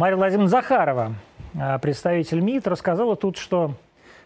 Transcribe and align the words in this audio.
Мария 0.00 0.16
Владимировна 0.16 0.48
Захарова, 0.48 1.14
а, 1.60 1.78
представитель 1.78 2.40
МИД, 2.40 2.68
рассказала 2.68 3.16
тут, 3.16 3.36
что 3.36 3.74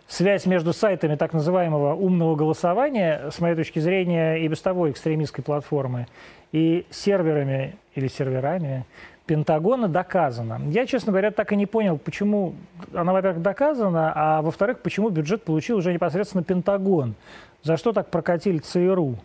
связь 0.06 0.46
между 0.46 0.72
сайтами 0.72 1.16
так 1.16 1.32
называемого 1.32 1.96
умного 1.96 2.36
голосования, 2.36 3.28
с 3.32 3.40
моей 3.40 3.56
точки 3.56 3.80
зрения, 3.80 4.36
и 4.36 4.46
без 4.46 4.60
того 4.60 4.88
экстремистской 4.88 5.42
платформы, 5.42 6.06
и 6.52 6.86
серверами 6.90 7.74
или 7.96 8.06
серверами 8.06 8.84
Пентагона 9.26 9.88
доказана. 9.88 10.60
Я, 10.68 10.86
честно 10.86 11.10
говоря, 11.10 11.32
так 11.32 11.50
и 11.50 11.56
не 11.56 11.66
понял, 11.66 11.98
почему 11.98 12.54
она, 12.92 13.12
во-первых, 13.12 13.42
доказана, 13.42 14.12
а 14.14 14.42
во-вторых, 14.42 14.78
почему 14.78 15.08
бюджет 15.08 15.42
получил 15.42 15.78
уже 15.78 15.92
непосредственно 15.92 16.44
Пентагон. 16.44 17.16
За 17.64 17.76
что 17.76 17.92
так 17.92 18.10
прокатили 18.10 18.58
ЦРУ? 18.58 19.16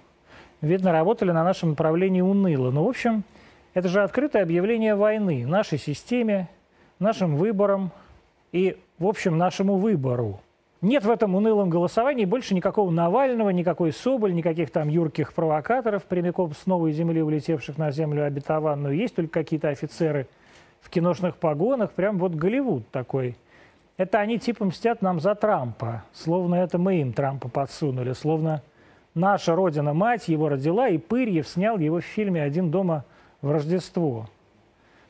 Видно, 0.62 0.94
работали 0.94 1.30
на 1.30 1.44
нашем 1.44 1.70
направлении 1.70 2.22
уныло. 2.22 2.72
Ну, 2.72 2.86
в 2.86 2.90
общем, 2.90 3.24
это 3.74 3.88
же 3.88 4.02
открытое 4.02 4.44
объявление 4.44 4.96
войны 4.96 5.46
нашей 5.46 5.78
системе, 5.78 6.50
нашим 7.00 7.36
выборам 7.36 7.92
и, 8.52 8.78
в 8.98 9.06
общем, 9.06 9.38
нашему 9.38 9.78
выбору. 9.78 10.42
Нет 10.82 11.04
в 11.04 11.10
этом 11.10 11.36
унылом 11.36 11.70
голосовании 11.70 12.24
больше 12.24 12.56
никакого 12.56 12.90
Навального, 12.90 13.50
никакой 13.50 13.92
Соболь, 13.92 14.34
никаких 14.34 14.72
там 14.72 14.88
юрких 14.88 15.34
провокаторов, 15.34 16.06
прямиком 16.06 16.54
с 16.54 16.66
новой 16.66 16.94
земли, 16.94 17.22
улетевших 17.22 17.78
на 17.78 17.92
землю 17.92 18.26
обетованную. 18.26 18.96
Есть 18.96 19.16
только 19.16 19.42
какие-то 19.42 19.70
офицеры 19.70 20.28
в 20.80 20.90
киношных 20.90 21.36
погонах, 21.36 21.92
прям 21.92 22.18
вот 22.18 22.34
Голливуд 22.34 22.90
такой. 22.92 23.36
Это 23.98 24.20
они 24.20 24.40
типа 24.40 24.64
мстят 24.64 25.02
нам 25.02 25.20
за 25.20 25.36
Трампа, 25.36 26.04
словно 26.14 26.56
это 26.56 26.78
мы 26.78 27.02
им 27.02 27.12
Трампа 27.12 27.50
подсунули, 27.50 28.14
словно 28.14 28.62
наша 29.14 29.56
родина-мать 29.56 30.30
его 30.30 30.48
родила, 30.48 30.88
и 30.88 30.98
Пырьев 30.98 31.46
снял 31.46 31.78
его 31.78 32.00
в 32.00 32.06
фильме 32.06 32.42
«Один 32.42 32.72
дома 32.72 33.04
в 33.42 33.52
Рождество». 33.52 34.28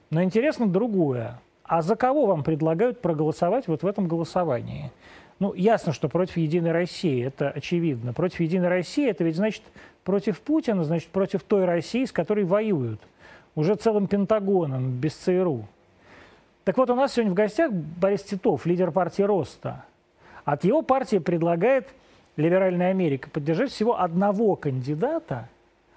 Но 0.10 0.24
интересно 0.24 0.68
другое. 0.68 1.40
А 1.64 1.82
за 1.82 1.96
кого 1.96 2.26
вам 2.26 2.44
предлагают 2.44 3.02
проголосовать 3.02 3.68
вот 3.68 3.84
в 3.84 3.88
этом 3.88 4.08
голосовании? 4.08 4.92
Ну, 5.38 5.54
ясно, 5.54 5.94
что 5.94 6.10
против 6.10 6.38
«Единой 6.38 6.72
России», 6.72 7.24
это 7.24 7.50
очевидно. 7.50 8.12
Против 8.12 8.40
«Единой 8.40 8.68
России» 8.68 9.08
это 9.08 9.24
ведь 9.24 9.36
значит 9.36 9.64
против 10.04 10.42
Путина, 10.42 10.84
значит 10.84 11.10
против 11.10 11.44
той 11.44 11.66
России, 11.66 12.06
с 12.06 12.12
которой 12.12 12.44
воюют. 12.44 13.00
Уже 13.56 13.76
целым 13.76 14.08
Пентагоном, 14.08 14.92
без 15.00 15.14
ЦРУ. 15.14 15.66
Так 16.66 16.78
вот, 16.78 16.90
у 16.90 16.96
нас 16.96 17.14
сегодня 17.14 17.32
в 17.32 17.36
гостях 17.36 17.72
Борис 17.72 18.24
Титов, 18.24 18.66
лидер 18.66 18.92
партии 18.92 19.22
«Роста». 19.22 19.86
От 20.44 20.64
его 20.64 20.82
партии 20.82 21.18
предлагает 21.20 21.88
«Либеральная 22.36 22.90
Америка» 22.90 23.30
поддержать 23.30 23.72
всего 23.72 24.00
одного 24.00 24.56
кандидата, 24.56 25.48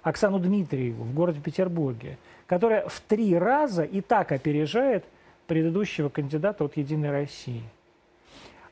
Оксану 0.03 0.37
Дмитриеву, 0.37 1.03
в 1.03 1.13
городе 1.13 1.39
Петербурге, 1.39 2.17
которая 2.45 2.87
в 2.87 2.99
три 2.99 3.35
раза 3.37 3.83
и 3.83 4.01
так 4.01 4.31
опережает 4.31 5.05
предыдущего 5.47 6.09
кандидата 6.09 6.63
от 6.63 6.77
«Единой 6.77 7.09
России». 7.09 7.63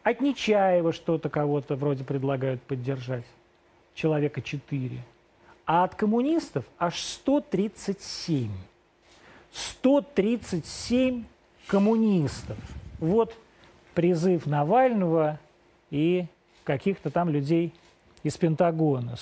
От 0.03 0.19
Нечаева 0.19 0.93
что-то 0.93 1.29
кого-то 1.29 1.75
вроде 1.75 2.03
предлагают 2.03 2.61
поддержать. 2.63 3.25
Человека 3.93 4.41
4. 4.41 4.97
А 5.65 5.83
от 5.83 5.95
коммунистов 5.95 6.65
аж 6.79 6.99
137. 6.99 8.49
137 9.51 11.23
коммунистов. 11.67 12.57
Вот 12.99 13.35
призыв 13.93 14.47
Навального 14.47 15.39
и 15.91 16.25
каких-то 16.63 17.09
там 17.09 17.29
людей 17.29 17.73
из 18.23 18.37
Пентагона. 18.37 19.15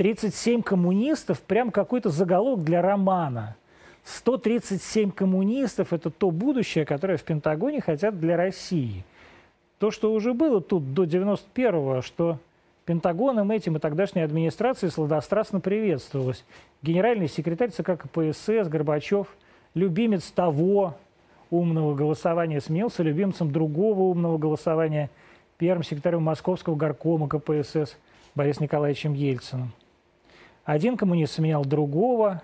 137 0.00 0.62
коммунистов, 0.62 1.40
прям 1.40 1.70
какой-то 1.70 2.10
заголовок 2.10 2.64
для 2.64 2.82
романа. 2.82 3.56
137 4.04 5.10
коммунистов– 5.10 5.88
это 5.92 6.10
то 6.10 6.30
будущее, 6.30 6.84
которое 6.84 7.18
в 7.18 7.22
Пентагоне 7.22 7.80
хотят 7.80 8.18
для 8.18 8.36
России– 8.36 9.04
то, 9.80 9.90
что 9.90 10.12
уже 10.12 10.34
было 10.34 10.60
тут 10.60 10.92
до 10.92 11.04
91-го, 11.04 12.02
что 12.02 12.38
Пентагоном 12.84 13.50
этим 13.50 13.76
и 13.76 13.80
тогдашней 13.80 14.20
администрацией 14.20 14.90
сладострастно 14.90 15.60
приветствовалось. 15.60 16.44
Генеральный 16.82 17.28
секретарь 17.28 17.70
ЦК 17.70 17.96
КПСС 17.98 18.68
Горбачев, 18.68 19.26
любимец 19.72 20.30
того 20.30 20.96
умного 21.50 21.94
голосования, 21.94 22.60
сменился 22.60 23.02
любимцем 23.02 23.50
другого 23.50 24.02
умного 24.02 24.36
голосования, 24.36 25.08
первым 25.56 25.82
секретарем 25.82 26.24
Московского 26.24 26.76
горкома 26.76 27.26
КПСС 27.26 27.96
Борисом 28.34 28.64
Николаевичем 28.64 29.14
Ельциным. 29.14 29.72
Один 30.70 30.96
коммунист 30.96 31.32
сменял 31.32 31.64
другого, 31.64 32.42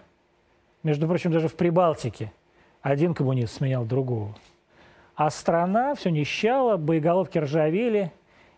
между 0.82 1.06
прочим, 1.06 1.31
даже 1.31 1.47
в 1.47 1.54
Прибалтике 1.54 2.32
один 2.82 3.14
коммунист 3.14 3.54
сменял 3.54 3.84
другого. 3.84 4.34
А 5.14 5.31
страна 5.31 5.94
все 5.94 6.10
нищала, 6.10 6.76
боеголовки 6.76 7.38
ржавели, 7.38 8.10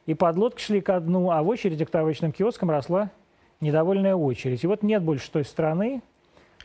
и 0.06 0.14
подлодки 0.14 0.62
шли 0.62 0.80
ко 0.80 0.98
дну, 1.00 1.30
а 1.32 1.42
в 1.42 1.48
очереди 1.48 1.84
к 1.84 1.90
табачным 1.90 2.32
киоскам 2.32 2.70
росла 2.70 3.10
недовольная 3.60 4.14
очередь. 4.14 4.64
И 4.64 4.66
вот 4.66 4.82
нет 4.82 5.02
больше 5.02 5.30
той 5.30 5.44
страны, 5.44 6.00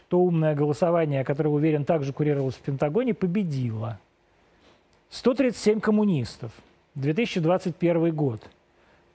то 0.07 0.21
умное 0.21 0.55
голосование, 0.55 1.25
которое, 1.25 1.49
уверен, 1.49 1.83
также 1.83 2.13
курировалось 2.13 2.55
в 2.55 2.61
Пентагоне, 2.61 3.13
победило. 3.13 3.99
137 5.09 5.81
коммунистов. 5.81 6.53
2021 6.95 8.15
год. 8.15 8.49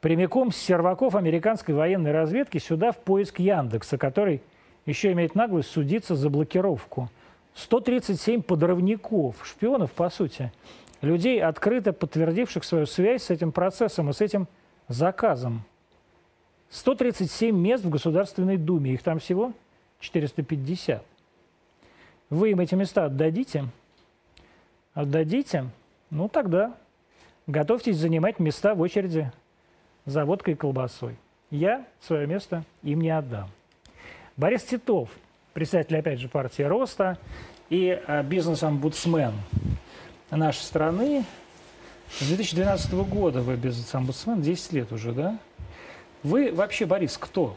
Прямиком 0.01 0.53
с 0.53 0.57
серваков 0.57 1.15
американской 1.15 1.75
военной 1.75 2.13
разведки 2.13 2.59
сюда 2.59 2.93
в 2.93 2.99
поиск 2.99 3.41
Яндекса, 3.41 3.99
который 3.99 4.43
еще 4.87 5.13
имеет 5.13 5.35
наглость 5.35 5.71
судиться 5.71 6.15
за 6.15 6.31
блокировку– 6.31 7.09
137 7.59 8.43
подрывников, 8.43 9.45
шпионов, 9.45 9.91
по 9.91 10.09
сути, 10.11 10.53
людей, 11.01 11.43
открыто 11.43 11.93
подтвердивших 11.93 12.63
свою 12.63 12.87
связь 12.87 13.25
с 13.25 13.31
этим 13.31 13.51
процессом 13.51 14.11
и 14.11 14.13
с 14.13 14.21
этим 14.21 14.47
заказом. 14.87 15.65
137 16.71 17.57
мест 17.57 17.85
в 17.85 17.91
Государственной 17.91 18.59
Думе, 18.59 18.93
их 18.93 19.03
там 19.03 19.19
всего 19.19 19.53
450. 19.99 21.05
Вы 22.31 22.51
им 22.51 22.61
эти 22.61 22.77
места 22.77 23.07
отдадите? 23.07 23.65
Отдадите? 24.95 25.67
Ну 26.11 26.29
тогда 26.29 26.77
готовьтесь 27.49 27.97
занимать 27.97 28.39
места 28.39 28.77
в 28.77 28.81
очереди 28.81 29.33
за 30.09 30.25
водкой 30.25 30.55
и 30.55 30.57
колбасой. 30.57 31.17
Я 31.51 31.85
свое 32.01 32.27
место 32.27 32.65
им 32.83 33.01
не 33.01 33.11
отдам. 33.11 33.51
Борис 34.37 34.63
Титов– 34.65 35.11
председатель, 35.53 35.97
опять 35.97 36.19
же, 36.19 36.29
партии 36.29 36.63
Роста 36.63 37.19
и 37.69 38.01
а, 38.07 38.23
бизнес-омбудсмен 38.23 39.35
нашей 40.31 40.61
страны. 40.61 41.25
С 42.11 42.27
2012 42.27 42.93
года 42.95 43.43
вы 43.43 43.57
бизнес-омбудсмен, 43.57 44.41
10 44.41 44.73
лет 44.73 44.93
уже, 44.93 45.13
да? 45.13 45.39
Вы 46.23 46.53
вообще, 46.53 46.87
Борис, 46.87 47.19
кто? 47.19 47.57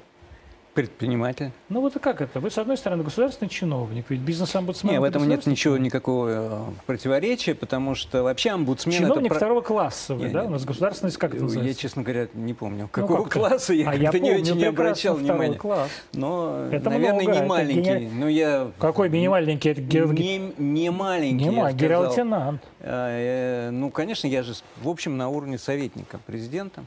Предприниматель. 0.74 1.52
Ну 1.68 1.82
вот 1.82 1.98
и 1.98 2.00
как 2.00 2.22
это? 2.22 2.40
Вы, 2.40 2.50
с 2.50 2.58
одной 2.58 2.78
стороны, 2.78 3.04
государственный 3.04 3.50
чиновник, 3.50 4.06
ведь 4.08 4.22
бизнес-омбудсмен... 4.22 4.94
Нет, 4.94 5.02
в 5.02 5.04
этом 5.04 5.28
нет 5.28 5.46
ничего, 5.46 5.78
никакого 5.78 6.30
э, 6.30 6.72
противоречия, 6.86 7.56
потому 7.56 7.94
что 7.94 8.24
вообще 8.24 8.52
омбудсмен... 8.52 8.98
Чиновник 8.98 9.32
это... 9.32 9.36
второго 9.36 9.60
класса 9.60 10.16
вы, 10.16 10.24
нет, 10.26 10.34
да? 10.34 10.46
У 10.46 10.50
нас 10.50 10.64
государственность 10.64 11.18
как 11.18 11.34
это 11.34 11.44
называется? 11.44 11.76
Я, 11.76 11.76
честно 11.76 12.04
говоря, 12.04 12.28
не 12.34 12.54
помню. 12.54 12.84
Ну, 12.84 12.88
какого 12.88 13.18
ну, 13.18 13.24
как 13.26 13.34
класса 13.34 13.74
я, 13.74 13.90
а 13.90 13.96
я 13.96 14.12
помню, 14.14 14.36
не 14.36 14.42
очень 14.42 14.56
не 14.56 14.64
обращал 14.64 15.16
внимания. 15.16 15.58
класс. 15.58 15.90
Но, 16.14 16.68
это 16.72 16.90
наверное, 16.90 17.24
много. 17.24 17.40
не 17.40 17.46
маленький. 17.46 17.82
Гени... 17.82 18.12
но 18.14 18.30
я... 18.30 18.72
Какой 18.80 19.10
не 19.10 19.28
маленький? 19.28 19.70
Это 19.70 19.82
ге... 19.82 20.06
не, 20.06 20.54
не 20.58 20.90
маленький, 20.90 21.46
Не 21.46 21.52
маленький, 21.52 21.80
генерал-лейтенант. 21.80 22.62
А, 22.80 23.68
э, 23.68 23.72
ну, 23.72 23.90
конечно, 23.90 24.28
я 24.28 24.42
же, 24.42 24.54
в 24.82 24.88
общем, 24.88 25.18
на 25.18 25.28
уровне 25.28 25.58
советника 25.58 26.18
президента. 26.26 26.86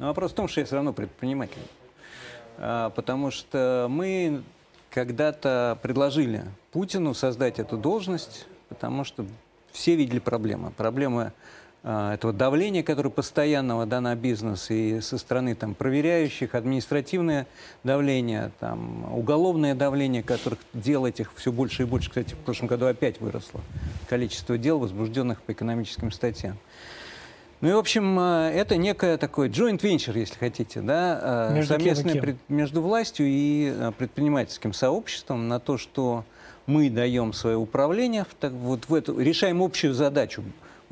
Но 0.00 0.08
вопрос 0.08 0.32
в 0.32 0.34
том, 0.34 0.48
что 0.48 0.58
я 0.58 0.66
все 0.66 0.74
равно 0.74 0.92
предприниматель. 0.92 1.62
А, 2.58 2.90
потому 2.90 3.30
что 3.30 3.86
мы 3.88 4.42
когда-то 4.90 5.78
предложили 5.82 6.44
Путину 6.70 7.14
создать 7.14 7.58
эту 7.58 7.76
должность, 7.76 8.46
потому 8.68 9.04
что 9.04 9.24
все 9.72 9.96
видели 9.96 10.18
проблемы. 10.18 10.70
Проблемы 10.70 11.32
а, 11.84 12.14
этого 12.14 12.32
давления, 12.32 12.82
которое 12.82 13.10
постоянного 13.10 13.86
да, 13.86 14.00
на 14.00 14.14
бизнес 14.14 14.70
и 14.70 15.00
со 15.00 15.18
стороны 15.18 15.54
там, 15.54 15.74
проверяющих, 15.74 16.54
административное 16.54 17.46
давление, 17.82 18.52
там, 18.60 19.12
уголовное 19.12 19.74
давление, 19.74 20.22
которых 20.22 20.60
дел 20.72 21.06
этих 21.06 21.32
все 21.34 21.50
больше 21.50 21.82
и 21.82 21.86
больше. 21.86 22.10
Кстати, 22.10 22.34
в 22.34 22.38
прошлом 22.38 22.68
году 22.68 22.86
опять 22.86 23.20
выросло 23.20 23.60
количество 24.08 24.56
дел, 24.56 24.78
возбужденных 24.78 25.42
по 25.42 25.52
экономическим 25.52 26.12
статьям. 26.12 26.56
Ну 27.62 27.68
и, 27.70 27.72
в 27.74 27.78
общем, 27.78 28.18
э, 28.18 28.50
это 28.50 28.76
некое 28.76 29.16
такое 29.16 29.48
joint 29.48 29.78
venture, 29.78 30.18
если 30.18 30.34
хотите, 30.34 30.80
да, 30.80 31.48
э, 31.50 31.54
между 31.54 31.74
совместное 31.74 32.12
кем 32.12 32.24
кем? 32.24 32.38
между 32.48 32.82
властью 32.82 33.26
и 33.28 33.72
э, 33.72 33.92
предпринимательским 33.96 34.72
сообществом 34.72 35.46
на 35.46 35.60
то, 35.60 35.78
что 35.78 36.24
мы 36.66 36.90
даем 36.90 37.32
свое 37.32 37.56
управление, 37.56 38.26
так, 38.40 38.50
вот 38.50 38.88
в 38.88 38.94
эту, 38.94 39.16
решаем 39.16 39.62
общую 39.62 39.94
задачу 39.94 40.42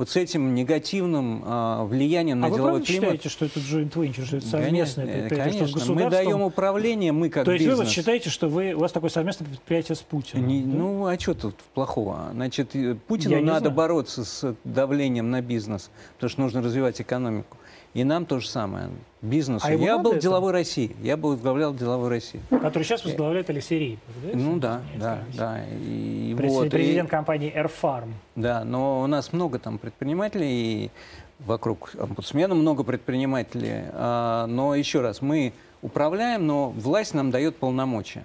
вот 0.01 0.09
с 0.09 0.17
этим 0.17 0.55
негативным 0.55 1.43
а, 1.45 1.85
влиянием 1.85 2.41
на 2.41 2.47
а 2.47 2.51
деловой 2.51 2.81
вы 2.81 2.87
климат. 2.87 3.03
считаете, 3.03 3.29
что 3.29 3.45
это 3.45 3.61
joint 3.61 3.93
venture, 3.93 4.25
что 4.25 4.39
это 4.39 4.47
совместное 4.47 5.05
Конечно, 5.05 5.21
предприятие, 5.29 5.59
конечно. 5.59 5.79
что 5.79 5.79
с 5.81 5.89
мы 5.95 6.09
даем 6.09 6.41
управление, 6.41 7.13
мы 7.13 7.29
как 7.29 7.45
То 7.45 7.53
есть 7.53 7.67
бизнес. 7.67 7.79
вы 7.81 7.85
вот 7.85 7.93
считаете, 7.93 8.31
что 8.31 8.49
вы, 8.49 8.73
у 8.73 8.79
вас 8.79 8.93
такое 8.93 9.11
совместное 9.11 9.47
предприятие 9.47 9.97
с 9.97 10.01
Путиным? 10.01 10.49
Не- 10.49 10.63
да? 10.63 10.69
Ну, 10.69 11.07
а 11.07 11.19
что 11.21 11.35
тут 11.35 11.55
плохого? 11.75 12.31
Значит, 12.33 12.75
и 12.75 12.95
Путину 12.95 13.35
Я 13.35 13.43
надо 13.43 13.69
бороться 13.69 14.25
с 14.25 14.57
давлением 14.65 15.31
на 15.31 15.43
бизнес, 15.43 15.91
потому 16.15 16.31
что 16.31 16.41
нужно 16.41 16.63
развивать 16.63 16.99
экономику. 17.03 17.59
И 17.93 18.05
нам 18.05 18.25
то 18.25 18.39
же 18.39 18.49
самое. 18.49 18.89
Бизнесу. 19.21 19.67
А 19.67 19.73
я 19.73 19.99
был 19.99 20.15
деловой 20.17 20.53
России. 20.53 20.97
Я 21.03 21.17
был 21.17 21.31
возглавлял 21.31 21.75
деловой 21.75 22.09
России. 22.09 22.41
Который 22.49 22.85
сейчас 22.85 23.05
возглавляет 23.05 23.51
Алексей 23.51 23.79
Рейпов, 23.79 24.15
да? 24.23 24.31
Ну 24.33 24.59
да, 24.59 24.81
да, 24.97 25.19
да. 25.37 25.61
И 25.69 26.35
Пред- 26.37 26.51
вот, 26.51 26.67
и- 26.67 26.71
Президент 26.71 27.11
компании 27.11 27.53
Airfarm. 27.55 28.13
Да, 28.37 28.65
но 28.65 29.03
у 29.03 29.07
нас 29.07 29.33
много 29.33 29.59
там 29.59 29.79
предпринимателей, 29.79 30.85
и 30.87 30.91
вокруг 31.41 31.91
омбудсмена 31.99 32.55
много 32.55 32.83
предпринимателей. 32.85 33.83
А, 33.93 34.47
Но 34.47 34.75
еще 34.75 35.01
раз, 35.01 35.21
мы 35.21 35.53
управляем, 35.83 36.47
но 36.47 36.71
власть 36.71 37.13
нам 37.13 37.31
дает 37.31 37.57
полномочия. 37.57 38.23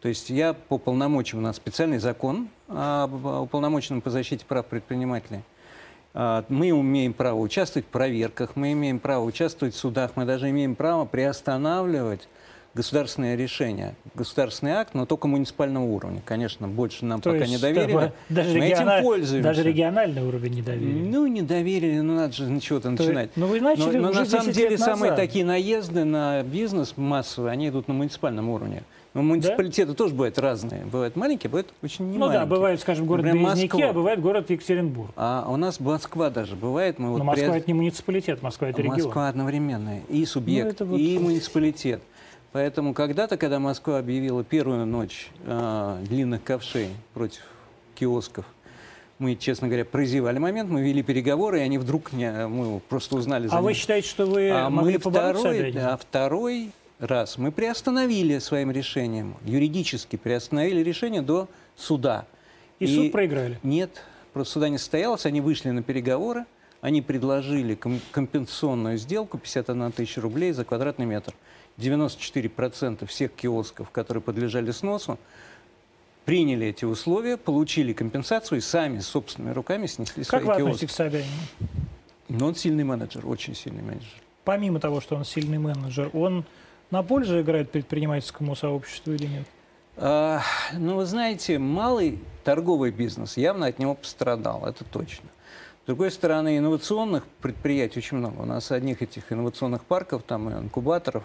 То 0.00 0.08
есть 0.08 0.30
я 0.30 0.52
по 0.52 0.78
полномочиям, 0.78 1.40
у 1.40 1.42
нас 1.42 1.56
специальный 1.56 1.98
закон 1.98 2.48
об 2.68 3.14
уполномоченном 3.24 4.00
по 4.02 4.10
защите 4.10 4.44
прав 4.44 4.66
предпринимателей. 4.66 5.40
А, 6.18 6.44
Мы 6.48 6.70
имеем 6.70 7.12
право 7.12 7.38
участвовать 7.38 7.86
в 7.86 7.90
проверках, 7.90 8.52
мы 8.56 8.72
имеем 8.72 8.98
право 8.98 9.22
участвовать 9.24 9.74
в 9.74 9.78
судах, 9.78 10.12
мы 10.14 10.24
даже 10.24 10.48
имеем 10.48 10.74
право 10.74 11.04
приостанавливать 11.04 12.26
государственное 12.74 13.36
решение, 13.36 13.94
государственный 14.14 14.72
акт, 14.72 14.94
но 14.94 15.04
только 15.04 15.28
муниципального 15.28 15.84
уровня. 15.84 16.22
Конечно, 16.24 16.68
больше 16.68 17.04
нам 17.04 17.20
То 17.20 17.30
пока 17.32 17.44
есть, 17.44 17.52
не 17.52 17.58
доверили. 17.58 17.92
да, 17.92 18.12
даже, 18.30 18.58
мы 18.58 18.64
этим 18.66 19.02
пользуемся. 19.02 19.42
даже 19.48 19.62
региональный 19.62 20.22
уровень 20.22 20.54
не 20.54 20.62
доверия. 20.62 20.92
Ну, 21.10 21.26
не 21.26 21.42
доверили, 21.42 22.00
ну 22.00 22.14
надо 22.16 22.32
же 22.32 22.60
чего-то 22.60 22.84
То 22.84 22.88
есть- 22.90 22.98
начинать. 23.00 23.30
ну, 23.36 23.46
вы 23.46 23.60
Но, 23.60 23.70
начали 23.70 23.98
но 23.98 24.10
уже 24.10 24.20
на 24.20 24.26
самом 24.26 24.46
10 24.46 24.56
деле 24.56 24.78
самые 24.78 25.12
такие 25.12 25.44
наезды 25.44 26.04
на 26.04 26.42
бизнес 26.42 26.94
массовые, 26.96 27.52
они 27.52 27.68
идут 27.68 27.88
на 27.88 27.94
муниципальном 27.94 28.48
уровне. 28.48 28.84
Но 29.16 29.22
муниципалитеты 29.22 29.94
тоже 29.94 30.12
бывают 30.12 30.38
разные. 30.38 30.84
Бывают 30.84 31.16
маленькие, 31.16 31.48
бывают 31.48 31.72
очень 31.82 32.10
не 32.10 32.18
Ну 32.18 32.28
да, 32.28 32.44
бывает, 32.44 32.80
скажем, 32.80 33.06
город 33.06 33.24
Например, 33.24 33.48
Березники, 33.54 33.80
а 33.80 33.94
бывает 33.94 34.20
город 34.20 34.50
Екатеринбург. 34.50 35.10
А 35.16 35.46
у 35.48 35.56
нас 35.56 35.80
Москва 35.80 36.28
даже 36.28 36.54
бывает. 36.54 36.98
Мы 36.98 37.08
вот 37.08 37.18
Но 37.18 37.24
Москва 37.24 37.48
при- 37.48 37.56
это 37.56 37.66
не 37.66 37.72
муниципалитет, 37.72 38.42
Москва 38.42 38.68
это 38.68 38.82
регион. 38.82 38.98
Москва 39.04 39.28
одновременная. 39.28 40.02
И 40.10 40.22
субъект, 40.26 40.80
Ну, 40.80 40.86
вот- 40.86 41.00
и 41.00 41.18
муниципалитет. 41.18 42.02
Поэтому 42.52 42.92
когда-то, 42.92 43.38
когда 43.38 43.58
Москва 43.58 43.98
объявила 43.98 44.44
первую 44.44 44.84
ночь 44.84 45.30
э, 45.46 45.98
длинных 46.06 46.44
ковшей 46.44 46.88
против 47.14 47.40
киосков, 47.94 48.44
мы, 49.18 49.34
честно 49.34 49.68
говоря, 49.68 49.86
прозевали 49.86 50.38
момент, 50.38 50.68
мы 50.68 50.82
вели 50.82 51.02
переговоры, 51.02 51.60
и 51.60 51.62
они 51.62 51.78
вдруг 51.78 52.12
не, 52.12 52.46
мы 52.48 52.80
просто 52.80 53.16
узнали 53.16 53.46
за 53.46 53.56
А 53.56 53.62
вы 53.62 53.70
ним. 53.72 53.78
считаете, 53.80 54.06
что 54.08 54.26
вы 54.26 54.50
А 54.50 54.68
могли 54.68 54.94
мы 54.94 54.98
побороться 55.00 55.48
второй, 55.48 55.72
а 55.78 55.96
второй 55.96 56.70
раз 56.98 57.38
мы 57.38 57.52
приостановили 57.52 58.38
своим 58.38 58.70
решением, 58.70 59.36
юридически 59.44 60.16
приостановили 60.16 60.82
решение 60.82 61.22
до 61.22 61.48
суда. 61.76 62.26
И, 62.78 62.86
суд 62.86 63.12
проиграли. 63.12 63.58
Нет, 63.62 64.02
просто 64.32 64.54
суда 64.54 64.68
не 64.68 64.78
состоялось, 64.78 65.26
они 65.26 65.40
вышли 65.40 65.70
на 65.70 65.82
переговоры, 65.82 66.44
они 66.80 67.02
предложили 67.02 67.74
ком- 67.74 68.00
компенсационную 68.12 68.98
сделку 68.98 69.38
51 69.38 69.92
тысяча 69.92 70.20
рублей 70.20 70.52
за 70.52 70.64
квадратный 70.64 71.06
метр. 71.06 71.34
94% 71.78 73.06
всех 73.06 73.32
киосков, 73.32 73.90
которые 73.90 74.22
подлежали 74.22 74.70
сносу, 74.70 75.18
приняли 76.24 76.68
эти 76.68 76.84
условия, 76.84 77.36
получили 77.36 77.92
компенсацию 77.92 78.58
и 78.58 78.60
сами 78.60 79.00
собственными 79.00 79.52
руками 79.52 79.86
снесли 79.86 80.24
Как 80.24 80.42
свои 80.42 80.42
вы 80.42 80.46
киоски. 80.56 80.62
относитесь 80.84 80.90
к 80.92 80.96
Собянину? 80.96 81.30
Но 82.28 82.46
он 82.46 82.54
сильный 82.54 82.84
менеджер, 82.84 83.26
очень 83.26 83.54
сильный 83.54 83.82
менеджер. 83.82 84.08
Помимо 84.44 84.80
того, 84.80 85.00
что 85.00 85.16
он 85.16 85.24
сильный 85.24 85.58
менеджер, 85.58 86.10
он 86.12 86.44
на 86.90 87.02
пользу 87.02 87.40
играет 87.40 87.70
предпринимательскому 87.70 88.54
сообществу 88.54 89.12
или 89.12 89.26
нет? 89.26 89.46
А, 89.96 90.42
ну, 90.74 90.96
вы 90.96 91.06
знаете, 91.06 91.58
малый 91.58 92.18
торговый 92.44 92.90
бизнес 92.90 93.36
явно 93.36 93.66
от 93.66 93.78
него 93.78 93.94
пострадал, 93.94 94.66
это 94.66 94.84
точно. 94.84 95.28
С 95.84 95.86
другой 95.86 96.10
стороны, 96.10 96.58
инновационных 96.58 97.24
предприятий 97.40 98.00
очень 98.00 98.16
много. 98.16 98.40
У 98.40 98.44
нас 98.44 98.70
одних 98.72 99.02
этих 99.02 99.32
инновационных 99.32 99.84
парков, 99.84 100.22
там 100.22 100.50
и 100.50 100.52
инкубаторов 100.52 101.24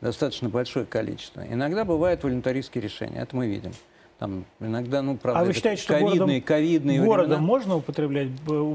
достаточно 0.00 0.48
большое 0.48 0.86
количество. 0.86 1.44
Иногда 1.46 1.84
бывают 1.84 2.22
волюнтаристские 2.22 2.82
решения, 2.82 3.20
это 3.20 3.34
мы 3.36 3.48
видим. 3.48 3.72
Там 4.18 4.46
иногда, 4.60 5.02
ну, 5.02 5.18
правда, 5.18 5.40
а 5.40 5.44
вы 5.44 5.52
считаете, 5.52 5.82
что 5.82 5.92
ковидные, 5.92 6.16
городом, 6.16 6.42
ковидные 6.42 7.00
городом 7.02 7.26
времена. 7.32 7.46
можно 7.46 7.76
употреблять, 7.76 8.28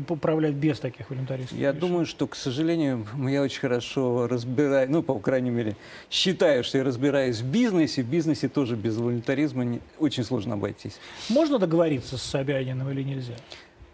управлять 0.08 0.54
без 0.54 0.80
таких 0.80 1.10
волюнтаристских 1.10 1.58
Я 1.58 1.70
решений? 1.70 1.80
думаю, 1.82 2.06
что, 2.06 2.28
к 2.28 2.36
сожалению, 2.36 3.08
я 3.28 3.42
очень 3.42 3.60
хорошо 3.60 4.28
разбираюсь, 4.28 4.90
ну, 4.92 5.02
по 5.02 5.18
крайней 5.18 5.50
мере, 5.50 5.76
считаю, 6.12 6.64
что 6.64 6.78
я 6.78 6.84
разбираюсь 6.84 7.40
в 7.42 7.46
бизнесе. 7.52 8.04
В 8.04 8.06
бизнесе 8.06 8.50
тоже 8.50 8.76
без 8.76 8.98
волюнтаризма 8.98 9.64
не- 9.66 9.82
очень 9.98 10.24
сложно 10.24 10.54
обойтись. 10.54 11.00
Можно 11.30 11.58
договориться 11.58 12.20
с 12.20 12.22
Собяниным 12.22 12.88
или 12.92 13.02
нельзя? 13.02 13.34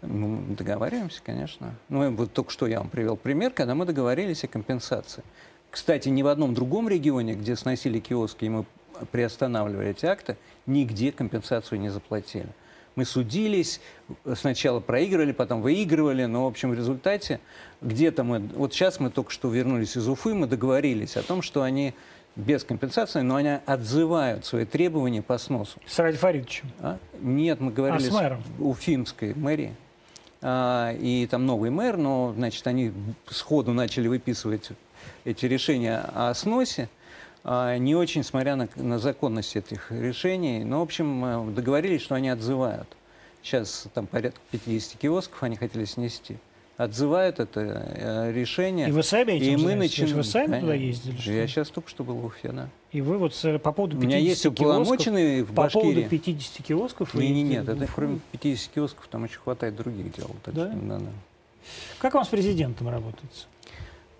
Ну, 0.02 0.42
договариваемся, 0.50 1.22
конечно. 1.24 1.74
Ну, 1.88 2.10
вот 2.10 2.30
только 2.34 2.52
что 2.52 2.66
я 2.66 2.78
вам 2.80 2.90
привел 2.90 3.16
пример, 3.16 3.52
когда 3.52 3.74
мы 3.74 3.86
договорились 3.86 4.44
о 4.44 4.48
компенсации. 4.48 5.24
Кстати, 5.70 6.10
ни 6.10 6.22
в 6.22 6.26
одном 6.26 6.52
другом 6.52 6.90
регионе, 6.90 7.32
где 7.34 7.56
сносили 7.56 8.00
киоски, 8.00 8.44
и 8.44 8.48
мы 8.50 8.64
приостанавливали 9.12 9.88
эти 9.90 10.06
акты, 10.06 10.36
нигде 10.68 11.10
компенсацию 11.10 11.80
не 11.80 11.88
заплатили. 11.88 12.48
Мы 12.94 13.04
судились, 13.04 13.80
сначала 14.34 14.80
проигрывали, 14.80 15.32
потом 15.32 15.62
выигрывали, 15.62 16.24
но, 16.24 16.44
в 16.44 16.48
общем, 16.48 16.70
в 16.70 16.74
результате 16.74 17.38
где-то 17.80 18.24
мы... 18.24 18.40
Вот 18.40 18.72
сейчас 18.72 18.98
мы 18.98 19.10
только 19.10 19.30
что 19.30 19.48
вернулись 19.48 19.96
из 19.96 20.08
Уфы, 20.08 20.34
мы 20.34 20.46
договорились 20.46 21.16
о 21.16 21.22
том, 21.22 21.42
что 21.42 21.62
они 21.62 21.94
без 22.34 22.64
компенсации, 22.64 23.20
но 23.20 23.36
они 23.36 23.58
отзывают 23.66 24.44
свои 24.44 24.64
требования 24.64 25.22
по 25.22 25.38
сносу. 25.38 25.78
С 25.86 25.98
Ради 25.98 26.16
Фаридовичем. 26.16 26.70
А? 26.80 26.98
Нет, 27.20 27.60
мы 27.60 27.72
говорили 27.72 28.06
А, 28.06 28.10
с 28.10 28.12
мэром? 28.12 28.42
Уфимской 28.58 29.34
мэрии. 29.34 29.74
А, 30.40 30.92
и 30.92 31.26
там 31.26 31.46
новый 31.46 31.70
мэр, 31.70 31.96
но, 31.96 32.32
значит, 32.36 32.66
они 32.66 32.92
сходу 33.26 33.72
начали 33.72 34.08
выписывать 34.08 34.70
эти 35.24 35.46
решения 35.46 35.98
о 36.14 36.32
сносе, 36.34 36.88
не 37.44 37.94
очень 37.94 38.22
смотря 38.24 38.56
на, 38.56 38.68
на 38.76 38.98
законность 38.98 39.56
этих 39.56 39.90
решений. 39.90 40.64
Но, 40.64 40.80
в 40.80 40.82
общем, 40.82 41.24
э, 41.24 41.50
договорились, 41.52 42.02
что 42.02 42.14
они 42.14 42.28
отзывают. 42.28 42.88
Сейчас 43.42 43.86
там 43.94 44.06
порядка 44.06 44.40
50 44.50 44.98
киосков 44.98 45.42
они 45.42 45.56
хотели 45.56 45.84
снести. 45.84 46.36
Отзывают 46.76 47.40
это 47.40 47.60
э, 47.60 48.32
решение. 48.32 48.88
И 48.88 48.92
вы 48.92 49.02
сами 49.02 49.32
этим 49.32 49.54
и 49.54 49.56
мы 49.56 49.74
начинаем... 49.74 50.16
вы 50.16 50.24
сами 50.24 50.60
туда 50.60 50.72
Конечно. 50.72 50.84
ездили, 51.08 51.16
что 51.20 51.32
Я 51.32 51.46
сейчас 51.48 51.68
только 51.70 51.88
что 51.90 52.04
был 52.04 52.14
в 52.16 52.24
Уфе, 52.26 52.52
да. 52.52 52.68
И 52.92 53.00
вы 53.00 53.18
вот 53.18 53.34
с- 53.34 53.58
по 53.58 53.72
поводу 53.72 53.96
У 53.96 54.00
50 54.00 54.06
меня 54.06 54.18
есть 54.18 54.42
киосков, 54.42 54.60
уполномоченный 54.60 55.42
в 55.42 55.48
по 55.48 55.68
поводу 55.68 56.00
Башкирии. 56.02 56.08
50 56.08 56.66
киосков 56.66 57.14
Не, 57.14 57.30
не, 57.30 57.42
нет, 57.42 57.68
это 57.68 57.86
кроме 57.92 58.20
50 58.32 58.72
киосков 58.72 59.08
там 59.08 59.24
еще 59.24 59.38
хватает 59.40 59.74
других 59.74 60.14
дел. 60.14 60.30
так 60.44 60.54
Да? 60.54 60.70
что, 60.70 60.78
да, 60.82 60.98
да. 60.98 61.10
Как 61.98 62.14
вам 62.14 62.24
с 62.24 62.28
президентом 62.28 62.88
работается? 62.88 63.46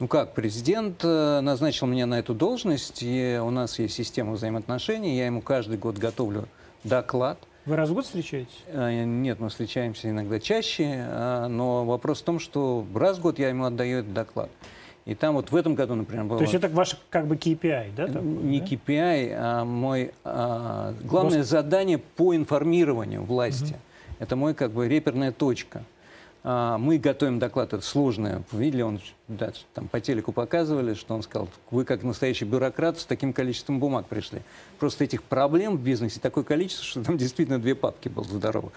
Ну 0.00 0.06
как, 0.06 0.32
президент 0.32 1.00
э, 1.02 1.40
назначил 1.40 1.88
меня 1.88 2.06
на 2.06 2.20
эту 2.20 2.32
должность, 2.32 3.02
и 3.02 3.40
у 3.42 3.50
нас 3.50 3.80
есть 3.80 3.94
система 3.94 4.34
взаимоотношений, 4.34 5.16
я 5.16 5.26
ему 5.26 5.42
каждый 5.42 5.76
год 5.76 5.98
готовлю 5.98 6.46
доклад. 6.84 7.36
Вы 7.66 7.74
раз 7.74 7.90
в 7.90 7.94
год 7.94 8.04
встречаетесь? 8.04 8.62
Э, 8.68 9.02
Нет, 9.04 9.40
мы 9.40 9.48
встречаемся 9.48 10.08
иногда 10.08 10.38
чаще, 10.38 10.84
э, 10.84 11.46
но 11.48 11.84
вопрос 11.84 12.20
в 12.20 12.24
том, 12.24 12.38
что 12.38 12.86
раз 12.94 13.18
в 13.18 13.22
год 13.22 13.40
я 13.40 13.48
ему 13.48 13.64
отдаю 13.64 13.98
этот 13.98 14.14
доклад. 14.14 14.50
И 15.04 15.16
там 15.16 15.34
вот 15.34 15.50
в 15.50 15.56
этом 15.56 15.74
году, 15.74 15.96
например, 15.96 16.26
было... 16.26 16.38
То 16.38 16.44
есть 16.44 16.54
это 16.54 16.68
ваш 16.68 16.96
как 17.10 17.26
бы 17.26 17.34
KPI, 17.34 17.94
да? 17.96 18.06
такой, 18.06 18.22
не 18.22 18.60
да? 18.60 18.66
KPI, 18.66 19.34
а 19.36 19.64
мой 19.64 20.12
а, 20.22 20.94
главное 21.02 21.42
задание 21.42 21.98
по 21.98 22.36
информированию 22.36 23.24
власти. 23.24 23.76
Это 24.18 24.36
мой 24.36 24.52
как 24.52 24.70
бы 24.72 24.86
реперная 24.86 25.32
точка. 25.32 25.82
А, 26.50 26.78
мы 26.78 26.96
готовим 26.96 27.38
доклад, 27.38 27.74
это 27.74 27.84
сложное. 27.84 28.42
Видели, 28.52 28.80
он 28.80 29.00
да, 29.28 29.52
там 29.74 29.86
по 29.86 30.00
телеку 30.00 30.32
показывали, 30.32 30.94
что 30.94 31.14
он 31.14 31.22
сказал, 31.22 31.50
вы 31.70 31.84
как 31.84 32.02
настоящий 32.02 32.46
бюрократ 32.46 32.98
с 32.98 33.04
таким 33.04 33.34
количеством 33.34 33.78
бумаг 33.78 34.06
пришли. 34.06 34.40
Просто 34.78 35.04
этих 35.04 35.22
проблем 35.24 35.76
в 35.76 35.82
бизнесе 35.82 36.20
такое 36.20 36.44
количество, 36.44 36.86
что 36.86 37.04
там 37.04 37.18
действительно 37.18 37.58
две 37.58 37.74
папки 37.74 38.08
было 38.08 38.24
здорово. 38.24 38.72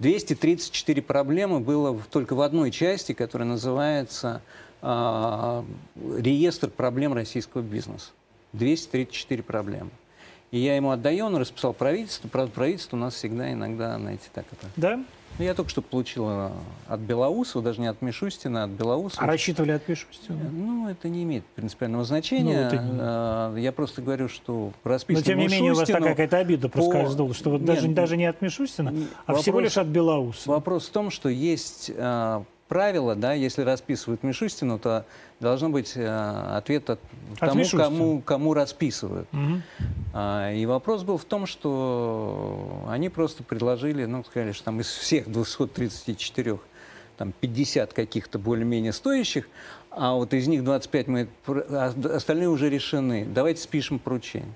234 0.00 1.00
проблемы 1.00 1.60
было 1.60 1.96
только 2.10 2.34
в 2.34 2.40
одной 2.40 2.72
части, 2.72 3.12
которая 3.12 3.46
называется 3.46 4.42
а, 4.82 5.64
реестр 5.96 6.70
проблем 6.70 7.14
российского 7.14 7.62
бизнеса. 7.62 8.10
234 8.52 9.44
проблемы. 9.44 9.90
И 10.50 10.58
я 10.58 10.74
ему 10.74 10.90
отдаю, 10.90 11.26
он 11.26 11.36
расписал 11.36 11.72
правительство. 11.72 12.26
Правда, 12.26 12.50
правительство 12.52 12.96
у 12.96 13.00
нас 13.00 13.14
всегда 13.14 13.52
иногда, 13.52 13.96
знаете, 13.96 14.24
так 14.34 14.46
это... 14.50 14.66
Да? 14.74 15.04
Ну, 15.38 15.44
я 15.44 15.52
только 15.52 15.68
что 15.70 15.82
получил 15.82 16.26
э, 16.28 16.50
от 16.88 17.00
Белоусова, 17.00 17.62
даже 17.62 17.80
не 17.82 17.88
от 17.88 18.00
Мишустина, 18.00 18.64
от 18.64 18.70
Белоусова. 18.70 19.22
А 19.22 19.26
рассчитывали 19.26 19.72
от 19.72 19.86
Мишустина? 19.86 20.38
Ну, 20.50 20.88
это 20.88 21.10
не 21.10 21.24
имеет 21.24 21.44
принципиального 21.44 22.04
значения. 22.04 22.70
Ну, 22.72 22.80
не- 22.94 22.98
Э, 23.00 23.54
Я 23.58 23.72
просто 23.72 24.00
говорю, 24.00 24.28
что 24.28 24.72
Но 24.84 24.90
расписано 24.90 25.24
тем 25.24 25.38
не 25.38 25.48
менее 25.48 25.72
у 25.72 25.76
вас 25.76 25.86
такая 25.88 26.10
какая-то 26.10 26.38
обида 26.38 26.68
по- 26.68 26.78
проскользнула, 26.78 27.34
что 27.34 27.50
вот 27.50 27.64
даже, 27.64 27.86
Нет, 27.88 27.94
даже 27.94 28.16
не 28.16 28.24
от 28.24 28.40
Мишустина, 28.40 28.88
не- 28.88 29.06
а 29.26 29.34
всего 29.34 29.60
лишь 29.60 29.76
от 29.76 29.88
Белоуса. 29.88 30.48
Вопрос 30.48 30.88
в 30.88 30.92
том, 30.92 31.10
что 31.10 31.28
есть 31.28 31.90
а, 31.96 32.42
правило, 32.68 33.14
да, 33.14 33.32
если 33.32 33.62
расписывают 33.62 34.22
Мишустину, 34.22 34.78
то 34.78 35.04
должно 35.40 35.68
быть 35.70 35.92
э, 35.96 36.06
ответ 36.56 36.90
от, 36.90 37.00
От 37.34 37.40
тому, 37.40 37.54
Мишустина. 37.60 37.84
кому, 37.84 38.20
кому 38.22 38.54
расписывают. 38.54 39.28
Мгм. 39.32 39.62
А, 40.14 40.52
И 40.52 40.66
вопрос 40.66 41.02
был 41.02 41.18
в 41.18 41.24
том, 41.24 41.46
что 41.46 42.84
они 42.88 43.08
просто 43.08 43.42
предложили, 43.42 44.04
ну, 44.04 44.24
сказали, 44.24 44.52
что 44.52 44.64
там 44.64 44.80
из 44.80 44.88
всех 44.88 45.30
234 45.30 46.58
там 47.16 47.32
50 47.40 47.92
каких-то 47.94 48.38
более-менее 48.38 48.92
стоящих, 48.92 49.48
а 49.90 50.14
вот 50.14 50.34
из 50.34 50.46
них 50.48 50.64
25 50.64 51.06
мы, 51.08 51.28
а 51.46 51.94
остальные 52.14 52.50
уже 52.50 52.68
решены. 52.68 53.24
Давайте 53.26 53.62
спишем 53.62 53.98
поручение. 53.98 54.52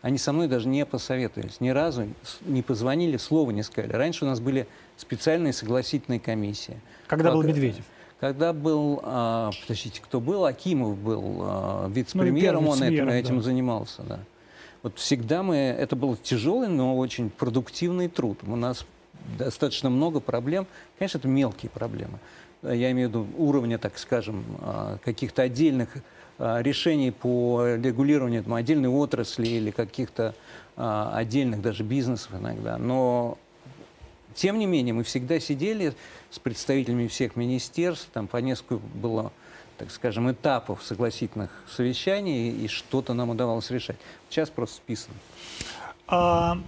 Они 0.00 0.18
со 0.18 0.32
мной 0.32 0.48
даже 0.48 0.66
не 0.66 0.84
посоветовались, 0.84 1.60
ни 1.60 1.68
разу 1.68 2.08
не 2.40 2.62
позвонили, 2.62 3.16
слова 3.18 3.52
не 3.52 3.62
сказали. 3.62 3.92
Раньше 3.92 4.24
у 4.24 4.28
нас 4.28 4.40
были 4.40 4.66
специальные 4.96 5.52
согласительные 5.52 6.20
комиссии. 6.20 6.78
Когда 7.06 7.30
был 7.32 7.40
Пока- 7.42 7.48
Медведев. 7.52 7.84
Когда 8.20 8.52
был, 8.52 9.00
а, 9.02 9.50
подождите, 9.62 10.00
кто 10.00 10.20
был? 10.20 10.44
Акимов 10.44 10.96
был 10.96 11.38
а, 11.40 11.88
вице-премьером, 11.88 12.64
Ну, 12.64 12.70
он 12.70 12.76
этим, 12.76 12.86
вице-премьером, 12.86 13.08
этим 13.20 13.36
да. 13.38 13.42
занимался, 13.42 14.02
да. 14.02 14.20
Вот 14.84 14.98
всегда 14.98 15.42
мы, 15.42 15.56
это 15.56 15.96
был 15.96 16.16
тяжелый, 16.16 16.68
но 16.68 16.96
очень 16.96 17.30
продуктивный 17.30 18.08
труд. 18.08 18.38
У 18.46 18.54
нас 18.56 18.86
достаточно 19.38 19.90
много 19.90 20.20
проблем. 20.20 20.66
Конечно, 20.98 21.18
это 21.18 21.28
мелкие 21.28 21.70
проблемы. 21.70 22.18
Я 22.62 22.92
имею 22.92 23.08
в 23.08 23.10
виду 23.10 23.26
уровня, 23.38 23.78
так 23.78 23.98
скажем, 23.98 24.44
а, 24.60 24.98
каких-то 25.04 25.42
отдельных 25.42 25.88
а, 26.38 26.62
решений 26.62 27.10
по 27.10 27.74
регулированию 27.76 28.44
там, 28.44 28.54
отдельной 28.54 28.88
отрасли 28.88 29.48
или 29.48 29.72
каких-то 29.72 30.34
а, 30.76 31.12
отдельных 31.14 31.60
даже 31.60 31.82
бизнесов 31.82 32.32
иногда. 32.38 32.78
Но 32.78 33.36
тем 34.34 34.58
не 34.58 34.66
менее, 34.66 34.94
мы 34.94 35.04
всегда 35.04 35.40
сидели 35.40 35.94
с 36.30 36.38
представителями 36.38 37.06
всех 37.06 37.36
министерств, 37.36 38.08
там 38.12 38.26
по 38.26 38.38
несколько 38.38 38.76
было, 38.94 39.32
так 39.78 39.90
скажем, 39.90 40.30
этапов 40.30 40.82
согласительных 40.82 41.50
совещаний, 41.70 42.50
и 42.50 42.68
что-то 42.68 43.14
нам 43.14 43.30
удавалось 43.30 43.70
решать. 43.70 43.96
Сейчас 44.28 44.50
просто 44.50 44.76
списано. 44.76 45.14
А, 46.06 46.58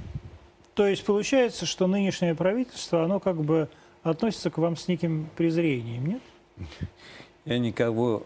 то 0.75 0.87
есть 0.87 1.04
получается, 1.04 1.66
что 1.66 1.87
нынешнее 1.87 2.35
правительство, 2.35 3.04
оно 3.04 3.21
как 3.21 3.42
бы 3.42 3.68
относится 4.02 4.50
к 4.50 4.59
вам 4.59 4.76
с 4.76 4.88
неким 4.88 5.28
презрением, 5.37 6.06
нет? 6.06 6.23
Я 7.44 7.59
никого 7.59 8.23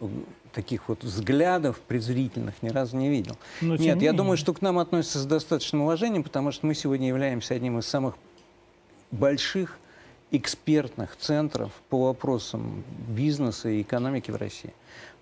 таких 0.53 0.89
вот 0.89 1.05
взглядов 1.05 1.81
презрительных 1.81 2.63
ни 2.63 2.69
разу 2.69 2.97
не 2.97 3.09
видел. 3.09 3.37
Но 3.61 3.77
тем 3.77 3.85
Нет, 3.87 3.97
не 3.97 4.05
я 4.05 4.11
менее. 4.11 4.13
думаю, 4.13 4.37
что 4.37 4.55
к 4.55 4.63
нам 4.63 4.79
относятся 4.79 5.19
с 5.21 5.27
достаточным 5.27 5.83
уважением, 5.83 6.23
потому 6.23 6.53
что 6.53 6.67
мы 6.67 6.75
сегодня 6.75 7.09
являемся 7.09 7.55
одним 7.55 7.79
из 7.79 7.87
самых 7.87 8.15
больших 9.11 9.79
экспертных 10.31 11.17
центров 11.17 11.73
по 11.89 12.07
вопросам 12.07 12.85
бизнеса 13.09 13.69
и 13.71 13.83
экономики 13.83 14.31
в 14.31 14.37
России. 14.37 14.75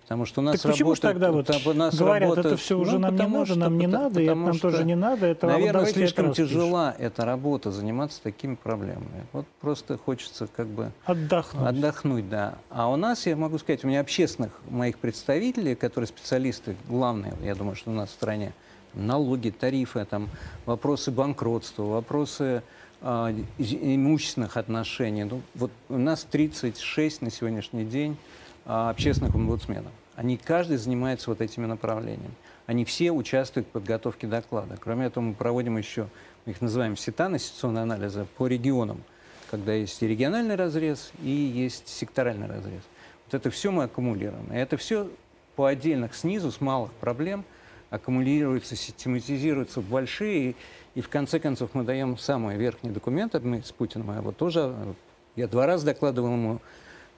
Потому 0.02 0.24
что 0.24 0.40
у 0.40 0.44
нас 0.44 0.60
Так 0.60 0.70
почему 0.70 0.90
работает- 0.90 1.14
тогда 1.14 1.32
вот 1.32 1.46
там 1.46 1.76
нас 1.76 1.96
говорят, 1.96 2.28
это 2.28 2.36
работает- 2.36 2.60
все 2.60 2.78
уже 2.78 2.92
ну, 2.92 2.98
нам 3.00 3.16
не 3.16 3.26
надо, 3.26 3.46
что- 3.46 3.58
нам 3.58 3.78
не 3.78 3.86
потому- 3.86 4.04
надо, 4.04 4.20
и 4.20 4.24
это 4.24 4.34
нам 4.36 4.58
тоже 4.60 4.84
не 4.84 4.94
надо, 4.94 5.26
это 5.26 5.46
вот 5.48 5.52
Наверное, 5.52 5.86
слишком 5.86 6.26
это 6.26 6.34
тяжела 6.36 6.94
эта 6.96 7.24
работа, 7.24 7.72
заниматься 7.72 8.22
такими 8.22 8.54
проблемами. 8.54 9.26
Вот 9.32 9.46
просто 9.60 9.98
хочется 9.98 10.46
как 10.46 10.68
бы 10.68 10.92
Отдохнуть. 11.06 11.66
Отдохнуть, 11.66 12.28
да. 12.28 12.54
А 12.70 12.88
у 12.88 12.94
нас, 12.94 13.26
я 13.26 13.34
могу 13.34 13.58
сказать, 13.58 13.84
у 13.84 13.88
меня 13.88 13.98
общественных 14.00 14.52
моих 14.70 14.98
представителей, 14.98 15.74
которые 15.74 16.06
специалисты 16.06 16.76
главные, 16.88 17.34
я 17.42 17.56
думаю, 17.56 17.74
что 17.74 17.90
у 17.90 17.94
нас 17.94 18.10
в 18.10 18.12
стране, 18.12 18.52
налоги, 18.94 19.50
тарифы, 19.50 20.04
там, 20.04 20.28
вопросы 20.66 21.10
банкротства, 21.10 21.82
вопросы 21.82 22.62
имущественных 23.02 24.56
отношений. 24.56 25.24
Ну, 25.24 25.42
вот 25.54 25.70
у 25.88 25.98
нас 25.98 26.24
36 26.24 27.22
на 27.22 27.30
сегодняшний 27.30 27.84
день 27.84 28.16
а, 28.64 28.90
общественных 28.90 29.34
омбудсменов. 29.34 29.92
Они 30.14 30.36
каждый 30.36 30.78
занимается 30.78 31.30
вот 31.30 31.40
этими 31.40 31.66
направлениями. 31.66 32.34
Они 32.66 32.84
все 32.84 33.12
участвуют 33.12 33.68
в 33.68 33.70
подготовке 33.70 34.26
доклада. 34.26 34.76
Кроме 34.80 35.06
этого, 35.06 35.22
мы 35.22 35.34
проводим 35.34 35.76
еще, 35.76 36.08
мы 36.44 36.52
их 36.52 36.60
называем 36.60 36.96
СИТАНы, 36.96 37.38
ситуационные 37.38 37.82
анализы 37.82 38.26
по 38.36 38.46
регионам, 38.46 39.02
когда 39.50 39.72
есть 39.72 40.02
и 40.02 40.08
региональный 40.08 40.56
разрез, 40.56 41.12
и 41.22 41.30
есть 41.30 41.86
секторальный 41.88 42.48
разрез. 42.48 42.82
Вот 43.26 43.34
это 43.34 43.50
все 43.50 43.70
мы 43.70 43.84
аккумулируем. 43.84 44.52
И 44.52 44.56
это 44.56 44.76
все 44.76 45.08
по 45.54 45.66
отдельных 45.66 46.14
снизу, 46.14 46.50
с 46.50 46.60
малых 46.60 46.92
проблем, 46.92 47.44
аккумулируется, 47.90 48.74
систематизируется 48.74 49.80
в 49.80 49.88
большие, 49.88 50.56
и, 50.96 51.02
в 51.02 51.10
конце 51.10 51.38
концов 51.38 51.70
мы 51.74 51.84
даем 51.84 52.16
самый 52.16 52.56
верхний 52.56 52.90
документ, 52.90 53.34
мы 53.44 53.62
с 53.62 53.70
Путиным, 53.70 54.12
я 54.14 54.22
вот 54.22 54.38
тоже, 54.38 54.74
э, 54.74 54.92
я 55.36 55.46
два 55.46 55.66
раза 55.66 55.84
докладывал 55.84 56.32
ему 56.32 56.60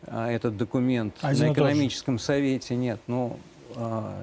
а, 0.09 0.29
этот 0.31 0.57
документ 0.57 1.15
Один 1.23 1.49
на 1.49 1.55
тот 1.55 1.57
же. 1.57 1.63
экономическом 1.63 2.19
совете, 2.19 2.75
нет, 2.75 2.99
ну, 3.07 3.39
а, 3.77 4.21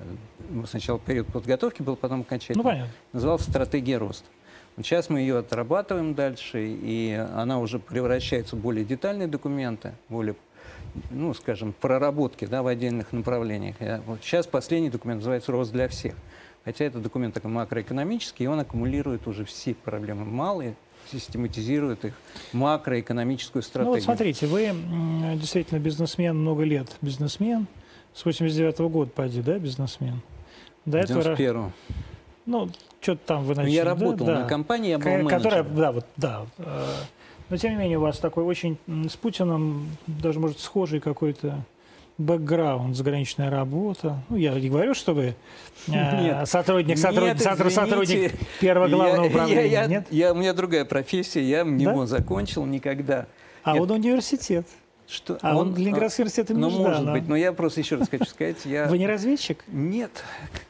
ну, 0.49 0.65
сначала 0.65 0.99
период 0.99 1.27
подготовки 1.27 1.81
был, 1.81 1.95
потом 1.95 2.21
окончательно. 2.21 2.63
Ну, 2.63 2.69
понятно. 2.69 2.91
Назывался 3.13 3.49
«Стратегия 3.49 3.97
роста». 3.97 4.25
Сейчас 4.77 5.09
мы 5.09 5.21
ее 5.21 5.37
отрабатываем 5.37 6.15
дальше, 6.15 6.67
и 6.67 7.13
она 7.33 7.59
уже 7.59 7.79
превращается 7.79 8.57
в 8.57 8.59
более 8.59 8.83
детальные 8.83 9.29
документы, 9.29 9.93
более, 10.09 10.35
ну, 11.11 11.33
скажем, 11.33 11.71
проработки 11.71 12.43
да, 12.43 12.61
в 12.61 12.67
отдельных 12.67 13.13
направлениях. 13.13 13.77
Я- 13.79 14.01
вот 14.05 14.19
сейчас 14.21 14.47
последний 14.47 14.89
документ 14.89 15.19
называется 15.19 15.53
«Рост 15.53 15.71
для 15.71 15.87
всех». 15.87 16.15
Хотя 16.65 16.85
это 16.85 16.97
документ 16.99 17.35
такой 17.35 17.51
макроэкономический, 17.51 18.45
и 18.45 18.47
он 18.47 18.59
аккумулирует 18.59 19.27
уже 19.27 19.45
все 19.45 19.75
проблемы 19.75 20.25
малые, 20.25 20.75
систематизирует 21.11 22.03
их 22.05 22.13
макроэкономическую 22.53 23.61
Ну 23.61 23.67
стратегию. 23.67 23.93
вот 23.95 24.03
смотрите, 24.03 24.47
вы 24.47 24.73
действительно 25.35 25.77
бизнесмен, 25.79 26.35
много 26.37 26.63
лет 26.63 26.97
бизнесмен. 27.01 27.67
С 28.15 28.25
89 28.25 28.79
года, 28.91 29.11
поди, 29.13 29.41
да, 29.41 29.59
бизнесмен? 29.59 30.21
До 30.85 30.97
этого, 30.97 31.19
ра- 31.19 31.35
91 31.37 31.71
ну, 32.47 32.69
что-то 33.01 33.21
там 33.25 33.43
вы 33.43 33.55
Ну, 33.55 33.61
начали. 33.61 33.73
я 33.75 33.83
да, 33.83 33.89
работал 33.91 34.27
да. 34.27 34.39
на 34.41 34.47
компании, 34.47 34.89
я 34.89 34.97
был 34.99 35.03
Ко- 35.29 35.37
Которая, 35.37 35.63
менеджером. 35.63 35.75
да, 35.75 35.91
вот, 35.91 36.05
да. 36.17 36.45
э, 36.59 36.85
Но 37.49 37.57
тем 37.57 37.71
не 37.71 37.77
менее 37.77 37.97
у 37.97 38.01
вас 38.01 38.19
такой 38.19 38.43
очень 38.43 38.77
с 38.87 39.15
Путиным 39.15 39.89
даже 40.07 40.39
может 40.39 40.59
схожий 40.59 40.99
какой-то 40.99 41.63
бэкграунд, 42.17 42.95
заграничная 42.95 43.49
работа. 43.49 44.17
Ну, 44.29 44.37
я 44.37 44.53
не 44.53 44.69
говорю, 44.69 44.93
что 44.93 45.13
вы 45.13 45.35
э, 45.87 45.91
Нет. 45.91 46.47
сотрудник, 46.49 46.97
сотрудник, 46.97 47.35
Нет, 47.35 47.41
сотруд- 47.45 47.71
сотрудник 47.71 48.05
извините. 48.15 48.37
первого 48.61 48.87
главного 48.87 49.23
Я- 49.23 49.29
управления. 49.29 49.65
я- 49.67 49.81
я- 49.81 49.87
Нет? 49.87 50.07
я- 50.11 50.31
у 50.31 50.35
меня 50.35 50.53
другая 50.53 50.85
профессия, 50.85 51.43
я 51.43 51.63
не 51.63 51.85
Да? 51.85 52.05
Закончил 52.05 52.65
никогда. 52.65 53.25
А 53.63 53.73
Нет. 53.73 53.81
он 53.81 53.91
университет. 53.91 54.65
Что, 55.07 55.37
А 55.43 55.55
он, 55.55 55.75
Ленинградский 55.75 56.23
университет 56.23 56.49
имени 56.49 56.61
Ну, 56.63 56.69
Ждана. 56.71 56.89
может 56.89 57.11
быть, 57.11 57.27
но 57.27 57.35
я 57.35 57.53
просто 57.53 57.79
еще 57.81 57.97
раз 57.97 58.09
хочу 58.09 58.25
сказать, 58.25 58.57
я... 58.65 58.87
Вы 58.87 58.97
не 58.97 59.05
разведчик? 59.05 59.63
Нет, 59.67 60.09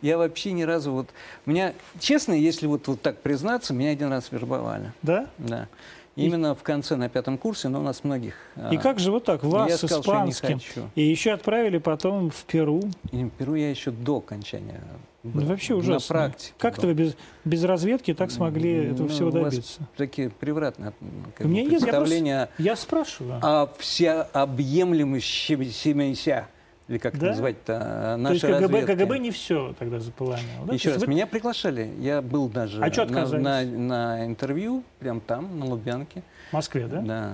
я 0.01 0.17
вообще 0.17 0.51
ни 0.51 0.63
разу 0.63 0.91
вот... 0.91 1.07
Меня, 1.45 1.71
честно, 1.99 2.33
если 2.33 2.67
вот, 2.67 2.85
вот 2.89 3.01
так 3.01 3.21
признаться, 3.21 3.73
меня 3.73 3.91
один 3.91 4.09
раз 4.09 4.29
вербовали. 4.31 4.91
Да? 5.03 5.27
Да. 5.37 5.69
Именно 6.15 6.55
в 6.55 6.63
конце, 6.63 6.95
на 6.95 7.09
пятом 7.09 7.37
курсе, 7.37 7.67
но 7.67 7.81
у 7.81 7.83
нас 7.83 8.05
многих... 8.05 8.35
И 8.71 8.77
а, 8.77 8.79
как 8.79 8.99
же 8.99 9.11
вот 9.11 9.25
так, 9.25 9.43
вас 9.43 9.69
я 9.69 9.75
сказал, 9.77 9.99
испанским, 9.99 10.61
и 10.95 11.01
еще 11.01 11.31
отправили 11.31 11.77
потом 11.77 12.29
в 12.29 12.45
Перу. 12.45 12.81
И 13.11 13.25
в 13.25 13.29
Перу 13.31 13.55
я 13.55 13.69
еще 13.69 13.91
до 13.91 14.17
окончания 14.17 14.79
был. 15.23 15.41
Ну, 15.41 15.47
вообще 15.47 15.73
На 15.73 15.79
ужасно. 15.79 16.13
практике. 16.13 16.53
Как-то 16.57 16.83
был. 16.83 16.89
вы 16.89 16.93
без, 16.95 17.17
без 17.43 17.63
разведки 17.65 18.13
так 18.13 18.31
смогли 18.31 18.85
этого 18.91 19.07
Ну, 19.07 19.13
всего 19.13 19.27
у 19.29 19.31
вас 19.33 19.51
добиться? 19.53 19.81
Такие 19.97 20.29
превратные 20.29 20.93
как 21.35 21.47
У 21.47 21.49
меня 21.49 21.63
бы, 21.63 21.69
нет, 21.71 21.81
я 21.81 21.87
представления 21.87 22.49
Я 22.59 22.75
спрашиваю. 22.77 23.39
о 23.41 23.67
всеобъемлющемся, 23.77 26.47
или 26.87 26.97
как 26.99 27.13
Да? 27.13 27.17
это 27.17 27.27
назвать-то, 27.27 27.79
То 27.79 28.17
нашей 28.17 28.33
есть 28.33 28.45
КГБ, 28.45 28.61
разведки. 28.79 28.91
КГБ 29.03 29.19
не 29.19 29.31
все 29.31 29.73
тогда 29.79 29.99
заполонило. 29.99 30.61
да? 30.61 30.67
То 30.67 30.73
Еще 30.73 30.93
раз, 30.93 31.01
вы- 31.01 31.07
меня 31.07 31.25
приглашали. 31.27 31.89
Я 31.99 32.21
был 32.21 32.47
даже 32.47 32.81
А 32.83 32.89
на, 33.07 33.25
на, 33.39 33.63
на 33.65 34.25
интервью, 34.25 34.83
прям 34.99 35.19
там, 35.21 35.59
на 35.59 35.65
Лубянке. 35.65 36.21
В 36.49 36.53
Москве, 36.53 36.87
да? 36.87 37.01
Да. 37.01 37.33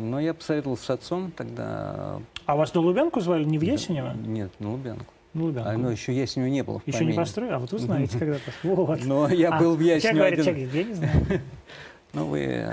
Но 0.00 0.20
я 0.20 0.34
посоветовался 0.34 0.84
с 0.84 0.90
отцом 0.90 1.30
тогда. 1.34 2.18
А 2.44 2.56
вас 2.56 2.74
на 2.74 2.80
Лубянку 2.80 3.20
звали, 3.20 3.44
не 3.44 3.58
в 3.58 3.62
Ясенево? 3.62 4.12
Нет, 4.14 4.50
на 4.58 4.72
Лубянку. 4.72 5.12
На 5.32 5.42
Лубянку. 5.44 5.70
А, 5.70 5.72
ну, 5.74 5.88
еще 5.90 6.12
Ясенева 6.14 6.48
не 6.48 6.62
было 6.62 6.82
Еще 6.86 6.98
не 6.98 7.04
помине. 7.04 7.16
построили? 7.18 7.52
А 7.52 7.58
вот 7.58 7.72
вы 7.72 7.78
знаете 7.78 8.18
когда-то. 8.18 8.50
Вот. 8.64 9.04
Но 9.04 9.28
я 9.28 9.50
А, 9.54 9.58
был 9.60 9.74
в 9.76 9.78
человек 9.78 9.96
Ясенево 10.02 10.18
говорит, 10.18 10.38
один. 10.40 10.54
человек 10.54 10.74
я 10.74 10.84
не 10.84 10.94
знаю. 10.94 11.12
Ну, 12.16 12.26
вы 12.28 12.40
э, 12.44 12.72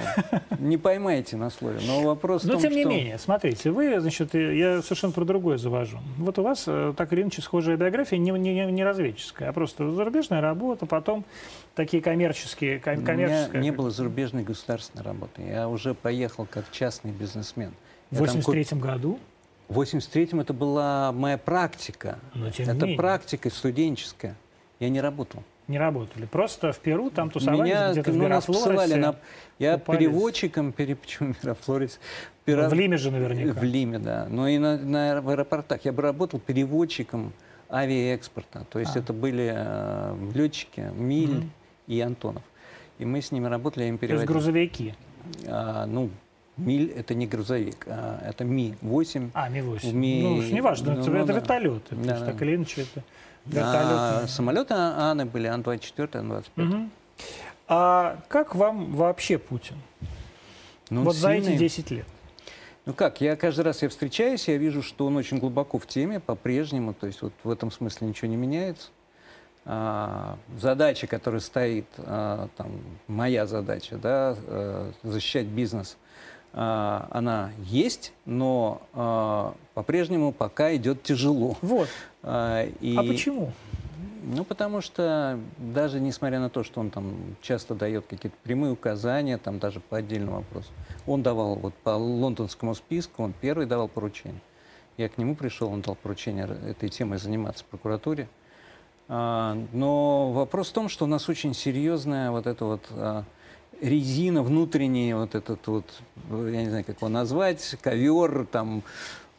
не 0.59 0.77
поймаете 0.77 1.35
на 1.35 1.50
слове. 1.50 1.79
Но 1.85 2.01
вопрос 2.01 2.43
в 2.43 2.47
Но 2.47 2.53
том, 2.53 2.62
тем 2.62 2.71
не 2.71 2.81
что... 2.83 2.89
менее, 2.89 3.17
смотрите, 3.17 3.71
вы, 3.71 4.00
значит, 4.00 4.33
э, 4.35 4.55
я 4.57 4.81
совершенно 4.81 5.12
про 5.12 5.25
другое 5.25 5.57
завожу. 5.57 6.00
Вот 6.17 6.39
у 6.39 6.43
вас 6.43 6.63
э, 6.65 6.93
так 6.95 7.12
или 7.12 7.23
иначе 7.23 7.41
схожая 7.41 7.75
биография, 7.75 8.17
не, 8.17 8.31
не, 8.31 8.65
не 8.71 8.83
разведческая, 8.85 9.50
а 9.50 9.53
просто 9.53 9.91
зарубежная 9.91 10.39
работа, 10.39 10.85
потом 10.85 11.25
такие 11.75 12.01
коммерческие, 12.01 12.79
ком- 12.79 13.00
У 13.00 13.01
меня 13.01 13.50
не 13.50 13.71
было 13.71 13.91
зарубежной 13.91 14.43
государственной 14.43 15.03
работы. 15.03 15.41
Я 15.41 15.67
уже 15.67 15.93
поехал 15.93 16.47
как 16.50 16.71
частный 16.71 17.12
бизнесмен. 17.12 17.73
В 18.12 18.19
Я 18.21 18.25
там 18.27 18.38
83 18.38 18.79
году, 18.79 19.19
В 19.67 19.81
83-м 19.81 20.39
это 20.39 20.53
была 20.53 21.12
моя 21.12 21.38
практика. 21.38 22.19
но 22.33 22.50
тем 22.50 22.65
это 22.65 22.75
не 22.75 22.81
менее. 22.81 22.97
практика 22.97 23.50
студенческая. 23.50 24.38
Я 24.79 24.88
не 24.89 25.01
работал. 25.01 25.43
Не 25.67 25.77
работали? 25.79 26.25
Просто 26.25 26.72
в 26.74 26.79
Перу 26.79 27.10
там 27.10 27.29
тусовались 27.29 27.63
Меня, 27.72 27.91
где-то 27.91 28.12
в 28.12 28.15
ну, 28.15 28.27
нас 28.27 28.46
посылали 28.46 28.93
Мегафлоресе? 28.93 28.98
на... 28.98 29.15
Я 29.60 29.77
купались. 29.77 30.00
переводчиком, 30.00 30.72
пере... 30.72 30.96
почему 31.01 31.29
Мегафлорис? 31.41 32.00
Пера- 32.46 32.70
В 32.70 32.74
Лиме 32.74 32.98
же 32.98 33.12
наверняка. 33.12 33.60
В 33.60 33.63
Лиме, 33.63 34.00
да. 34.00 34.27
Но 34.29 34.48
и 34.48 34.58
на, 34.58 34.77
на- 34.77 35.22
в 35.22 35.29
аэропортах. 35.29 35.86
Я 35.86 35.93
бы 35.93 36.01
работал 36.01 36.39
переводчиком 36.39 37.32
авиаэкспорта. 37.72 38.65
То 38.70 38.79
есть 38.79 38.96
А. 38.96 39.00
это 39.00 39.13
были 39.13 39.51
э, 39.55 40.15
летчики 40.34 40.82
Миль 40.96 41.36
Мгм. 41.38 41.51
и 41.88 42.00
Антонов. 42.01 42.43
И 43.00 43.05
мы 43.05 43.22
с 43.22 43.32
ними 43.32 43.48
работали, 43.48 43.84
я 43.84 43.89
им 43.89 43.98
То 43.98 44.05
есть 44.05 44.12
переводил. 44.12 44.34
грузовики. 44.34 44.93
А, 45.48 45.86
ну, 45.86 46.10
Миль 46.58 46.91
это 46.96 47.15
не 47.15 47.25
грузовик, 47.25 47.88
а 47.88 48.20
это 48.29 48.43
Ми-8. 48.46 49.29
А, 49.34 49.50
Ми-8. 49.50 49.93
Ми- 49.93 50.22
Ну, 50.22 50.36
уж 50.36 50.51
неважно, 50.51 50.93
ну, 50.93 51.01
это, 51.01 51.10
ну 51.10 51.17
это 51.17 51.25
да. 51.27 51.34
вертолеты. 51.34 51.89
То 51.89 51.96
Да, 51.96 52.12
есть 52.13 52.25
да. 52.25 52.32
так 52.32 52.41
или 52.43 52.55
иначе 52.55 52.82
это 52.82 53.01
А 53.45 53.50
вертолеты. 53.50 54.31
самолеты 54.31 54.73
Аны 54.73 55.25
были 55.25 55.47
Ан-24, 55.47 56.17
Ан-25. 56.17 56.43
Мгм. 56.55 56.91
А 57.67 58.19
как 58.27 58.55
вам 58.55 58.93
вообще 58.95 59.38
Путин? 59.38 59.77
Ну, 60.89 61.03
вот 61.03 61.15
за 61.15 61.31
эти 61.31 61.45
сильный. 61.45 61.57
10 61.57 61.91
лет. 61.91 62.05
Ну 62.85 62.93
как, 62.93 63.21
я 63.21 63.38
каждый 63.38 63.62
раз 63.62 63.81
я 63.81 63.88
встречаюсь, 63.88 64.47
я 64.50 64.57
вижу, 64.57 64.81
что 64.81 65.05
он 65.05 65.15
очень 65.15 65.38
глубоко 65.38 65.79
в 65.79 65.88
теме 65.88 66.19
по-прежнему, 66.19 66.93
то 66.93 67.07
есть 67.07 67.21
вот 67.21 67.31
в 67.43 67.50
этом 67.50 67.71
смысле 67.71 68.07
ничего 68.07 68.27
не 68.27 68.35
меняется. 68.35 68.89
А, 69.65 70.38
задача, 70.59 71.07
которая 71.07 71.39
стоит, 71.39 71.85
а, 71.97 72.50
там, 72.57 72.71
моя 73.07 73.45
задача, 73.47 73.97
да, 73.97 74.35
э, 74.45 74.91
защищать 75.03 75.45
бизнес, 75.45 75.95
а, 76.51 77.07
она 77.12 77.51
есть, 77.59 78.12
но 78.25 78.81
а, 78.93 79.55
по-прежнему 79.73 80.33
пока 80.33 80.75
идет 80.75 81.03
тяжело. 81.03 81.57
Вот. 81.62 81.88
А, 82.24 82.65
и- 82.80 82.96
А 82.98 83.03
почему? 83.03 83.51
ну, 84.24 84.46
потому 84.46 84.80
что 84.82 85.38
даже 85.58 86.00
несмотря 86.00 86.39
на 86.39 86.50
то, 86.50 86.63
что 86.63 86.80
он 86.80 86.89
там 86.89 87.13
часто 87.42 87.75
дает 87.75 88.06
какие-то 88.08 88.38
прямые 88.44 88.72
указания, 88.72 89.38
там 89.38 89.60
даже 89.60 89.82
по 89.82 89.98
отдельному 89.98 90.38
вопросу, 90.38 90.70
он 91.06 91.22
давал 91.22 91.56
вот 91.56 91.74
по 91.75 91.89
лондонскому 91.92 92.74
списку, 92.75 93.24
он 93.24 93.34
первый 93.39 93.65
давал 93.65 93.89
поручение. 93.89 94.39
Я 94.98 95.10
к 95.10 95.18
нему 95.18 95.36
пришел, 95.36 95.70
он 95.72 95.82
дал 95.82 95.96
поручение 95.96 96.48
этой 96.68 96.88
темой 96.89 97.18
заниматься 97.18 97.63
в 97.63 97.68
прокуратуре. 97.68 98.30
А, 99.10 99.58
но 99.74 100.32
вопрос 100.32 100.70
в 100.70 100.74
том, 100.74 100.88
что 100.88 101.03
у 101.03 101.08
нас 101.08 101.27
очень 101.27 101.53
серьезная 101.53 102.32
вот 102.32 102.48
эта 102.48 102.63
вот 102.63 102.86
а, 102.92 103.24
резина 103.82 104.44
внутренняя, 104.44 105.18
вот 105.18 105.36
этот 105.36 105.68
вот, 105.68 105.86
я 106.30 106.62
не 106.63 106.70
знаю, 106.70 106.86
как 106.86 106.98
его 106.98 107.10
назвать, 107.10 107.75
ковер, 107.82 108.46
там... 108.46 108.84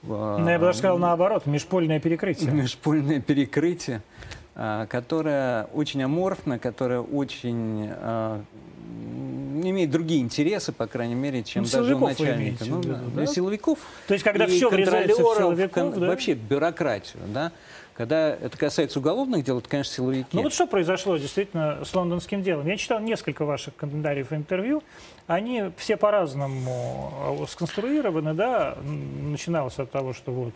а, 0.08 0.38
Ну, 0.38 0.48
я 0.48 0.58
бы 0.58 0.66
даже 0.66 0.78
сказал 0.78 0.98
наоборот, 0.98 1.46
межпольное 1.46 2.00
перекрытие. 2.00 2.50
межпольное 2.50 3.20
перекрытие, 3.20 4.02
а, 4.54 4.86
которое 4.86 5.64
очень 5.72 6.02
аморфно, 6.02 6.58
которое 6.58 7.00
очень 7.00 7.88
а, 7.90 8.42
имеет 9.62 9.90
другие 9.90 10.20
интересы, 10.20 10.72
по 10.72 10.86
крайней 10.86 11.14
мере, 11.14 11.42
чем 11.42 11.64
Ну, 11.64 11.68
даже 11.70 11.94
у 11.94 11.98
начальника. 11.98 12.64
Ну, 12.66 12.82
да. 12.82 12.94
да? 12.94 13.20
Ну, 13.22 13.26
силовиков 13.26 13.78
То 14.06 14.14
есть, 14.14 14.24
когда 14.24 14.46
все 14.46 14.68
врезается 14.70 15.22
в 15.22 15.36
силовиков, 15.36 15.98
да? 15.98 16.06
вообще 16.08 16.34
бюрократию, 16.34 17.22
да. 17.28 17.52
Когда 17.94 18.30
это 18.30 18.58
касается 18.58 18.98
уголовных 18.98 19.44
дел, 19.44 19.58
это, 19.58 19.68
конечно, 19.68 19.94
силовики. 19.94 20.28
Ну 20.32 20.42
вот 20.42 20.52
что 20.52 20.66
произошло 20.66 21.16
действительно 21.16 21.84
с 21.84 21.94
лондонским 21.94 22.42
делом? 22.42 22.66
Я 22.66 22.76
читал 22.76 22.98
несколько 23.00 23.44
ваших 23.44 23.76
комментариев 23.76 24.32
интервью. 24.32 24.82
Они 25.28 25.70
все 25.76 25.96
по-разному 25.96 27.40
э, 27.40 27.46
сконструированы, 27.48 28.34
да. 28.34 28.76
Начиналось 28.82 29.78
от 29.78 29.92
того, 29.92 30.12
что 30.12 30.32
вот 30.32 30.54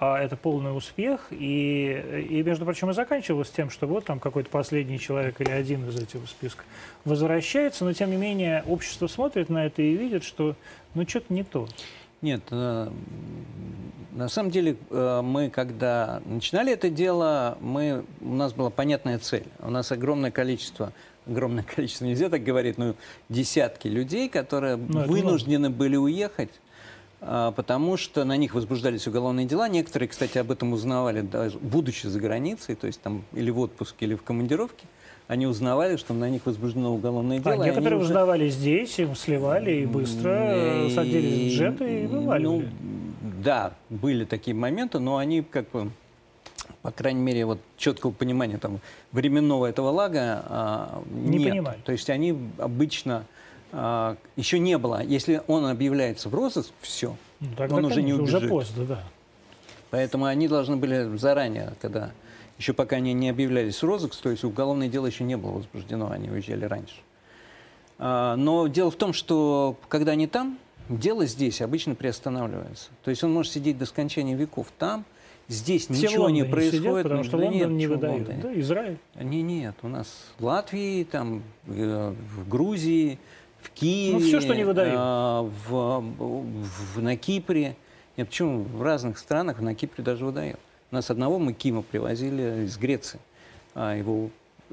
а, 0.00 0.18
это 0.20 0.36
полный 0.36 0.76
успех, 0.76 1.26
и, 1.30 2.26
и, 2.30 2.42
между 2.44 2.64
прочим, 2.64 2.88
и 2.90 2.92
заканчивалось 2.92 3.50
тем, 3.50 3.68
что 3.68 3.88
вот 3.88 4.04
там 4.04 4.20
какой-то 4.20 4.48
последний 4.48 5.00
человек 5.00 5.40
или 5.40 5.50
один 5.50 5.88
из 5.88 5.96
этого 5.96 6.24
списка 6.26 6.62
возвращается, 7.04 7.84
но 7.84 7.92
тем 7.92 8.10
не 8.10 8.16
менее 8.16 8.62
общество 8.68 9.08
смотрит 9.08 9.48
на 9.48 9.66
это 9.66 9.82
и 9.82 9.96
видит, 9.96 10.22
что 10.22 10.54
ну 10.94 11.08
что-то 11.08 11.32
не 11.32 11.42
то. 11.42 11.66
Нет, 12.20 12.42
э, 12.50 12.90
на 14.12 14.28
самом 14.28 14.50
деле 14.50 14.76
э, 14.90 15.20
мы, 15.22 15.50
когда 15.50 16.20
начинали 16.26 16.72
это 16.72 16.90
дело, 16.90 17.56
мы, 17.60 18.04
у 18.20 18.34
нас 18.34 18.52
была 18.52 18.70
понятная 18.70 19.20
цель. 19.20 19.44
У 19.60 19.70
нас 19.70 19.92
огромное 19.92 20.32
количество, 20.32 20.92
огромное 21.26 21.62
количество, 21.74 22.04
нельзя 22.04 22.28
так 22.28 22.42
говорить, 22.42 22.76
но 22.78 22.96
десятки 23.28 23.86
людей, 23.86 24.28
которые 24.28 24.76
Ну, 24.76 25.00
это 25.00 25.08
вынуждены 25.08 25.70
были 25.70 25.94
уехать, 25.94 26.50
а, 27.20 27.52
потому 27.52 27.96
что 27.96 28.24
на 28.24 28.36
них 28.36 28.54
возбуждались 28.54 29.06
уголовные 29.06 29.46
дела. 29.46 29.68
Некоторые, 29.68 30.08
кстати, 30.08 30.38
об 30.38 30.50
этом 30.50 30.72
узнавали, 30.72 31.20
даже 31.20 31.56
будучи 31.58 32.08
за 32.08 32.18
границей, 32.18 32.74
то 32.74 32.88
есть 32.88 33.00
там 33.00 33.22
или 33.32 33.50
в 33.50 33.60
отпуске, 33.60 34.06
или 34.06 34.16
в 34.16 34.24
командировке. 34.24 34.86
Они 35.28 35.46
узнавали, 35.46 35.96
что 35.96 36.14
на 36.14 36.30
них 36.30 36.46
возбуждено 36.46 36.92
уголовное 36.94 37.36
А 37.38 37.40
дело. 37.40 37.52
и 37.52 37.56
они 37.56 37.64
некоторые 37.66 37.98
уже- 37.98 38.06
узнавали 38.06 38.48
здесь, 38.48 38.98
им 38.98 39.14
сливали 39.14 39.72
и 39.82 39.86
быстро 39.86 40.30
э, 40.30 40.90
садились 40.90 41.34
в 41.34 41.44
бюджет 41.44 41.82
и 41.82 42.06
вываливали. 42.06 42.42
Ну, 42.62 42.64
да, 43.44 43.74
были 43.90 44.24
такие 44.24 44.54
моменты, 44.56 44.98
но 45.00 45.18
они 45.18 45.42
как 45.42 45.70
бы, 45.70 45.90
по 46.80 46.90
крайней 46.90 47.20
мере, 47.20 47.44
вот 47.44 47.60
четкого 47.76 48.10
понимания 48.10 48.56
там 48.56 48.80
временного 49.12 49.66
этого 49.66 49.90
лага 49.90 50.42
а, 50.48 51.02
Не 51.12 51.36
нет. 51.38 51.50
понимали. 51.50 51.78
То 51.84 51.92
есть 51.92 52.08
они 52.08 52.36
обычно 52.56 53.24
а, 53.70 54.16
еще 54.36 54.58
не 54.58 54.78
было. 54.78 55.02
Если 55.04 55.42
он 55.46 55.66
объявляется 55.66 56.30
в 56.30 56.34
розыск, 56.34 56.72
все. 56.80 57.16
Ну, 57.40 57.48
тогда, 57.54 57.76
он 57.76 57.84
уже 57.84 57.96
не 58.02 58.12
конечно, 58.12 58.22
уже 58.22 58.36
убежит. 58.38 58.50
поздно, 58.50 58.84
да. 58.86 59.04
Поэтому 59.90 60.24
они 60.24 60.48
должны 60.48 60.76
были 60.76 61.16
заранее, 61.18 61.74
когда 61.82 62.12
еще 62.58 62.72
пока 62.72 62.96
они 62.96 63.12
не 63.12 63.28
объявлялись 63.30 63.80
в 63.82 63.86
розыск, 63.86 64.16
то 64.20 64.30
есть 64.30 64.44
уголовное 64.44 64.88
дело 64.88 65.06
еще 65.06 65.24
не 65.24 65.36
было 65.36 65.52
возбуждено, 65.52 66.10
они 66.10 66.28
уезжали 66.30 66.64
раньше. 66.64 66.96
А, 67.98 68.36
Но 68.36 68.66
дело 68.66 68.90
в 68.90 68.96
том, 68.96 69.12
что 69.12 69.76
когда 69.88 70.12
они 70.12 70.26
там, 70.26 70.58
дело 70.88 71.26
здесь 71.26 71.60
обычно 71.60 71.94
приостанавливается. 71.94 72.90
То 73.04 73.10
есть 73.10 73.22
он 73.24 73.32
может 73.32 73.52
сидеть 73.52 73.78
до 73.78 73.86
скончания 73.86 74.36
веков 74.36 74.66
там, 74.78 75.04
здесь 75.48 75.86
Все 75.88 76.06
ничего 76.08 76.30
не 76.30 76.44
происходит. 76.44 76.82
сидят, 76.82 77.02
потому 77.04 77.24
что 77.24 77.38
да 77.38 77.44
Лондон 77.44 77.60
нет, 77.70 77.78
не 77.78 77.86
выдает. 77.86 78.14
Лондоне? 78.28 78.40
Да, 78.42 78.60
Израиль. 78.60 78.98
Не, 79.14 79.42
нет, 79.42 79.74
у 79.82 79.88
нас 79.88 80.06
в 80.38 80.44
Латвии, 80.44 81.04
там, 81.04 81.42
э, 81.66 82.14
в 82.36 82.48
Грузии, 82.48 83.18
в 83.60 83.70
Киеве, 83.70 84.14
Ну, 84.14 84.20
всё, 84.20 84.40
что 84.40 84.54
не 84.54 84.64
выдают. 84.64 84.94
а, 84.96 85.42
в, 85.68 86.00
в- 86.00 87.02
на 87.02 87.16
Кипре. 87.16 87.76
Нет, 88.16 88.28
почему 88.28 88.62
в 88.62 88.82
разных 88.82 89.18
странах, 89.18 89.60
на 89.60 89.74
Кипре 89.74 90.02
даже 90.04 90.24
выдают. 90.24 90.58
У 90.90 90.94
нас 90.94 91.10
одного 91.10 91.38
мы 91.38 91.52
Кима 91.52 91.82
привозили 91.82 92.64
из 92.64 92.78
Греции. 92.78 93.20
А 93.74 93.94
его, 93.94 94.30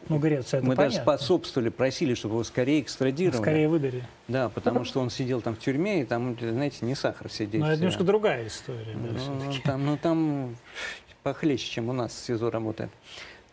Ну, 0.08 0.18
Греция, 0.18 0.60
это 0.60 0.68
мы 0.68 0.76
даже 0.76 0.98
понятно. 0.98 1.18
способствовали, 1.18 1.70
просили, 1.70 2.14
чтобы 2.14 2.36
его 2.36 2.44
скорее 2.44 2.82
экстрадировали. 2.82 3.42
Скорее 3.42 3.68
выдали. 3.68 4.04
Да, 4.28 4.50
потому 4.50 4.86
что 4.86 5.02
он 5.02 5.10
сидел 5.10 5.42
там 5.42 5.56
в 5.56 5.60
тюрьме, 5.60 6.02
и 6.02 6.06
там, 6.06 6.38
знаете, 6.40 6.86
не 6.86 6.96
сахар 6.96 7.30
сидеть. 7.30 7.60
Но 7.60 7.68
это 7.68 7.76
э, 7.76 7.80
немножко 7.80 8.04
другая 8.04 8.48
история. 8.48 8.94
да, 8.94 9.12
ну, 9.12 9.18
всё-таки. 9.18 9.62
там, 9.64 9.86
ну, 9.86 9.98
там 9.98 10.56
похлеще, 11.24 11.70
чем 11.70 11.90
у 11.90 11.94
нас 11.94 12.18
СИЗО 12.26 12.50
работает. 12.50 12.92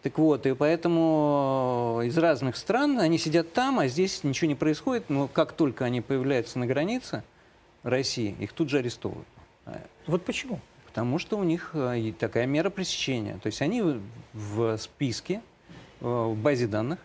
Так 0.02 0.18
вот, 0.18 0.46
и 0.46 0.54
поэтому 0.54 2.00
из 2.04 2.18
разных 2.18 2.56
стран 2.56 2.98
они 2.98 3.18
сидят 3.18 3.52
там, 3.52 3.78
а 3.78 3.86
здесь 3.86 4.24
ничего 4.24 4.48
не 4.48 4.56
происходит. 4.56 5.10
Но 5.10 5.28
как 5.28 5.52
только 5.52 5.84
они 5.84 6.00
появляются 6.00 6.58
на 6.58 6.66
границе 6.66 7.22
России, 7.82 8.34
их 8.40 8.52
тут 8.52 8.68
же 8.68 8.78
арестовывают. 8.78 9.26
Вот 10.06 10.24
почему? 10.24 10.60
Потому 10.92 11.18
что 11.18 11.38
у 11.38 11.42
них 11.42 11.70
э, 11.72 12.12
такая 12.18 12.44
мера 12.44 12.68
пресечения. 12.68 13.38
То 13.42 13.46
есть 13.46 13.62
они 13.62 13.82
в- 14.34 14.76
списке, 14.76 15.40
э, 16.02 16.04
в 16.04 16.36
базе 16.36 16.66
данных. 16.66 16.98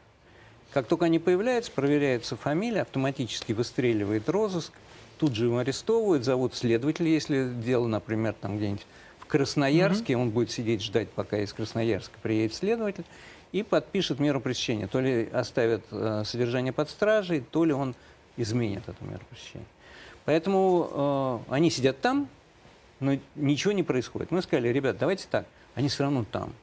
Как 0.73 0.87
только 0.87 1.05
они 1.05 1.19
появляются, 1.19 1.71
проверяется 1.71 2.35
фамилия, 2.35 2.81
автоматически 2.81 3.53
выстреливает 3.53 4.27
розыск, 4.27 4.73
тут 5.17 5.35
же 5.35 5.45
его 5.45 5.59
арестовывают, 5.59 6.25
зовут 6.25 6.53
следователя, 6.53 7.07
если 7.07 7.49
дело, 7.63 7.87
например, 7.87 8.33
там 8.33 8.57
где-нибудь 8.57 8.85
в 9.19 9.25
Красноярске, 9.25 10.17
он 10.17 10.31
будет 10.31 10.51
сидеть 10.51 10.83
ждать, 10.83 11.07
пока 11.09 11.37
из 11.37 11.53
Красноярска 11.53 12.19
приедет 12.21 12.55
следователь, 12.55 13.05
и 13.53 13.63
подпишет 13.63 14.19
меру 14.19 14.41
пресечения. 14.41 14.87
То 14.87 14.99
ли 14.99 15.29
оставят 15.31 15.85
э, 15.91 16.23
содержание 16.25 16.73
под 16.73 16.89
стражей, 16.89 17.39
то 17.39 17.63
ли 17.63 17.71
он 17.71 17.95
изменит 18.35 18.89
эту 18.89 19.05
меру 19.05 19.21
пресечения. 19.29 19.65
Поэтому 20.25 21.45
э, 21.49 21.53
они 21.53 21.69
сидят 21.69 22.01
там, 22.01 22.27
но 22.99 23.17
ничего 23.35 23.73
не 23.73 23.83
происходит. 23.83 24.31
Мы 24.31 24.41
сказали, 24.41 24.69
ребят, 24.69 24.97
давайте 24.97 25.27
так, 25.29 25.45
они 25.75 25.89
все 25.89 26.03
равно 26.03 26.25
там. 26.29 26.53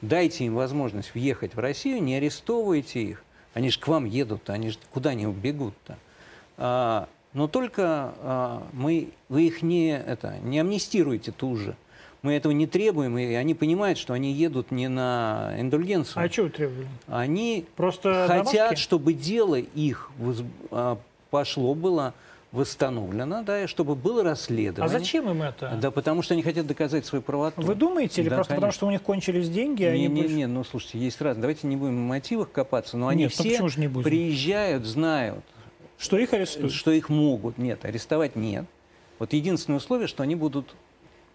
Дайте 0.00 0.44
им 0.44 0.54
возможность 0.54 1.14
въехать 1.14 1.54
в 1.54 1.58
Россию, 1.58 2.02
не 2.02 2.16
арестовывайте 2.16 3.02
их. 3.02 3.24
Они 3.54 3.70
же 3.70 3.78
к 3.78 3.88
вам 3.88 4.04
едут, 4.04 4.50
они 4.50 4.70
же 4.70 4.78
куда 4.92 5.10
они 5.10 5.26
убегут-то? 5.26 5.96
А, 6.56 7.08
но 7.32 7.48
только 7.48 8.14
а, 8.18 8.66
мы, 8.72 9.10
вы 9.28 9.46
их 9.46 9.62
не, 9.62 9.96
это, 9.96 10.36
не 10.42 10.58
амнистируете 10.60 11.32
тут 11.32 11.58
же. 11.58 11.76
Мы 12.22 12.32
этого 12.32 12.52
не 12.52 12.66
требуем, 12.66 13.18
и 13.18 13.34
они 13.34 13.54
понимают, 13.54 13.98
что 13.98 14.14
они 14.14 14.32
едут 14.32 14.70
не 14.70 14.88
на 14.88 15.54
индульгенцию. 15.58 16.22
А 16.22 16.22
вы 16.42 16.50
требовали? 16.50 16.88
Они 17.06 17.66
Просто 17.76 18.24
хотят, 18.26 18.78
чтобы 18.78 19.12
дело 19.12 19.56
их 19.56 20.10
воз- 20.18 20.42
а, 20.70 20.98
пошло 21.30 21.74
было 21.74 22.14
восстановлено, 22.54 23.42
да, 23.42 23.64
и 23.64 23.66
чтобы 23.66 23.96
было 23.96 24.22
расследование. 24.22 24.84
А 24.96 24.98
зачем 24.98 25.28
им 25.28 25.42
это? 25.42 25.76
Да, 25.82 25.90
потому 25.90 26.22
что 26.22 26.34
они 26.34 26.42
хотят 26.42 26.66
доказать 26.66 27.04
свою 27.04 27.20
правоту. 27.20 27.60
Вы 27.60 27.74
думаете, 27.74 28.22
или 28.22 28.28
да, 28.28 28.36
просто 28.36 28.50
конечно. 28.50 28.60
потому, 28.60 28.72
что 28.72 28.86
у 28.86 28.90
них 28.90 29.02
кончились 29.02 29.50
деньги? 29.50 29.82
Не, 29.82 29.88
они 29.88 30.06
не, 30.06 30.22
больше... 30.22 30.34
не, 30.36 30.46
ну 30.46 30.62
слушайте, 30.62 30.98
есть 30.98 31.20
раз. 31.20 31.36
Давайте 31.36 31.66
не 31.66 31.76
будем 31.76 31.96
в 31.96 32.08
мотивах 32.08 32.52
копаться, 32.52 32.96
но 32.96 33.08
они 33.08 33.24
Нет, 33.24 33.32
ну 33.36 33.44
все 33.44 33.68
же 33.68 33.80
не 33.80 33.88
будем? 33.88 34.04
приезжают, 34.04 34.84
знают, 34.86 35.44
Что 35.98 36.16
их 36.16 36.32
арестуют? 36.32 36.72
что 36.72 36.92
их 36.92 37.08
могут. 37.08 37.58
Нет, 37.58 37.84
арестовать 37.84 38.36
нет. 38.36 38.64
Вот 39.18 39.32
единственное 39.32 39.78
условие, 39.78 40.06
что 40.06 40.22
они 40.22 40.36
будут 40.36 40.74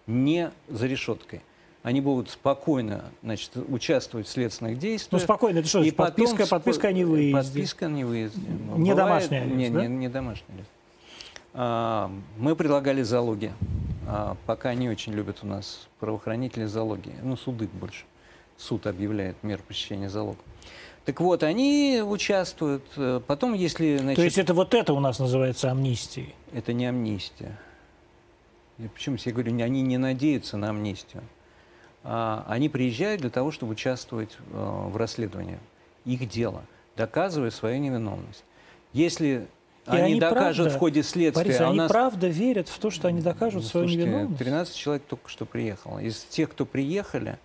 не 0.06 0.50
за 0.68 0.86
решеткой. 0.86 1.42
Они 1.82 2.00
будут 2.00 2.30
спокойно 2.30 3.04
значит, 3.22 3.52
участвовать 3.68 4.26
в 4.26 4.30
следственных 4.30 4.78
действиях. 4.78 5.12
Ну, 5.12 5.18
спокойно, 5.18 5.58
это 5.58 5.68
что, 5.68 5.82
И 5.82 5.90
подписка, 5.90 6.42
потом 6.44 6.48
подписка 6.60 6.88
о 6.88 6.92
невыезде. 6.92 7.32
Подписка 7.34 7.86
о 7.86 7.88
невыезде. 7.90 8.40
Ну, 8.66 8.76
Не 8.76 8.90
бывает- 8.90 8.96
домашний 8.96 9.36
арест, 9.38 9.54
не, 9.54 9.70
да? 9.70 9.86
не, 9.86 9.96
не 9.96 10.08
домашний 10.08 10.54
арест. 10.54 10.70
А, 11.52 12.10
мы 12.36 12.54
предлагали 12.56 13.02
залоги. 13.02 13.52
А, 14.06 14.36
пока 14.46 14.74
не 14.74 14.88
очень 14.88 15.12
любят 15.12 15.38
у 15.42 15.46
нас 15.46 15.88
правоохранители 15.98 16.64
залоги. 16.64 17.12
Ну, 17.22 17.36
суды 17.36 17.68
больше. 17.72 18.04
Суд 18.56 18.86
объявляет 18.86 19.42
меру 19.42 19.62
пресечения 19.66 20.08
залога. 20.08 20.38
Так 21.04 21.20
вот, 21.20 21.42
они 21.42 22.02
участвуют. 22.06 22.84
Э, 22.96 23.20
Потом, 23.26 23.54
если... 23.54 23.96
Значит, 23.96 24.16
То 24.16 24.22
есть 24.22 24.38
это 24.38 24.52
вот 24.52 24.74
это 24.74 24.92
у 24.92 25.00
нас 25.00 25.18
называется 25.18 25.70
амнистией? 25.70 26.34
это 26.52 26.72
не 26.72 26.86
амнистия. 26.86 27.58
И 28.78 28.88
Почему 28.88 29.16
я 29.18 29.32
говорю, 29.32 29.52
они 29.62 29.82
не 29.82 29.98
надеются 29.98 30.56
на 30.56 30.70
амнистию. 30.70 31.22
А, 32.02 32.44
они 32.48 32.68
приезжают 32.68 33.20
для 33.22 33.30
того, 33.30 33.50
чтобы 33.50 33.72
участвовать 33.72 34.36
э, 34.52 34.86
в 34.88 34.96
расследовании. 34.96 35.58
Их 36.04 36.28
дело, 36.28 36.64
доказывая 36.96 37.50
свою 37.50 37.78
невиновность. 37.78 38.44
Если 38.92 39.48
И 39.86 39.90
они, 39.90 40.12
они 40.12 40.20
докажут 40.20 40.64
правда, 40.64 40.76
в 40.76 40.78
ходе 40.78 41.02
следствия, 41.02 41.44
Борис, 41.44 41.60
а 41.60 41.68
они 41.68 41.78
нас 41.78 41.90
правда 41.90 42.28
верят 42.28 42.68
в 42.68 42.78
то, 42.78 42.90
что 42.90 43.08
они 43.08 43.20
докажут 43.20 43.62
ну, 43.62 43.68
свою 43.68 43.86
слушайте, 43.88 44.08
невиновность? 44.08 44.38
13 44.38 44.76
человек 44.76 45.02
только 45.08 45.28
что 45.28 45.46
приехало. 45.46 45.98
Из 45.98 46.22
тех, 46.24 46.50
кто 46.50 46.66
приехали, 46.66 47.38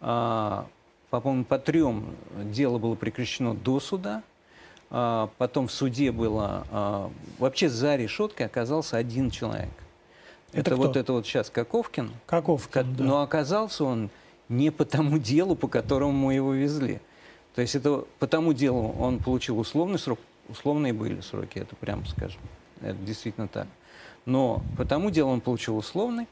а, 0.00 0.66
по, 1.08 1.20
по-моему, 1.20 1.44
по 1.44 1.58
трем 1.58 2.14
дело 2.44 2.78
было 2.78 2.94
прекращено 2.94 3.54
до 3.54 3.80
суда. 3.80 4.22
А, 4.90 5.30
потом 5.38 5.68
в 5.68 5.72
суде 5.72 6.12
было... 6.12 6.66
а, 6.70 7.10
вообще 7.38 7.68
за 7.68 7.96
решеткой 7.96 8.46
оказался 8.46 8.96
один 8.96 9.30
человек. 9.30 9.70
Это 10.52 10.72
Это, 10.72 10.76
вот 10.76 10.90
кто? 10.90 11.00
это 11.00 11.12
вот 11.12 11.26
сейчас 11.26 11.48
Каковкин. 11.48 12.10
Каков? 12.26 12.68
Ко- 12.68 12.82
да. 12.82 13.04
Но 13.04 13.22
оказался 13.22 13.84
он 13.84 14.10
не 14.48 14.70
по 14.70 14.84
тому 14.84 15.18
делу, 15.18 15.54
по 15.54 15.68
которому 15.68 16.12
мы 16.12 16.34
его 16.34 16.52
везли. 16.52 17.00
То 17.54 17.62
есть 17.62 17.74
это 17.74 18.04
по 18.18 18.26
тому 18.26 18.52
делу 18.52 18.94
он 18.98 19.18
получил 19.18 19.58
условный 19.58 19.98
срок, 19.98 20.18
условные 20.50 20.92
были 20.92 21.20
сроки, 21.20 21.58
это 21.58 21.76
прямо 21.76 22.04
скажем. 22.06 22.40
Это 22.80 22.96
действительно 22.98 23.48
так. 23.48 23.66
Но 24.26 24.62
по 24.76 24.84
тому 24.84 25.10
делу 25.10 25.30
он 25.30 25.40
получил 25.40 25.76
условный, 25.76 26.26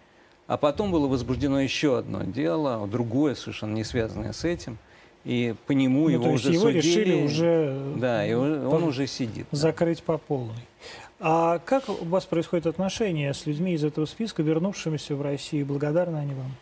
а 0.47 0.57
потом 0.57 0.91
было 0.91 1.07
возбуждено 1.07 1.61
еще 1.61 1.99
одно 1.99 2.23
дело, 2.25 2.87
другое, 2.87 3.35
совершенно 3.35 3.75
не 3.75 3.85
связанное 3.85 4.33
с 4.33 4.45
этим. 4.45 4.79
И 5.25 5.55
по 5.67 5.73
нему 5.73 6.05
Ну, 6.05 6.09
его 6.09 6.25
то 6.25 6.31
есть 6.31 6.45
уже 6.45 6.53
его 6.55 6.63
судили. 6.67 6.79
решили 6.81 7.23
уже 7.25 7.93
Да, 7.97 8.27
и 8.27 8.33
он 8.35 8.71
по- 8.71 8.77
уже 8.87 9.07
сидит. 9.07 9.47
да. 9.51 9.57
закрыть 9.59 10.03
по 10.03 10.17
полной. 10.17 10.55
А 11.21 11.59
как 11.59 11.89
у 11.89 12.05
вас 12.05 12.25
происходит 12.25 12.67
отношения 12.67 13.35
с 13.35 13.45
людьми 13.45 13.73
из 13.75 13.83
этого 13.85 14.07
списка, 14.07 14.43
вернувшимися 14.43 15.17
в 15.17 15.23
Россию? 15.23 15.67
Благодарны 15.67 16.17
они 16.17 16.35
вам? 16.35 16.55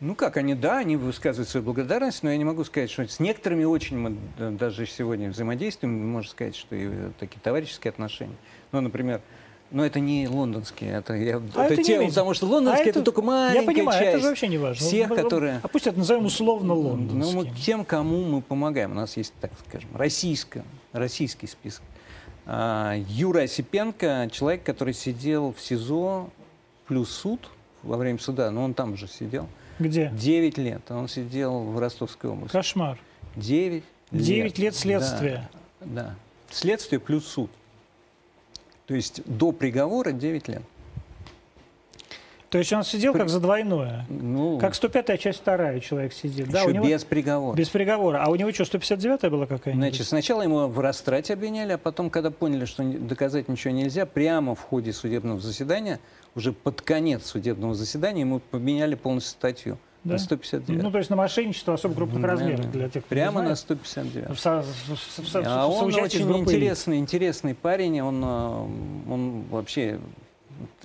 Ну 0.00 0.14
как, 0.14 0.36
они, 0.36 0.54
да, 0.54 0.78
они 0.78 0.96
высказывают 0.96 1.48
свою 1.48 1.64
благодарность, 1.64 2.22
но 2.22 2.30
я 2.30 2.36
не 2.36 2.44
могу 2.44 2.64
сказать, 2.64 2.90
что 2.90 3.08
с 3.08 3.18
некоторыми 3.18 3.64
очень 3.64 3.96
мы 3.96 4.16
даже 4.52 4.84
сегодня 4.86 5.30
взаимодействуем, 5.30 6.06
можно 6.10 6.30
сказать, 6.30 6.54
что 6.54 6.76
и 6.76 6.86
э, 6.86 7.10
такие 7.18 7.40
товарищеские 7.40 7.90
отношения. 7.92 8.36
Ну, 8.72 8.82
например, 8.82 9.22
но 9.70 9.86
это 9.86 9.98
не 9.98 10.28
лондонские, 10.28 10.90
это, 10.92 11.14
я, 11.14 11.36
А 11.54 11.64
это 11.64 11.72
это 11.74 11.82
те, 11.82 11.96
имеется. 11.96 12.16
потому 12.16 12.34
что 12.34 12.46
лондонские 12.46 12.86
А 12.88 12.90
это, 12.90 12.98
это- 12.98 13.04
только 13.06 13.22
маленькая 13.22 13.60
Я 13.62 13.66
понимаю, 13.66 13.98
часть 13.98 14.08
это 14.10 14.18
же 14.20 14.28
вообще 14.28 14.48
не 14.48 14.58
важно. 14.58 14.86
всех, 14.86 15.08
Ну, 15.08 15.16
которые... 15.16 15.60
А 15.62 15.68
пусть 15.68 15.86
это 15.86 15.98
назовем 15.98 16.26
условно 16.26 16.74
Ну, 16.74 16.80
лондонским. 16.80 17.34
мы 17.38 17.46
тем, 17.58 17.84
кому 17.86 18.22
мы 18.22 18.42
помогаем. 18.42 18.92
У 18.92 18.94
нас 18.94 19.16
есть, 19.16 19.32
так 19.40 19.50
скажем, 19.66 19.88
российско, 19.94 20.62
российский 20.92 21.46
список. 21.46 21.82
А, 22.44 22.96
Юра 23.08 23.40
Осипенко, 23.40 24.28
человек, 24.30 24.62
который 24.62 24.92
сидел 24.92 25.54
в 25.56 25.60
СИЗО 25.62 26.28
плюс 26.86 27.10
суд 27.10 27.48
во 27.82 27.96
время 27.96 28.18
суда, 28.18 28.50
но 28.50 28.62
он 28.62 28.74
там 28.74 28.94
же 28.98 29.08
сидел. 29.08 29.48
Где? 29.78 30.10
9 30.14 30.58
лет. 30.58 30.90
Он 30.90 31.08
сидел 31.08 31.60
в 31.60 31.78
Ростовской 31.78 32.30
области. 32.30 32.52
Кошмар. 32.52 32.98
9 33.36 33.82
лет. 34.10 34.24
9 34.24 34.58
лет 34.58 34.74
следствия. 34.74 35.50
Да, 35.80 35.86
да. 35.86 36.14
Следствие 36.50 37.00
плюс 37.00 37.26
суд. 37.26 37.50
То 38.86 38.94
есть 38.94 39.22
до 39.26 39.52
приговора 39.52 40.12
9 40.12 40.48
лет. 40.48 40.62
То 42.50 42.58
есть 42.58 42.72
он 42.72 42.84
сидел 42.84 43.12
как 43.12 43.28
за 43.28 43.40
двойное. 43.40 44.06
Ну, 44.08 44.58
Как 44.58 44.74
105-я 44.74 45.16
часть 45.18 45.40
вторая 45.40 45.80
человек 45.80 46.12
сидит. 46.12 46.48
Да, 46.48 46.64
у 46.64 46.70
него 46.70 46.86
без 46.86 47.04
приговора. 47.04 47.56
без 47.56 47.68
приговора. 47.68 48.22
А 48.22 48.30
у 48.30 48.36
него 48.36 48.52
что, 48.52 48.62
159-я 48.62 49.30
была 49.30 49.46
какая-нибудь? 49.46 49.82
Значит, 49.88 50.06
сначала 50.06 50.42
ему 50.42 50.68
в 50.68 50.78
растрате 50.78 51.32
обвиняли, 51.34 51.72
а 51.72 51.78
потом, 51.78 52.08
когда 52.08 52.30
поняли, 52.30 52.64
что 52.64 52.84
доказать 52.84 53.48
ничего 53.48 53.74
нельзя, 53.74 54.06
прямо 54.06 54.54
в 54.54 54.60
ходе 54.60 54.92
судебного 54.92 55.40
заседания, 55.40 55.98
уже 56.36 56.52
под 56.52 56.82
конец 56.82 57.26
судебного 57.26 57.74
заседания, 57.74 58.20
ему 58.20 58.38
поменяли 58.38 58.94
полностью 58.94 59.32
статью 59.32 59.78
Да? 60.04 60.12
на 60.12 60.18
159. 60.18 60.82
Ну, 60.84 60.90
то 60.92 60.98
есть 60.98 61.10
на 61.10 61.16
мошенничество 61.16 61.74
особо 61.74 61.96
крупных 61.96 62.22
Да, 62.22 62.28
размеров 62.28 62.70
для 62.70 62.88
тех, 62.88 63.04
кто 63.04 63.08
Прямо 63.14 63.40
на 63.40 63.56
знает. 63.56 63.58
159. 63.58 64.30
В 64.30 64.38
со- 64.38 64.62
в- 64.62 64.94
в- 64.94 65.32
в- 65.32 65.36
А 65.44 65.66
в 65.66 65.70
он 65.82 65.92
очень 65.94 66.30
интересный, 66.38 66.98
интересный 66.98 67.56
парень, 67.56 68.00
он, 68.02 68.22
э, 68.24 69.10
он 69.12 69.42
вообще, 69.50 69.98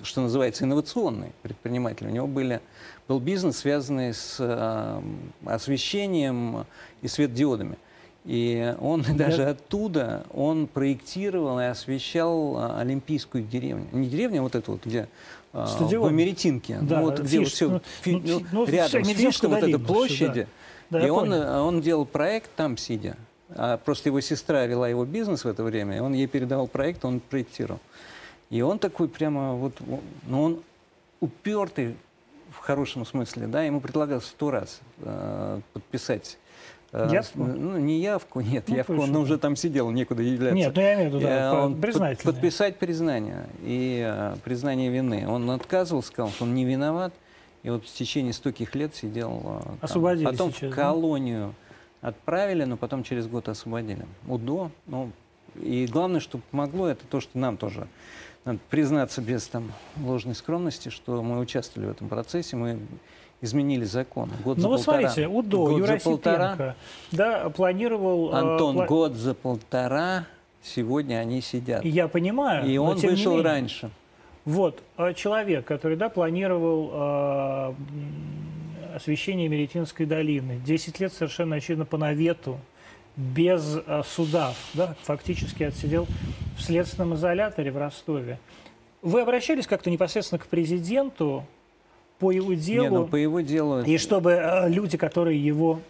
что 0.02 0.20
называется, 0.20 0.64
инновационный 0.64 1.32
предприниматель. 1.42 2.06
У 2.06 2.10
него 2.10 2.26
были, 2.26 2.60
был 3.08 3.20
бизнес, 3.20 3.58
связанный 3.58 4.14
с 4.14 4.36
э, 4.38 5.02
освещением 5.46 6.66
и 7.02 7.08
светодиодами. 7.08 7.76
И 8.24 8.74
он 8.80 9.04
даже 9.16 9.44
оттуда, 9.46 10.24
он 10.32 10.66
проектировал 10.66 11.58
и 11.60 11.64
освещал 11.64 12.56
э, 12.58 12.80
Олимпийскую 12.80 13.44
деревню. 13.44 13.86
Не 13.92 14.08
деревню, 14.08 14.40
а 14.40 14.42
вот 14.44 14.54
эту 14.54 14.72
вот, 14.72 14.86
где 14.86 15.08
э, 15.52 15.66
Стадион. 15.68 16.02
в 16.04 16.06
Америтинке. 16.06 16.78
Да, 16.80 17.00
ну, 17.00 17.06
вот 17.06 17.20
где 17.20 17.40
вот 17.40 17.48
все, 17.48 17.68
ну, 17.68 17.80
фи- 18.02 18.12
ну, 18.12 18.40
ну, 18.40 18.46
ну, 18.52 18.64
рядом 18.66 19.04
с 19.04 19.08
Медвежскую 19.08 19.52
Фишкой, 19.54 19.72
вот 19.72 19.80
всё, 19.80 19.86
площади. 19.86 20.46
Да, 20.90 21.06
и 21.06 21.10
он, 21.10 21.28
понял. 21.30 21.42
э, 21.42 21.60
он 21.60 21.80
делал 21.80 22.04
проект 22.06 22.50
там 22.54 22.76
сидя. 22.76 23.16
А 23.54 23.76
просто 23.76 24.08
его 24.08 24.20
сестра 24.20 24.64
вела 24.66 24.88
его 24.88 25.04
бизнес 25.04 25.44
в 25.44 25.48
это 25.48 25.62
время, 25.62 25.96
и 25.96 26.00
он 26.00 26.14
ей 26.14 26.26
передавал 26.26 26.68
проект, 26.68 27.04
он 27.04 27.20
проектировал. 27.20 27.80
И 28.52 28.60
он 28.60 28.78
такой 28.78 29.08
прямо 29.08 29.54
вот, 29.54 29.72
ну 30.26 30.42
он 30.42 30.60
упертый 31.20 31.96
в 32.50 32.58
хорошем 32.58 33.06
смысле, 33.06 33.46
да, 33.46 33.62
ему 33.62 33.80
предлагал 33.80 34.20
сто 34.20 34.50
раз 34.50 34.80
э, 35.00 35.60
подписать. 35.72 36.36
э, 36.92 37.08
Явку? 37.10 37.44
Ну, 37.44 37.78
не 37.78 37.98
явку, 38.00 38.40
нет, 38.52 38.64
Ну, 38.68 38.76
явку, 38.76 38.92
он 39.00 39.16
уже 39.16 39.38
там 39.38 39.56
сидел, 39.56 39.90
некуда 39.90 40.22
являться. 40.22 40.54
Нет, 40.56 40.76
ну 40.76 40.82
я 40.82 40.94
имею 40.96 41.10
в 41.10 41.14
виду, 41.14 41.26
Э, 41.26 41.28
да, 41.30 41.64
он 41.64 41.80
под- 41.80 42.22
подписать 42.22 42.76
признание 42.78 43.46
и 43.62 44.02
э, 44.06 44.36
признание 44.44 44.90
вины. 44.90 45.26
Он 45.26 45.50
отказывал, 45.50 46.02
сказал, 46.02 46.30
что 46.30 46.44
он 46.44 46.54
не 46.54 46.66
виноват. 46.66 47.14
И 47.62 47.70
вот 47.70 47.86
в 47.86 47.94
течение 47.94 48.34
стольких 48.34 48.74
лет 48.74 48.94
сидел. 48.94 49.40
э, 49.44 49.62
там. 49.64 49.78
Освободили 49.80 50.26
Потом 50.26 50.50
сейчас, 50.52 50.70
в 50.72 50.76
да? 50.76 50.82
колонию 50.82 51.54
отправили, 52.02 52.64
но 52.64 52.76
потом 52.76 53.02
через 53.02 53.26
год 53.28 53.48
освободили. 53.48 54.04
УДО. 54.28 54.70
Ну, 54.88 55.10
и 55.54 55.86
главное, 55.90 56.20
что 56.20 56.38
помогло, 56.50 56.88
это 56.88 57.06
то, 57.06 57.20
что 57.20 57.38
нам 57.38 57.56
тоже 57.56 57.86
надо 58.44 58.58
признаться 58.70 59.20
без 59.20 59.46
там, 59.46 59.72
ложной 60.00 60.34
скромности, 60.34 60.88
что 60.88 61.22
мы 61.22 61.38
участвовали 61.38 61.88
в 61.88 61.92
этом 61.92 62.08
процессе, 62.08 62.56
мы 62.56 62.78
изменили 63.40 63.84
закон. 63.84 64.30
Год 64.44 64.56
Ну 64.56 64.62
за 64.62 64.68
вот 64.68 64.76
полтора. 64.84 65.00
смотрите, 65.08 65.28
УДО, 65.28 65.66
Год 65.66 65.78
Юра 65.78 65.98
за 65.98 66.04
полтора. 66.04 66.76
Да, 67.10 67.50
планировал... 67.50 68.32
э, 68.32 68.36
Антон, 68.36 68.76
пла- 68.78 68.86
год 68.86 69.14
за 69.14 69.34
полтора 69.34 70.26
сегодня 70.62 71.16
они 71.16 71.40
сидят. 71.40 71.84
Я 71.84 72.08
понимаю, 72.08 72.66
И 72.66 72.76
он 72.78 72.96
вышел 72.98 73.32
менее. 73.32 73.44
раньше. 73.44 73.90
Вот, 74.44 74.82
э, 74.96 75.14
человек, 75.14 75.64
который, 75.64 75.96
да, 75.96 76.08
планировал 76.08 76.90
э, 76.92 77.74
освещение 78.96 79.48
Меретинской 79.48 80.06
долины, 80.06 80.60
10 80.64 81.00
лет 81.00 81.12
совершенно 81.12 81.56
очевидно 81.56 81.84
по 81.84 81.96
навету, 81.96 82.58
без 83.16 83.78
э, 83.86 84.02
суда, 84.06 84.54
да, 84.74 84.94
фактически 85.02 85.64
отсидел 85.64 86.06
в 86.56 86.62
следственном 86.62 87.14
изоляторе 87.14 87.70
в 87.70 87.76
Ростове. 87.76 88.38
Вы 89.02 89.20
обращались 89.20 89.66
как-то 89.66 89.90
непосредственно 89.90 90.38
к 90.38 90.46
президенту 90.46 91.44
по 92.18 92.30
его 92.30 92.54
делу? 92.54 92.84
Не, 92.84 92.90
ну, 92.90 93.06
по 93.06 93.16
его 93.16 93.40
делу... 93.40 93.82
И 93.82 93.98
чтобы 93.98 94.32
э, 94.32 94.68
люди, 94.68 94.96
которые 94.96 95.44
его 95.44 95.80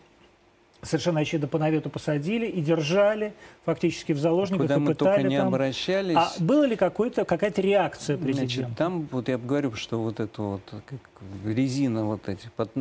совершенно 0.83 1.21
очевидно 1.21 1.47
по 1.47 1.59
навету 1.59 1.91
посадили 1.91 2.47
и 2.47 2.61
держали 2.61 3.35
фактически 3.65 4.13
в 4.13 4.19
заложниках 4.19 4.63
Куда 4.63 4.75
и 4.75 4.79
мы 4.79 4.87
пытали 4.95 5.15
только 5.15 5.29
не 5.29 5.39
там. 5.39 5.49
обращались. 5.49 6.17
А 6.17 6.33
было 6.41 6.65
ли 6.65 6.75
какой-то, 6.75 7.25
какая-то 7.25 7.61
реакция 7.61 8.17
президента? 8.17 8.55
Значит, 8.55 8.77
там, 8.77 9.09
вот 9.13 9.29
я 9.29 9.39
говорю, 9.39 9.75
что 9.75 10.03
вот 10.03 10.19
это 10.19 10.43
вот, 10.43 10.63
как 10.67 10.99
резина 11.45 12.05
вот 12.05 12.29
эти, 12.29 12.51
под- 12.57 12.73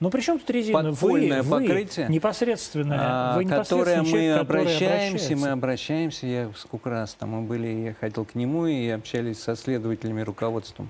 Но 0.00 0.08
при 0.08 0.22
чем 0.22 0.38
тут 0.38 0.48
резина? 0.48 0.82
Подпольное 0.82 1.42
вы, 1.42 1.60
покрытие, 1.60 2.06
вы 2.06 2.14
непосредственно, 2.14 2.96
а, 2.98 3.36
вы 3.36 3.44
которое 3.44 4.00
мы 4.00 4.08
человек, 4.08 4.40
обращаемся, 4.40 5.36
мы 5.36 5.48
обращаемся, 5.48 6.26
я 6.26 6.50
сколько 6.56 6.88
раз 6.88 7.12
там 7.14 7.30
мы 7.30 7.42
были, 7.42 7.68
я 7.68 7.94
ходил 7.94 8.24
к 8.24 8.34
нему 8.34 8.66
и 8.66 8.88
общались 8.88 9.40
со 9.40 9.54
следователями, 9.56 10.22
руководством. 10.22 10.88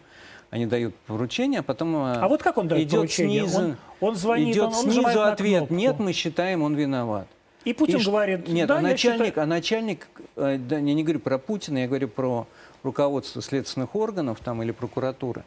Они 0.50 0.66
дают 0.66 0.94
поручение, 1.06 1.60
а 1.60 1.62
потом 1.64 1.96
а 1.96 2.28
вот 2.28 2.42
как 2.42 2.56
он 2.58 2.68
дает 2.68 2.86
идет 2.86 3.00
поручение? 3.00 3.40
снизу, 3.40 3.58
он, 3.58 3.76
он 4.00 4.14
звонит, 4.14 4.54
идет 4.54 4.68
он, 4.68 4.74
он 4.74 4.92
снизу 4.92 5.22
ответ, 5.22 5.70
нет, 5.70 5.98
мы 5.98 6.12
считаем, 6.12 6.62
он 6.62 6.76
виноват. 6.76 7.26
И 7.64 7.72
Путин 7.72 7.98
И 7.98 8.04
говорит, 8.04 8.48
нет, 8.48 8.68
да, 8.68 8.78
а 8.78 8.80
начальник, 8.80 9.26
считаю... 9.26 9.44
а 9.44 9.46
начальник, 9.46 10.06
э, 10.36 10.56
да, 10.56 10.76
я 10.76 10.94
не 10.94 11.02
говорю 11.02 11.20
про 11.20 11.36
Путина, 11.36 11.78
я 11.78 11.88
говорю 11.88 12.08
про 12.08 12.46
руководство 12.82 13.42
следственных 13.42 13.94
органов 13.94 14.38
там 14.42 14.62
или 14.62 14.70
прокуратуры. 14.70 15.44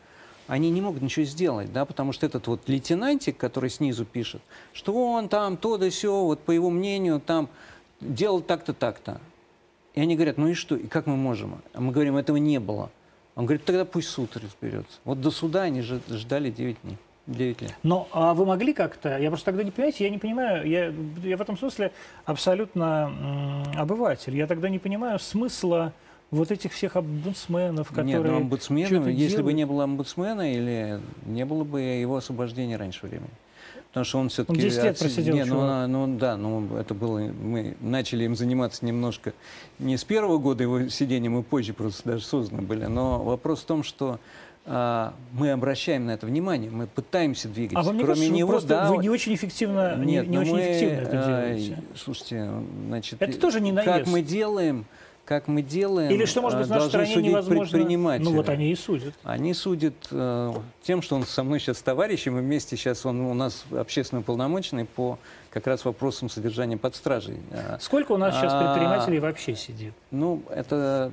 Они 0.48 0.70
не 0.70 0.82
могут 0.82 1.02
ничего 1.02 1.26
сделать, 1.26 1.72
да, 1.72 1.86
потому 1.86 2.12
что 2.12 2.26
этот 2.26 2.48
вот 2.48 2.68
лейтенантик, 2.68 3.38
который 3.38 3.70
снизу 3.70 4.06
пишет, 4.06 4.42
что 4.74 4.94
он 4.94 5.30
там 5.30 5.56
то 5.58 5.78
да 5.78 5.90
сё, 5.90 6.26
вот 6.26 6.42
по 6.42 6.52
его 6.52 6.70
мнению 6.70 7.22
там 7.22 7.48
делал 8.02 8.42
так-то, 8.42 8.74
так-то. 8.74 9.22
И 9.94 10.02
они 10.02 10.16
говорят, 10.16 10.38
ну 10.38 10.48
и 10.48 10.54
что, 10.54 10.76
и 10.76 10.88
как 10.88 11.06
мы 11.06 11.16
можем? 11.16 11.62
А 11.74 11.80
мы 11.80 11.92
говорим, 11.92 12.18
этого 12.18 12.38
не 12.38 12.60
было. 12.60 12.90
Он 13.36 13.46
говорит, 13.46 13.66
тогда 13.66 13.86
пусть 13.86 14.10
суд 14.10 14.36
разберется. 14.36 15.00
Вот 15.06 15.22
до 15.22 15.32
суда 15.32 15.64
они 15.64 15.82
же 15.82 16.02
ждали 16.10 16.50
9 16.50 16.82
дней. 16.84 16.98
9 17.26 17.62
лет. 17.62 17.76
Но 17.84 18.10
а 18.12 18.34
вы 18.34 18.46
могли 18.46 18.74
как-то, 18.74 19.18
я 19.18 19.30
просто 19.30 19.46
тогда 19.46 19.64
не 19.64 19.72
понимаете, 19.72 20.04
я 20.04 20.10
не 20.10 20.18
понимаю, 20.18 20.68
я, 20.68 20.94
я 21.24 21.38
в 21.38 21.42
этом 21.42 21.58
смысле 21.58 21.94
абсолютно 22.26 23.64
м, 23.74 23.80
обыватель. 23.80 24.36
Я 24.36 24.46
тогда 24.46 24.68
не 24.68 24.78
понимаю 24.80 25.20
смысла 25.20 25.94
вот 26.34 26.52
этих 26.52 26.74
всех 26.74 26.96
омбудсменов, 26.96 27.90
которые... 27.90 28.16
Нет, 28.16 28.24
ну 28.24 28.38
омбудсмена, 28.38 28.88
что-то 28.88 29.10
если 29.10 29.38
бы 29.38 29.52
делают. 29.52 29.58
не 29.58 29.66
было 29.66 29.84
омбудсмена, 29.84 30.54
или 30.54 31.00
не 31.26 31.46
было 31.46 31.64
бы 31.64 31.82
его 31.82 32.18
освобождения 32.18 32.76
раньше 32.78 33.06
времени. 33.06 33.30
Потому 33.90 34.06
что 34.06 34.18
он 34.20 34.30
все-таки... 34.30 34.60
Он 34.60 34.66
10 34.70 34.84
лет 34.84 35.00
просидел, 35.00 35.36
Не, 35.36 35.46
ну, 35.46 35.58
а, 35.62 35.86
ну 35.88 36.18
да, 36.18 36.36
ну 36.36 36.76
это 36.78 36.96
было... 36.96 37.20
Мы 37.20 37.78
начали 37.80 38.24
им 38.26 38.36
заниматься 38.36 38.84
немножко 38.86 39.34
не 39.78 39.98
с 39.98 40.04
первого 40.04 40.40
года 40.40 40.64
его 40.64 40.88
сидения, 40.90 41.30
мы 41.30 41.44
позже 41.44 41.74
просто 41.74 42.10
даже 42.10 42.26
созданы 42.26 42.64
были. 42.64 42.86
Но 42.86 43.22
вопрос 43.22 43.62
в 43.62 43.66
том, 43.66 43.84
что 43.84 44.20
а, 44.66 45.14
мы 45.34 45.52
обращаем 45.52 46.06
на 46.06 46.12
это 46.12 46.26
внимание, 46.26 46.72
мы 46.72 46.88
пытаемся 46.88 47.50
двигаться. 47.50 47.80
А 47.80 47.84
вам 47.84 47.98
не 47.98 48.04
Кроме 48.04 48.16
кажется, 48.16 48.36
него, 48.36 48.48
вы, 48.48 48.54
просто, 48.54 48.70
да, 48.70 48.92
вы 48.92 48.98
не 48.98 49.10
очень 49.10 49.36
эффективно, 49.36 49.96
не- 49.98 50.14
нет, 50.14 50.28
не, 50.28 50.38
ну 50.38 50.42
очень 50.42 50.54
мы, 50.54 50.62
эффективно 50.62 51.02
это 51.02 51.18
э, 51.18 51.26
делаете? 51.26 51.84
Слушайте, 51.96 52.50
значит, 52.88 53.22
Это 53.22 53.40
тоже 53.40 53.60
не 53.62 53.74
как 53.74 53.86
наезд. 53.86 54.12
мы 54.12 54.22
делаем, 54.22 54.86
как 55.34 55.48
мы 55.48 55.64
делаем, 55.64 56.12
Или 56.12 56.26
что, 56.26 56.44
может 56.44 56.60
быть, 56.60 56.68
э, 56.68 56.70
в 56.70 56.72
нашей 56.74 56.82
должны 56.92 57.06
стране 57.06 57.14
судить 57.16 57.30
невозможно... 57.32 57.72
предприниматели. 57.78 58.24
Ну 58.26 58.32
вот 58.36 58.50
они 58.50 58.72
и 58.72 58.76
судят. 58.76 59.16
Они 59.24 59.54
судят 59.56 59.96
э, 60.12 60.54
тем, 60.84 61.02
что 61.02 61.16
он 61.16 61.26
со 61.26 61.44
мной 61.44 61.60
сейчас 61.60 61.82
товарищ, 61.82 62.28
и 62.28 62.30
мы 62.30 62.42
вместе 62.42 62.78
сейчас, 62.78 63.04
он 63.04 63.20
у 63.22 63.34
нас 63.34 63.66
общественно 63.72 64.22
уполномоченный 64.22 64.86
по 64.86 65.18
как 65.50 65.66
раз 65.66 65.86
вопросам 65.86 66.30
содержания 66.30 66.78
под 66.78 66.96
стражей. 66.96 67.38
Э, 67.50 67.78
Сколько 67.80 68.12
у 68.12 68.18
нас 68.18 68.36
сейчас 68.36 68.54
А, 68.54 68.62
предпринимателей 68.64 69.18
вообще 69.20 69.56
сидит? 69.56 69.94
ну, 70.12 70.44
это, 70.52 71.12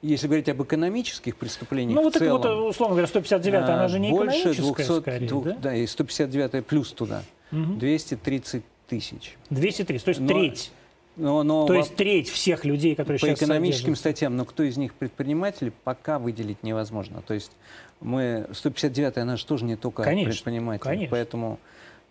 если 0.00 0.28
говорить 0.28 0.48
об 0.48 0.62
экономических 0.62 1.36
преступлениях 1.36 1.96
Ну 1.96 2.02
вот 2.04 2.12
так 2.12 2.22
целом, 2.22 2.40
вот, 2.40 2.68
условно 2.70 2.94
говоря, 2.94 3.08
159 3.08 3.62
она 3.68 3.84
а, 3.84 3.88
же 3.88 3.98
не 3.98 4.10
больше 4.10 4.52
экономическая, 4.52 4.74
200, 4.86 5.00
скорее, 5.00 5.28
двух- 5.28 5.44
да? 5.44 5.56
да, 5.60 5.74
и 5.74 5.84
159 5.88 6.64
плюс 6.66 6.92
туда, 6.92 7.24
Мгм. 7.50 7.80
230 7.80 8.62
тысяч. 8.86 9.36
230, 9.50 10.04
то 10.04 10.08
есть 10.10 10.20
Но- 10.20 10.28
треть. 10.28 10.70
Но, 11.16 11.42
но 11.42 11.66
То 11.66 11.74
во- 11.74 11.78
есть 11.80 11.94
треть 11.94 12.28
всех 12.30 12.64
людей, 12.64 12.94
которые 12.94 13.20
по 13.20 13.26
сейчас 13.26 13.38
экономическим 13.42 13.80
содержатся. 13.94 14.00
статьям, 14.10 14.36
но 14.36 14.44
кто 14.46 14.62
из 14.62 14.76
них 14.78 14.94
предприниматели, 14.94 15.72
пока 15.84 16.18
выделить 16.18 16.62
невозможно. 16.62 17.22
То 17.26 17.34
есть 17.34 17.52
мы, 18.00 18.46
159 18.52 19.18
она 19.18 19.36
же 19.36 19.44
тоже 19.44 19.64
не 19.66 19.76
только 19.76 20.02
Конечно, 20.04 20.32
предприниматели. 20.32 20.82
конечно. 20.84 21.10
Поэтому 21.10 21.58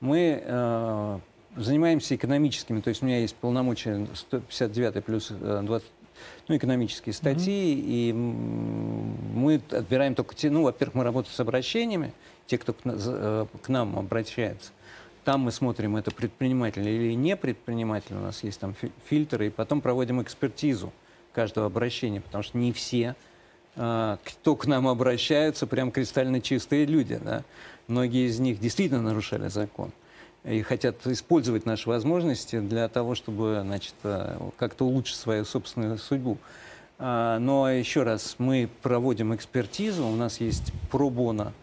мы 0.02 0.42
э, 0.44 1.20
занимаемся 1.58 2.16
экономическими, 2.16 2.80
то 2.82 2.90
есть 2.90 3.02
у 3.02 3.06
меня 3.08 3.20
есть 3.20 3.36
полномочия 3.36 4.06
159 4.14 5.04
плюс 5.04 5.32
э, 5.32 5.62
20, 5.66 5.88
ну, 6.48 6.56
экономические 6.58 7.14
статьи, 7.14 7.74
и 7.74 8.12
м, 8.12 9.16
мы 9.34 9.60
отбираем 9.72 10.14
только 10.14 10.36
те, 10.36 10.52
ну, 10.52 10.62
во-первых, 10.64 10.94
мы 10.96 11.04
работаем 11.04 11.34
с 11.34 11.40
обращениями, 11.40 12.14
те, 12.46 12.60
кто 12.60 12.74
к, 12.74 12.78
э, 12.86 13.46
к 13.64 13.70
нам 13.70 13.98
обращается. 13.98 14.72
Там 15.24 15.42
мы 15.42 15.52
смотрим, 15.52 15.96
это 15.98 16.12
предприниматель 16.12 16.88
или 16.88 17.14
не 17.14 17.36
предприниматель, 17.36 18.16
у 18.16 18.20
нас 18.20 18.44
есть 18.44 18.60
там 18.60 18.74
фи- 18.74 18.92
фильтры, 19.06 19.48
и 19.48 19.50
потом 19.50 19.82
проводим 19.82 20.22
экспертизу 20.22 20.92
каждого 21.32 21.68
обращения, 21.68 22.22
потому 22.22 22.44
что 22.44 22.58
не 22.58 22.74
все, 22.74 23.16
а, 23.76 24.18
кто 24.24 24.56
к 24.56 24.66
нам 24.66 24.88
обращаются, 24.88 25.68
прям 25.68 25.92
кристально 25.92 26.42
чистые 26.42 26.86
люди. 26.86 27.20
Да? 27.24 27.44
Многие 27.88 28.28
из 28.28 28.40
них 28.40 28.60
действительно 28.60 29.02
нарушали 29.02 29.48
закон 29.48 29.92
и 30.44 30.64
хотят 30.64 31.06
использовать 31.06 31.66
наши 31.68 31.88
возможности 31.88 32.60
для 32.60 32.88
того, 32.88 33.14
чтобы 33.14 33.62
значит, 33.64 33.94
э, 34.04 34.38
как-то 34.58 34.86
улучшить 34.86 35.18
свою 35.18 35.46
собственную 35.46 36.00
судьбу. 36.00 36.40
А, 36.98 37.38
Но 37.38 37.70
еще 37.70 38.04
раз, 38.04 38.36
мы 38.40 38.68
проводим 38.82 39.36
экспертизу, 39.36 40.06
у 40.06 40.16
нас 40.16 40.40
есть 40.40 40.74
пробона 40.90 41.54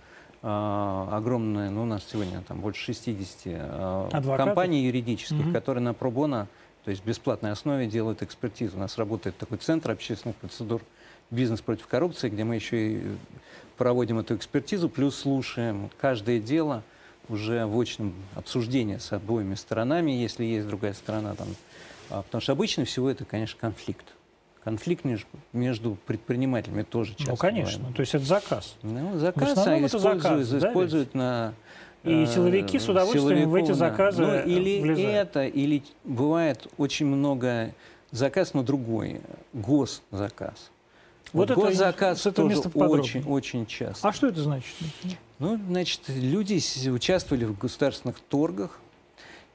огромная, 0.42 1.70
ну 1.70 1.82
у 1.82 1.86
нас 1.86 2.04
сегодня 2.10 2.42
там 2.42 2.60
больше 2.60 2.84
60 2.84 3.36
а, 3.46 4.08
Адвокатов? 4.12 4.46
компаний 4.46 4.84
юридических, 4.84 5.36
Мгм. 5.46 5.52
которые 5.52 5.82
на 5.82 5.94
пробона, 5.94 6.46
то 6.84 6.90
есть 6.90 7.04
бесплатной 7.04 7.50
основе 7.52 7.86
делают 7.86 8.22
экспертизу. 8.22 8.76
У 8.76 8.80
нас 8.80 8.98
работает 8.98 9.36
такой 9.36 9.58
центр 9.58 9.90
общественных 9.90 10.36
процедур 10.36 10.80
«Бизнес 11.30 11.60
против 11.60 11.86
коррупции», 11.86 12.28
где 12.28 12.44
мы 12.44 12.54
еще 12.54 12.92
и 12.92 13.02
проводим 13.76 14.18
эту 14.18 14.34
экспертизу, 14.36 14.88
плюс 14.88 15.16
слушаем 15.16 15.90
каждое 16.00 16.40
дело 16.40 16.82
уже 17.28 17.66
в 17.66 17.78
очном 17.78 18.14
обсуждении 18.34 18.96
с 18.96 19.12
обоими 19.12 19.54
сторонами, 19.54 20.12
если 20.12 20.44
есть 20.44 20.66
другая 20.66 20.94
сторона. 20.94 21.34
Там. 21.34 21.48
А, 22.10 22.22
Потому 22.22 22.40
что 22.40 22.52
обычно 22.52 22.84
всего 22.86 23.10
это, 23.10 23.24
конечно, 23.26 23.58
конфликт. 23.60 24.06
Конфликт 24.68 25.04
между, 25.04 25.26
между 25.52 25.96
предпринимателями 26.06 26.82
тоже 26.82 27.14
часто 27.14 27.30
Ну, 27.30 27.36
конечно. 27.36 27.78
бывает. 27.78 27.96
То 27.96 28.00
есть 28.00 28.14
это 28.14 28.24
заказ. 28.24 28.76
Ну, 28.82 29.18
заказ 29.18 29.56
а, 29.66 29.74
это 29.76 29.86
используют, 29.86 30.22
заказ, 30.22 30.48
да, 30.48 30.68
используют 30.68 31.14
на... 31.14 31.54
И 32.04 32.22
э, 32.22 32.26
силовики 32.26 32.78
с 32.78 32.88
удовольствием 32.88 33.48
в 33.50 33.54
эти 33.54 33.68
да. 33.68 33.74
заказы 33.74 34.22
Ну, 34.22 34.38
или 34.44 34.80
влезают. 34.80 35.28
это, 35.30 35.44
или 35.46 35.82
бывает 36.04 36.66
очень 36.76 37.06
много 37.06 37.72
заказ, 38.10 38.54
но 38.54 38.62
другой, 38.62 39.20
госзаказ. 39.52 40.70
Вот 41.32 41.48
Вот, 41.48 41.50
это- 41.50 41.60
госзаказ 41.60 42.22
с 42.22 42.26
этого 42.26 42.48
тоже 42.50 42.62
поподробнее. 42.62 43.00
очень, 43.00 43.24
очень 43.24 43.66
часто. 43.66 44.08
А 44.08 44.12
что 44.12 44.28
это 44.28 44.42
значит? 44.42 44.74
Ну, 45.38 45.58
значит, 45.68 46.02
люди 46.08 46.60
участвовали 46.90 47.44
в 47.44 47.56
государственных 47.58 48.18
торгах. 48.20 48.80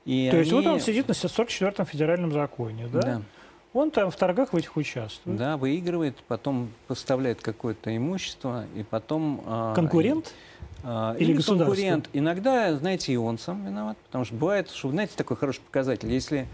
И 0.06 0.28
То 0.32 0.38
есть 0.38 0.52
вот 0.52 0.66
они- 0.66 0.76
он 0.76 0.80
сидит 0.82 1.08
на 1.08 1.14
44-м 1.14 1.86
федеральном 1.86 2.32
законе, 2.34 2.88
да? 2.92 3.02
Да, 3.02 3.22
Он 3.74 3.90
там 3.90 4.12
в 4.12 4.16
торгах 4.16 4.54
в 4.54 4.56
этих 4.58 4.78
участвует. 4.78 5.38
да, 5.38 5.58
выигрывает, 5.58 6.16
потом 6.28 6.70
поставляет 6.88 7.42
какое-то 7.42 7.96
имущество, 7.96 8.66
и 8.76 8.84
потом... 8.84 9.42
а, 9.46 9.74
Конкурент? 9.74 10.34
А, 10.84 11.16
Или 11.18 11.32
Или, 11.34 11.42
конкурент. 11.42 12.10
Иногда, 12.14 12.76
знаете, 12.76 13.14
и 13.14 13.16
он 13.16 13.40
сам 13.40 13.66
виноват, 13.66 13.98
потому 14.06 14.26
что 14.26 14.36
бывает, 14.36 14.70
что, 14.70 14.92
знаете, 14.92 15.14
такой 15.16 15.38
хороший 15.38 15.62
показатель. 15.62 16.12
Если 16.12 16.48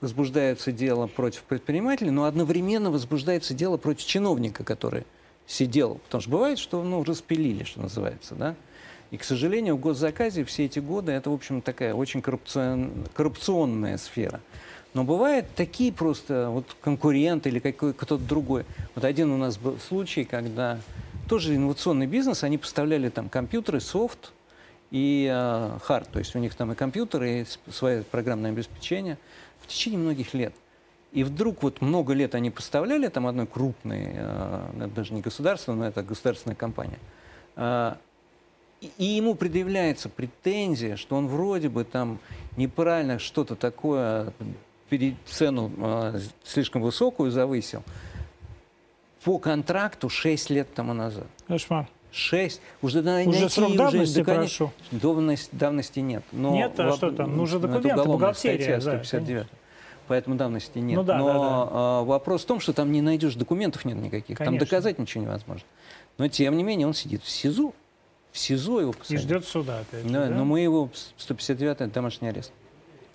возбуждается 0.00 0.70
дело 0.70 1.06
против 1.06 1.42
предпринимателя, 1.44 2.10
но 2.10 2.24
одновременно 2.24 2.90
возбуждается 2.90 3.54
дело 3.54 3.78
против 3.78 4.04
чиновника, 4.06 4.62
который 4.62 5.04
сидел. 5.46 5.94
Потому 6.04 6.20
что 6.20 6.30
бывает, 6.30 6.58
что 6.58 6.82
ну, 6.82 7.02
распилили, 7.02 7.64
что 7.64 7.80
называется, 7.80 8.34
да? 8.34 8.54
И, 9.10 9.16
к 9.16 9.24
сожалению, 9.24 9.76
в 9.76 9.80
госзаказе 9.80 10.44
все 10.44 10.66
эти 10.66 10.80
годы 10.80 11.12
это, 11.12 11.30
в 11.30 11.32
общем, 11.32 11.62
такая 11.62 11.94
очень 11.94 12.20
коррупцион- 12.20 13.08
коррупционная 13.14 13.96
сфера. 13.96 14.40
Но 14.98 15.04
бывают 15.04 15.46
такие 15.54 15.92
просто 15.92 16.50
вот 16.50 16.74
конкуренты 16.80 17.50
или 17.50 17.60
какой- 17.60 17.94
кто-то 17.94 18.18
другой. 18.18 18.66
Вот 18.96 19.04
один 19.04 19.30
у 19.30 19.36
нас 19.36 19.56
был 19.56 19.78
случай, 19.78 20.24
когда 20.24 20.80
тоже 21.28 21.54
инновационный 21.54 22.08
бизнес, 22.08 22.42
они 22.42 22.58
поставляли 22.58 23.08
там 23.08 23.28
компьютеры, 23.28 23.78
софт 23.78 24.32
и 24.90 25.30
э, 25.32 25.78
хард, 25.84 26.10
то 26.10 26.18
есть 26.18 26.34
у 26.34 26.40
них 26.40 26.56
там 26.56 26.72
и 26.72 26.74
компьютеры, 26.74 27.42
и 27.42 27.70
свое 27.70 28.02
программное 28.02 28.50
обеспечение 28.50 29.18
в 29.60 29.68
течение 29.68 30.00
многих 30.00 30.34
лет. 30.34 30.52
И 31.12 31.22
вдруг 31.22 31.62
вот 31.62 31.80
много 31.80 32.12
лет 32.12 32.34
они 32.34 32.50
поставляли 32.50 33.06
там 33.06 33.28
одной 33.28 33.46
крупной, 33.46 34.02
э, 34.12 34.70
это 34.78 34.88
даже 34.88 35.14
не 35.14 35.20
государство, 35.20 35.74
но 35.74 35.86
это 35.86 36.02
государственная 36.02 36.56
компания. 36.56 36.98
А, 37.54 37.98
и- 38.80 39.04
ему 39.04 39.36
предъявляется 39.36 40.08
претензия, 40.08 40.96
что 40.96 41.14
он 41.14 41.28
вроде 41.28 41.68
бы 41.68 41.84
там 41.84 42.18
неправильно 42.56 43.20
что-то 43.20 43.54
такое, 43.54 44.32
цену 45.26 45.70
э, 45.78 46.20
слишком 46.44 46.82
высокую 46.82 47.30
завысил, 47.30 47.82
по 49.24 49.38
контракту 49.38 50.08
6 50.08 50.50
лет 50.50 50.72
тому 50.74 50.94
назад. 50.94 51.26
Кошмар. 51.46 51.88
6. 52.10 52.60
Уже, 52.80 53.02
надо 53.02 53.28
Уже 53.28 53.40
найти, 53.40 53.54
срок 53.54 53.76
давности 53.76 54.18
да, 54.20 54.24
конечно, 54.24 54.66
прошел. 54.66 54.72
давность, 54.92 55.48
давности 55.52 56.00
нет. 56.00 56.24
Но 56.32 56.54
Нет, 56.54 56.78
а 56.80 56.86
во- 56.88 56.96
что 56.96 57.10
там? 57.10 57.36
Ну, 57.36 57.42
уже 57.42 57.58
документы, 57.58 58.02
бухгалтерия, 58.04 58.80
статья 58.80 58.92
да, 58.98 59.04
159. 59.04 59.46
Поэтому 60.06 60.36
давности 60.36 60.78
нет. 60.78 60.96
Ну 60.96 61.02
да, 61.02 61.18
Но 61.18 61.26
да, 61.26 61.32
да. 61.34 61.40
а, 61.40 62.04
вопрос 62.04 62.44
в 62.44 62.46
том, 62.46 62.60
что 62.60 62.72
там 62.72 62.92
не 62.92 63.02
найдешь 63.02 63.34
документов 63.34 63.84
нет 63.84 63.98
никаких. 63.98 64.38
Конечно. 64.38 64.44
Там 64.44 64.58
доказать 64.58 64.98
ничего 64.98 65.24
невозможно. 65.24 65.66
Но 66.16 66.28
тем 66.28 66.56
не 66.56 66.64
менее 66.64 66.86
он 66.86 66.94
сидит 66.94 67.22
в 67.22 67.28
СИЗО. 67.28 67.72
В 67.72 67.74
в 68.32 68.38
СИЗО 68.38 68.80
его 68.80 68.90
И 68.92 68.94
посадили. 68.94 69.20
ждет 69.20 69.44
суда, 69.46 69.80
опять 69.80 70.10
Да, 70.10 70.28
да? 70.28 70.34
Но 70.34 70.44
мы 70.44 70.60
его 70.60 70.90
159 71.18 71.92
домашний 71.92 72.28
арест. 72.28 72.52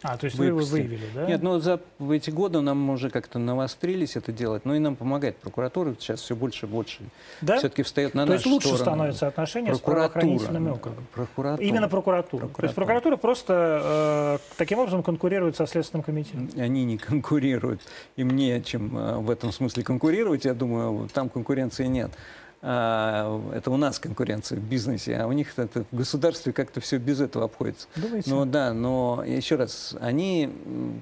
А, 0.03 0.17
то 0.17 0.25
есть 0.25 0.37
вы 0.37 0.47
его 0.47 0.57
выпустили. 0.57 0.81
выявили, 0.87 1.05
да? 1.15 1.25
Нет, 1.25 1.41
ну 1.41 1.59
за 1.59 1.79
эти 2.11 2.29
годы 2.29 2.61
нам 2.61 2.89
уже 2.89 3.09
как-то 3.09 3.39
навострились 3.39 4.15
это 4.15 4.31
делать, 4.31 4.65
но 4.65 4.75
и 4.75 4.79
нам 4.79 4.95
помогает 4.95 5.37
прокуратура, 5.37 5.95
сейчас 5.99 6.21
все 6.21 6.35
больше 6.35 6.65
и 6.65 6.69
больше 6.69 6.99
да? 7.41 7.57
все-таки 7.57 7.83
встает 7.83 8.13
на 8.13 8.25
То 8.25 8.33
нашу 8.33 8.39
есть 8.43 8.45
лучше 8.53 8.67
сторону. 8.67 8.83
становятся 8.85 9.27
отношения 9.27 9.73
с 9.73 9.79
Прокуратура. 9.79 10.09
правоохранительными 10.09 10.71
округами? 10.71 11.05
Прокуратура. 11.13 11.65
Именно 11.67 11.87
прокуратура. 11.89 12.41
То 12.41 12.45
есть 12.63 12.75
Прокуратура. 12.75 12.85
прокуратура 12.85 13.17
просто 13.17 14.39
э, 14.43 14.55
таким 14.57 14.79
образом 14.79 15.03
конкурирует 15.03 15.55
со 15.55 15.65
Следственным 15.67 16.03
комитетом. 16.03 16.49
Они 16.57 16.83
не 16.85 16.97
конкурируют. 16.97 17.81
Им 18.17 18.31
не 18.31 18.51
о 18.51 18.61
чем 18.61 18.97
э, 18.97 19.17
в 19.19 19.29
этом 19.29 19.51
смысле 19.51 19.83
конкурировать. 19.83 20.45
Я 20.45 20.53
думаю, 20.53 21.07
там 21.13 21.29
конкуренции 21.29 21.85
нет. 21.85 22.11
А, 22.65 23.41
Это 23.53 23.69
у 23.71 23.77
нас 23.77 23.99
конкуренция 23.99 24.57
в 24.57 24.63
бизнесе, 24.63 25.17
а 25.17 25.27
у 25.27 25.33
них 25.33 25.57
это 25.57 25.83
в 25.91 25.97
государстве 25.97 26.53
как-то 26.53 26.79
все 26.79 26.97
без 26.97 27.19
этого 27.19 27.43
обходится. 27.45 27.87
Думаете? 27.97 28.29
Ну 28.29 28.45
да, 28.45 28.73
но 28.73 29.21
еще 29.27 29.57
раз, 29.57 29.93
они 29.99 30.49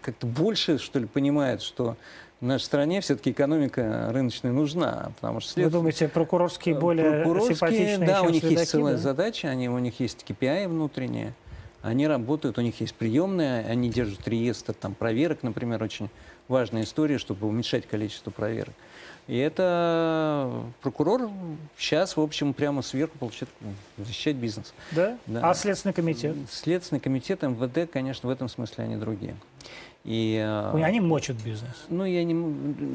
как-то 0.01 0.25
больше, 0.25 0.79
что 0.79 0.97
ли, 0.97 1.05
понимают, 1.05 1.61
что 1.61 1.97
в 2.39 2.45
нашей 2.45 2.63
стране 2.63 2.99
все-таки 3.01 3.29
экономика 3.29 4.09
рыночная 4.11 4.51
нужна, 4.51 5.11
потому 5.21 5.39
что 5.39 5.51
Вы 5.51 5.61
след- 5.61 5.71
думаете, 5.71 6.07
прокурорские 6.07 6.73
более 6.73 7.11
Прокурорские, 7.11 7.55
симпатичные, 7.55 8.07
да, 8.07 8.21
у 8.23 8.29
них 8.29 8.39
следаки, 8.41 8.59
есть 8.61 8.71
целая 8.71 8.95
да? 8.95 8.99
задача, 8.99 9.47
они, 9.49 9.69
у 9.69 9.77
них 9.77 9.99
есть 9.99 10.25
KPI 10.27 10.67
внутренние, 10.67 11.35
они 11.83 12.07
работают, 12.07 12.57
у 12.57 12.61
них 12.61 12.81
есть 12.81 12.95
приемные, 12.95 13.63
они 13.65 13.89
держат 13.91 14.27
реестр 14.27 14.73
там, 14.73 14.95
проверок, 14.95 15.43
например, 15.43 15.83
очень 15.83 16.09
важная 16.51 16.83
история, 16.83 17.17
чтобы 17.17 17.47
уменьшать 17.47 17.87
количество 17.87 18.29
проверок. 18.29 18.75
И 19.27 19.37
это 19.37 20.51
прокурор 20.81 21.29
сейчас, 21.77 22.17
в 22.17 22.21
общем, 22.21 22.53
прямо 22.53 22.81
сверху 22.81 23.17
получает 23.17 23.49
ну, 23.61 23.73
защищать 23.97 24.35
бизнес. 24.35 24.73
Да? 24.91 25.17
Да. 25.25 25.49
А 25.49 25.53
Следственный 25.53 25.93
комитет? 25.93 26.35
Следственный 26.51 26.99
комитет, 26.99 27.41
МВД, 27.41 27.89
конечно, 27.89 28.27
в 28.27 28.31
этом 28.31 28.49
смысле 28.49 28.83
они 28.83 28.97
другие. 28.97 29.35
И, 30.03 30.35
э, 30.43 30.81
Они 30.83 30.99
мочат 30.99 31.35
бизнес. 31.45 31.85
ну, 31.89 32.05
я 32.05 32.23
не, 32.23 32.33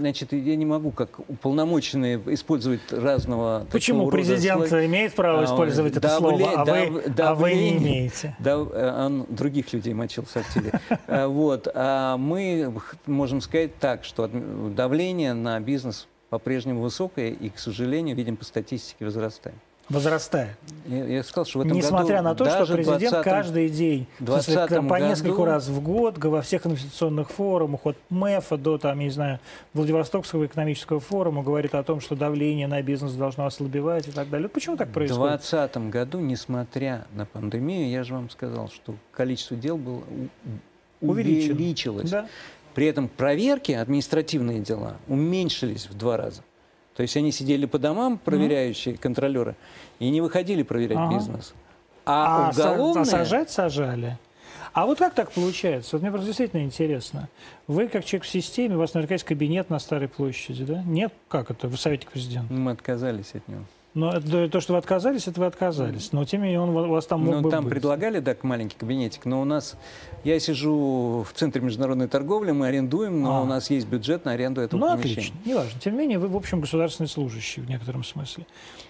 значит, 0.00 0.32
я 0.32 0.56
не 0.56 0.66
могу 0.66 0.90
как 0.90 1.20
уполномоченные 1.20 2.20
использовать 2.34 2.80
разного 2.92 3.64
Почему 3.70 4.08
президент 4.10 4.66
слой- 4.68 4.86
имеет 4.86 5.14
право 5.14 5.42
А, 5.42 5.44
использовать 5.44 5.96
это 5.96 6.08
давле- 6.08 6.18
слово, 6.18 6.50
а 6.50 6.64
вы, 6.64 7.02
дав- 7.08 7.28
а 7.30 7.34
вы 7.36 7.52
не 7.54 7.70
давление. 7.70 7.78
имеете? 7.78 8.36
Да, 8.40 8.50
э, 8.54 9.06
он 9.06 9.24
других 9.28 9.72
людей 9.72 9.94
мочил 9.94 10.24
в 10.24 10.30
сортире. 10.30 10.72
А, 11.06 11.28
Вот. 11.28 11.68
А 11.74 12.16
мы 12.16 12.72
можем 13.06 13.40
сказать 13.40 13.78
так, 13.78 14.02
что 14.02 14.28
давление 14.74 15.32
на 15.32 15.60
бизнес 15.60 16.08
по-прежнему 16.28 16.80
высокое 16.80 17.30
и, 17.30 17.50
к 17.50 17.58
сожалению, 17.60 18.16
видим 18.16 18.36
по 18.36 18.44
статистике 18.44 19.04
возрастает. 19.04 19.54
Возрастает. 19.88 20.56
Я, 20.86 21.04
я 21.04 21.22
сказал, 21.22 21.44
что 21.44 21.60
в 21.60 21.62
этом 21.62 21.76
Несмотря 21.76 22.16
году 22.16 22.28
на 22.28 22.34
то, 22.34 22.50
что 22.50 22.64
в 22.64 22.76
президент 22.76 23.14
20-м 23.14 23.22
каждый 23.22 23.68
день, 23.68 24.06
в 24.18 24.26
смысле, 24.26 24.54
20-м 24.54 24.88
по 24.88 24.98
году- 24.98 25.44
раз 25.44 25.68
в 25.68 25.80
год, 25.80 26.18
во 26.18 26.42
всех 26.42 26.66
инвестиционных 26.66 27.30
форумах, 27.30 27.86
от 27.86 27.96
МЭФа 28.10 28.56
до, 28.56 28.78
там, 28.78 28.98
я 28.98 29.04
не 29.04 29.10
знаю, 29.10 29.38
Владивостокского 29.74 30.46
экономического 30.46 30.98
форума, 30.98 31.44
говорит 31.44 31.74
о 31.76 31.82
том, 31.84 32.00
что 32.00 32.16
давление 32.16 32.66
на 32.66 32.82
бизнес 32.82 33.12
должно 33.12 33.46
ослабевать 33.46 34.08
и 34.08 34.10
так 34.10 34.28
далее. 34.28 34.48
Почему 34.48 34.76
так 34.76 34.88
В 34.88 34.92
происходит? 34.92 35.40
2020 35.40 35.76
году, 35.90 36.18
несмотря 36.18 37.06
на 37.14 37.24
пандемию, 37.24 37.88
я 37.88 38.02
же 38.02 38.14
вам 38.14 38.28
сказал, 38.30 38.68
что 38.68 38.94
количество 39.12 39.56
дел 39.56 39.76
было 39.76 40.02
увеличилось. 41.00 42.10
Да. 42.10 42.26
При 42.74 42.86
этом 42.86 43.08
проверки, 43.08 43.72
административные 43.72 44.60
дела, 44.60 44.96
уменьшились 45.08 45.88
в 45.88 45.96
два 45.96 46.16
раза. 46.16 46.42
То 46.96 47.02
есть 47.02 47.16
они 47.16 47.30
сидели 47.30 47.66
по 47.66 47.78
домам, 47.78 48.18
проверяющие 48.18 48.96
контролеры, 48.96 49.54
и 49.98 50.08
не 50.08 50.20
выходили 50.20 50.62
проверять 50.62 50.96
Ага. 50.98 51.14
бизнес. 51.14 51.54
А, 52.06 52.48
А, 52.48 52.50
уголовные... 52.50 53.02
а 53.02 53.04
сажать 53.04 53.50
сажали. 53.50 54.16
А 54.72 54.86
вот 54.86 54.98
как 54.98 55.14
так 55.14 55.30
получается? 55.32 55.96
Вот 55.96 56.02
мне 56.02 56.10
просто 56.10 56.26
действительно 56.26 56.62
интересно. 56.62 57.28
Вы, 57.66 57.88
как 57.88 58.04
человек 58.04 58.24
в 58.26 58.28
системе, 58.30 58.76
у 58.76 58.78
вас 58.78 58.94
наверняка 58.94 59.14
есть 59.14 59.24
кабинет 59.24 59.70
на 59.70 59.78
Старой 59.78 60.08
площади, 60.08 60.64
да? 60.64 60.82
Нет? 60.84 61.12
Как 61.28 61.50
это? 61.50 61.68
Вы 61.68 61.76
советник 61.76 62.10
президента? 62.10 62.52
Мы 62.52 62.70
отказались 62.72 63.34
от 63.34 63.46
него. 63.48 63.62
Но 63.96 64.12
это- 64.12 64.48
то, 64.50 64.60
что 64.60 64.74
вы 64.74 64.78
отказались, 64.78 65.26
это 65.26 65.40
вы 65.40 65.46
отказались. 65.46 66.12
Но 66.12 66.22
тем 66.26 66.40
не 66.42 66.48
менее 66.48 66.60
он 66.60 66.68
у 66.68 66.88
вас 66.90 67.06
там 67.06 67.22
мог 67.24 67.36
Ну, 67.36 67.40
бы 67.40 67.50
там 67.50 67.64
быть. 67.64 67.70
предлагали, 67.72 68.20
так, 68.20 68.44
маленький 68.44 68.76
кабинетик, 68.76 69.24
но 69.24 69.40
у 69.40 69.44
нас... 69.46 69.74
Я 70.22 70.38
сижу 70.38 71.24
в 71.26 71.32
Центре 71.32 71.62
международной 71.62 72.06
торговли, 72.06 72.50
мы 72.52 72.66
арендуем, 72.66 73.22
но 73.22 73.38
А. 73.38 73.42
у 73.42 73.46
нас 73.46 73.70
есть 73.70 73.86
бюджет 73.88 74.26
на 74.26 74.32
аренду 74.32 74.60
этого 74.60 74.78
Ну, 74.78 74.86
помещения. 74.90 75.12
отлично, 75.28 75.36
неважно. 75.46 75.80
Тем 75.80 75.92
не 75.94 75.98
менее, 76.00 76.18
вы, 76.18 76.28
в 76.28 76.36
общем, 76.36 76.60
государственный 76.60 77.08
служащий 77.08 77.62
в 77.62 77.70
некотором 77.70 78.04
смысле. 78.04 78.44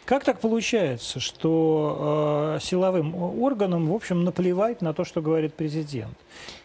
Как 0.06 0.24
так 0.24 0.40
получается, 0.40 1.20
что 1.20 2.56
э, 2.56 2.64
силовым 2.64 3.14
органам, 3.40 3.86
в 3.86 3.94
общем, 3.94 4.24
наплевать 4.24 4.82
на 4.82 4.92
то, 4.92 5.04
что 5.04 5.22
говорит 5.22 5.54
президент? 5.54 6.16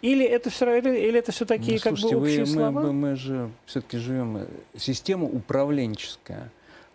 Или 0.01 0.25
это 0.25 0.49
все, 0.49 0.77
или, 0.79 0.89
или 0.89 1.19
это 1.19 1.31
все 1.31 1.45
такие, 1.45 1.73
Ну, 1.73 1.79
как 1.91 1.99
слушайте, 1.99 2.15
бы, 2.15 2.21
вы- 2.21 2.27
общие 2.27 2.39
мы, 2.41 2.47
слова? 2.47 2.81
мы- 2.81 2.93
мы 2.93 3.15
же 3.15 3.51
все-таки 3.67 3.97
живем... 3.97 4.37
э, 4.37 4.45
Система 4.77 5.25
управленческая, 5.27 6.49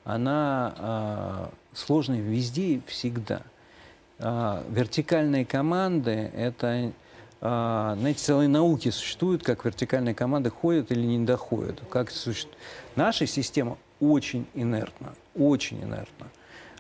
она 0.07 0.75
а, 0.79 1.51
сложная 1.75 2.21
везде 2.21 2.75
и 2.77 2.83
всегда. 2.87 3.43
А, 4.19 4.65
вертикальные 4.71 5.45
команды— 5.45 6.31
это... 6.37 6.93
а, 7.41 7.97
знаете, 7.99 8.21
целые 8.21 8.49
науки 8.49 8.91
существуют, 8.91 9.43
как 9.43 9.65
вертикальные 9.65 10.15
команды 10.15 10.49
ходят 10.51 10.93
или 10.93 11.05
не 11.05 11.19
доходят. 11.27 11.83
Как 11.91 12.11
суще- 12.11 12.49
Наша 12.95 13.27
система 13.27 13.77
очень 14.01 14.47
инертна, 14.55 15.13
очень 15.35 15.83
инертна. 15.83 16.29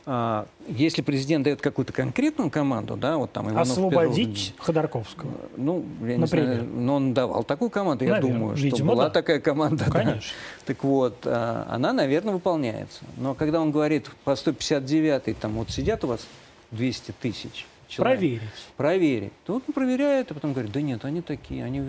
А, 0.08 0.46
Если 0.68 1.02
президент 1.02 1.42
дает 1.44 1.60
какую-то 1.60 1.92
конкретную 1.92 2.48
команду, 2.48 2.96
да, 2.96 3.16
вот 3.16 3.32
там 3.32 3.48
Иванов 3.50 3.68
Освободить 3.68 4.50
Петров, 4.52 4.66
Ходорковского. 4.66 5.30
ну, 5.56 5.84
я 6.02 6.06
не 6.14 6.16
Например. 6.18 6.46
знаю, 6.54 6.64
но 6.64 6.94
он 6.94 7.12
давал 7.12 7.42
такую 7.42 7.70
команду, 7.70 8.04
я 8.04 8.12
Наверное, 8.12 8.32
думаю, 8.38 8.56
что 8.56 8.64
видимо, 8.66 8.92
была 8.92 9.04
да. 9.04 9.10
такая 9.10 9.40
команда. 9.40 9.84
да. 9.84 9.90
Конечно. 9.90 10.32
Так 10.64 10.84
вот, 10.84 11.16
а, 11.24 11.66
она, 11.68 11.92
наверное, 11.92 12.34
выполняется. 12.34 13.00
Но 13.16 13.34
когда 13.34 13.60
он 13.60 13.72
говорит 13.72 14.08
по 14.22 14.36
159 14.36 15.36
там 15.40 15.52
вот 15.54 15.70
сидят 15.70 16.04
у 16.04 16.06
вас 16.06 16.24
200 16.70 17.12
тысяч 17.20 17.66
человек, 17.88 18.18
Проверить. 18.18 18.40
проверить, 18.76 19.32
то 19.44 19.54
вот 19.54 19.64
он 19.66 19.72
проверяет, 19.74 20.30
а 20.30 20.34
потом 20.34 20.52
говорит, 20.52 20.70
да 20.70 20.80
нет, 20.82 21.04
они 21.04 21.20
такие, 21.20 21.64
они... 21.64 21.82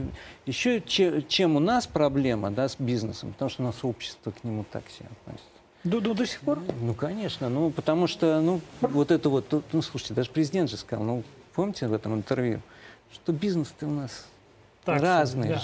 Еще 0.47 0.81
че- 0.81 1.21
чем 1.27 1.55
у 1.55 1.59
нас 1.59 1.85
проблема, 1.85 2.49
да, 2.49 2.67
с 2.67 2.77
бизнесом, 2.79 3.33
потому 3.33 3.49
что 3.49 3.61
у 3.61 3.65
нас 3.67 3.75
общество 3.83 4.31
к 4.31 4.43
нему 4.43 4.65
так 4.71 4.83
себя 4.89 5.09
относится. 5.21 5.49
До, 5.87 6.01
до, 6.01 6.13
до 6.13 6.25
сих 6.25 6.41
пор? 6.41 6.59
Ну, 6.81 6.93
конечно, 6.93 7.47
ну, 7.47 7.69
потому 7.71 8.07
что, 8.07 8.41
ну, 8.41 8.59
вот 8.81 9.09
это 9.09 9.29
вот, 9.29 9.63
ну, 9.71 9.81
слушайте, 9.81 10.13
даже 10.13 10.29
президент 10.29 10.69
же 10.69 10.75
сказал, 10.75 11.05
ну, 11.05 11.23
помните 11.55 11.87
в 11.87 11.93
этом 11.93 12.13
интервью, 12.15 12.61
что 13.13 13.31
бизнес-то 13.31 13.87
у 13.87 13.91
нас 13.91 14.25
Так 14.83 15.01
разный. 15.01 15.49
да. 15.49 15.61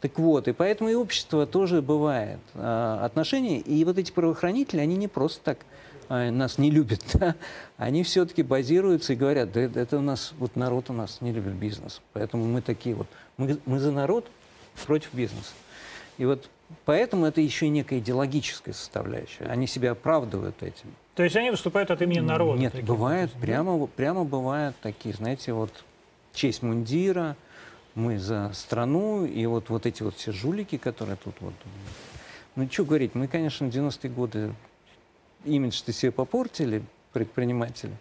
Так 0.00 0.16
вот, 0.18 0.46
и 0.46 0.52
поэтому 0.52 0.90
и 0.90 0.94
общество 0.94 1.44
тоже 1.44 1.82
бывает 1.82 2.38
а, 2.54 3.04
отношения, 3.04 3.58
и 3.58 3.84
вот 3.84 3.98
эти 3.98 4.12
правоохранители, 4.12 4.78
они 4.78 4.94
не 4.94 5.08
просто 5.08 5.40
так 5.42 5.58
а, 6.08 6.30
нас 6.30 6.56
не 6.58 6.70
любят, 6.70 7.02
да? 7.14 7.34
они 7.78 8.04
все-таки 8.04 8.44
базируются 8.44 9.14
и 9.14 9.16
говорят, 9.16 9.50
да 9.50 9.62
это, 9.62 9.80
это 9.80 9.98
у 9.98 10.02
нас, 10.02 10.34
вот 10.38 10.54
народ 10.54 10.88
у 10.90 10.92
нас 10.92 11.20
не 11.20 11.32
любит 11.32 11.54
бизнес, 11.54 12.00
поэтому 12.12 12.44
мы 12.44 12.62
такие 12.62 12.94
вот, 12.94 13.08
мы, 13.38 13.58
мы 13.66 13.80
за 13.80 13.90
народ 13.90 14.24
против 14.86 15.12
бизнеса. 15.12 15.50
И 16.16 16.24
вот 16.24 16.48
поэтому 16.84 17.26
это 17.26 17.40
еще 17.40 17.66
и 17.66 17.68
некая 17.68 17.98
идеологическая 17.98 18.72
составляющая. 18.72 19.44
Они 19.44 19.66
себя 19.66 19.92
оправдывают 19.92 20.62
этим. 20.62 20.94
То 21.14 21.22
есть 21.22 21.36
они 21.36 21.50
выступают 21.50 21.90
от 21.90 22.00
имени 22.02 22.20
народа. 22.20 22.60
Нет, 22.60 22.74
да? 22.84 23.28
прямо, 23.40 23.86
прямо 23.86 24.24
бывают 24.24 24.76
такие, 24.80 25.14
знаете, 25.14 25.52
вот 25.52 25.72
честь 26.32 26.62
мундира, 26.62 27.36
мы 27.94 28.18
за 28.18 28.52
страну, 28.54 29.24
и 29.24 29.44
вот, 29.46 29.70
вот 29.70 29.86
эти 29.86 30.02
вот 30.02 30.14
все 30.14 30.32
жулики, 30.32 30.78
которые 30.78 31.16
тут 31.16 31.34
вот... 31.40 31.54
Ну, 32.54 32.68
что 32.70 32.84
говорить, 32.84 33.14
мы, 33.14 33.26
конечно, 33.28 33.66
в 33.66 33.70
90-е 33.70 34.10
годы 34.10 34.54
имидж-то 35.44 35.92
себе 35.92 36.12
попортили, 36.12 36.82
предприниматели. 37.12 37.92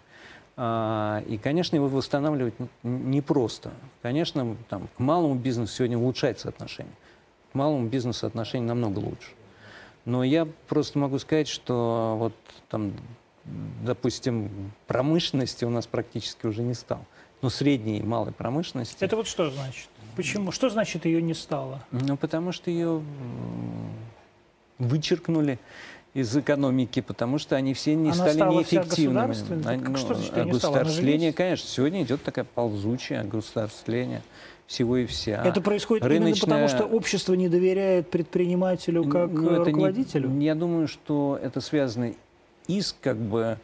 А, 0.55 1.23
и, 1.27 1.37
конечно, 1.37 1.75
его 1.75 1.87
восстанавливать 1.87 2.55
непросто. 2.83 3.71
Конечно, 4.01 4.55
там, 4.69 4.87
к 4.95 4.99
малому 4.99 5.35
бизнесу 5.35 5.73
сегодня 5.73 5.97
улучшается 5.97 6.49
отношение. 6.49 6.93
Малому 7.57 7.87
бизнесу 7.87 8.27
отношение 8.27 8.67
намного 8.67 8.99
лучше. 8.99 9.31
Но 10.05 10.23
я 10.23 10.47
просто 10.67 10.99
могу 10.99 11.17
сказать, 11.19 11.47
что 11.47 12.15
вот 12.19 12.33
там, 12.69 12.93
допустим, 13.83 14.71
промышленности 14.85 15.65
у 15.65 15.69
нас 15.69 15.87
практически 15.87 16.45
уже 16.45 16.61
не 16.61 16.75
стало. 16.75 17.05
Ну, 17.41 17.49
средней 17.49 17.97
и 17.99 18.03
малой 18.03 18.31
промышленности. 18.31 19.03
Это 19.03 19.15
вот 19.15 19.27
что 19.27 19.49
значит? 19.49 19.89
Почему? 20.15 20.51
Что 20.51 20.69
значит 20.69 21.05
ее 21.05 21.21
не 21.21 21.33
стало? 21.33 21.83
Ну, 21.91 22.15
потому 22.15 22.51
что 22.51 22.69
ее 22.69 23.01
вычеркнули 24.77 25.59
из 26.13 26.35
экономики, 26.35 27.01
потому 27.01 27.37
что 27.37 27.55
они 27.55 27.73
все 27.73 27.95
не 27.95 28.09
Она 28.09 28.13
стали 28.13 28.35
стала 28.35 28.63
вся 28.63 28.77
неэффективными. 28.77 29.63
Так 29.63 29.67
Они, 29.67 29.95
что 29.95 30.09
ну, 30.09 30.15
значит, 30.15 30.35
её 30.35 30.45
не 30.45 30.53
стало? 30.59 30.79
Она 30.79 31.31
конечно, 31.33 31.67
сегодня 31.67 32.03
идет 32.03 32.23
такая 32.23 32.45
ползучая 32.45 33.23
государствление 33.23 34.21
всего 34.67 34.97
и 34.97 35.05
вся. 35.05 35.41
Это 35.43 35.61
происходит 35.61 36.03
именно 36.05 36.25
рыночная- 36.25 36.41
потому, 36.41 36.67
что 36.67 36.83
общество 36.85 37.33
не 37.33 37.47
доверяет 37.47 38.09
предпринимателю 38.09 39.05
как 39.05 39.31
Ну, 39.31 39.49
э, 39.49 39.53
это 39.53 39.71
не- 39.71 39.71
руководителю? 39.71 40.39
я 40.39 40.55
думаю, 40.55 40.87
что 40.89 41.39
это 41.41 41.61
связано 41.61 42.13
и 42.67 42.81
с 42.81 42.95
как 43.01 43.17
бы 43.17 43.57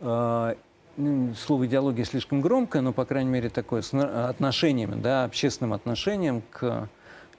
э, 0.00 0.54
ну, 0.96 1.34
слово 1.34 1.66
идеология 1.66 2.04
слишком 2.04 2.40
громкое, 2.40 2.80
но, 2.82 2.92
по 2.92 3.04
крайней 3.04 3.30
мере, 3.30 3.50
такое 3.50 3.82
с 3.82 3.94
отношением, 3.94 5.00
да, 5.00 5.24
общественным 5.24 5.74
отношением 5.74 6.42
к 6.50 6.88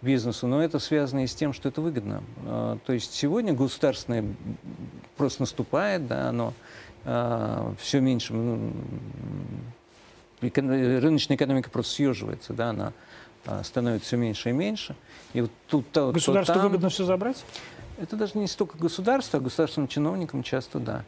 бизнесу, 0.02 0.48
но 0.48 0.64
это 0.64 0.80
связано 0.80 1.24
и 1.24 1.28
с 1.28 1.34
тем, 1.36 1.52
что 1.54 1.70
это 1.70 1.82
выгодно. 1.82 2.24
А, 2.46 2.78
то 2.86 2.94
есть 2.94 3.14
сегодня 3.14 3.54
государственное 3.54 4.24
просто 5.18 5.42
наступает, 5.44 6.08
да, 6.08 6.30
оно 6.30 6.54
а, 7.06 7.74
все 7.80 8.00
меньше, 8.00 8.34
ну, 8.34 8.72
рыночная 10.50 11.38
экономика 11.38 11.70
просто 11.70 11.94
съеживается, 11.94 12.54
да, 12.54 12.70
она 12.70 12.94
а, 13.46 13.64
становится 13.64 14.08
все 14.08 14.18
меньше 14.18 14.50
и 14.50 14.54
меньше. 14.54 14.96
И 15.34 15.42
вот 15.42 15.52
тут, 15.68 15.86
Государству 15.94 16.56
там, 16.56 16.64
выгодно 16.64 16.90
все 16.90 17.06
забрать? 17.06 17.44
Это 17.98 18.16
даже 18.16 18.38
не 18.38 18.48
столько 18.48 18.78
государство, 18.78 19.40
а 19.40 19.42
государственным 19.42 19.88
чиновникам 19.88 20.44
часто 20.44 20.80
да. 20.80 21.04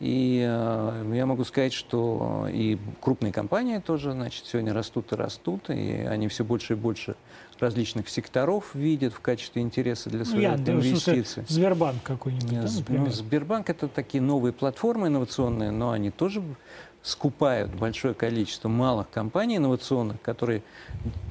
И 0.00 0.42
э, 0.48 1.12
я 1.14 1.26
могу 1.26 1.44
сказать, 1.44 1.74
что 1.74 2.48
и 2.50 2.78
крупные 3.02 3.34
компании 3.34 3.78
тоже, 3.78 4.12
значит, 4.12 4.46
сегодня 4.46 4.72
растут 4.72 5.12
и 5.12 5.14
растут, 5.14 5.68
и 5.68 6.06
они 6.08 6.28
все 6.28 6.42
больше 6.42 6.72
и 6.72 6.76
больше 6.76 7.16
различных 7.58 8.08
секторов 8.08 8.74
видят 8.74 9.12
в 9.12 9.20
качестве 9.20 9.60
интереса 9.60 10.08
для 10.08 10.24
своих 10.24 10.58
ну, 10.58 10.64
я, 10.64 10.72
инвестиций. 10.72 11.44
Сбербанк 11.46 12.02
какой-нибудь, 12.02 12.50
да, 12.50 12.66
Ну, 12.88 13.10
Сбербанк 13.10 13.68
это 13.68 13.88
такие 13.88 14.22
новые 14.22 14.54
платформы 14.54 15.08
инновационные, 15.08 15.70
но 15.70 15.90
они 15.90 16.10
тоже 16.10 16.42
скупают 17.02 17.74
большое 17.74 18.14
количество 18.14 18.68
малых 18.68 19.08
компаний 19.10 19.56
инновационных, 19.56 20.20
которые 20.20 20.62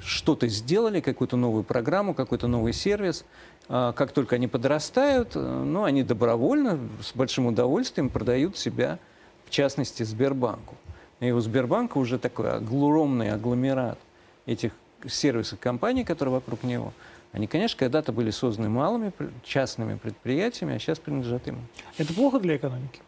что-то 0.03 0.47
сделали, 0.47 0.99
какую-то 0.99 1.37
новую 1.37 1.63
программу, 1.63 2.13
какой-то 2.13 2.47
новый 2.47 2.73
сервис, 2.73 3.23
а, 3.67 3.93
как 3.93 4.11
только 4.11 4.35
они 4.35 4.47
подрастают, 4.47 5.35
э, 5.35 5.39
ну, 5.39 5.83
они 5.83 6.03
добровольно, 6.03 6.79
с 7.01 7.15
большим 7.15 7.45
удовольствием 7.45 8.09
продают 8.09 8.57
себя, 8.57 8.97
в 9.45 9.51
частности, 9.51 10.01
Сбербанку. 10.01 10.75
И 11.19 11.31
у 11.31 11.39
Сбербанка 11.39 11.97
уже 11.97 12.17
такой 12.17 12.51
огромный 12.51 13.31
агломерат 13.31 13.99
этих 14.47 14.71
сервисов 15.07 15.59
компаний, 15.59 16.03
которые 16.03 16.33
вокруг 16.33 16.63
него. 16.63 16.93
Они, 17.31 17.45
конечно, 17.45 17.77
когда-то 17.77 18.11
были 18.11 18.31
созданы 18.31 18.69
малыми 18.69 19.11
частными 19.43 19.97
предприятиями, 19.97 20.75
а 20.75 20.79
сейчас 20.79 20.97
принадлежат 20.97 21.45
ему. 21.45 21.59
Это 21.97 22.11
плохо 22.13 22.39
для 22.39 22.55
экономики? 22.55 23.01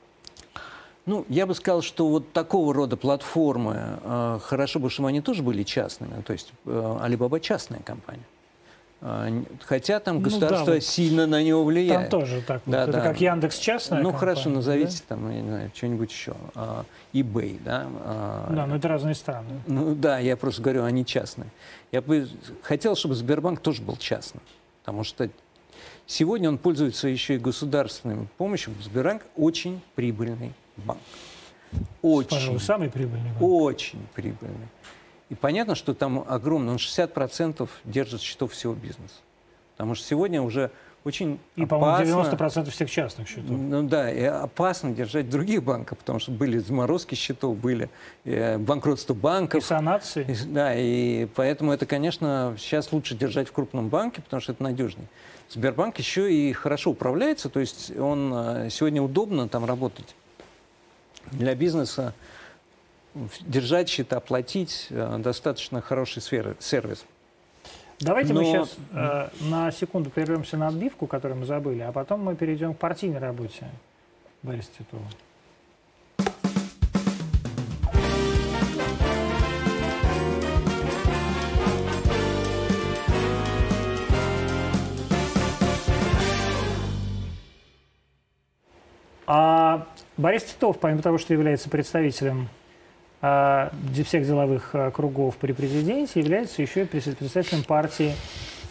Ну, 1.06 1.26
я 1.30 1.46
бы 1.48 1.56
сказал, 1.56 1.82
что 1.82 2.08
вот 2.08 2.32
такого 2.32 2.74
рода 2.74 2.96
платформы, 2.96 4.00
э, 4.04 4.40
хорошо 4.44 4.80
бы, 4.80 4.90
чтобы 4.90 5.10
они 5.10 5.22
тоже 5.22 5.42
были 5.42 5.64
частными. 5.64 6.22
То 6.22 6.34
есть 6.34 6.54
э, 6.66 6.98
Alibaba 7.02 7.40
частная 7.40 7.80
компания. 7.80 8.24
А, 9.04 9.28
хотя 9.62 10.00
там 10.00 10.18
ну, 10.18 10.22
государство 10.22 10.68
да, 10.68 10.74
вот 10.74 10.84
сильно 10.84 11.26
на 11.26 11.42
него 11.42 11.64
влияет. 11.64 12.12
Там 12.12 12.22
тоже 12.22 12.44
так. 12.46 12.62
Да, 12.68 12.86
вот. 12.86 12.92
да. 12.92 13.00
Это 13.00 13.08
как 13.08 13.20
Яндекс 13.20 13.58
частная 13.58 13.98
Ну 14.00 14.12
компания, 14.12 14.20
хорошо, 14.20 14.50
назовите 14.52 14.98
да? 14.98 15.04
там, 15.16 15.32
я 15.32 15.42
не 15.42 15.50
знаю, 15.50 15.72
что-нибудь 15.74 16.12
еще. 16.12 16.36
А, 16.54 16.86
eBay, 17.14 17.60
да. 17.66 17.88
А, 18.06 18.54
да, 18.56 18.68
но 18.68 18.76
это 18.76 18.88
разные 18.88 19.16
страны. 19.16 19.60
Ну 19.66 19.96
да, 19.96 20.20
я 20.20 20.38
просто 20.38 20.62
говорю, 20.62 20.84
они 20.84 21.04
частные. 21.04 21.50
Я 21.92 22.04
бы 22.04 22.28
хотел, 22.62 22.96
чтобы 22.96 23.16
Сбербанк 23.16 23.60
тоже 23.60 23.82
был 23.82 23.96
частным. 23.96 24.44
Потому 24.84 25.04
что 25.04 25.28
сегодня 26.06 26.50
он 26.50 26.60
пользуется 26.60 27.08
еще 27.08 27.36
и 27.36 27.38
государственной 27.40 28.28
помощью. 28.38 28.72
Сбербанк 28.84 29.24
очень 29.36 29.82
прибыльный 29.96 30.54
банк. 30.82 31.00
Очень. 32.02 32.30
Пожалуй, 32.30 32.60
самый 32.60 32.90
прибыльный 32.90 33.30
банк. 33.30 33.42
Очень 33.42 34.06
прибыльный. 34.14 34.68
И 35.30 35.36
понятно, 35.36 35.76
что 35.76 35.94
там 35.94 36.26
огромно, 36.28 36.72
он 36.72 36.78
60% 36.78 37.70
держит 37.86 38.22
счетов 38.22 38.52
всего 38.52 38.74
бизнеса. 38.74 39.16
Потому 39.76 39.96
что 39.96 40.06
сегодня 40.06 40.42
уже 40.42 40.72
очень 41.04 41.40
И, 41.56 41.66
по-моему, 41.66 42.22
90% 42.22 42.70
всех 42.70 42.92
частных 42.92 43.28
счетов. 43.28 43.50
Ну 43.50 43.84
да, 43.84 44.12
и 44.12 44.24
опасно 44.24 44.92
держать 44.92 45.30
других 45.30 45.64
банков, 45.64 45.98
потому 45.98 46.20
что 46.20 46.32
были 46.32 46.60
заморозки 46.60 47.16
счетов, 47.16 47.58
были 47.58 47.90
э, 48.24 48.58
банкротство 48.60 49.16
банков. 49.16 49.64
И 49.64 49.66
санации. 49.66 50.26
И, 50.30 50.46
да, 50.46 50.76
и 50.76 51.26
поэтому 51.34 51.72
это, 51.72 51.88
конечно, 51.88 52.56
сейчас 52.60 52.92
лучше 52.92 53.16
держать 53.16 53.48
в 53.48 53.52
крупном 53.52 53.90
банке, 53.90 54.22
потому 54.22 54.42
что 54.42 54.52
это 54.52 54.62
надежнее. 54.62 55.08
Сбербанк 55.50 55.98
еще 55.98 56.32
и 56.32 56.54
хорошо 56.54 56.92
управляется, 56.92 57.50
то 57.50 57.60
есть 57.60 57.98
он 57.98 58.32
э, 58.34 58.70
сегодня 58.70 59.02
удобно 59.02 59.50
там 59.50 59.66
работать. 59.66 60.16
Для 61.32 61.56
бизнеса 61.56 62.14
держать 63.42 63.90
счета, 63.90 64.20
платить, 64.20 64.88
э, 64.90 65.18
достаточно 65.20 65.82
хороший 65.82 66.22
сферы, 66.22 66.56
сервис. 66.60 67.06
Давайте 68.00 68.34
Но... 68.34 68.42
мы 68.42 68.46
сейчас 68.48 68.76
э, 68.94 69.30
на 69.42 69.72
секунду 69.72 70.10
прервемся 70.10 70.58
на 70.58 70.68
отбивку, 70.68 71.08
которую 71.08 71.40
мы 71.40 71.46
забыли, 71.46 71.82
а 71.82 71.92
потом 71.92 72.22
мы 72.24 72.36
перейдем 72.36 72.74
к 72.74 72.78
партийной 72.78 73.20
работе 73.20 73.68
Бориса 74.44 74.70
Титова. 74.78 75.04
А 89.34 89.88
Борис 90.18 90.44
Титов, 90.44 90.80
помимо 90.80 91.02
того, 91.02 91.18
что 91.18 91.34
является 91.34 91.70
представителем 91.70 92.50
а, 93.22 93.72
всех 94.06 94.26
деловых 94.26 94.72
а, 94.74 94.92
кругов 94.92 95.38
при 95.38 95.54
президенте 95.54 96.20
является 96.20 96.62
еще 96.62 96.84
и 96.84 96.86
представителем 96.86 97.64
партии 97.64 98.14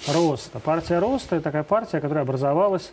Роста. 0.09 0.59
Партия 0.59 0.99
Роста– 0.99 1.37
это 1.37 1.45
такая 1.45 1.63
партия, 1.63 2.01
которая 2.01 2.25
образовалась 2.25 2.93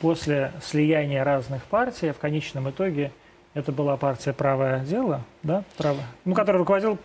после 0.00 0.52
слияния 0.62 1.24
разных 1.24 1.64
партий, 1.64 2.08
а 2.08 2.12
в 2.12 2.18
конечном 2.18 2.68
итоге 2.70 3.12
это 3.54 3.72
была 3.72 3.96
партия 3.96 4.34
«Правое 4.34 4.80
дело», 4.80 5.22
да? 5.42 5.64
Право. 5.78 6.00
Ну, 6.26 6.34
который 6.34 6.58
руководил 6.58 6.98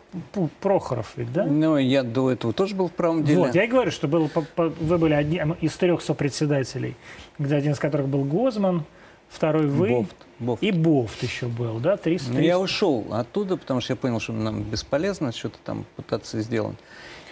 Прохоров 0.60 1.14
ведь, 1.16 1.32
да? 1.32 1.46
Ну, 1.46 1.78
я 1.78 2.04
до 2.04 2.30
этого 2.30 2.52
тоже 2.52 2.76
был 2.76 2.90
в 2.90 2.92
правом 2.92 3.24
деле. 3.24 3.40
Вот, 3.40 3.56
я 3.56 3.64
и 3.64 3.68
говорю, 3.68 3.92
что 3.92 4.10
был, 4.10 4.30
вы 4.58 4.98
были 4.98 5.14
одним 5.14 5.54
из 5.54 5.74
трех 5.78 6.02
сопредседателей, 6.02 6.98
где 7.40 7.56
один 7.56 7.72
из 7.72 7.80
которых 7.80 8.10
был 8.10 8.26
Гозман, 8.26 8.84
второй 9.32 9.68
вы. 9.68 9.90
Бофт. 9.90 10.16
Бофт. 10.40 10.64
И 10.64 10.72
Бофт 10.72 11.24
еще 11.24 11.48
был, 11.48 11.80
да? 11.80 11.98
300, 11.98 12.28
300. 12.28 12.34
Ну, 12.34 12.40
я 12.40 12.60
ушел 12.60 13.06
оттуда, 13.12 13.58
потому 13.58 13.82
что 13.82 13.94
я 13.94 13.98
понял, 13.98 14.20
что 14.20 14.34
нам 14.34 14.64
бесполезно 14.64 15.32
что-то 15.32 15.58
там 15.64 15.86
пытаться 15.96 16.42
сделать. 16.42 16.78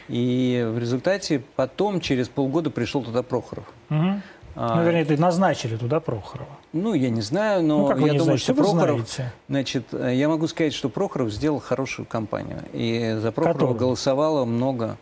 И 0.07 0.67
в 0.73 0.79
результате 0.79 1.43
потом, 1.55 2.01
через 2.01 2.29
полгода, 2.29 2.71
пришел 2.71 3.03
туда 3.03 3.21
Прохоров. 3.21 3.65
Угу. 3.89 4.21
А, 4.55 4.75
ну, 4.75 4.83
вернее, 4.83 5.05
назначили 5.17 5.77
туда 5.77 5.99
Прохорова. 5.99 6.49
Ну, 6.73 6.93
я 6.93 7.09
не 7.09 7.21
знаю, 7.21 7.63
но 7.63 7.89
ну, 7.89 8.05
я 8.05 8.13
думаю, 8.13 8.23
знаете, 8.23 8.43
что 8.43 8.53
Прохоров... 8.55 9.09
Знаете. 9.09 9.33
Значит, 9.47 9.85
я 9.93 10.27
могу 10.27 10.47
сказать, 10.47 10.73
что 10.73 10.89
Прохоров 10.89 11.31
сделал 11.31 11.59
хорошую 11.59 12.05
кампанию. 12.05 12.63
И 12.73 13.17
за 13.21 13.31
Прохорова 13.31 13.53
Которую? 13.53 13.77
голосовало 13.77 14.45
много 14.45 14.97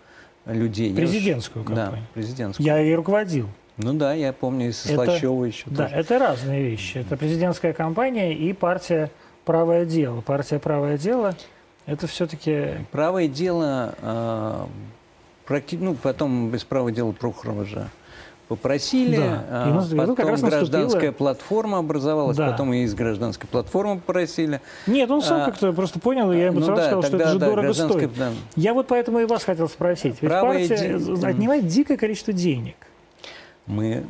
людей. 0.46 0.94
Президентскую 0.94 1.64
кампанию? 1.64 2.02
Да, 2.02 2.08
президентскую. 2.14 2.66
Я 2.66 2.78
ее 2.78 2.96
руководил. 2.96 3.48
Ну 3.78 3.94
да, 3.94 4.14
я 4.14 4.34
помню, 4.34 4.70
и 4.70 4.72
со 4.72 4.90
Слащева 4.90 5.46
еще 5.46 5.66
Да, 5.68 5.84
тоже. 5.84 5.96
это 5.96 6.20
разные 6.20 6.64
вещи. 6.64 6.98
Это 6.98 7.16
президентская 7.16 7.74
кампания 7.74 8.34
и 8.34 8.52
партия 8.54 9.12
«Правое 9.46 9.86
дело». 9.86 10.22
Партия 10.22 10.60
«Правое 10.60 10.98
дело»– 10.98 11.36
это 11.86 12.08
все-таки… 12.08 12.70
«Правое 12.92 13.28
дело», 13.28 13.94
э, 14.02 14.66
практи... 15.46 15.78
ну, 15.78 15.94
потом 15.94 16.50
без 16.50 16.64
«Правого 16.64 16.92
дела» 16.92 17.12
Прохорова 17.12 17.66
же 17.66 17.88
попросили, 18.48 19.18
да. 19.18 19.44
а, 19.50 19.66
ну, 19.74 19.98
потом 19.98 20.16
как 20.16 20.28
раз 20.28 20.42
гражданская 20.42 20.84
наступила... 20.84 21.12
платформа 21.12 21.80
образовалась, 21.80 22.38
да. 22.38 22.52
потом 22.52 22.74
и 22.74 22.84
из 22.84 22.96
гражданской 22.96 23.48
платформы 23.48 23.98
попросили. 23.98 24.62
Нет, 24.88 25.12
он 25.12 25.22
сам 25.22 25.42
а, 25.42 25.46
как-то 25.46 25.74
просто 25.74 26.00
понял, 26.00 26.32
и 26.32 26.38
я 26.38 26.46
ему 26.48 26.62
ну, 26.62 26.66
сразу 26.66 26.82
да, 26.82 26.88
сказал, 26.88 27.02
тогда, 27.02 27.18
что 27.18 27.24
это 27.24 27.34
же 27.34 27.40
да, 27.40 27.46
дорого 27.48 27.74
стоит. 27.74 28.18
Да. 28.18 28.32
Я 28.56 28.74
вот 28.74 28.88
поэтому 28.88 29.20
и 29.20 29.26
вас 29.26 29.44
хотел 29.44 29.68
спросить. 29.68 30.16
Ведь 30.22 30.32
Правое 30.32 30.68
партия 30.68 30.98
де... 30.98 31.28
отнимает 31.28 31.68
дикое 31.68 31.98
количество 31.98 32.32
денег. 32.32 32.76
Мы 33.68 34.06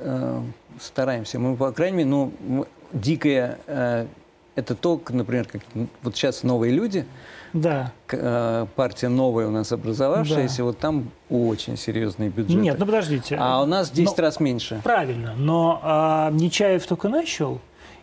э, 0.00 0.40
стараемся, 0.80 1.38
мы, 1.38 1.56
по 1.56 1.72
крайней 1.72 1.98
мере, 1.98 2.10
ну, 2.10 2.66
дикое, 2.92 3.58
э, 3.66 4.06
это 4.54 4.74
то, 4.74 5.00
например, 5.08 5.46
как 5.46 5.62
вот 6.02 6.16
сейчас 6.16 6.42
новые 6.42 6.72
люди, 6.72 7.06
да. 7.52 7.92
Э, 8.10 8.66
партия 8.76 9.08
новая 9.08 9.46
у 9.46 9.50
нас 9.50 9.72
образовавшаяся, 9.72 10.58
да. 10.58 10.64
вот 10.64 10.78
там 10.78 11.10
очень 11.30 11.76
серьезные 11.76 12.28
бюджеты. 12.28 12.60
Нет, 12.60 12.78
ну 12.78 12.86
подождите. 12.86 13.36
А 13.40 13.62
у 13.62 13.66
нас 13.66 13.90
10 13.90 14.16
но, 14.16 14.22
раз 14.22 14.40
меньше. 14.40 14.80
Правильно, 14.84 15.34
но 15.36 15.80
а, 15.82 16.30
Нечаев 16.32 16.86
только 16.86 17.08
начал, 17.08 17.60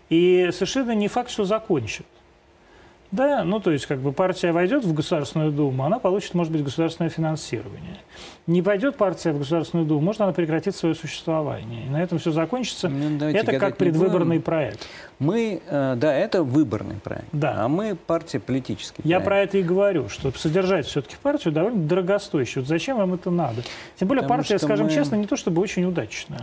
и 0.10 0.50
совершенно 0.52 0.96
не 0.96 1.08
факт, 1.08 1.30
что 1.30 1.46
закончит. 1.46 2.06
Да, 3.14 3.44
ну 3.44 3.60
то 3.60 3.70
есть 3.70 3.86
как 3.86 4.00
бы 4.00 4.12
партия 4.12 4.52
войдет 4.52 4.84
в 4.84 4.92
Государственную 4.92 5.52
Думу, 5.52 5.86
она 5.86 6.00
получит, 6.00 6.34
может 6.34 6.52
быть, 6.52 6.64
государственное 6.64 7.10
финансирование. 7.10 8.00
Не 8.48 8.64
пойдет 8.64 8.98
партия 8.98 9.34
в 9.34 9.38
Государственную 9.38 9.86
Думу, 9.88 10.02
может, 10.02 10.22
она 10.22 10.34
прекратит 10.34 10.76
свое 10.76 10.96
существование. 10.96 11.86
И 11.86 11.90
на 11.90 12.02
этом 12.02 12.18
все 12.18 12.32
закончится. 12.32 12.90
Ну, 12.90 13.24
это 13.28 13.60
как 13.60 13.78
предвыборный 13.78 14.40
проект. 14.40 14.88
Мы, 15.20 15.62
э, 15.64 15.94
да, 15.96 16.12
это 16.12 16.42
выборный 16.42 16.96
проект. 16.96 17.28
Да. 17.32 17.54
А 17.64 17.68
мы 17.68 17.96
партия 17.96 18.40
политический. 18.40 19.04
Я 19.06 19.20
про 19.20 19.42
это 19.42 19.60
и 19.60 19.62
говорю, 19.62 20.10
что 20.10 20.32
содержать 20.32 20.88
все-таки 20.88 21.16
партию 21.22 21.54
довольно 21.54 21.84
дорогостоящую. 21.84 22.64
Вот 22.64 22.68
зачем 22.68 22.98
вам 22.98 23.14
это 23.14 23.30
надо? 23.30 23.62
Тем 24.00 24.08
более 24.08 24.24
Потому 24.24 24.40
партия, 24.40 24.58
скажем 24.58 24.88
мы... 24.88 24.92
честно, 24.92 25.18
не 25.18 25.28
то 25.28 25.38
чтобы 25.38 25.62
очень 25.62 25.86
удачная. 25.86 26.42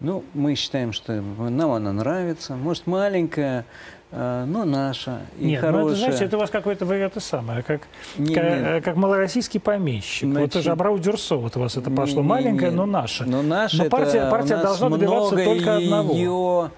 Ну, 0.00 0.24
мы 0.32 0.54
считаем, 0.54 0.92
что 0.92 1.20
нам 1.20 1.70
она 1.72 1.92
нравится. 1.92 2.56
Может, 2.56 2.86
маленькая, 2.86 3.64
но 4.12 4.64
наша 4.64 5.20
и 5.38 5.46
Нет, 5.46 5.60
хорошая. 5.60 5.82
ну 5.84 5.88
это, 5.90 5.98
знаете, 5.98 6.24
это 6.24 6.36
у 6.36 6.40
вас 6.40 6.50
какое-то 6.50 6.84
вы 6.84 6.94
это 6.96 7.20
самое, 7.20 7.62
как, 7.62 7.82
Не, 8.18 8.34
как, 8.34 8.44
не. 8.44 8.50
э, 8.50 8.80
как 8.80 8.96
малороссийский 8.96 9.60
помещик. 9.60 10.26
вот 10.28 10.34
Значит, 10.34 10.52
тоже 10.52 10.70
Абрау 10.72 10.98
Дюрсо, 10.98 11.36
вот 11.36 11.56
у 11.56 11.60
вас 11.60 11.76
это 11.76 11.90
пошло 11.90 12.16
Не, 12.16 12.22
не, 12.22 12.28
маленькое, 12.28 12.70
не. 12.70 12.76
но 12.76 12.86
наше. 12.86 13.24
Но 13.24 13.42
наша 13.42 13.76
Но 13.78 13.82
это 13.84 13.90
партия- 13.96 14.26
у 14.26 14.30
партия 14.30 14.56
должна 14.56 14.88
добиваться 14.90 15.36
только 15.36 15.76
одного. 15.76 16.12
Ее, 16.14 16.70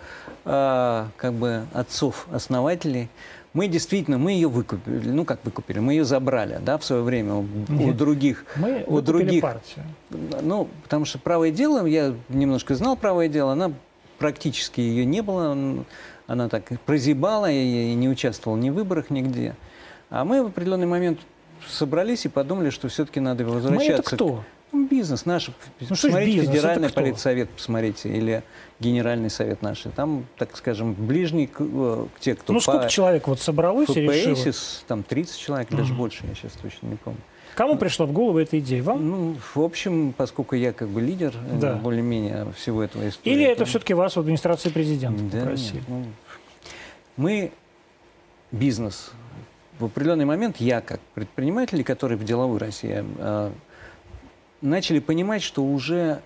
а, 0.45 1.09
как 1.17 1.33
бы 1.35 1.63
отцов-основателей. 1.73 3.09
Мы 3.55 3.69
действительно, 3.69 4.17
мы 4.17 4.33
ее 4.33 4.49
выкупили, 4.49 5.11
ну 5.11 5.27
как 5.27 5.41
выкупили, 5.45 5.79
мы 5.79 5.93
ее 5.93 6.05
забрали, 6.07 6.59
да, 6.63 6.79
в 6.79 6.85
свое 6.85 7.03
время 7.03 7.35
у, 7.35 7.41
у 7.69 7.73
Нет. 7.73 7.97
других, 7.97 8.47
Мы 8.57 8.83
у 8.87 9.01
других 9.03 9.43
партию. 9.43 9.85
Ну, 10.43 10.69
потому 10.85 11.05
что 11.05 11.19
правое 11.19 11.51
дело, 11.51 11.85
я 11.87 12.15
немножко 12.31 12.75
знал 12.75 12.97
правое 12.97 13.29
дело, 13.29 13.53
она 13.53 13.71
практически 14.19 14.81
ее 14.81 15.05
не 15.05 15.21
было, 15.21 15.55
она 16.27 16.49
так 16.49 16.65
прозябала 16.87 17.51
и, 17.51 17.95
не 17.95 18.09
участвовала 18.09 18.59
ни 18.59 18.71
в 18.71 18.75
выборах 18.75 19.11
нигде. 19.11 19.55
А 20.11 20.25
мы 20.25 20.43
в 20.43 20.47
определенный 20.47 20.87
момент 20.87 21.21
собрались 21.67 22.25
и 22.25 22.29
подумали, 22.29 22.71
что 22.71 22.89
все-таки 22.89 23.21
надо 23.21 23.45
Мы 23.45 23.53
возвращаться. 23.53 23.93
это 23.93 24.03
кто? 24.03 24.45
Ну, 24.73 24.87
бизнес 24.87 25.27
наш. 25.27 25.49
Ну, 25.81 25.87
посмотрите, 25.89 26.39
бизнес? 26.39 26.57
федеральный 26.57 26.89
политсовет, 26.89 27.51
посмотрите, 27.51 28.09
или 28.09 28.43
генеральный 28.81 29.29
совет 29.29 29.61
наш. 29.61 29.85
Там, 29.95 30.27
так 30.39 30.57
скажем, 30.57 30.95
ближний 30.95 31.47
к, 31.47 31.61
э, 31.61 32.07
к 32.17 32.21
те, 32.21 32.35
кто 32.35 32.55
ну, 32.55 32.59
по 32.59 32.63
сколько 32.63 32.89
человек 32.89 33.29
вот 33.29 33.39
собралось 33.39 33.91
и 33.91 34.01
решило? 34.01 34.55
Там 34.89 35.03
30 35.03 35.39
человек, 35.39 35.69
даже 35.71 35.93
больше, 35.93 36.25
я 36.27 36.35
сейчас 36.35 36.53
точно 36.53 36.87
не 36.87 36.97
помню. 36.97 37.21
Кому 37.55 37.77
пришла 37.77 38.07
в 38.07 38.13
голову 38.13 38.39
эта 38.39 38.59
идея? 38.59 38.83
Вам? 38.83 39.09
Ну, 39.11 39.37
в 39.55 39.61
общем, 39.61 40.15
поскольку 40.17 40.57
я 40.57 40.73
как 40.73 40.89
бы 40.89 41.01
лидер 41.01 41.35
э, 41.51 41.59
Да. 41.61 41.75
более-менее 41.75 42.53
всего 42.57 42.83
этого 42.83 43.09
истории. 43.09 43.35
Или 43.35 43.45
это 43.45 43.61
то- 43.61 43.65
все-таки 43.67 43.93
вас 43.95 44.17
в 44.17 44.21
администрации 44.21 44.71
президента 44.71 45.23
Да 45.25 45.41
попросили? 45.41 45.75
нет, 45.77 45.85
ну, 45.89 46.05
мы 47.17 47.53
бизнес. 48.51 49.11
В 49.79 49.85
определенный 49.87 50.25
момент 50.25 50.57
я, 50.59 50.81
как 50.81 51.01
предприниматель, 51.15 51.83
который 51.85 52.17
в 52.17 52.25
деловой 52.25 52.59
России, 52.59 53.05
э, 53.19 53.51
начали 54.63 54.99
понимать, 55.01 55.43
что 55.43 55.63
уже 55.65 56.23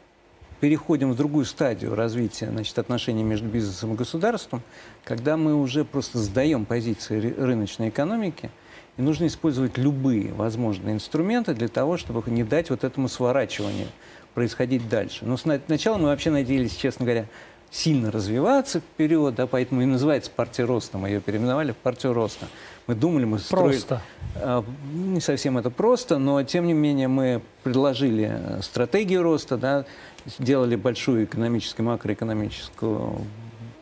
переходим 0.61 1.13
в 1.13 1.17
другую 1.17 1.45
стадию 1.45 1.95
развития 1.95 2.51
значит, 2.51 2.79
отношений 2.79 3.23
между 3.25 3.47
бизнесом 3.49 3.93
и 3.95 3.97
государством, 3.97 4.63
когда 5.05 5.37
мы 5.37 5.55
уже 5.55 5.85
просто 5.85 6.19
сдаем 6.19 6.65
позиции 6.65 7.19
ры- 7.21 7.45
рыночной 7.45 7.89
экономики, 7.91 8.51
и 8.97 9.03
нужно 9.03 9.27
использовать 9.27 9.77
любые 9.77 10.33
возможные 10.33 10.95
инструменты 10.95 11.55
для 11.55 11.69
того, 11.69 11.97
чтобы 11.97 12.23
не 12.31 12.45
дать 12.45 12.71
вот 12.71 12.85
этому 12.85 13.09
сворачиванию 13.09 13.89
происходить 14.35 14.89
дальше. 14.89 15.25
Но 15.25 15.37
сначала 15.37 15.99
мы 15.99 16.05
вообще 16.05 16.31
надеялись, 16.31 16.75
честно 16.75 17.05
говоря, 17.05 17.27
сильно 17.71 18.11
развиваться 18.11 18.81
вперед, 18.81 19.35
да, 19.35 19.47
поэтому 19.47 19.83
и 19.83 19.85
называется 19.85 20.31
партия 20.31 20.65
роста. 20.65 20.99
Мы 20.99 21.09
ее 21.09 21.21
переименовали 21.21 21.73
в 21.73 21.77
партию 21.77 22.13
роста. 22.13 22.47
Мы 22.87 22.95
думали, 22.95 23.25
мы 23.25 23.39
строили... 23.39 23.73
Просто. 23.73 24.03
А, 24.37 24.65
Не 24.93 25.21
совсем 25.21 25.59
это 25.59 25.71
просто, 25.71 26.19
но 26.19 26.43
тем 26.43 26.67
не 26.67 26.73
менее 26.73 27.09
мы 27.09 27.43
предложили 27.65 28.31
э, 28.33 28.63
стратегию 28.63 29.23
роста, 29.23 29.57
да, 29.57 29.85
сделали 30.27 30.77
большую 30.77 31.25
экономическую, 31.25 31.87
макроэкономическую 31.87 33.21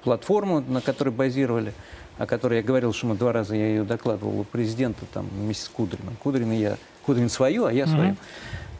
платформу, 0.03 0.61
на 0.61 0.81
которой 0.81 1.11
базировали, 1.11 1.73
о 2.19 2.27
которой 2.27 2.59
я 2.59 2.63
говорил, 2.63 2.93
что 2.93 3.07
мы 3.07 3.15
два 3.15 3.33
раза 3.33 3.57
я 3.57 3.67
ее 3.67 3.85
докладывал 3.85 4.41
у 4.41 4.45
президента 4.45 5.05
там 5.13 5.29
вместе 5.33 5.65
с 5.65 5.69
Кудриным. 5.69 6.17
Кудрин 6.23 6.53
и 6.53 6.57
я, 6.57 6.77
Кудрин 7.05 7.29
свою, 7.29 7.65
а 7.65 7.73
я 7.73 7.87
свою. 7.87 8.11
Мгм. 8.11 8.17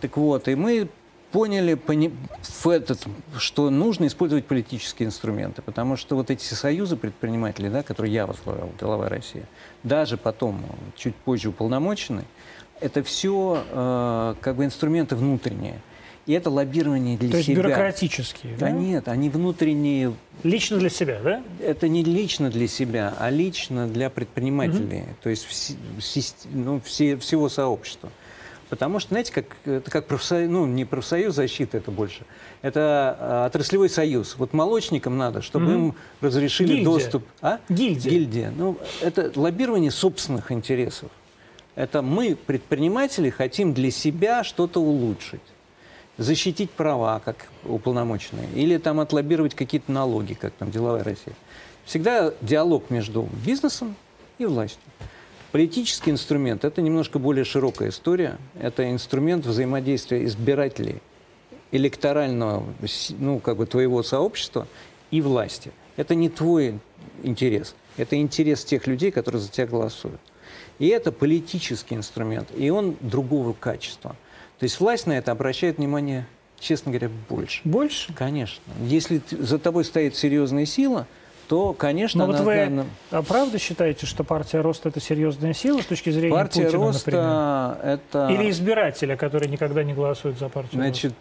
Так 0.01 0.17
вот, 0.17 0.49
и 0.49 0.55
мы 0.55 0.89
поняли, 1.33 1.75
пони- 1.75 2.13
в 2.43 2.69
этот, 2.69 3.05
что 3.39 3.69
нужно 3.71 4.07
использовать 4.07 4.47
политические 4.47 5.09
инструменты, 5.09 5.63
потому 5.63 5.97
что 5.97 6.15
вот 6.15 6.31
эти 6.31 6.55
союзы 6.55 6.97
предпринимателей, 6.97 7.71
да, 7.71 7.83
которые 7.83 8.15
я 8.15 8.27
возглавлял, 8.27 8.71
«Деловая 8.79 9.09
Россия», 9.09 9.45
даже 9.83 10.17
потом, 10.17 10.65
чуть 10.97 11.17
позже 11.17 11.49
уполномоченный, 11.49 12.25
это 12.81 13.03
все 13.03 14.35
как 14.41 14.57
бы 14.57 14.65
инструменты 14.65 15.17
внутренние. 15.17 15.81
И 16.27 16.33
это 16.33 16.49
лоббирование 16.49 17.19
для 17.19 17.31
То 17.31 17.37
есть 17.37 17.49
себя. 17.49 17.57
бюрократические, 17.63 18.57
Да 18.57 18.67
да? 18.67 18.73
нет, 18.73 19.09
они 19.09 19.29
внутренние 19.29 20.15
Лично 20.43 20.79
для 20.79 20.89
себя, 20.89 21.21
да? 21.23 21.43
это 21.61 21.87
не 21.87 22.03
лично 22.03 22.51
для 22.51 22.67
себя, 22.67 23.15
а 23.19 23.29
лично 23.29 23.87
для 23.87 24.09
предпринимателей, 24.09 25.05
то 25.23 25.29
есть 25.29 25.47
вси- 25.47 25.77
сис- 25.99 26.47
ну, 26.51 26.81
все, 26.83 27.17
всего 27.19 27.51
сообщества. 27.51 28.11
Потому 28.71 28.99
что, 28.99 29.11
знаете, 29.11 29.31
как, 29.33 29.45
это 29.67 29.91
как 29.91 30.07
профсоюз, 30.07 30.51
ну, 30.51 30.65
не 30.67 30.87
профсоюз 30.87 31.35
защиты, 31.35 31.77
это 31.77 31.91
больше, 31.91 32.23
это 32.63 33.17
а, 33.21 33.47
отраслевой 33.47 33.91
союз. 33.91 34.37
Вот 34.39 34.55
молочникам 34.55 35.19
надо, 35.19 35.43
чтобы 35.43 35.67
Мгм. 35.67 35.75
им 35.89 35.95
разрешили 36.23 36.69
Гильдия. 36.69 36.85
доступ. 36.87 37.25
А? 37.43 37.61
Гильдия. 37.69 38.11
Гильдия. 38.11 38.53
Ну, 38.57 38.79
это 39.03 39.31
лоббирование 39.37 39.91
собственных 39.91 40.51
интересов. 40.51 41.11
Это 41.75 42.01
мы, 42.01 42.35
предприниматели, 42.37 43.29
хотим 43.29 43.75
для 43.75 43.91
себя 43.91 44.43
что-то 44.43 44.81
улучшить. 44.81 45.43
Защитить 46.17 46.71
права, 46.71 47.21
как 47.25 47.49
уполномоченные, 47.65 48.49
или 48.55 48.77
там 48.79 49.01
отлоббировать 49.01 49.55
какие-то 49.55 49.91
налоги, 49.91 50.35
как 50.35 50.53
там 50.53 50.71
деловая 50.71 51.03
Россия. 51.03 51.35
Всегда 51.85 52.33
диалог 52.41 52.89
между 52.91 53.29
бизнесом 53.45 53.97
и 54.39 54.47
властью. 54.47 54.81
Политический 55.51 56.11
инструмент– 56.11 56.65
это 56.67 56.83
немножко 56.83 57.19
более 57.19 57.45
широкая 57.45 57.91
история. 57.91 58.39
Это 58.61 58.91
инструмент 58.91 59.47
взаимодействия 59.47 60.25
избирателей, 60.25 61.01
электорального, 61.73 62.65
ну, 63.19 63.39
как 63.39 63.57
бы 63.57 63.67
твоего 63.67 64.03
сообщества 64.03 64.67
и 65.11 65.21
власти. 65.21 65.73
Это 65.97 66.15
не 66.15 66.29
твой 66.29 66.81
интерес, 67.23 67.75
это 67.97 68.17
интерес 68.17 68.65
тех 68.65 68.87
людей, 68.87 69.11
которые 69.11 69.41
за 69.41 69.49
тебя 69.49 69.67
голосуют. 69.67 70.21
И 70.79 70.89
это 70.89 71.13
политический 71.13 71.95
инструмент, 71.95 72.49
и 72.57 72.71
он 72.71 72.97
другого 73.01 73.53
качества. 73.53 74.17
То 74.59 74.65
есть 74.65 74.79
власть 74.81 75.07
на 75.07 75.13
это 75.13 75.33
обращает 75.33 75.79
внимание, 75.79 76.27
честно 76.59 76.93
говоря, 76.93 77.11
больше. 77.29 77.61
Больше? 77.65 78.13
Конечно. 78.15 78.63
Если 78.81 79.21
за 79.31 79.59
тобой 79.59 79.85
стоит 79.85 80.17
серьезная 80.17 80.65
сила, 80.67 81.07
то, 81.49 81.75
конечно, 81.75 82.27
Но 82.27 82.33
вот 82.33 82.41
вы 82.41 82.63
она- 82.63 82.87
а 83.11 83.23
правда 83.23 83.59
считаете, 83.59 84.07
что 84.07 84.25
партия 84.25 84.61
роста 84.63 84.89
это 84.89 85.01
серьезная 85.01 85.53
сила 85.53 85.83
с 85.83 85.85
точки 85.87 86.09
зрения 86.11 86.35
партия 86.35 86.65
Путина, 86.65 86.85
роста 86.85 87.11
например? 87.11 87.99
это 87.99 88.29
Или 88.33 88.51
избирателя, 88.51 89.17
который 89.17 89.49
никогда 89.49 89.83
не 89.85 89.93
голосует 89.93 90.39
за 90.39 90.49
партию 90.49 90.81
значит, 90.81 91.13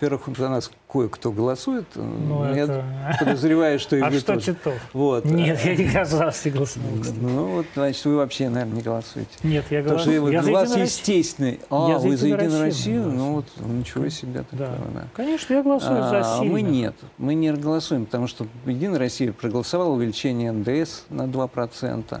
во-первых, 0.00 0.36
за 0.38 0.48
нас 0.48 0.70
кое-кто 0.90 1.30
голосует. 1.30 1.84
Ну, 1.94 2.44
Я 2.54 2.64
это- 2.64 2.84
подозреваю, 3.18 3.78
что 3.78 3.96
и? 3.96 4.00
А 4.00 4.08
вы 4.10 4.18
что 4.18 4.34
тоже. 4.34 4.46
Титов? 4.46 4.74
Вот. 4.94 5.24
Нет, 5.26 5.60
я 5.64 6.04
за 6.04 6.24
не 6.24 6.50
голосовал, 6.50 6.90
кстати. 7.00 7.18
Ну 7.20 7.46
вот, 7.56 7.66
значит, 7.74 8.04
вы 8.06 8.16
вообще, 8.16 8.48
наверное, 8.48 8.76
не 8.76 8.82
голосуете. 8.82 9.28
Нет, 9.42 9.64
я 9.70 9.82
Потому 9.82 9.98
что 10.00 10.10
голосую. 10.10 10.32
Я 10.32 10.42
за 10.42 10.52
вас 10.52 10.68
Единую 10.70 10.84
естественный. 10.86 11.60
А, 11.70 11.88
Я 11.90 11.98
за 11.98 12.08
вы 12.08 12.16
за 12.16 12.26
Единую 12.28 12.60
Россию? 12.62 13.02
Ну 13.04 13.08
голосую. 13.10 13.32
вот, 13.34 13.66
ничего 13.76 14.08
себе. 14.08 14.44
Да. 14.52 14.66
такого, 14.66 14.90
да. 14.94 15.04
Конечно, 15.14 15.54
я 15.54 15.62
голосую 15.62 15.96
за 15.96 16.20
А, 16.20 16.38
сильных. 16.38 16.52
мы 16.52 16.62
нет, 16.62 16.94
мы 17.18 17.34
не 17.34 17.52
голосуем, 17.52 18.06
потому 18.06 18.26
что 18.26 18.46
Единая 18.66 18.98
Россия 18.98 19.32
проголосовала 19.32 19.90
увеличение 19.92 20.50
НДС 20.52 21.02
на 21.10 21.26
2%. 21.26 22.20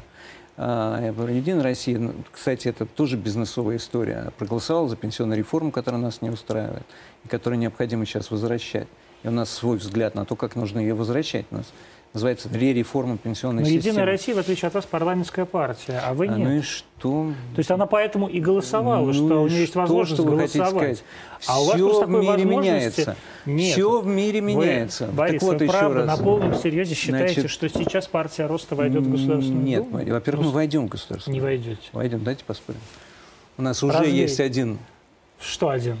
А, 0.62 1.00
Единая 1.00 1.62
Россия, 1.62 1.98
ну, 1.98 2.12
кстати, 2.30 2.68
это 2.68 2.84
тоже 2.84 3.16
бизнесовая 3.16 3.78
история, 3.78 4.30
проголосовала 4.36 4.90
за 4.90 4.96
пенсионную 4.96 5.38
реформу, 5.38 5.70
которая 5.70 5.98
нас 6.02 6.20
не 6.20 6.28
устраивает, 6.28 6.82
и 7.24 7.28
которую 7.28 7.58
необходимо 7.58 8.04
сейчас 8.04 8.30
возвращать. 8.30 8.86
И 9.22 9.28
у 9.28 9.30
нас 9.30 9.48
свой 9.48 9.78
взгляд 9.78 10.14
на 10.14 10.26
то, 10.26 10.36
как 10.36 10.56
нужно 10.56 10.78
ее 10.78 10.92
возвращать. 10.92 11.46
У 11.50 11.54
нас 11.54 11.72
называется 12.12 12.48
ре-реформа 12.52 13.16
пенсионной 13.18 13.62
Но 13.62 13.68
системы. 13.68 13.88
Единая 13.92 14.04
Россия, 14.06 14.34
в 14.34 14.38
отличие 14.38 14.66
от 14.68 14.74
вас, 14.74 14.84
парламентская 14.84 15.44
партия, 15.44 16.00
а 16.04 16.12
вы 16.12 16.26
А, 16.26 16.36
нет. 16.36 16.38
ну 16.48 16.54
и 16.56 16.60
что? 16.62 17.32
То 17.54 17.58
есть 17.58 17.70
она 17.70 17.86
поэтому 17.86 18.26
и 18.26 18.40
голосовала, 18.40 19.06
Ну 19.06 19.12
что 19.12 19.42
у 19.42 19.48
нее 19.48 19.60
есть 19.60 19.74
возможность 19.76 20.20
что 20.20 20.28
вы 20.28 20.36
голосовать. 20.36 20.70
сказать? 20.98 21.04
А 21.46 21.60
у 21.62 21.66
вас 21.66 21.78
просто 21.78 22.06
в 22.06 22.06
такой 22.06 22.20
мире 22.20 22.32
возможности 22.32 22.68
меняется. 23.00 23.16
нет. 23.46 23.72
Все 23.72 24.00
в 24.00 24.06
мире 24.06 24.42
Вы, 24.42 24.46
меняется. 24.54 25.06
Борис, 25.06 25.40
так 25.40 25.42
вот 25.42 25.58
вы 25.58 25.64
еще 25.66 25.72
правда 25.78 25.98
раз. 26.04 26.18
на 26.18 26.24
полном 26.24 26.54
серьезе 26.56 26.94
считаете, 26.94 27.34
Значит, 27.42 27.50
что 27.50 27.68
сейчас 27.68 28.06
партия 28.08 28.46
роста 28.46 28.74
войдет 28.74 29.02
в 29.02 29.10
Государственную 29.10 29.62
Нет, 29.64 29.84
Думу? 29.88 30.04
во-первых, 30.12 30.46
мы 30.46 30.52
войдем 30.52 30.86
в 30.86 30.88
государство. 30.88 31.30
Не 31.30 31.40
войдете. 31.40 31.80
Войдем, 31.92 32.24
дайте 32.24 32.44
поспорим. 32.44 32.80
У 33.56 33.62
нас 33.62 33.82
уже 33.84 33.98
Разве- 33.98 34.16
есть 34.16 34.40
один. 34.40 34.78
Что 35.40 35.68
один? 35.68 35.96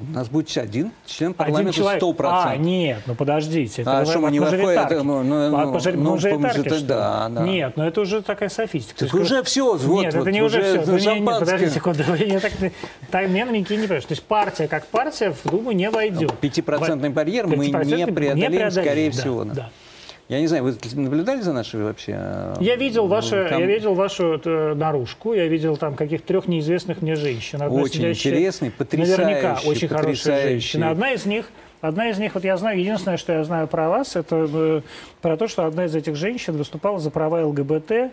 У 0.00 0.12
нас 0.14 0.28
будет 0.28 0.56
один 0.56 0.90
член 1.06 1.30
Один 1.30 1.34
парламента 1.34 1.72
человек. 1.72 2.02
100%. 2.02 2.14
А, 2.22 2.56
нет, 2.56 3.02
ну 3.06 3.14
подождите. 3.14 3.82
Это 3.82 4.00
А 4.00 4.06
что, 4.06 4.20
мы 4.20 4.30
не 4.30 4.40
выходим? 4.40 4.68
Это, 4.68 5.02
ну, 5.02 5.22
ну, 5.22 5.56
От 5.56 5.84
ну, 5.94 6.16
ну, 6.16 6.16
ли? 6.16 6.82
да, 6.82 7.28
да. 7.28 7.42
Нет, 7.42 7.76
ну 7.76 7.84
это 7.84 8.00
уже 8.00 8.22
такая 8.22 8.48
софистика. 8.48 9.00
Так 9.00 9.12
есть, 9.12 9.14
уже 9.14 9.42
все, 9.42 9.76
вот, 9.76 10.02
нет, 10.02 10.14
вот, 10.14 10.22
это 10.22 10.32
не 10.32 10.42
уже, 10.42 10.60
уже 10.60 10.72
все. 10.78 10.84
за 10.84 10.92
не, 10.92 10.98
не, 10.98 11.04
шампанское. 11.04 11.44
подожди 11.44 11.74
секунду. 11.74 12.02
Не 12.22 12.40
так, 12.40 12.52
так 13.10 13.28
мне 13.28 13.44
намеки 13.44 13.72
не 13.72 13.80
понимаешь. 13.80 14.04
То 14.04 14.12
есть 14.12 14.22
партия 14.22 14.68
как 14.68 14.86
партия 14.86 15.32
в 15.32 15.50
Думу 15.50 15.72
не 15.72 15.90
войдет. 15.90 16.32
Пятипроцентный 16.38 17.10
барьер 17.10 17.46
мы 17.46 17.56
не 17.56 17.72
Пятипроцентный 17.72 18.14
преодолеем, 18.14 18.70
скорее 18.70 19.10
да, 19.10 19.16
всего. 19.18 19.44
да. 19.44 19.54
да. 19.54 19.70
Я 20.32 20.40
не 20.40 20.46
знаю, 20.46 20.64
вы 20.64 20.74
наблюдали 20.94 21.42
за 21.42 21.52
нашей 21.52 21.82
вообще? 21.82 22.14
э, 22.16 22.54
Я 22.60 22.76
видел, 22.76 23.06
ваше, 23.06 23.48
там 23.50 23.60
я 23.60 23.66
видел 23.66 23.92
вашу 23.92 24.40
э, 24.42 24.72
наружку, 24.74 25.34
я 25.34 25.46
видел 25.46 25.76
там 25.76 25.94
каких-то 25.94 26.26
трех 26.26 26.48
неизвестных 26.48 27.02
мне 27.02 27.16
женщин. 27.16 27.60
Одна 27.60 27.82
Очень 27.82 28.00
сидящая- 28.00 28.32
интересный, 28.32 28.72
Наверняка 28.78 29.56
потрясающий, 29.56 29.68
очень 29.68 29.88
хорошая 29.88 30.06
потрясающий. 30.06 30.48
женщина. 30.48 30.90
Одна 30.90 31.12
из 31.12 31.26
них 31.26 31.50
Одна 31.82 32.08
из 32.10 32.18
них, 32.18 32.34
вот 32.34 32.44
я 32.44 32.56
знаю, 32.56 32.78
единственное, 32.78 33.16
что 33.16 33.32
я 33.32 33.42
знаю 33.44 33.66
про 33.66 33.88
вас, 33.88 34.14
это 34.14 34.48
э, 34.50 34.80
про 35.20 35.36
то, 35.36 35.48
что 35.48 35.66
одна 35.66 35.86
из 35.86 35.94
этих 35.96 36.14
женщин 36.14 36.56
выступала 36.56 37.00
за 37.00 37.10
права 37.10 37.44
ЛГБТ, 37.44 38.12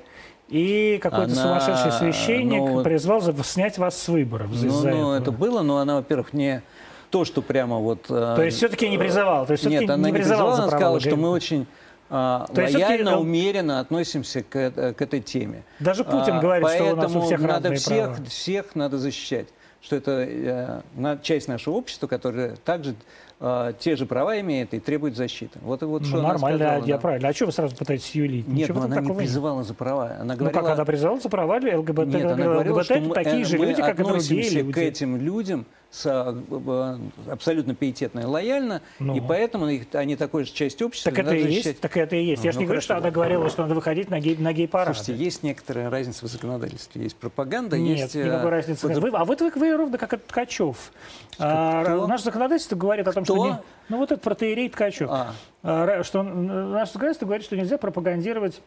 и 0.50 1.00
какой-то 1.02 1.32
Она, 1.32 1.36
сумасшедший 1.36 1.92
священник 1.92 2.60
ну, 2.60 2.84
призвал 2.84 3.22
снять 3.44 3.78
вас 3.78 3.96
с 3.96 4.08
выборов 4.10 4.50
Ну, 4.52 4.82
ну, 4.82 5.14
это 5.14 5.32
было, 5.32 5.62
но 5.62 5.78
она, 5.78 5.98
во-первых, 5.98 6.34
не 6.34 6.64
то, 7.12 7.24
что 7.26 7.44
прямо 7.44 7.78
вот... 7.78 8.02
То 8.08 8.42
есть 8.42 8.58
все-таки 8.58 8.90
не 8.90 8.98
призывал, 8.98 9.46
то 9.46 9.52
есть 9.54 9.62
все-таки 9.62 9.82
Нет, 9.86 9.92
она 9.92 10.08
не 10.08 10.12
не 10.12 10.18
призывала 10.18 10.50
призывала, 10.50 10.56
за 10.56 10.64
она 10.64 10.72
сказала, 10.72 11.00
что 11.00 11.16
мы 11.16 11.30
очень 11.30 11.68
а, 12.10 12.48
То 12.54 12.62
есть 12.62 12.74
лояльно, 12.76 13.10
э, 13.10 13.16
умеренно 13.18 13.80
относимся 13.80 14.42
к, 14.44 14.56
э- 14.56 14.94
к 14.94 15.02
этой 15.02 15.22
теме. 15.22 15.64
Даже 15.80 16.04
Путин 16.04 16.36
А, 16.38 16.42
говорит, 16.42 16.68
что 16.70 16.94
у 16.94 16.96
нас 16.96 17.16
у 17.16 17.22
всех 17.22 17.40
надо 17.42 17.74
всех, 17.76 18.06
права. 18.16 18.26
всех 18.26 18.76
надо 18.76 18.98
защищать, 18.98 19.48
что 19.82 19.96
это 19.96 20.26
э, 20.28 21.18
часть 21.22 21.48
нашего 21.48 21.76
общества, 21.76 22.08
которая 22.08 22.56
также 22.66 22.96
э, 23.40 23.74
те 23.80 23.96
же 23.96 24.06
права 24.06 24.40
имеет 24.42 24.74
и 24.74 24.80
требует 24.80 25.16
защиты. 25.16 25.60
Вот 25.62 25.82
и 25.82 25.86
вот 25.86 26.02
Ну, 26.02 26.08
что 26.08 26.22
нормально, 26.22 26.58
сказала, 26.60 26.86
я 26.86 26.96
да. 26.96 27.00
правильно. 27.02 27.30
А 27.30 27.34
что 27.34 27.46
вы 27.46 27.52
сразу 27.52 27.76
пытаетесь 27.76 28.14
юлить? 28.16 28.48
Нет, 28.48 28.70
Ничего 28.70 28.82
она 28.84 29.00
не 29.00 29.08
нет. 29.08 29.18
призывала 29.18 29.64
за 29.64 29.74
права. 29.74 30.16
Она 30.20 30.34
Ну 30.34 30.40
говорила, 30.40 30.62
как, 30.62 30.72
она 30.72 30.86
призывала 30.86 31.20
за 31.20 31.30
права 31.30 31.56
ЛГБТ? 31.56 32.08
нет, 32.08 32.26
она 32.26 32.44
говорила, 32.44 32.74
ЛГБТ 32.74 32.86
что 32.86 33.00
мы, 33.00 33.14
такие 33.16 33.46
же 33.46 33.58
люди, 33.58 33.82
как 33.82 34.00
и 34.00 34.04
другие 34.04 34.50
люди. 34.50 34.72
к 34.74 34.78
этим 34.78 35.16
людям 35.18 35.66
с, 35.92 36.06
э, 36.06 37.32
абсолютно 37.32 37.74
пиететно 37.74 38.20
и 38.20 38.24
лояльно, 38.26 38.82
Ну. 39.00 39.16
и 39.16 39.22
поэтому 39.22 39.68
их, 39.70 39.88
они 39.94 40.16
такой 40.16 40.46
же 40.46 40.54
часть 40.54 40.82
общества. 40.82 41.12
Так 41.12 41.26
это 41.26 41.36
и 41.36 41.52
есть, 41.52 41.80
так 41.80 41.98
это 41.98 42.16
и 42.16 42.24
есть. 42.24 42.44
Ну, 42.44 42.46
Я 42.46 42.52
же 42.52 42.58
ну, 42.58 42.62
не 42.62 42.66
говорю, 42.68 42.82
что 42.82 42.98
она 42.98 43.10
говорила, 43.10 43.50
что 43.50 43.64
надо 43.64 43.74
выходить 43.74 44.10
на, 44.10 44.20
гей, 44.20 44.38
на 44.38 44.54
гей-парады. 44.54 44.96
Слушайте, 44.96 45.24
есть 45.24 45.42
некоторая 45.42 45.90
разница 45.90 46.26
в 46.26 46.30
законодательстве. 46.30 47.04
Есть 47.04 47.16
пропаганда, 47.16 47.78
Нет, 47.78 47.98
есть... 47.98 48.16
никакой 48.16 48.50
э, 48.50 48.50
разницы 48.50 48.88
вот 48.88 48.94
нет. 48.94 49.04
Вы- 49.04 49.18
а 49.18 49.26
вот 49.26 49.42
вы, 49.42 49.52
вы 49.56 49.76
ровно 49.76 49.98
как 49.98 50.22
Ткачев. 50.22 50.92
А, 51.40 51.84
Кто? 51.84 52.08
наше 52.08 52.24
законодательство 52.26 52.76
говорит 52.76 53.08
о 53.08 53.14
том, 53.14 53.26
что... 53.26 53.34
Кто? 53.34 53.48
Не, 53.48 53.58
ну 53.90 53.98
вот 53.98 54.12
этот 54.12 54.24
протеерей 54.24 54.70
Ткачев. 54.70 55.10
А. 55.10 55.34
А, 55.64 56.04
что 56.04 56.22
наше 56.22 56.94
законодательство 56.94 57.26
говорит, 57.26 57.46
что 57.46 57.58
нельзя 57.58 57.80
пропагандировать 57.80 58.62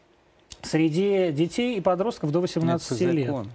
среди 0.63 1.33
детей 1.33 1.77
и 1.77 1.81
подростков 1.81 2.31
до 2.31 2.41
18 2.41 2.91
Нет, 2.91 2.99
по 2.99 3.13
лет. 3.13 3.27
закону. 3.27 3.51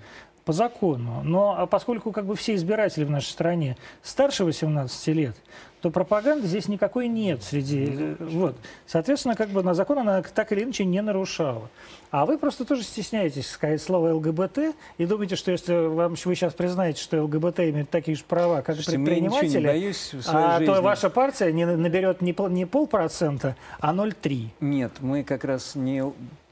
По 0.48 0.54
закону. 0.54 1.24
Но 1.26 1.56
а 1.60 1.66
поскольку 1.66 2.14
как 2.14 2.26
бы 2.26 2.34
все 2.38 2.56
избиратели 2.56 3.04
в 3.04 3.10
нашей 3.10 3.32
стране 3.32 3.76
старше 4.02 4.46
18 4.46 5.08
лет, 5.08 5.36
то 5.82 5.92
пропаганды 5.92 6.48
здесь 6.48 6.70
никакой 6.70 7.10
нет 7.10 7.44
среди... 7.44 7.86
э, 7.92 8.16
Вот. 8.18 8.56
Соответственно, 8.86 9.36
как 9.36 9.50
бы 9.50 9.62
на 9.62 9.74
закон 9.74 10.00
она 10.00 10.22
так 10.22 10.54
или 10.54 10.64
иначе 10.64 10.86
не 10.86 11.02
нарушала. 11.02 11.70
А 12.12 12.26
вы 12.26 12.38
просто 12.38 12.64
тоже 12.64 12.84
стесняетесь 12.84 13.50
сказать 13.50 13.82
слово 13.82 14.14
ЛГБТ 14.14 14.74
и 14.98 15.06
думаете, 15.06 15.36
что 15.36 15.52
если 15.52 15.74
вам, 15.88 16.16
вы 16.24 16.36
сейчас 16.36 16.54
признаете, 16.54 17.02
что 17.02 17.22
ЛГБТ 17.24 17.60
имеет 17.60 17.90
такие 17.90 18.16
же 18.16 18.24
права, 18.24 18.62
как 18.62 18.76
Слушайте, 18.76 19.00
предприниматели, 19.00 19.68
боюсь 19.68 20.12
а, 20.30 20.60
жизни. 20.60 20.74
то 20.74 20.82
ваша 20.82 21.10
партия 21.10 21.52
не 21.52 21.66
наберет 21.66 22.22
не, 22.22 22.32
пол- 22.32 22.48
не 22.48 22.66
полпроцента, 22.66 23.58
а 23.82 23.94
0,3. 23.94 24.48
Нет, 24.62 24.94
мы 25.02 25.24
как 25.26 25.44
раз 25.44 25.76
не... 25.76 26.02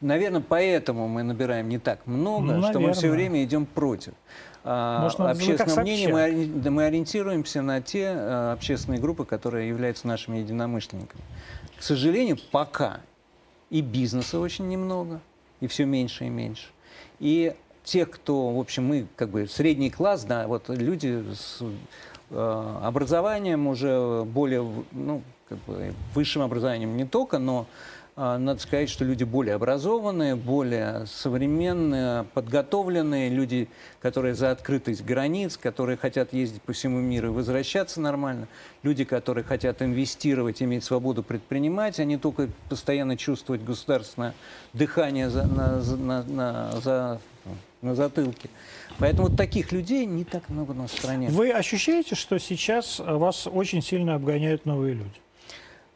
Наверное, 0.06 0.44
поэтому 0.48 1.08
мы 1.08 1.24
набираем 1.24 1.68
не 1.68 1.80
так 1.80 2.06
много, 2.06 2.54
Ну, 2.54 2.70
что 2.70 2.80
мы 2.80 2.94
все 2.94 3.10
время 3.10 3.44
идем 3.44 3.66
против. 3.66 4.14
А, 4.64 5.02
Может, 5.02 5.20
общественного 5.20 5.82
мнения 5.82 6.08
мы, 6.10 6.46
да, 6.46 6.70
мы 6.70 6.86
ориентируемся 6.86 7.64
на 7.64 7.82
те 7.82 8.14
а, 8.16 8.54
общественные 8.54 9.02
группы, 9.02 9.26
которые 9.26 9.68
являются 9.68 10.08
нашими 10.08 10.38
единомышленниками. 10.38 11.24
К 11.76 11.82
сожалению, 11.82 12.38
пока 12.52 13.02
и 13.72 13.82
бизнеса 13.82 14.40
очень 14.40 14.68
немного, 14.68 15.22
и 15.60 15.66
все 15.66 15.86
меньше 15.86 16.26
и 16.26 16.30
меньше. 16.30 16.68
И 17.20 17.56
тех, 17.84 18.12
кто, 18.12 18.52
в 18.52 18.60
общем, 18.60 18.86
мы 18.86 19.08
как 19.16 19.30
бы 19.30 19.48
средний 19.48 19.90
класс, 19.90 20.24
да, 20.24 20.48
вот 20.48 20.70
люди 20.70 21.24
с 21.34 21.64
э, 22.30 22.78
образованием 22.84 23.66
уже 23.68 24.24
более, 24.24 24.64
ну, 24.92 25.24
как 25.50 25.58
бы 25.66 25.94
высшим 26.14 26.44
образованием 26.44 26.96
не 26.96 27.06
только, 27.06 27.40
но 27.40 27.66
надо 28.18 28.62
сказать, 28.62 28.90
что 28.90 29.04
люди 29.04 29.26
более 29.26 29.56
образованные, 29.56 30.36
более 30.38 31.06
современные, 31.06 32.24
подготовленные, 32.34 33.30
люди, 33.30 33.68
которые 34.02 34.36
за 34.36 34.52
открытость 34.52 35.04
границ, 35.04 35.58
которые 35.58 35.98
хотят 35.98 36.32
ездить 36.32 36.62
по 36.62 36.72
всему 36.72 37.00
миру 37.00 37.28
и 37.28 37.32
возвращаться 37.32 38.00
нормально, 38.00 38.48
люди, 38.84 39.04
которые 39.04 39.44
хотят 39.44 39.82
инвестировать, 39.82 40.62
иметь 40.62 40.86
свободу 40.86 41.24
предпринимать, 41.24 42.00
а 42.00 42.06
не 42.06 42.18
только 42.18 42.48
постоянно 42.70 43.18
чувствовать 43.18 43.64
государственное 43.64 44.34
дыхание 44.72 45.30
за, 45.30 45.46
на, 45.46 45.82
на, 45.82 46.24
на- 46.24 46.72
за- 46.82 47.22
на 47.82 47.96
затылке. 47.96 48.50
Поэтому 48.98 49.30
таких 49.30 49.72
людей 49.72 50.06
не 50.06 50.24
так 50.24 50.50
много 50.50 50.74
на 50.74 50.88
стране. 50.88 51.28
Вы 51.30 51.52
ощущаете, 51.52 52.16
что 52.16 52.40
сейчас 52.40 53.00
э, 53.00 53.14
вас 53.14 53.46
очень 53.46 53.82
сильно 53.82 54.16
обгоняют 54.16 54.66
новые 54.66 54.94
люди? 54.96 55.12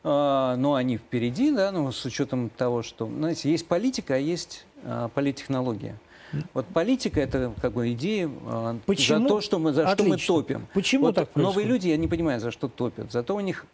А, 0.04 0.56
но 0.56 0.76
они 0.76 0.98
впереди, 0.98 1.52
да, 1.52 1.72
ну, 1.72 1.92
с 1.92 2.06
учетом 2.06 2.50
того, 2.50 2.84
что, 2.84 3.06
знаете, 3.08 3.52
есть 3.52 3.68
политика, 3.68 4.16
а 4.16 4.18
есть 4.18 4.66
а, 4.84 5.10
политтехнология. 5.10 6.00
Вот 6.54 6.68
политика 6.68 7.20
это 7.20 7.52
как 7.60 7.74
бы 7.74 7.92
идея 7.94 8.30
а, 8.46 8.78
Почему? 8.86 9.22
за 9.22 9.28
то, 9.28 9.42
что 9.42 9.60
мы, 9.60 9.74
за 9.74 9.88
что 9.88 10.04
мы 10.04 10.18
топим. 10.18 10.68
Почему 10.74 11.08
Вот 11.08 11.16
так 11.16 11.36
новые 11.36 11.54
происходит? 11.54 11.70
люди, 11.70 11.88
я 11.90 11.98
не 11.98 12.08
понимаю, 12.08 12.40
за 12.40 12.52
что 12.52 12.68
топят. 12.68 13.12
Зато 13.12 13.36
у 13.36 13.40
них 13.40 13.66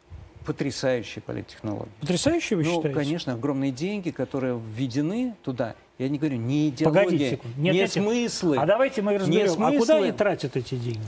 потрясающие 0.46 1.22
политтехнологии. 1.22 1.92
Потрясающе 2.00 2.56
вы 2.56 2.64
ну, 2.64 2.76
считаете? 2.76 2.98
конечно, 2.98 3.34
огромные 3.34 3.72
деньги, 3.72 4.12
которые 4.12 4.60
введены 4.60 5.36
туда. 5.44 5.76
Я 5.98 6.10
не 6.10 6.18
говорю, 6.18 6.38
не 6.38 6.70
идеология, 6.70 7.04
Погодите 7.04 7.30
секунду. 7.32 7.60
Нет, 7.60 7.74
не 7.74 7.80
нет. 7.80 7.92
смыслы. 7.92 8.58
А 8.58 8.66
давайте 8.66 9.02
мы 9.02 9.18
разберем. 9.18 9.64
А 9.64 9.72
куда 9.72 9.98
они 9.98 10.12
тратят 10.12 10.56
эти 10.56 10.76
деньги? 10.76 11.00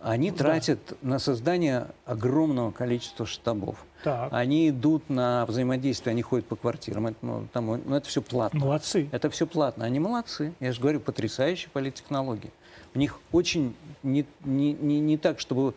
Они 0.00 0.30
тратят 0.30 0.78
на 1.02 1.18
создание 1.18 1.88
огромного 2.06 2.70
количества 2.70 3.26
штабов. 3.26 3.84
Так, 4.02 4.32
Они 4.32 4.70
идут 4.70 5.10
на 5.10 5.44
взаимодействие, 5.44 6.12
они 6.12 6.22
ходят 6.22 6.46
по 6.46 6.56
квартирам. 6.56 7.08
Это, 7.08 7.16
ну, 7.20 7.46
там, 7.52 7.66
ну, 7.66 7.94
это 7.96 8.08
все 8.08 8.22
платно. 8.22 8.60
молодцы. 8.60 9.08
Это 9.12 9.28
все 9.28 9.46
платно. 9.46 9.84
Они 9.84 10.00
молодцы. 10.00 10.54
Я 10.58 10.72
же 10.72 10.80
говорю, 10.80 11.00
потрясающие 11.00 11.68
политтехнологии. 11.70 12.50
У 12.94 12.98
них 12.98 13.20
очень 13.30 13.76
не, 14.02 14.24
не, 14.42 14.72
не, 14.72 15.00
не 15.00 15.18
так, 15.18 15.38
чтобы 15.38 15.74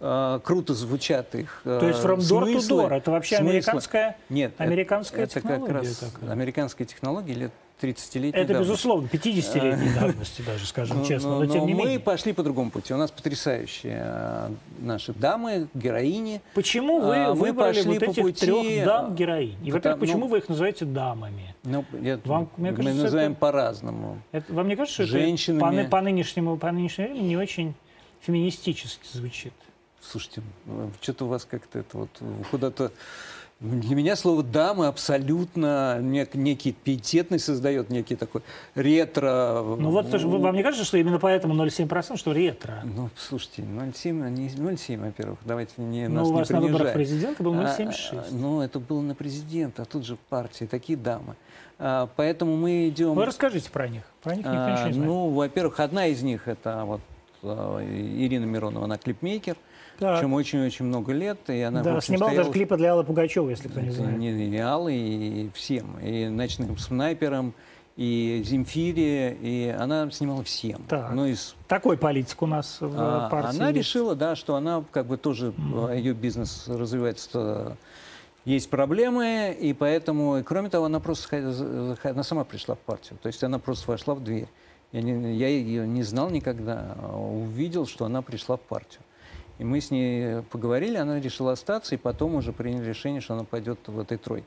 э, 0.00 0.40
круто 0.42 0.72
звучат 0.72 1.34
их 1.34 1.60
э, 1.66 1.78
То 1.78 1.86
есть 1.86 2.00
from 2.00 2.16
door 2.18 2.44
to 2.46 2.52
смыслы. 2.60 2.82
door. 2.84 2.94
Это 2.96 3.10
вообще 3.10 3.36
Смыслы. 3.36 3.50
американская, 3.52 4.16
Нет, 4.30 4.52
это- 4.54 4.64
американская 4.64 5.24
это, 5.24 5.34
как 5.34 5.42
технология 5.42 5.72
раз 5.74 5.96
такая. 5.98 6.30
американская 6.32 6.86
технология 6.86 7.34
лет 7.34 7.52
30-летней 7.80 8.30
Это, 8.40 8.54
давности. 8.54 8.70
безусловно, 8.70 9.06
50-летней 9.08 9.92
давности 9.94 10.42
даже, 10.42 10.66
скажем 10.66 10.98
Ну, 10.98 11.04
честно. 11.04 11.30
ну, 11.30 11.40
Но, 11.40 11.46
тем 11.46 11.60
но 11.60 11.66
не 11.66 11.74
мы 11.74 11.82
менее. 11.84 12.00
пошли 12.00 12.32
по 12.32 12.42
другому 12.42 12.70
пути. 12.70 12.94
У 12.94 12.96
нас 12.96 13.10
потрясающие 13.10 14.00
э, 14.02 14.50
наши 14.78 15.12
дамы, 15.12 15.68
героини. 15.74 16.40
Почему 16.54 17.00
вы 17.00 17.16
А, 17.16 17.34
мы 17.34 17.40
выбрали 17.40 17.82
вот 17.82 17.98
по 17.98 18.04
этих 18.04 18.22
пути, 18.22 18.46
трех 18.46 18.82
а, 18.82 18.84
дам 18.86 19.14
героинь? 19.14 19.56
И, 19.62 19.70
во-первых, 19.70 20.00
почему 20.00 20.20
ну, 20.20 20.26
вы 20.28 20.38
их 20.38 20.48
называете 20.48 20.86
дамами? 20.86 21.54
Ну, 21.64 21.84
я- 22.00 22.18
Вам, 22.24 22.48
мне 22.56 22.70
мы 22.70 22.76
кажется, 22.76 23.02
называем 23.02 23.32
это- 23.32 23.40
по-разному. 23.40 24.22
Это, 24.32 24.52
вам 24.54 24.68
не 24.68 24.76
кажется, 24.76 25.04
что 25.04 25.12
Женщинами. 25.18 25.80
это 25.80 25.84
по, 25.90 25.96
по 25.98 26.00
нынешнему, 26.02 26.56
по 26.56 26.72
нынешнему 26.72 27.08
времени 27.08 27.28
не 27.28 27.36
очень 27.36 27.74
феминистически 28.20 29.06
звучит? 29.12 29.52
Слушайте, 30.00 30.40
что-то 31.02 31.24
у 31.26 31.28
вас 31.28 31.44
как-то 31.44 31.80
это 31.80 31.98
вот 31.98 32.10
куда-то... 32.50 32.90
Для 33.58 33.96
меня 33.96 34.16
слово 34.16 34.42
«дама» 34.42 34.88
абсолютно 34.88 35.98
нек- 36.00 36.36
некий 36.36 36.72
пиететный 36.72 37.38
создает, 37.38 37.88
некий 37.88 38.14
такой 38.14 38.42
ретро... 38.74 39.62
Ну 39.78 39.90
вот 39.92 40.10
тоже, 40.10 40.28
вам 40.28 40.54
не 40.54 40.62
кажется, 40.62 40.84
что 40.84 40.98
именно 40.98 41.18
поэтому 41.18 41.54
0,7%, 41.54 42.18
что 42.18 42.32
ретро? 42.32 42.82
Ну, 42.84 43.08
слушайте, 43.16 43.62
0,7, 43.62 44.22
они 44.22 44.48
0,7, 44.48 45.00
во-первых, 45.00 45.38
давайте 45.46 45.72
не, 45.78 46.06
Ну, 46.06 46.16
нас 46.16 46.28
у 46.28 46.32
не 46.32 46.36
вас 46.38 46.50
на 46.50 46.60
выборах 46.60 46.92
президента 46.92 47.42
был 47.42 47.54
А, 47.54 47.62
0,76. 47.62 47.94
а, 48.12 48.24
ну, 48.30 48.60
это 48.60 48.78
было 48.78 49.00
на 49.00 49.14
президента, 49.14 49.82
а 49.82 49.84
тут 49.86 50.04
же 50.04 50.16
в 50.16 50.20
партии, 50.20 50.66
такие 50.66 50.98
дамы. 50.98 51.34
А, 51.78 52.10
поэтому 52.14 52.56
мы 52.58 52.88
идем... 52.90 53.14
Вы 53.14 53.24
расскажите 53.24 53.70
про 53.70 53.88
них. 53.88 54.02
Про 54.22 54.36
них 54.36 54.44
никто 54.44 54.58
А, 54.58 54.70
ничего 54.72 54.86
не 54.88 54.92
знает. 54.92 55.08
ну, 55.08 55.28
во-первых, 55.30 55.80
одна 55.80 56.06
из 56.08 56.22
них 56.22 56.46
это 56.46 56.84
вот 56.84 57.00
а, 57.42 57.80
Ирина 57.82 58.44
Миронова, 58.44 58.84
она 58.84 58.98
клипмейкер, 58.98 59.56
Так. 59.98 60.18
причем 60.18 60.32
очень-очень 60.34 60.84
много 60.84 61.12
лет, 61.12 61.38
и 61.48 61.60
она, 61.62 61.82
да, 61.82 61.96
общем, 61.96 62.14
снимал 62.14 62.28
стояла- 62.28 62.44
даже 62.44 62.52
клипы 62.52 62.76
для 62.76 62.92
Аллы 62.92 63.04
Пугачевой, 63.04 63.50
если 63.50 63.68
кто 63.68 63.80
не 63.80 63.90
знает. 63.90 64.18
не 64.18 64.30
и 64.30 64.58
Аллы, 64.58 64.94
и 64.94 65.50
всем, 65.54 65.98
и 66.00 66.28
ночным 66.28 66.76
снайпером, 66.78 67.54
и 67.96 68.42
Земфире, 68.44 69.32
и 69.40 69.74
она 69.78 70.10
снимала 70.10 70.42
всем. 70.44 70.82
Так. 70.88 71.12
Ну, 71.14 71.24
из 71.26 71.54
Такой 71.66 71.96
политик 71.96 72.42
у 72.42 72.46
нас 72.46 72.76
в 72.80 72.92
а, 72.94 73.28
партии. 73.30 73.56
Она 73.56 73.68
есть. 73.68 73.78
решила, 73.78 74.14
да, 74.14 74.36
что 74.36 74.54
она 74.56 74.84
как 74.90 75.06
бы 75.06 75.16
тоже, 75.16 75.54
а, 75.58 75.94
ее 75.94 76.12
бизнес 76.12 76.68
развивается, 76.68 77.76
есть 78.44 78.68
проблемы, 78.70 79.56
и 79.58 79.72
поэтому, 79.72 80.36
и 80.38 80.42
кроме 80.42 80.68
того, 80.68 80.84
она 80.84 81.00
просто, 81.00 81.96
она 82.04 82.22
сама 82.22 82.44
пришла 82.44 82.74
в 82.74 82.78
партию, 82.80 83.18
то 83.22 83.28
есть 83.28 83.42
она 83.42 83.58
просто 83.58 83.90
вошла 83.90 84.14
в 84.14 84.22
дверь. 84.22 84.48
Я, 84.92 85.02
не- 85.02 85.34
я 85.36 85.48
ее 85.48 85.86
не 85.86 86.02
знал 86.04 86.30
никогда, 86.30 86.96
а 87.02 87.16
увидел, 87.18 87.86
что 87.86 88.04
она 88.04 88.22
пришла 88.22 88.56
в 88.56 88.60
партию. 88.60 89.00
И 89.58 89.64
мы 89.64 89.80
с 89.80 89.90
ней 89.90 90.42
поговорили, 90.42 90.96
она 90.96 91.18
решила 91.20 91.52
остаться, 91.52 91.94
и 91.94 91.98
потом 91.98 92.34
уже 92.34 92.52
приняли 92.52 92.88
решение, 92.88 93.20
что 93.20 93.34
она 93.34 93.44
пойдет 93.44 93.78
в 93.86 93.98
этой 93.98 94.18
тройке. 94.18 94.46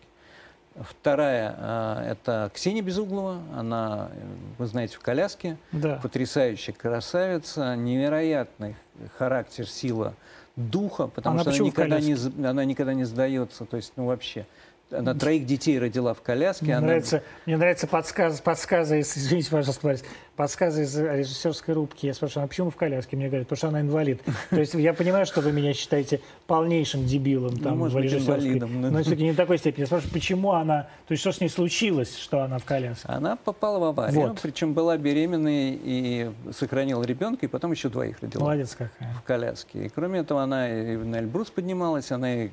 Вторая 0.76 1.56
а, 1.58 2.04
это 2.12 2.52
Ксения 2.54 2.82
Безуглова, 2.82 3.42
она, 3.56 4.12
вы 4.58 4.66
знаете, 4.68 4.96
в 4.96 5.00
коляске, 5.00 5.58
Да. 5.72 6.00
потрясающая 6.02 6.74
красавица, 6.74 7.76
невероятный 7.76 8.76
характер, 9.18 9.68
сила 9.68 10.14
духа, 10.56 11.08
потому 11.08 11.36
Она 11.40 11.52
что 11.52 11.52
она 11.52 11.70
никогда, 11.70 12.00
не, 12.00 12.46
она 12.46 12.66
никогда 12.66 12.94
не 12.94 13.06
сдается. 13.06 13.66
То 13.66 13.78
есть, 13.78 13.94
ну 13.96 14.06
вообще. 14.06 14.46
Она 14.92 15.14
троих 15.14 15.46
детей 15.46 15.78
родила 15.78 16.14
в 16.14 16.22
коляске. 16.22 16.66
Мне 16.66 16.78
она... 16.78 16.88
нравится, 16.88 17.24
мне 17.46 17.58
нравится 17.58 17.86
подсказ, 17.86 18.42
подсказы, 18.42 19.00
из, 19.00 19.16
извините, 19.16 19.52
пожалуйста, 19.52 19.86
Борис, 19.86 20.04
подсказы 20.36 20.84
из 20.84 20.98
режиссерской 20.98 21.76
рубки. 21.76 22.08
Я 22.08 22.14
спрашиваю, 22.16 22.46
а 22.46 22.48
почему 22.48 22.72
в 22.72 22.76
коляске? 22.76 23.16
Мне 23.16 23.28
говорят, 23.28 23.48
потому 23.48 23.58
что 23.58 23.68
она 23.68 23.82
инвалид. 23.82 24.22
То 24.50 24.60
есть 24.60 24.74
я 24.74 24.94
понимаю, 24.94 25.28
что 25.28 25.42
вы 25.42 25.52
меня 25.52 25.74
считаете 25.74 26.22
полнейшим 26.48 27.06
дебилом 27.06 27.58
там, 27.58 27.78
может 27.78 27.96
в 27.96 28.00
режиссерской, 28.00 28.36
инвалидом, 28.38 28.82
но- 28.82 28.90
но 28.90 29.02
все-таки 29.02 29.24
не 29.24 29.32
в 29.32 29.36
такой 29.36 29.60
степени. 29.60 29.82
Я 29.82 29.86
спрашиваю, 29.86 30.12
почему 30.14 30.54
она, 30.54 30.84
то 31.08 31.12
есть 31.12 31.22
что 31.22 31.32
с 31.34 31.40
ней 31.40 31.50
случилось, 31.50 32.18
что 32.18 32.42
она 32.42 32.58
в 32.58 32.66
коляске? 32.66 33.08
Она 33.08 33.36
попала 33.36 33.78
в 33.80 33.84
аварию, 33.84 34.22
Вот. 34.30 34.40
причем 34.42 34.74
была 34.74 34.98
беременной 34.98 35.80
и 35.84 36.32
сохранила 36.52 37.04
ребенка, 37.04 37.46
и 37.46 37.50
потом 37.50 37.72
еще 37.72 37.90
двоих 37.90 38.20
родила 38.22 38.42
Молодец 38.42 38.76
какая. 38.76 39.14
в 39.14 39.22
коляске. 39.22 39.86
И 39.86 39.90
кроме 39.90 40.22
этого, 40.22 40.42
она 40.42 40.68
и 40.68 40.98
на 40.98 41.20
Эльбрус 41.20 41.52
поднималась, 41.52 42.12
она 42.12 42.46
и 42.46 42.50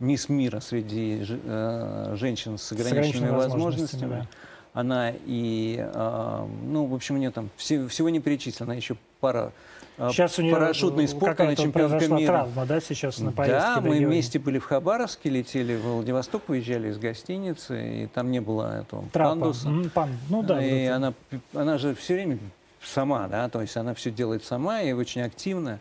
мисс 0.00 0.28
мира 0.28 0.60
среди 0.60 1.24
э, 1.28 2.14
женщин 2.16 2.58
с 2.58 2.70
ограниченными, 2.72 2.98
ограниченными 3.00 3.30
возможностями. 3.36 4.00
возможностями, 4.02 4.28
Она 4.74 5.12
и, 5.26 5.76
э, 5.80 6.46
ну, 6.64 6.84
в 6.86 6.94
общем, 6.94 7.16
у 7.16 7.18
нее 7.18 7.30
там 7.30 7.50
все- 7.56 7.88
всего 7.88 8.08
не 8.10 8.20
перечислено, 8.20 8.72
еще 8.72 8.96
пара 9.18 9.52
э, 9.96 10.08
Сейчас 10.12 10.38
у 10.38 10.42
нее 10.42 10.52
парашютный 10.54 11.08
спорт, 11.08 11.40
она 11.40 11.52
какая-то 11.54 11.62
чемпионка 11.62 12.06
мира. 12.06 12.26
травма, 12.28 12.66
да, 12.66 12.80
сейчас 12.80 13.18
на 13.18 13.32
поездке 13.32 13.58
Да, 13.58 13.80
мы 13.80 13.88
регионе? 13.96 14.06
вместе 14.06 14.38
были 14.38 14.58
в 14.60 14.64
Хабаровске, 14.66 15.30
летели 15.30 15.74
в 15.74 15.82
Владивосток, 15.82 16.42
выезжали 16.48 16.90
из 16.90 16.98
гостиницы, 16.98 18.04
и 18.04 18.06
там 18.06 18.30
не 18.30 18.40
было 18.40 18.80
этого 18.82 19.04
Трапа. 19.12 19.30
пандуса. 19.30 19.68
Пан- 19.94 20.16
Ну 20.28 20.42
да. 20.44 20.62
и 20.64 20.82
это. 20.82 20.96
она, 20.96 21.14
она 21.54 21.78
же 21.78 21.94
все 21.96 22.14
время 22.14 22.38
сама, 22.80 23.26
да, 23.26 23.48
то 23.48 23.60
есть 23.60 23.76
она 23.76 23.94
все 23.94 24.12
делает 24.12 24.44
сама 24.44 24.82
и 24.82 24.92
очень 24.92 25.22
активно. 25.22 25.80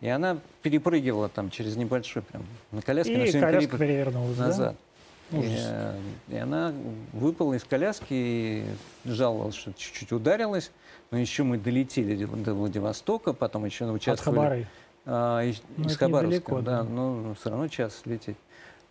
И 0.00 0.08
она 0.08 0.38
перепрыгивала 0.62 1.28
там 1.28 1.50
через 1.50 1.76
небольшой 1.76 2.22
прям 2.22 2.44
на 2.70 2.82
коляске, 2.82 3.14
И 3.26 3.32
коляска 3.32 3.76
перепры- 3.76 3.78
перевернулась, 3.78 4.36
да? 4.36 4.46
назад. 4.46 4.76
И, 5.32 5.36
Ужас. 5.36 5.50
э, 5.58 5.98
и 6.28 6.36
она 6.36 6.72
выпала 7.12 7.54
из 7.54 7.64
коляски 7.64 8.04
и 8.10 8.64
жаловалась, 9.04 9.54
что 9.56 9.72
чуть-чуть 9.72 10.12
ударилась. 10.12 10.70
Но 11.10 11.18
еще 11.18 11.42
мы 11.42 11.58
долетели 11.58 12.24
до 12.26 12.54
Владивостока, 12.54 13.32
потом 13.32 13.64
еще 13.64 13.86
От 13.86 13.92
участвовали 13.94 14.38
Хабары. 14.38 14.66
а, 15.06 15.42
из, 15.42 15.62
Ну, 15.76 15.86
из 15.86 15.96
Хабаровска, 15.96 16.26
недалеко, 16.26 16.60
да, 16.60 16.82
да. 16.82 16.88
но 16.88 17.34
все 17.40 17.50
равно 17.50 17.68
час 17.68 18.02
лететь. 18.04 18.36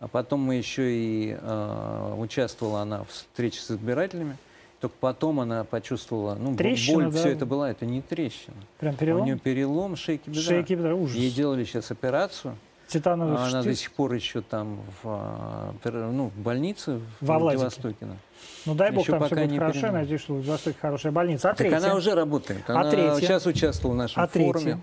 А 0.00 0.08
потом 0.08 0.40
мы 0.40 0.56
еще 0.56 0.92
и 0.92 1.36
а, 1.40 2.14
участвовала 2.18 2.82
она 2.82 3.04
в 3.04 3.08
встрече 3.10 3.60
с 3.60 3.70
избирателями. 3.70 4.36
Только 4.80 4.94
потом 5.00 5.40
она 5.40 5.64
почувствовала, 5.64 6.34
ну, 6.34 6.54
Трещина, 6.54 7.04
боль, 7.04 7.12
да? 7.12 7.18
все 7.18 7.28
это 7.30 7.46
была, 7.46 7.70
это 7.70 7.86
не 7.86 8.02
трещина. 8.02 8.56
Прям 8.78 8.94
У 8.94 8.96
перелом? 8.98 9.24
нее 9.24 9.38
перелом 9.38 9.96
шейки 9.96 10.28
бедра. 10.28 10.42
Шейки 10.42 10.74
бедра, 10.74 10.94
ужас. 10.94 11.16
Ей 11.16 11.30
делали 11.30 11.64
сейчас 11.64 11.90
операцию. 11.90 12.56
Титановый 12.88 13.36
а 13.36 13.46
она 13.46 13.62
до 13.62 13.70
штифт. 13.70 13.80
сих 13.80 13.92
пор 13.92 14.12
еще 14.12 14.42
там 14.42 14.78
в, 15.02 15.06
а, 15.06 15.74
ну, 16.12 16.28
в 16.28 16.38
больнице 16.38 17.00
в 17.20 17.26
Во. 17.26 17.38
Владивостоке. 17.38 18.06
Ну 18.64 18.74
дай 18.74 18.92
бог, 18.92 19.02
еще 19.02 19.12
там 19.12 19.22
все 19.22 19.30
пока 19.30 19.42
будет 19.42 19.50
не 19.52 19.58
хорошо. 19.58 19.76
Я 19.78 19.82
передумал. 19.82 20.00
надеюсь, 20.02 20.20
что 20.20 20.32
в 20.32 20.36
Владивостоке 20.36 20.76
хорошая 20.80 21.12
больница. 21.12 21.48
А 21.48 21.50
Так 21.50 21.58
третья? 21.58 21.76
она 21.78 21.94
уже 21.96 22.14
работает. 22.14 22.68
Она 22.70 22.88
третья? 22.90 23.14
сейчас 23.20 23.46
участвовала 23.46 23.94
в 23.94 23.98
нашем 23.98 24.22
А 24.22 24.26
третья? 24.28 24.52
форуме. 24.52 24.78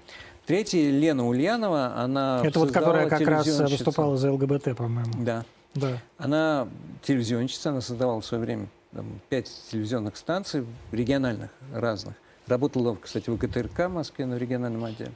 Третья 0.46 0.90
Лена 0.92 1.26
Ульянова, 1.26 1.96
она 1.96 2.42
Это 2.44 2.60
вот 2.60 2.72
которая 2.72 3.08
как 3.08 3.22
раз 3.26 3.48
выступала 3.48 4.18
за 4.18 4.34
ЛГБТ, 4.34 4.76
по-моему. 4.76 5.14
Да. 5.20 5.46
Да. 5.74 5.98
Она 6.18 6.68
телевизионщица, 7.04 7.70
она 7.70 7.80
создавала 7.80 8.20
в 8.20 8.26
свое 8.26 8.44
время 8.44 8.68
там, 8.94 9.20
пять 9.30 9.52
телевизионных 9.72 10.18
станций, 10.18 10.66
региональных, 10.92 11.52
разных. 11.74 12.16
Работала, 12.48 12.96
кстати, 12.96 13.30
в 13.30 13.38
ГТРК 13.38 13.88
в 13.88 13.90
Москве, 13.90 14.26
на 14.26 14.36
региональном 14.36 14.84
отделе. 14.84 15.14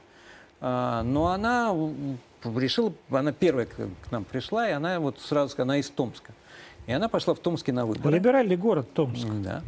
А, 0.60 1.02
но 1.02 1.28
она 1.28 1.74
решила, 2.44 2.92
она 3.10 3.32
первая 3.32 3.66
к, 3.66 3.76
нам 4.10 4.24
пришла, 4.24 4.68
и 4.68 4.72
она 4.72 4.98
вот 4.98 5.20
сразу, 5.20 5.50
сказала, 5.50 5.72
она 5.72 5.78
из 5.78 5.88
Томска. 5.90 6.32
И 6.86 6.92
она 6.92 7.08
пошла 7.08 7.34
в 7.34 7.38
Томске 7.38 7.72
на 7.72 7.84
выборы. 7.84 8.14
Либеральный 8.14 8.56
город 8.56 8.92
Томск. 8.94 9.26
Да. 9.42 9.62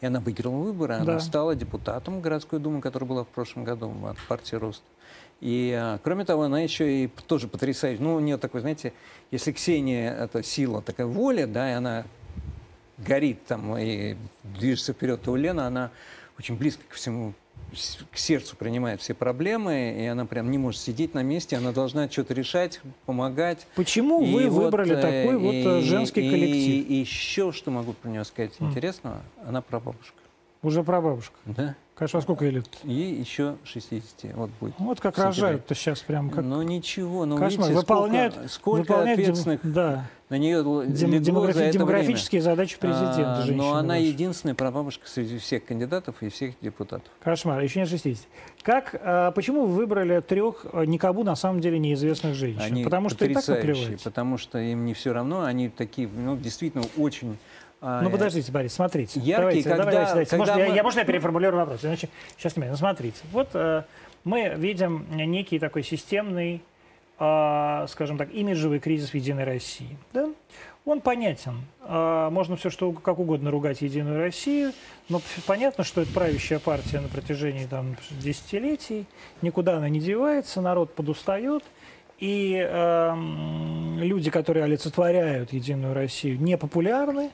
И 0.00 0.06
она 0.06 0.20
выиграла 0.20 0.56
выборы, 0.56 0.96
Да. 0.96 1.02
она 1.02 1.20
стала 1.20 1.54
депутатом 1.54 2.20
городской 2.20 2.60
думы, 2.60 2.80
которая 2.80 3.08
была 3.08 3.24
в 3.24 3.28
прошлом 3.28 3.64
году 3.64 3.92
от 4.06 4.16
партии 4.28 4.56
Рост. 4.56 4.82
И, 5.40 5.76
а, 5.76 5.98
кроме 6.04 6.24
того, 6.24 6.42
она 6.42 6.60
еще 6.60 7.04
и 7.04 7.08
тоже 7.26 7.48
потрясающая. 7.48 8.02
Ну, 8.02 8.14
у 8.14 8.20
нее 8.20 8.36
такой, 8.36 8.60
знаете, 8.60 8.92
если 9.32 9.50
Ксения— 9.50 10.14
это 10.20 10.42
сила, 10.44 10.82
такая 10.82 11.06
воля, 11.06 11.48
да, 11.48 11.68
и 11.68 11.74
она 11.74 12.04
горит 12.98 13.44
там 13.46 13.76
и 13.78 14.16
движется 14.44 14.92
вперед, 14.92 15.22
то 15.22 15.32
у 15.32 15.36
Лены 15.36 15.60
она 15.62 15.90
очень 16.38 16.56
близко 16.56 16.82
ко 16.88 16.94
всему, 16.94 17.34
к 18.10 18.18
сердцу 18.18 18.56
принимает 18.56 19.00
все 19.00 19.14
проблемы, 19.14 19.96
и 19.98 20.04
она 20.06 20.26
прям 20.26 20.50
не 20.50 20.58
может 20.58 20.80
сидеть 20.80 21.14
на 21.14 21.22
месте, 21.22 21.56
она 21.56 21.72
должна 21.72 22.10
что-то 22.10 22.34
решать, 22.34 22.80
помогать. 23.06 23.66
Почему 23.74 24.22
И 24.22 24.32
вы 24.32 24.48
вот, 24.48 24.64
выбрали 24.64 24.96
э, 24.96 25.00
такой 25.00 25.38
вот 25.38 25.52
э, 25.54 25.80
и- 25.80 25.82
женский 25.82 26.26
и- 26.26 26.30
коллектив? 26.30 26.90
И, 26.90 26.94
еще 26.94 27.52
что 27.52 27.70
могу 27.70 27.92
про 27.94 28.08
нее 28.08 28.24
сказать 28.24 28.52
интересного, 28.60 29.20
она 29.46 29.62
прабабушка. 29.62 30.16
Уже 30.62 30.82
прабабушка. 30.84 31.34
Да? 31.44 31.74
Конечно, 31.94 32.18
а 32.18 32.22
сколько 32.22 32.44
ей 32.46 32.52
лет? 32.52 32.66
Ей 32.84 33.14
еще 33.14 33.56
60 33.64 34.34
вот 34.34 34.50
будет. 34.60 34.74
Вот 34.78 34.98
как 35.00 35.18
рожают-то 35.18 35.74
сейчас 35.74 36.00
прям 36.00 36.30
как 36.30 36.42
Но 36.42 36.62
ничего, 36.62 37.26
но 37.26 37.36
кошмар. 37.36 37.68
видите, 37.68 37.74
Выполняют, 37.74 38.32
сколько, 38.34 38.48
сколько 38.48 38.80
выполняют 38.92 39.20
дем- 39.20 39.22
ответственных 39.24 39.60
да, 39.62 40.04
на 40.30 40.38
нее 40.38 40.62
дем- 40.64 41.10
легло 41.12 41.18
демографи- 41.42 41.52
за 41.52 41.64
это 41.64 41.72
демографические 41.74 42.40
задачи 42.40 42.78
время. 42.80 42.94
президента. 42.96 43.32
А, 43.32 43.42
женщины 43.42 43.56
но 43.62 43.74
она 43.74 43.94
ваши. 43.94 44.06
единственная 44.06 44.54
прабабушка 44.54 45.06
среди 45.06 45.36
всех 45.38 45.66
кандидатов 45.66 46.16
и 46.22 46.30
всех 46.30 46.54
депутатов. 46.62 47.12
Кошмар, 47.22 47.60
еще 47.62 47.80
не 47.80 47.86
60. 47.86 48.26
Как, 48.62 48.98
а, 49.04 49.30
почему 49.32 49.66
вы 49.66 49.74
выбрали 49.74 50.20
трех 50.20 50.64
а, 50.72 50.84
никому 50.86 51.24
на 51.24 51.36
самом 51.36 51.60
деле 51.60 51.78
неизвестных 51.78 52.34
женщин? 52.34 52.62
Они 52.62 52.84
Потому 52.84 53.10
что 53.10 53.26
и 53.26 53.34
так 53.34 53.46
наплевать. 53.46 54.02
потому 54.02 54.38
что 54.38 54.58
им 54.58 54.86
не 54.86 54.94
все 54.94 55.12
равно, 55.12 55.42
они 55.44 55.68
такие, 55.68 56.08
ну, 56.08 56.36
действительно 56.38 56.84
очень... 56.96 57.36
а, 57.82 58.00
Ну 58.00 58.10
подождите, 58.10 58.50
Борис, 58.52 58.72
смотрите. 58.72 59.20
Яркий, 59.20 59.62
давайте, 59.62 59.68
когда- 59.68 59.84
давайте, 59.84 60.08
давайте. 60.10 60.30
когда 60.30 60.38
Может, 60.44 60.56
я, 60.56 60.68
мы- 60.70 60.76
я, 60.76 60.82
можно 60.82 60.98
я 61.00 61.04
переформулирую 61.04 61.60
вопрос? 61.60 61.84
Иначе, 61.84 62.08
сейчас, 62.38 62.56
ну, 62.56 62.76
смотрите. 62.76 63.18
Вот 63.32 63.48
э, 63.54 63.82
мы 64.24 64.54
видим 64.56 65.04
некий 65.10 65.58
такой 65.58 65.82
системный, 65.82 66.62
э, 67.18 67.86
скажем 67.88 68.16
так, 68.18 68.32
имиджевый 68.32 68.78
кризис 68.78 69.10
в 69.10 69.14
«Единой 69.14 69.44
России». 69.44 69.98
Да? 70.12 70.28
Он 70.84 71.00
понятен. 71.00 71.62
Э, 71.82 72.28
можно 72.30 72.56
все 72.56 72.70
что 72.70 72.92
как 72.92 73.18
угодно 73.18 73.50
ругать 73.50 73.82
«Единую 73.82 74.18
Россию», 74.18 74.72
но 75.08 75.20
понятно, 75.46 75.84
что 75.84 76.00
это 76.02 76.12
правящая 76.12 76.58
партия 76.60 77.00
на 77.00 77.08
протяжении 77.08 77.66
там, 77.66 77.96
десятилетий. 78.10 79.06
Никуда 79.42 79.76
она 79.76 79.88
не 79.88 80.00
девается, 80.00 80.60
народ 80.60 80.94
подустает. 80.94 81.64
И 82.18 82.54
эм, 82.54 83.98
люди, 83.98 84.30
которые 84.30 84.62
олицетворяют 84.62 85.52
Единую 85.52 85.92
Россию, 85.92 86.40
не 86.40 86.56
популярны. 86.56 87.30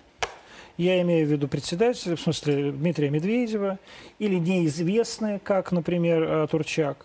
Я 0.79 1.03
имею 1.03 1.26
в 1.26 1.31
виду 1.31 1.49
председателя, 1.49 2.14
в 2.14 2.20
смысле 2.20 2.70
Дмитрия 2.70 3.11
Медведева, 3.11 3.81
или 4.20 4.37
неизвестные, 4.37 5.41
как, 5.41 5.72
например, 5.72 6.22
э, 6.22 6.47
Турчак. 6.49 7.05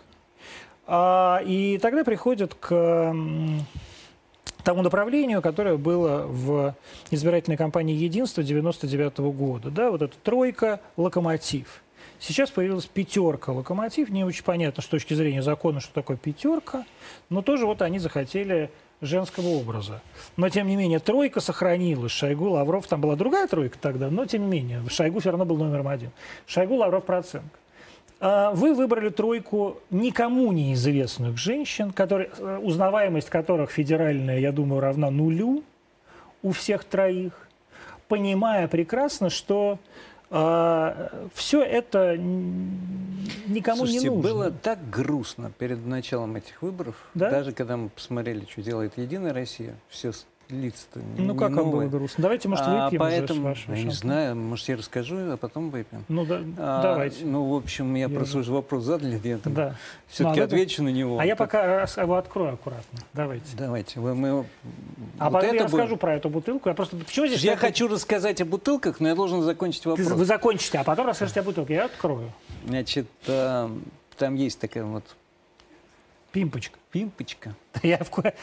А, 0.86 1.42
и 1.44 1.78
тогда 1.78 2.04
приходят 2.04 2.54
к 2.54 3.12
тому 4.62 4.82
направлению, 4.82 5.42
которое 5.42 5.76
было 5.76 6.24
в 6.24 6.76
избирательной 7.10 7.56
кампании 7.56 7.96
«Единство» 7.96 8.44
99 8.44 9.18
года. 9.32 9.70
Да, 9.70 9.90
вот 9.90 10.02
эта 10.02 10.16
тройка 10.22 10.80
«Локомотив». 10.96 11.82
Сейчас 12.20 12.50
появилась 12.50 12.86
пятерка 12.86 13.50
«Локомотив». 13.50 14.08
Не 14.08 14.22
очень 14.22 14.44
понятно 14.44 14.84
с 14.84 14.86
точки 14.86 15.14
зрения 15.14 15.42
закона, 15.42 15.80
что 15.80 15.92
такое 15.92 16.16
пятерка, 16.16 16.86
но 17.28 17.42
тоже 17.42 17.66
вот 17.66 17.82
они 17.82 17.98
захотели 17.98 18.70
женского 19.04 19.48
образа. 19.48 20.00
Но, 20.36 20.48
тем 20.48 20.66
не 20.66 20.76
менее, 20.76 20.98
тройка 20.98 21.40
сохранилась. 21.40 22.12
Шойгу, 22.12 22.50
Лавров, 22.50 22.86
там 22.86 23.00
была 23.00 23.16
другая 23.16 23.46
тройка 23.46 23.78
тогда, 23.80 24.10
но, 24.10 24.26
тем 24.26 24.42
не 24.42 24.48
менее, 24.48 24.82
Шойгу 24.88 25.20
все 25.20 25.30
равно 25.30 25.44
был 25.44 25.56
номером 25.56 25.88
один. 25.88 26.10
Шойгу, 26.46 26.76
Лавров, 26.76 27.04
Проценко. 27.04 27.48
А 28.20 28.52
Вы 28.52 28.74
выбрали 28.74 29.10
тройку 29.10 29.78
никому 29.90 30.50
неизвестных 30.52 31.36
женщин, 31.36 31.92
которые, 31.92 32.30
э, 32.38 32.58
узнаваемость 32.62 33.28
которых 33.28 33.70
федеральная, 33.70 34.38
я 34.38 34.52
думаю, 34.52 34.80
равна 34.80 35.10
нулю 35.10 35.62
у 36.42 36.52
всех 36.52 36.84
троих, 36.84 37.32
понимая 38.08 38.68
прекрасно, 38.68 39.30
что 39.30 39.78
все 41.34 41.62
это 41.62 42.16
никому 42.16 43.78
Слушайте, 43.86 44.08
не 44.08 44.14
нужно. 44.14 44.22
было 44.30 44.50
так 44.50 44.90
грустно 44.90 45.52
перед 45.58 45.86
началом 45.86 46.34
этих 46.36 46.60
выборов, 46.62 46.96
Да? 47.14 47.30
даже 47.30 47.52
когда 47.52 47.76
мы 47.76 47.88
посмотрели, 47.88 48.44
что 48.50 48.62
делает 48.62 48.98
Единая 48.98 49.32
Россия, 49.32 49.76
все 49.88 50.12
лица-то 50.48 51.00
не 51.00 51.26
Ну, 51.26 51.34
как 51.34 51.52
вам 51.52 51.70
было 51.70 51.84
грустно? 51.86 52.22
Давайте, 52.22 52.48
может, 52.48 52.64
А, 52.66 52.84
выпьем 52.84 53.00
уже 53.02 53.10
с 53.10 53.18
поэтому, 53.18 53.42
вашего 53.42 53.74
я 53.74 53.82
не 53.84 53.90
знаю, 53.90 54.36
может, 54.36 54.68
я 54.68 54.76
расскажу, 54.76 55.16
а 55.32 55.36
потом 55.36 55.70
выпьем. 55.70 56.04
Ну, 56.08 56.24
да, 56.24 56.40
А, 56.58 56.82
давайте. 56.82 57.24
Ну, 57.24 57.44
в 57.44 57.54
общем, 57.56 57.94
я, 57.94 58.02
Я 58.02 58.08
просто 58.08 58.34
же- 58.34 58.38
уже 58.40 58.52
вопрос 58.52 58.84
задали, 58.84 59.20
я 59.24 59.38
там 59.38 59.54
Да. 59.54 59.74
все-таки 60.08 60.38
Ну, 60.38 60.42
а 60.42 60.46
отвечу 60.46 60.82
на 60.82 60.88
него. 60.88 61.18
А 61.18 61.24
я 61.26 61.36
пока 61.36 61.82
его 61.82 62.16
открою 62.16 62.54
аккуратно. 62.54 62.98
Давайте. 63.12 63.46
Давайте, 63.56 64.00
вы, 64.00 64.14
мы... 64.14 64.44
А 65.18 65.30
вот 65.30 65.32
потом 65.34 65.48
это 65.50 65.56
я 65.56 65.64
расскажу 65.64 65.96
про 65.96 66.14
эту 66.14 66.28
бутылку. 66.28 66.68
Я 66.68 66.74
просто... 66.74 66.96
Почему 66.96 67.26
здесь... 67.26 67.42
Я 67.42 67.52
такой- 67.54 67.68
хочу 67.70 67.88
рассказать 67.88 68.40
о 68.40 68.44
бутылках, 68.44 69.00
но 69.00 69.08
я 69.08 69.14
должен 69.14 69.42
закончить 69.42 69.82
Ты- 69.82 69.90
вопрос. 69.90 70.08
Вы 70.08 70.24
закончите, 70.24 70.78
а 70.78 70.84
потом 70.84 71.06
расскажете 71.06 71.40
о 71.40 71.42
бутылке. 71.42 71.74
Я 71.74 71.84
открою. 71.86 72.30
Значит, 72.66 73.06
э, 73.26 73.68
там 74.16 74.34
есть 74.34 74.58
такая 74.58 74.84
вот 74.84 75.04
Пимпочка. 76.34 76.76
Пимпочка. 76.90 77.54
Я 77.84 77.98
в 77.98 78.10
ко- 78.10 78.34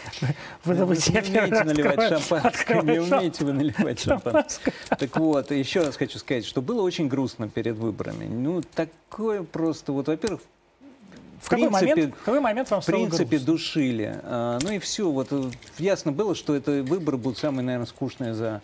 Вы 0.63 0.75
не 0.75 0.81
умеете 0.81 1.63
наливать 1.65 2.07
шампанское, 2.07 2.81
не 2.83 2.99
умеете 2.99 3.43
вы 3.43 3.51
наливать 3.51 3.99
шампанское. 3.99 4.73
Так 4.97 5.17
вот, 5.17 5.51
еще 5.51 5.81
раз 5.81 5.97
хочу 5.97 6.17
сказать, 6.17 6.45
что 6.45 6.61
было 6.61 6.83
очень 6.83 7.09
грустно 7.09 7.49
перед 7.49 7.75
выборами. 7.75 8.23
Ну, 8.27 8.61
такое 8.61 9.43
просто, 9.43 9.91
вот, 9.91 10.07
во-первых, 10.07 10.39
В 11.41 11.49
какой 11.49 11.67
принципе- 11.67 11.89
момент, 11.95 12.15
в 12.15 12.23
какой 12.23 12.39
момент 12.39 12.71
вам 12.71 12.79
в 12.81 12.85
принципе, 12.85 13.25
грустно? 13.25 13.45
душили. 13.45 14.19
А, 14.23 14.57
ну 14.61 14.71
и 14.71 14.79
все. 14.79 15.11
Вот 15.11 15.27
э, 15.31 15.51
ясно 15.77 16.13
было, 16.13 16.33
что 16.33 16.55
это 16.55 16.83
выборы 16.83 17.17
будут 17.17 17.39
самые, 17.39 17.65
наверное, 17.65 17.87
скучные 17.87 18.33
за 18.33 18.61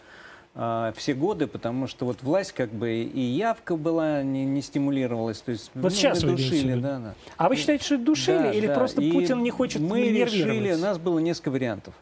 а, 0.59 0.91
все 0.97 1.13
годы, 1.13 1.45
потому 1.45 1.85
что 1.85 2.05
вот 2.05 2.23
власть 2.23 2.51
как 2.51 2.71
бы 2.71 2.91
и 3.03 3.21
явка 3.21 3.75
была 3.77 4.23
не, 4.23 4.43
не 4.43 4.63
стимулировалась, 4.63 5.39
то 5.39 5.51
есть 5.51 5.69
Вот 5.75 5.93
сейчас 5.93 6.23
вы 6.23 6.31
душили, 6.31 6.73
да, 6.73 6.97
да. 6.97 7.15
А 7.37 7.47
вы 7.47 7.55
считаете, 7.55 7.85
что 7.85 7.97
душили, 7.99 8.37
Да, 8.39 8.51
или 8.51 8.65
да. 8.65 8.73
просто 8.73 9.01
И 9.01 9.11
Путин 9.11 9.43
не 9.43 9.51
хочет 9.51 9.81
Мы 9.81 10.07
решили, 10.09 10.73
у 10.73 10.79
нас 10.79 10.97
было 10.97 11.19
несколько 11.19 11.51
вариантов. 11.51 11.93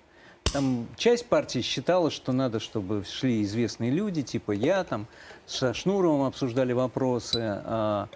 Там 0.54 0.88
часть 0.96 1.26
партии 1.26 1.60
считала, 1.60 2.10
что 2.10 2.32
надо, 2.32 2.62
чтобы 2.62 3.04
шли 3.04 3.44
известные 3.44 3.92
люди, 3.92 4.22
типа 4.22 4.54
я, 4.54 4.86
там 4.86 5.06
со 5.46 5.74
Шнуровым 5.74 6.24
обсуждали 6.26 6.72
вопросы. 6.72 7.40
а, 7.42 8.08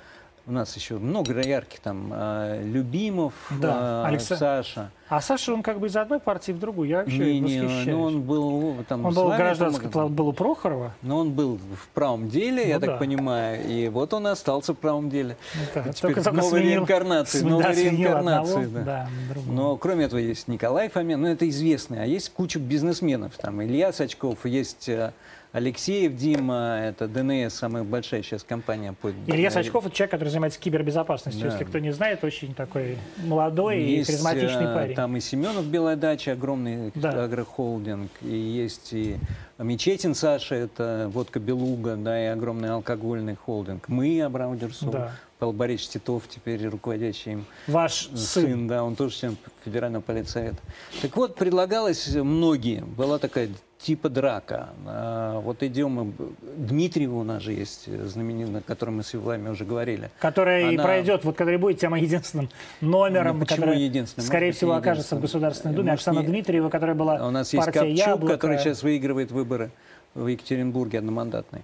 у 0.49 0.51
нас 0.51 0.75
еще 0.75 0.95
много 0.97 1.39
ярких 1.39 1.79
там 1.79 2.09
а, 2.11 2.59
Любимов, 2.63 3.33
Да, 3.61 4.03
а, 4.03 4.07
Алекса- 4.09 4.35
Саша. 4.35 4.89
А 5.07 5.21
Саша, 5.21 5.53
он 5.53 5.61
как 5.63 5.79
бы 5.79 5.87
из 5.87 5.95
одной 5.95 6.19
партии 6.19 6.51
в 6.51 6.59
другую. 6.59 6.89
Я 6.89 6.97
вообще 6.99 7.17
Не, 7.17 7.39
не, 7.39 7.61
восхищаюсь. 7.61 7.85
ну 7.87 8.01
он 8.01 8.21
был 8.21 8.75
там 8.87 9.05
Он 9.05 9.13
был 9.13 9.27
гражданский, 9.29 9.87
по-моему, 9.87 10.15
был 10.15 10.27
у 10.29 10.33
Прохорова. 10.33 10.91
но 11.03 11.17
он 11.17 11.31
был 11.33 11.57
в 11.57 11.87
правом 11.93 12.29
деле, 12.29 12.67
я 12.67 12.75
Ну 12.75 12.81
так 12.81 12.89
да. 12.91 12.97
понимаю, 12.97 13.63
и 13.67 13.89
вот 13.89 14.11
он 14.13 14.27
и 14.27 14.31
остался 14.31 14.73
в 14.73 14.77
правом 14.77 15.09
деле. 15.11 15.37
Ну, 15.55 15.61
да, 15.75 15.81
Теперь 15.93 16.01
только- 16.01 16.23
только 16.23 16.41
новой 16.41 16.59
сменил- 16.61 16.69
реинкарнации, 16.77 17.37
см- 17.39 17.49
новой 17.51 17.63
да, 17.63 17.73
сменил 17.73 17.91
реинкарнации, 17.91 18.63
одного, 18.65 18.73
да. 18.73 18.83
да, 18.83 19.09
другого. 19.33 19.53
Но 19.55 19.77
кроме 19.77 20.05
этого 20.05 20.19
есть 20.19 20.47
Николай 20.47 20.89
Фомин, 20.89 21.21
ну 21.21 21.27
это 21.27 21.47
известный, 21.49 22.01
а 22.01 22.05
есть 22.05 22.31
куча 22.31 22.57
бизнесменов, 22.59 23.33
там 23.37 23.61
Илья 23.63 23.93
Сачков, 23.93 24.45
есть 24.45 24.89
э, 24.89 25.11
Алексеев 25.51 26.15
Дима, 26.15 26.79
это 26.83 27.07
ДНС, 27.07 27.55
самая 27.55 27.83
большая 27.83 28.21
сейчас 28.21 28.43
компания 28.43 28.93
по... 28.93 29.11
Илья 29.25 29.49
Сачков– 29.49 29.85
это 29.87 29.95
человек, 29.95 30.11
который 30.11 30.29
занимается 30.29 30.59
кибербезопасностью. 30.59 31.47
Да. 31.47 31.51
Если 31.51 31.63
кто 31.63 31.79
не 31.79 31.91
знает, 31.91 32.23
очень 32.23 32.53
такой 32.53 32.97
молодой 33.23 33.81
и 33.81 33.95
Есть, 33.97 34.11
харизматичный 34.11 34.65
э, 34.65 34.73
парень. 34.75 34.95
Там 34.95 35.17
и 35.17 35.19
Семенов 35.19 35.65
Белая 35.65 35.95
дача, 35.95 36.33
огромный 36.33 36.91
Да. 36.93 37.23
агрохолдинг, 37.23 38.11
и 38.21 38.35
есть 38.35 38.93
и 38.93 39.17
Мечетин 39.57 40.13
Саша, 40.13 40.53
это 40.53 41.09
водка 41.11 41.39
Белуга, 41.39 41.95
да, 41.95 42.23
и 42.23 42.27
огромный 42.27 42.69
алкогольный 42.69 43.35
холдинг. 43.35 43.87
Мы, 43.87 44.21
Абрам 44.21 44.55
Дерсу, 44.55 44.91
Да. 44.91 45.13
Павел 45.39 45.53
Борисович 45.53 45.89
Титов, 45.93 46.23
теперь 46.29 46.67
руководящий 46.67 47.31
им 47.31 47.45
Ваш 47.65 48.09
сын. 48.13 48.17
сын, 48.17 48.67
да, 48.67 48.83
он 48.83 48.95
тоже 48.95 49.15
член 49.15 49.37
федерального 49.65 50.03
политсовета. 50.03 50.57
Так 51.01 51.15
вот, 51.17 51.35
предлагалось 51.35 52.07
многие, 52.13 52.81
была 52.81 53.17
такая 53.17 53.49
типа 53.79 54.09
драка. 54.09 54.69
А, 54.85 55.39
вот 55.39 55.63
идем, 55.63 55.91
мы- 55.91 56.13
Дмитриева 56.57 57.15
у 57.15 57.23
нас 57.23 57.41
же 57.41 57.53
есть 57.53 57.87
знаменитая, 58.07 58.57
о 58.57 58.61
которой 58.61 58.91
мы 58.91 59.03
с 59.03 59.13
вами 59.13 59.49
уже 59.49 59.63
говорили. 59.65 60.11
Которая 60.19 60.71
и 60.71 60.75
Она- 60.75 60.83
пройдет, 60.83 61.23
вот 61.23 61.37
который 61.37 61.57
будет 61.57 61.79
тем 61.79 61.95
единственным 61.95 62.49
номером, 62.81 63.39
Ну, 63.39 63.45
почему 63.45 63.61
который, 63.67 63.81
единственным? 63.81 64.27
скорее 64.27 64.47
Может 64.47 64.57
всего, 64.57 64.73
окажется 64.73 65.15
в. 65.15 65.21
Государственной 65.21 65.73
Думе. 65.75 65.91
Может, 65.91 66.07
Оксана 66.07 66.19
не- 66.19 66.27
Дмитриева, 66.27 66.69
которая 66.69 66.95
была 66.95 67.17
А 67.17 67.27
У 67.27 67.31
нас 67.31 67.53
есть 67.53 67.65
Копчук, 67.65 67.87
«Яблоко». 67.87 68.33
который 68.33 68.57
сейчас 68.59 68.83
выигрывает 68.83 69.31
выборы 69.31 69.71
в 70.13 70.27
Екатеринбурге 70.27 70.99
одномандатный. 70.99 71.61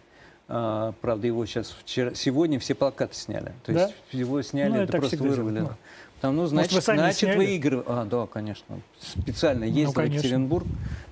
А, 0.47 0.93
правда, 1.01 1.27
его 1.27 1.45
сейчас 1.45 1.75
вчера, 1.83 2.13
сегодня 2.13 2.59
все 2.59 2.75
плакаты 2.75 3.15
сняли. 3.15 3.51
То 3.65 3.73
Да? 3.73 3.81
есть 3.83 3.95
его 4.11 4.41
сняли, 4.41 4.69
Ну, 4.69 4.77
это 4.77 4.97
просто 4.97 5.17
вырвали. 5.17 5.55
делают, 5.55 5.77
Там, 6.21 6.35
ну, 6.37 6.45
значит, 6.45 6.71
вы 6.73 6.81
сами 6.81 6.97
не 6.97 7.01
значит 7.03 7.19
сняли? 7.19 7.37
выигрывает. 7.37 7.87
А, 7.89 8.05
да, 8.05 8.27
конечно. 8.27 8.79
Специально 9.01 9.63
ездил 9.65 9.91
в 9.91 9.95
конечно. 9.95 10.17
Екатеринбург, 10.17 10.65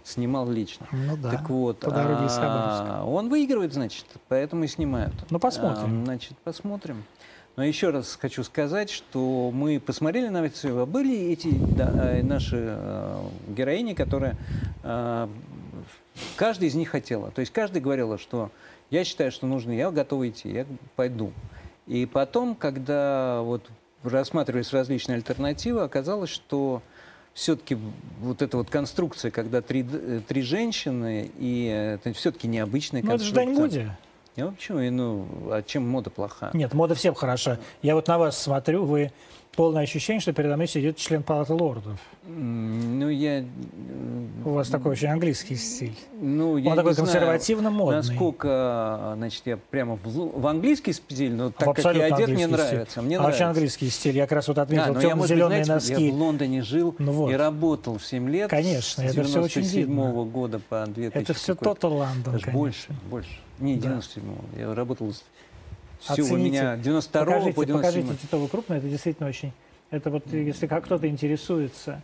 снимал 0.04 0.49
лично. 0.49 0.88
Ну 0.91 1.18
да, 1.18 1.32
так 1.32 1.49
вот, 1.49 1.80
по 1.80 1.91
дороге 1.91 2.28
а, 2.30 3.04
он 3.06 3.30
выигрывает, 3.30 3.74
значит, 3.74 4.06
поэтому 4.28 4.64
и 4.64 4.68
снимают. 4.68 5.14
Ну, 5.30 5.39
посмотрим. 5.39 6.01
А, 6.01 6.06
значит, 6.06 6.38
посмотрим. 6.43 7.04
Но 7.56 7.64
еще 7.64 7.91
раз 7.91 8.18
хочу 8.20 8.43
сказать, 8.43 8.89
что 8.89 9.51
мы 9.54 9.80
посмотрели 9.80 10.28
на 10.28 10.43
это 10.43 10.56
всё. 10.56 10.86
Были 10.88 11.16
эти 11.32 11.49
да, 11.49 11.91
э, 11.93 12.24
наши 12.24 12.58
э, 12.60 13.28
героини, 13.49 13.93
которые 13.93 14.36
э, 14.84 15.28
каждый 16.36 16.68
из 16.68 16.76
них 16.76 16.89
хотела. 16.89 17.30
То 17.30 17.41
есть 17.41 17.54
каждый 17.54 17.80
говорила, 17.80 18.18
что 18.18 18.49
я 18.89 19.04
считаю, 19.04 19.32
что 19.32 19.45
нужно, 19.45 19.72
я 19.72 19.91
готова 19.91 20.28
идти, 20.28 20.49
я 20.49 20.66
пойду. 20.95 21.32
И 21.86 22.08
потом, 22.08 22.56
когда 22.56 23.41
вот 23.41 23.70
рассматривались 24.04 24.74
различные 24.74 25.18
альтернативы, 25.18 25.82
оказалось, 25.82 26.30
что 26.30 26.82
все-таки 27.34 27.77
вот 28.21 28.41
эта 28.41 28.57
вот 28.57 28.69
конструкция, 28.69 29.31
когда 29.31 29.61
три, 29.61 29.86
э, 29.91 30.21
три 30.27 30.41
женщины, 30.41 31.31
и 31.38 31.65
это 31.65 32.13
все-таки 32.13 32.47
необычная 32.47 33.01
Ну, 33.01 33.13
это 33.13 33.23
же 33.23 33.34
конструкция. 33.34 33.86
Дань 34.36 34.45
Моди. 34.45 34.55
Я? 34.67 34.86
И, 34.86 34.89
Ну, 34.89 35.27
а 35.51 35.61
чем 35.61 35.88
мода 35.88 36.09
плоха? 36.09 36.51
Нет, 36.53 36.73
мода 36.73 36.95
всем 36.95 37.13
хороша. 37.13 37.59
Я 37.81 37.95
вот 37.95 38.07
на 38.07 38.17
вас 38.17 38.41
смотрю, 38.41 38.86
вы 38.86 39.11
полное 39.56 39.84
ощущение, 39.84 40.20
что 40.22 40.34
передо 40.34 40.56
мной 40.56 40.68
сидит 40.68 40.97
член 40.97 41.24
Палаты 41.24 41.54
лордов. 41.54 41.99
Ну, 42.26 43.10
я... 43.10 43.39
э, 43.41 43.43
У 44.45 44.49
вас 44.51 44.70
такой 44.70 44.93
очень 44.93 45.08
английский 45.10 45.56
стиль. 45.56 45.95
Ну, 46.20 46.58
я 46.58 46.72
Он 46.72 46.78
такой 46.78 46.95
консервативно-модный. 46.95 47.97
Насколько, 47.97 49.14
значит, 49.18 49.41
я 49.45 49.58
прямо 49.58 49.97
в, 49.97 50.39
в 50.41 50.47
английский 50.47 50.93
стиль, 50.93 51.34
но 51.34 51.51
так 51.51 51.76
как 51.76 51.95
я 51.95 52.06
одет, 52.06 52.30
мне 52.30 52.45
английский 52.45 52.45
стиль. 52.45 52.51
нравится. 52.72 53.01
Мне 53.01 53.18
а 53.18 53.22
вообще 53.22 53.39
нравится. 53.39 53.47
английский 53.49 53.89
стиль. 53.89 54.16
Я 54.18 54.24
как 54.24 54.32
раз 54.34 54.47
вот 54.47 54.56
Да, 54.56 54.62
отметил 54.64 54.86
я, 54.86 54.91
быть, 54.93 55.01
темно-зеленые 55.01 55.66
знаете, 55.66 55.91
носки. 55.93 56.06
я 56.08 56.12
в 56.14 56.16
Лондоне 56.16 56.62
жил 56.64 56.95
Ну 56.99 57.12
вот. 57.12 57.32
и 57.32 57.36
работал 57.36 57.97
в 57.97 58.06
7 58.06 58.30
лет. 58.30 58.49
Конечно, 58.49 59.01
это 59.01 59.24
всё 59.24 59.41
очень 59.43 59.62
97 59.62 59.80
видно. 59.80 60.12
года 60.26 60.60
по 60.70 60.86
2000 60.88 61.18
Это 61.24 61.34
все 61.34 61.56
Даже 62.32 62.45
конечно. 62.45 62.51
больше, 62.54 62.88
больше. 63.10 63.30
Не, 63.60 63.76
Да. 63.76 63.89
97-го. 63.97 64.60
Я 64.60 64.74
работал... 64.74 65.14
Все, 66.04 66.24
Оцените. 66.24 66.49
меня 66.49 66.78
92 66.78 67.26
покажите, 67.26 67.54
по 67.54 67.66
97 67.66 68.01
покажите 68.01 68.22
Титова 68.22 68.47
крупно, 68.47 68.74
это 68.74 68.88
действительно 68.88 69.30
очень... 69.30 69.54
Это 69.89 70.10
вот 70.10 70.26
если 70.34 70.68
как 70.68 70.84
кто-то 70.86 71.08
интересуется, 71.08 72.01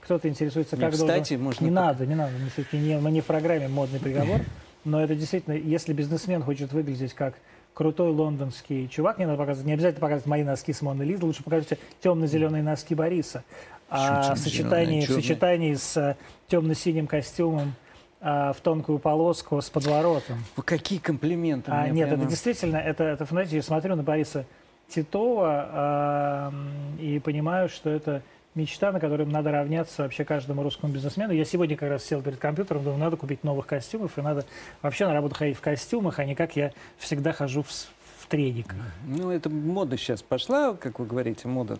кто-то 0.00 0.28
интересуется, 0.28 0.76
Не, 0.76 0.82
как 0.82 0.92
кстати, 0.92 1.34
должен... 1.34 1.42
можно 1.44 1.64
Не 1.64 1.70
надо, 1.70 2.06
не 2.06 2.14
надо, 2.14 2.32
мы 2.42 2.48
все-таки 2.50 2.78
не, 2.78 2.98
мы 2.98 3.10
не 3.10 3.20
в 3.20 3.24
программе 3.26 3.68
«Модный 3.68 4.00
приговор», 4.00 4.40
но 4.84 5.02
это 5.02 5.14
действительно, 5.14 5.54
если 5.54 5.92
бизнесмен 5.92 6.42
хочет 6.42 6.72
выглядеть 6.72 7.14
как 7.14 7.34
крутой 7.72 8.10
лондонский 8.10 8.88
чувак, 8.88 9.18
не 9.18 9.26
надо 9.26 9.38
показывать, 9.38 9.66
не 9.66 9.74
обязательно 9.74 10.00
показывать 10.00 10.26
мои 10.26 10.42
носки 10.42 10.72
с 10.72 10.82
Моны 10.82 11.02
Лиза, 11.04 11.26
лучше 11.26 11.44
покажите 11.44 11.78
темно-зеленые 12.02 12.62
носки 12.62 12.94
Бориса. 12.94 13.44
А 13.88 14.34
в 14.34 14.38
сочетании, 14.38 15.06
в 15.06 15.10
сочетании 15.10 15.74
с 15.74 15.96
э, 15.96 16.16
темно-синим 16.48 17.06
костюмом 17.06 17.74
а, 18.20 18.52
в 18.52 18.60
тонкую 18.60 18.98
полоску 18.98 19.60
с 19.60 19.68
подворотом. 19.70 20.38
Вы 20.56 20.62
какие 20.62 20.98
комплименты. 20.98 21.70
А, 21.70 21.88
нет, 21.88 22.08
прямо- 22.08 22.22
это 22.22 22.30
действительно, 22.30 22.76
это, 22.76 23.04
это, 23.04 23.24
знаете, 23.24 23.56
я 23.56 23.62
смотрю 23.62 23.94
на 23.96 24.02
Бориса 24.02 24.44
Титова 24.88 26.50
м, 26.52 26.98
и 26.98 27.18
понимаю, 27.18 27.68
что 27.68 27.90
это 27.90 28.22
мечта, 28.54 28.90
на 28.92 29.00
которую 29.00 29.28
надо 29.28 29.50
равняться 29.52 30.02
вообще 30.02 30.24
каждому 30.24 30.62
русскому 30.62 30.92
бизнесмену. 30.92 31.32
Я 31.32 31.44
сегодня 31.44 31.76
как 31.76 31.90
раз 31.90 32.04
сел 32.04 32.22
перед 32.22 32.38
компьютером, 32.38 32.84
думаю, 32.84 32.98
надо 33.00 33.16
купить 33.16 33.44
новых 33.44 33.66
костюмов, 33.66 34.16
и 34.18 34.22
надо 34.22 34.44
вообще 34.82 35.06
на 35.06 35.12
работу 35.12 35.34
ходить 35.34 35.58
в 35.58 35.60
костюмах, 35.60 36.18
а 36.18 36.24
не 36.24 36.34
как 36.34 36.56
я 36.56 36.72
всегда 36.96 37.32
хожу 37.32 37.62
в, 37.62 37.68
в 37.68 38.26
трениках. 38.28 38.78
Ну, 39.06 39.30
это 39.30 39.50
мода 39.50 39.96
сейчас 39.98 40.22
пошла, 40.22 40.74
как 40.74 40.98
вы 41.00 41.06
говорите, 41.06 41.48
мода. 41.48 41.78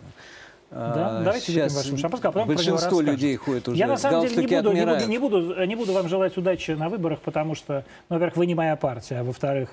Да? 0.69 1.19
А, 1.19 1.23
Давайте 1.23 1.51
выпьем 1.53 1.75
вашего 1.75 1.97
шампанского, 1.97 2.29
а 2.29 2.33
потом 2.33 2.47
про 2.47 2.53
него 2.61 2.71
Большинство 2.73 3.01
людей 3.01 3.35
ходят 3.37 3.67
уже. 3.69 3.77
Я 3.77 3.87
на 3.87 3.97
самом 3.97 4.21
деле 4.27 4.35
не 4.35 4.47
галстуки 4.47 4.63
буду, 4.63 4.75
не, 4.75 4.85
буду, 4.85 5.07
не, 5.07 5.17
буду, 5.17 5.65
не 5.65 5.75
буду 5.75 5.93
вам 5.93 6.09
желать 6.09 6.35
удачи 6.37 6.71
на 6.71 6.89
выборах, 6.89 7.21
потому 7.21 7.55
что, 7.55 7.85
ну, 8.09 8.15
во-первых, 8.15 8.35
вы 8.37 8.45
не 8.47 8.55
моя 8.55 8.75
партия, 8.75 9.19
а 9.19 9.23
во-вторых, 9.23 9.69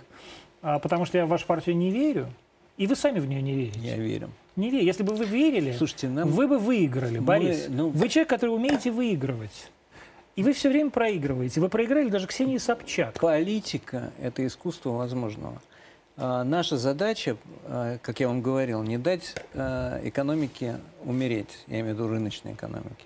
а, 0.62 0.78
потому 0.78 1.04
что 1.04 1.18
я 1.18 1.26
в 1.26 1.28
вашу 1.28 1.46
партию 1.46 1.76
не 1.76 1.90
верю, 1.90 2.28
и 2.76 2.86
вы 2.86 2.94
сами 2.96 3.18
в 3.18 3.26
нее 3.26 3.42
не 3.42 3.54
верите. 3.54 3.78
Я 3.80 3.96
верю. 3.96 4.30
Не 4.56 4.70
верю. 4.70 4.84
Если 4.84 5.02
бы 5.02 5.14
вы 5.14 5.24
верили, 5.24 5.72
Слушайте, 5.72 6.08
нам... 6.08 6.28
вы 6.28 6.46
бы 6.46 6.58
выиграли, 6.58 7.18
Мы, 7.18 7.24
Борис. 7.24 7.66
ну- 7.68 7.88
Вы 7.88 8.08
человек, 8.08 8.28
который 8.28 8.50
умеете 8.50 8.90
выигрывать. 8.90 9.70
И 10.36 10.42
вы 10.42 10.52
все 10.52 10.68
время 10.68 10.90
проигрываете. 10.90 11.60
Вы 11.60 11.68
проиграли 11.68 12.08
даже 12.08 12.26
Ксении 12.26 12.58
Собчак. 12.58 13.14
Политика– 13.20 14.12
это 14.20 14.44
искусство 14.44 14.90
возможного. 14.90 15.60
А, 16.16 16.44
наша 16.44 16.76
задача, 16.76 17.36
а, 17.64 17.98
как 17.98 18.20
я 18.20 18.28
вам 18.28 18.40
говорил, 18.40 18.82
не 18.82 18.98
дать 18.98 19.34
а, 19.54 20.00
экономике 20.04 20.78
умереть, 21.04 21.64
я 21.66 21.80
имею 21.80 21.94
в 21.94 21.98
виду 21.98 22.08
рыночной 22.08 22.52
экономике. 22.52 23.04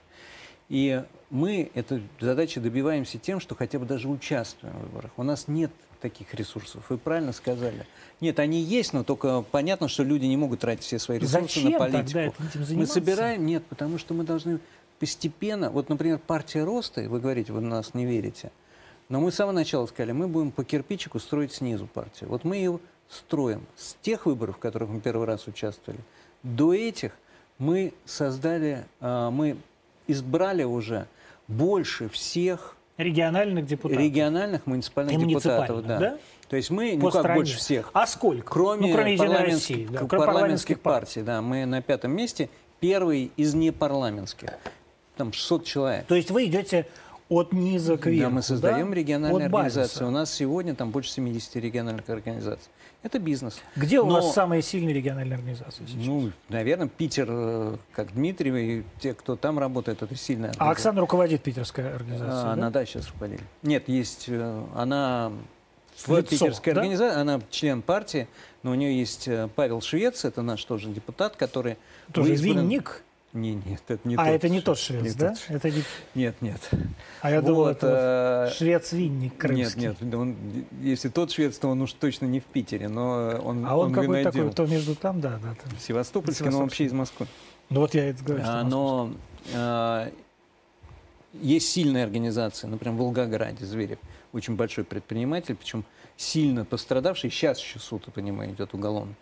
И 0.69 1.03
мы 1.31 1.71
эту 1.75 2.03
задачу 2.21 2.61
добиваемся 2.61 3.19
тем, 3.19 3.41
что 3.41 3.55
хотя 3.55 3.79
бы 3.79 3.87
даже 3.87 4.09
участвуем 4.09 4.75
в 4.75 4.83
выборах. 4.83 5.13
У 5.17 5.23
нас 5.23 5.49
нет 5.49 5.71
таких 6.03 6.35
ресурсов. 6.35 6.85
Вы 6.91 6.99
правильно 6.99 7.33
сказали. 7.33 7.87
Нет, 8.21 8.39
они 8.39 8.61
есть, 8.61 8.93
но 8.93 9.03
только 9.05 9.43
понятно, 9.43 9.89
что 9.89 10.03
люди 10.03 10.27
не 10.27 10.37
могут 10.37 10.61
тратить 10.61 10.85
все 10.85 10.99
свои 10.99 11.19
ресурсы 11.19 11.61
Зачем 11.61 11.73
на 11.73 11.79
тогда 11.79 11.99
политику. 12.03 12.35
Мы 12.75 12.87
собираем, 12.87 13.47
нет, 13.47 13.65
потому 13.67 13.99
что 13.99 14.13
мы 14.13 14.25
должны 14.25 14.61
постепенно, 14.99 15.71
вот, 15.71 15.89
например, 15.89 16.19
партия 16.19 16.65
роста, 16.65 17.09
вы 17.09 17.21
говорите, 17.21 17.53
вы 17.53 17.63
нас 17.63 17.95
не 17.95 18.05
верите, 18.05 18.53
но 19.09 19.21
мы 19.21 19.33
с 19.33 19.37
самого 19.37 19.55
начала 19.55 19.87
сказали, 19.87 20.13
мы 20.13 20.29
будем 20.29 20.51
по 20.51 20.65
кирпичику 20.65 21.19
строить 21.19 21.53
снизу 21.53 21.87
партию. 21.87 22.29
Вот 22.29 22.45
мы 22.45 22.57
ее 22.57 22.81
строим 23.09 23.67
с 23.77 23.95
тех 24.03 24.27
выборов, 24.27 24.57
в 24.57 24.59
которых 24.59 24.89
мы 24.91 25.01
первый 25.01 25.27
раз 25.27 25.47
участвовали, 25.47 26.01
до 26.43 26.75
этих 26.75 27.13
мы 27.59 27.93
создали, 28.05 28.85
э, 29.01 29.31
мы 29.33 29.57
избрали 30.07 30.63
уже 30.65 31.07
больше 31.49 32.09
всех 32.09 32.77
Региональных 32.97 33.67
депутатов. 33.67 34.03
региональных 34.03 34.67
муниципальных 34.67 35.15
И 35.15 35.17
депутатов. 35.25 35.69
муниципальных, 35.77 36.01
да? 36.01 36.19
То 36.49 36.57
есть 36.57 36.71
мы, 36.71 36.93
По 36.93 36.97
ну 36.97 37.11
как 37.11 37.21
стране. 37.21 37.35
больше 37.41 37.57
всех, 37.59 37.91
А 37.93 38.07
сколько? 38.07 38.43
кроме, 38.43 38.89
ну, 38.89 38.95
кроме 38.95 39.17
парламентских, 39.19 39.77
России. 39.77 39.87
Да, 39.91 39.99
кроме 40.07 40.27
парламентских 40.27 40.81
партий, 40.81 41.23
да, 41.23 41.43
мы 41.43 41.65
на 41.67 41.83
пятом 41.83 42.13
месте, 42.13 42.49
первый 42.81 43.31
из 43.37 43.55
непарламентских, 43.55 44.51
там 45.17 45.33
600 45.33 45.65
человек. 45.65 46.07
То 46.07 46.15
есть 46.15 46.31
вы 46.31 46.47
идете 46.47 46.87
от 47.29 47.53
низа 47.53 47.99
к 47.99 48.07
верху, 48.07 48.31
Да, 48.31 48.35
мы 48.37 48.43
создаем 48.43 48.89
да? 48.91 48.95
региональные 48.97 49.47
От 49.47 49.53
базиса. 49.53 49.81
организации. 49.83 50.05
У 50.05 50.11
нас 50.11 50.33
сегодня 50.33 50.75
там 50.75 50.91
больше 50.91 51.11
70 51.11 51.57
региональных 51.57 52.09
организаций. 52.09 52.71
Это 53.03 53.21
бизнес. 53.21 53.61
Где 53.77 54.01
у 54.01 54.07
Но- 54.07 54.15
вас 54.15 54.35
самые 54.35 54.61
сильные 54.61 54.93
региональные 54.93 55.37
организации 55.37 55.87
сейчас? 55.87 56.05
Ну, 56.05 56.33
наверное, 56.49 56.89
Питер, 56.89 57.27
э, 57.31 57.77
как 57.93 58.13
Дмитрий, 58.13 58.81
и 58.81 58.85
те, 59.01 59.15
кто 59.15 59.37
там 59.37 59.59
работает, 59.59 60.03
это 60.03 60.17
сильная 60.17 60.49
а 60.49 60.53
организация. 60.53 60.73
Оксана 60.73 61.01
руководит 61.01 61.43
питерской 61.43 61.95
организацией, 61.95 62.41
А, 62.41 62.45
да? 62.45 62.53
Она, 62.53 62.71
да, 62.71 62.85
сейчас 62.85 63.07
руководитель. 63.09 63.45
Нет, 63.63 63.89
есть, 63.89 64.25
э, 64.29 64.65
она 64.75 65.31
в 65.97 66.09
Лицо, 66.09 66.23
питерской 66.23 66.73
да? 66.75 66.81
организации, 66.81 67.21
она 67.21 67.41
член 67.51 67.83
партии, 67.83 68.27
но 68.65 68.73
у 68.73 68.75
нее 68.75 68.99
есть 68.99 69.29
э, 69.29 69.49
Павел 69.55 69.81
Швец, 69.81 70.25
это 70.25 70.43
наш 70.43 70.65
тоже 70.65 70.89
депутат, 70.89 71.37
который... 71.37 71.77
Тоже 72.13 72.33
вызван- 72.33 72.43
винник? 72.63 73.05
Не, 73.41 73.55
нет, 73.55 73.83
это 73.89 74.09
не 74.09 74.15
а 74.17 74.25
тот 74.25 74.35
это 74.35 74.49
не 74.49 74.61
тот 74.61 74.79
Швец, 74.79 75.03
не 75.03 75.11
да? 75.13 75.29
тот. 75.31 75.39
Это 75.49 75.71
не... 75.71 75.83
Нет, 76.15 76.35
нет. 76.41 76.71
А 77.21 77.31
я 77.31 77.41
думал, 77.41 77.65
Вот, 77.65 77.77
это 77.79 78.49
э, 78.51 78.55
швец-винник 78.57 79.33
Нет, 79.33 79.41
крымский. 79.41 79.81
нет, 79.83 79.97
да 80.01 80.19
он, 80.19 80.37
если 80.83 81.09
тот 81.09 81.31
швец, 81.31 81.59
то 81.59 81.69
он 81.69 81.81
уж 81.83 81.93
точно 81.93 82.27
не 82.27 82.41
в 82.41 82.45
Питере, 82.45 82.89
но 82.89 83.41
он, 83.45 83.65
А 83.67 83.77
он, 83.77 83.89
он 83.89 83.93
какой 83.93 84.21
винодел. 84.21 84.51
такой, 84.51 84.53
то 84.53 84.67
между 84.67 84.95
там, 84.95 85.21
да, 85.21 85.39
да. 85.43 85.55
Там. 85.55 85.79
Севастопольский, 85.79 86.49
но 86.51 86.61
вообще 86.61 86.85
из 86.85 86.93
Москвы. 86.93 87.27
Ну 87.71 87.81
вот 87.81 87.95
я 87.95 88.11
это 88.11 88.25
говорю, 88.25 88.43
что 88.43 88.61
А, 88.61 88.65
но 88.65 89.13
а, 89.55 90.11
есть 91.35 91.69
сильные 91.71 92.05
организации, 92.05 92.67
например, 92.67 92.95
в 92.95 92.99
Волгограде 92.99 93.65
Зверев, 93.65 93.99
очень 94.33 94.57
большой 94.57 94.85
предприниматель, 94.85 95.55
причем 95.55 95.85
сильно 96.17 96.65
пострадавший, 96.65 97.31
сейчас 97.31 97.59
еще 97.61 97.79
суд, 97.79 98.03
я 98.07 98.13
понимаю, 98.13 98.53
идет 98.53 98.75
уголовный, 98.75 99.15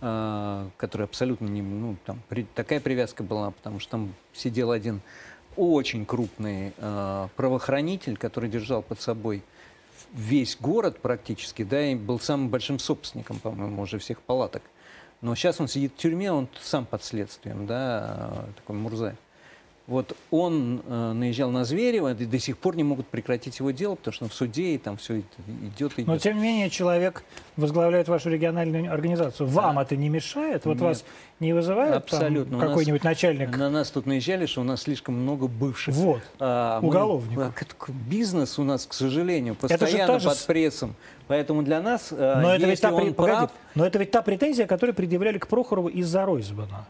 а, 0.00 0.68
который 0.76 1.04
абсолютно 1.04 1.46
не, 1.46 1.62
ну, 1.62 1.96
там, 2.04 2.20
при- 2.28 2.46
такая 2.54 2.80
привязка 2.80 3.22
была, 3.22 3.50
потому 3.50 3.80
что 3.80 3.92
там 3.92 4.14
сидел 4.34 4.70
один 4.70 5.00
очень 5.56 6.04
крупный 6.04 6.72
а, 6.78 7.28
правоохранитель, 7.36 8.16
который 8.16 8.50
держал 8.50 8.82
под 8.82 9.00
собой 9.00 9.42
весь 10.12 10.56
город 10.60 10.98
практически, 11.00 11.62
да, 11.64 11.84
и 11.86 11.94
был 11.94 12.20
самым 12.20 12.48
большим 12.48 12.78
собственником, 12.78 13.38
по-моему, 13.38 13.82
уже 13.82 13.98
всех 13.98 14.20
палаток. 14.22 14.62
Но 15.22 15.34
сейчас 15.34 15.60
он 15.60 15.68
сидит 15.68 15.92
в 15.92 15.96
тюрьме, 15.96 16.30
он 16.30 16.48
сам 16.60 16.84
под 16.84 17.02
следствием, 17.02 17.66
да, 17.66 18.44
э, 18.48 18.52
такой 18.56 18.76
Мурзаев. 18.76 19.16
Вот 19.86 20.16
он 20.32 20.82
э, 20.84 21.12
наезжал 21.12 21.50
на 21.52 21.64
Зверева, 21.64 22.12
и 22.12 22.24
до 22.26 22.38
сих 22.40 22.58
пор 22.58 22.74
не 22.74 22.82
могут 22.82 23.06
прекратить 23.06 23.60
его 23.60 23.70
дело, 23.70 23.94
потому 23.94 24.14
что 24.14 24.28
в 24.28 24.34
суде, 24.34 24.74
и 24.74 24.78
там 24.78 24.96
все 24.96 25.18
идет 25.20 25.92
идет. 25.96 26.06
Но 26.08 26.18
тем 26.18 26.36
не 26.38 26.42
менее 26.42 26.70
человек 26.70 27.22
возглавляет 27.56 28.08
вашу 28.08 28.28
региональную 28.28 28.92
организацию. 28.92 29.46
Вам 29.48 29.76
Да. 29.76 29.82
это 29.82 29.94
не 29.94 30.08
мешает? 30.08 30.64
Вот 30.64 30.74
Нет. 30.74 30.82
вас 30.82 31.04
не 31.38 31.52
вызывает 31.52 31.94
Абсолютно. 31.94 32.58
Какой-нибудь 32.58 33.04
начальник? 33.04 33.56
На 33.56 33.70
нас 33.70 33.90
тут 33.90 34.06
наезжали, 34.06 34.46
что 34.46 34.62
у 34.62 34.64
нас 34.64 34.82
слишком 34.82 35.14
много 35.14 35.46
бывших. 35.46 35.94
Вот. 35.94 36.22
А, 36.40 36.80
мы- 36.80 36.88
Уголовников. 36.88 37.48
а, 37.48 37.52
как- 37.52 37.90
Бизнес 37.90 38.58
у 38.58 38.64
нас, 38.64 38.86
к 38.86 38.92
сожалению, 38.92 39.54
Это 39.54 39.68
постоянно 39.78 40.14
та 40.14 40.18
же 40.18 40.28
под 40.28 40.46
прессом. 40.46 40.94
Поэтому 41.28 41.62
для 41.62 41.80
нас, 41.80 42.08
э, 42.10 42.40
Но 42.40 42.50
это, 42.54 42.62
ведь 42.66 42.70
если 42.70 42.82
та, 42.82 42.92
он 42.92 43.14
погоди, 43.14 43.36
прав, 43.36 43.50
но 43.74 43.86
это 43.86 43.98
ведь 43.98 44.10
та 44.10 44.22
претензия, 44.22 44.66
которую 44.66 44.94
предъявляли 44.94 45.38
к 45.38 45.46
Прохорову 45.46 45.88
из-за 45.88 46.24
Ройзмана. 46.24 46.86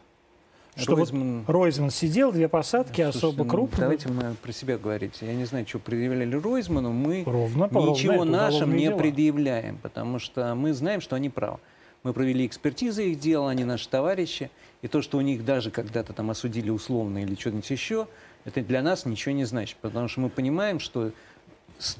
Что 0.77 0.95
Ройзман- 0.95 1.45
вот 1.47 1.53
Ройзман 1.53 1.91
сидел, 1.91 2.33
две 2.33 2.49
посадки, 2.49 3.01
Слушайте, 3.03 3.19
особо 3.19 3.45
ну, 3.45 3.51
крупные. 3.51 3.81
Давайте 3.81 4.09
мы 4.11 4.35
про 4.43 4.53
себя 4.53 4.77
говорить. 4.77 5.15
Я 5.23 5.35
не 5.35 5.47
знаю, 5.47 5.67
что 5.67 5.79
предъявляли 5.79 6.37
Ройзману. 6.37 6.93
Мы 6.93 7.23
Ровно, 7.25 7.65
ничего 7.73 8.25
нашим 8.25 8.77
не 8.77 8.85
дела. 8.85 8.99
предъявляем, 8.99 9.79
потому 9.79 10.19
что 10.19 10.55
мы 10.55 10.75
знаем, 10.75 11.01
что 11.01 11.17
они 11.17 11.31
правы. 11.31 11.59
Мы 12.03 12.13
провели 12.13 12.47
экспертизы 12.47 13.11
их 13.11 13.19
дела, 13.19 13.51
они 13.51 13.65
наши 13.65 13.89
товарищи. 13.89 14.51
И 14.83 14.89
то, 14.89 15.01
что 15.01 15.17
у 15.19 15.23
них 15.23 15.45
даже 15.45 15.71
когда-то 15.71 16.13
там 16.13 16.31
осудили 16.31 16.71
условно 16.71 17.23
или 17.23 17.35
что-нибудь 17.35 17.69
еще, 17.71 18.07
это 18.45 18.61
для 18.61 18.83
нас 18.83 19.07
ничего 19.07 19.35
не 19.35 19.45
значит. 19.45 19.77
Потому 19.81 20.09
что 20.09 20.21
мы 20.21 20.29
понимаем, 20.29 20.79
что 20.79 21.11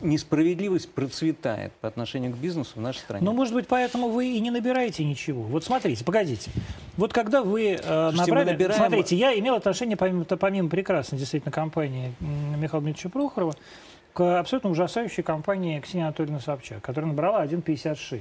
несправедливость 0.01 0.91
процветает 0.91 1.73
по 1.75 1.89
отношению 1.89 2.33
к 2.33 2.37
бизнесу 2.37 2.73
в 2.77 2.81
нашей 2.81 2.99
стране. 2.99 3.25
Ну, 3.25 3.33
может 3.33 3.55
быть, 3.55 3.67
поэтому 3.67 4.09
вы 4.09 4.29
и 4.29 4.41
не 4.41 4.51
набираете 4.51 5.05
ничего. 5.05 5.43
Вот 5.43 5.65
смотрите, 5.65 6.05
погодите. 6.05 6.51
Вот 6.97 7.13
когда 7.13 7.43
вы 7.43 7.79
э, 7.83 8.11
мы 8.13 8.17
набрали... 8.17 8.53
набираем- 8.53 8.77
Смотрите, 8.77 9.17
я 9.17 9.39
имел 9.39 9.55
отношение, 9.55 9.97
помимо, 9.97 10.25
помимо 10.25 10.69
прекрасной 10.69 11.19
действительно 11.19 11.53
компании 11.53 12.15
Михаила 12.21 12.83
Дмитриевича 12.83 13.09
Прохорова, 13.11 13.55
к 14.13 14.39
абсолютно 14.41 14.71
ужасающей 14.71 15.23
компании 15.23 15.79
Ксении 15.81 16.05
Анатольевны 16.05 16.41
Собчак, 16.41 16.81
которая 16.83 17.11
набрала 17.11 17.45
1,56. 17.45 18.21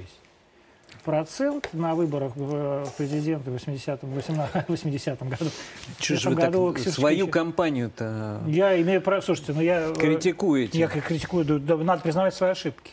Процент 1.06 1.68
на 1.72 1.94
выборах 1.94 2.34
в 2.34 2.84
в 2.84 2.92
президенты 2.96 3.52
в 3.52 3.54
80-м 3.54 4.12
18 4.12 4.66
80-м 4.66 5.28
году. 5.28 5.50
В 5.98 6.02
Чё 6.02 6.16
ж 6.16 6.26
80-м 6.26 6.34
вы 6.34 6.40
так 6.40 6.50
году 6.50 6.72
Ксюша 6.72 6.90
свою 6.90 7.28
компанию-то 7.28 8.42
Я 8.48 8.80
имею 8.82 9.00
право... 9.00 9.20
Слушайте, 9.20 9.52
ну 9.52 9.60
я... 9.60 9.90
э, 9.90 9.94
критикуете? 9.94 10.76
я 10.76 10.88
критикую, 10.88 11.44
да, 11.44 11.76
надо 11.76 12.02
признавать 12.02 12.34
свои 12.34 12.50
ошибки. 12.50 12.90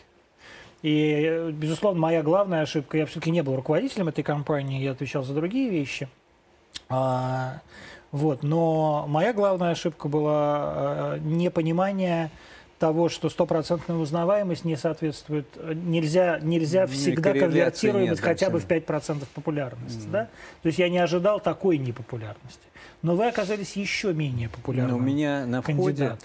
И, 0.84 1.24
э, 1.26 1.51
безусловно, 1.51 1.99
моя 1.99 2.22
главная 2.22 2.61
ошибка, 2.61 2.99
я 2.99 3.07
все-таки 3.07 3.32
не 3.32 3.41
был 3.41 3.55
руководителем 3.55 4.09
этой 4.09 4.24
компании, 4.24 4.84
я 4.84 4.91
отвечал 4.91 5.24
за 5.24 5.34
другие 5.34 5.72
вещи. 5.72 6.07
А, 6.89 7.61
вот, 8.11 8.43
но 8.43 9.05
моя 9.07 9.34
главная 9.34 9.72
ошибка 9.72 10.07
была 10.07 11.16
э, 11.16 11.20
непонимание 11.24 12.30
того, 12.84 13.07
что 13.07 13.29
стопроцентная 13.29 13.95
узнаваемость 13.95 14.65
не 14.65 14.75
соответствует, 14.75 15.47
э, 15.55 15.71
нельзя, 15.73 16.39
нельзя 16.41 16.81
Не, 16.81 16.88
всегда 16.91 17.31
конвертировать 17.31 18.09
нет 18.09 18.19
хотя 18.19 18.49
бы 18.49 18.59
в 18.59 18.63
абсолютно. 18.65 18.93
5% 19.21 19.25
популярности. 19.34 20.05
Да? 20.11 20.27
То 20.61 20.67
есть 20.67 20.79
я 20.79 20.89
не 20.89 20.97
ожидал 20.97 21.39
такой 21.39 21.77
непопулярности. 21.77 22.59
Но 23.01 23.15
вы 23.15 23.29
оказались 23.29 23.77
еще 23.77 24.13
менее 24.13 24.49
Но 24.51 24.57
популярным 24.57 24.97
у 24.97 24.99
меня 24.99 25.45
на 25.45 25.61
входе 25.61 26.17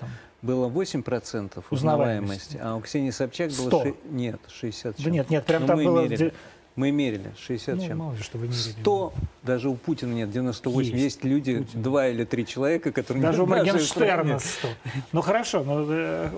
было 0.42 0.68
8% 0.68 1.62
Узнаваемости. 1.70 1.70
узнаваемости, 1.70 2.59
а 2.61 2.74
у 2.74 2.80
Ксении 2.80 3.11
Собчак 3.11 3.50
было... 3.52 3.68
100. 3.68 3.82
ши- 3.84 3.94
Нет, 4.11 4.40
60 4.52 4.96
Да 5.00 5.11
нет, 5.11 5.30
нет, 5.30 5.46
прям 5.46 5.62
Ну, 5.62 5.66
там 5.68 5.84
было... 5.84 6.02
мерили. 6.09 6.32
Мы 6.78 6.92
мерили 6.92 7.32
60 7.36 7.74
Ну, 7.74 7.84
чем. 7.84 7.98
мало 7.98 8.12
ли, 8.12 8.22
что 8.22 8.38
вы 8.38 8.44
мерили. 8.46 8.56
100, 8.56 9.12
даже 9.42 9.68
у 9.68 9.74
Путина 9.74 10.12
нет, 10.12 10.30
98. 10.30 10.92
Есть. 10.92 11.02
Есть, 11.02 11.24
люди, 11.24 11.58
Путин. 11.58 11.82
два 11.82 12.06
или 12.06 12.22
три 12.22 12.46
человека, 12.46 12.92
которые... 12.92 13.20
Даже 13.20 13.42
у 13.42 13.46
Моргенштерна 13.46 14.34
нет. 14.34 14.40
100. 14.40 14.68
Ну 15.10 15.20
хорошо, 15.20 15.64
но, 15.64 15.84
э, 15.88 16.30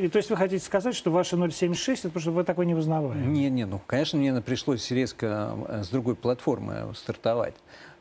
и, 0.00 0.08
то 0.08 0.16
есть 0.16 0.30
вы 0.30 0.36
хотите 0.38 0.64
сказать, 0.64 0.94
что 0.94 1.10
ваши 1.10 1.36
0,76 1.36 1.92
это 1.92 2.02
потому 2.04 2.20
что 2.22 2.30
вы 2.30 2.44
такой 2.44 2.64
не 2.64 2.74
узнаваемый? 2.74 3.26
Не, 3.26 3.50
не, 3.50 3.66
ну, 3.66 3.82
конечно, 3.86 4.18
мне 4.18 4.40
пришлось 4.40 4.90
резко 4.90 5.54
э, 5.68 5.82
с 5.84 5.88
другой 5.88 6.14
платформы 6.14 6.94
стартовать. 6.94 7.54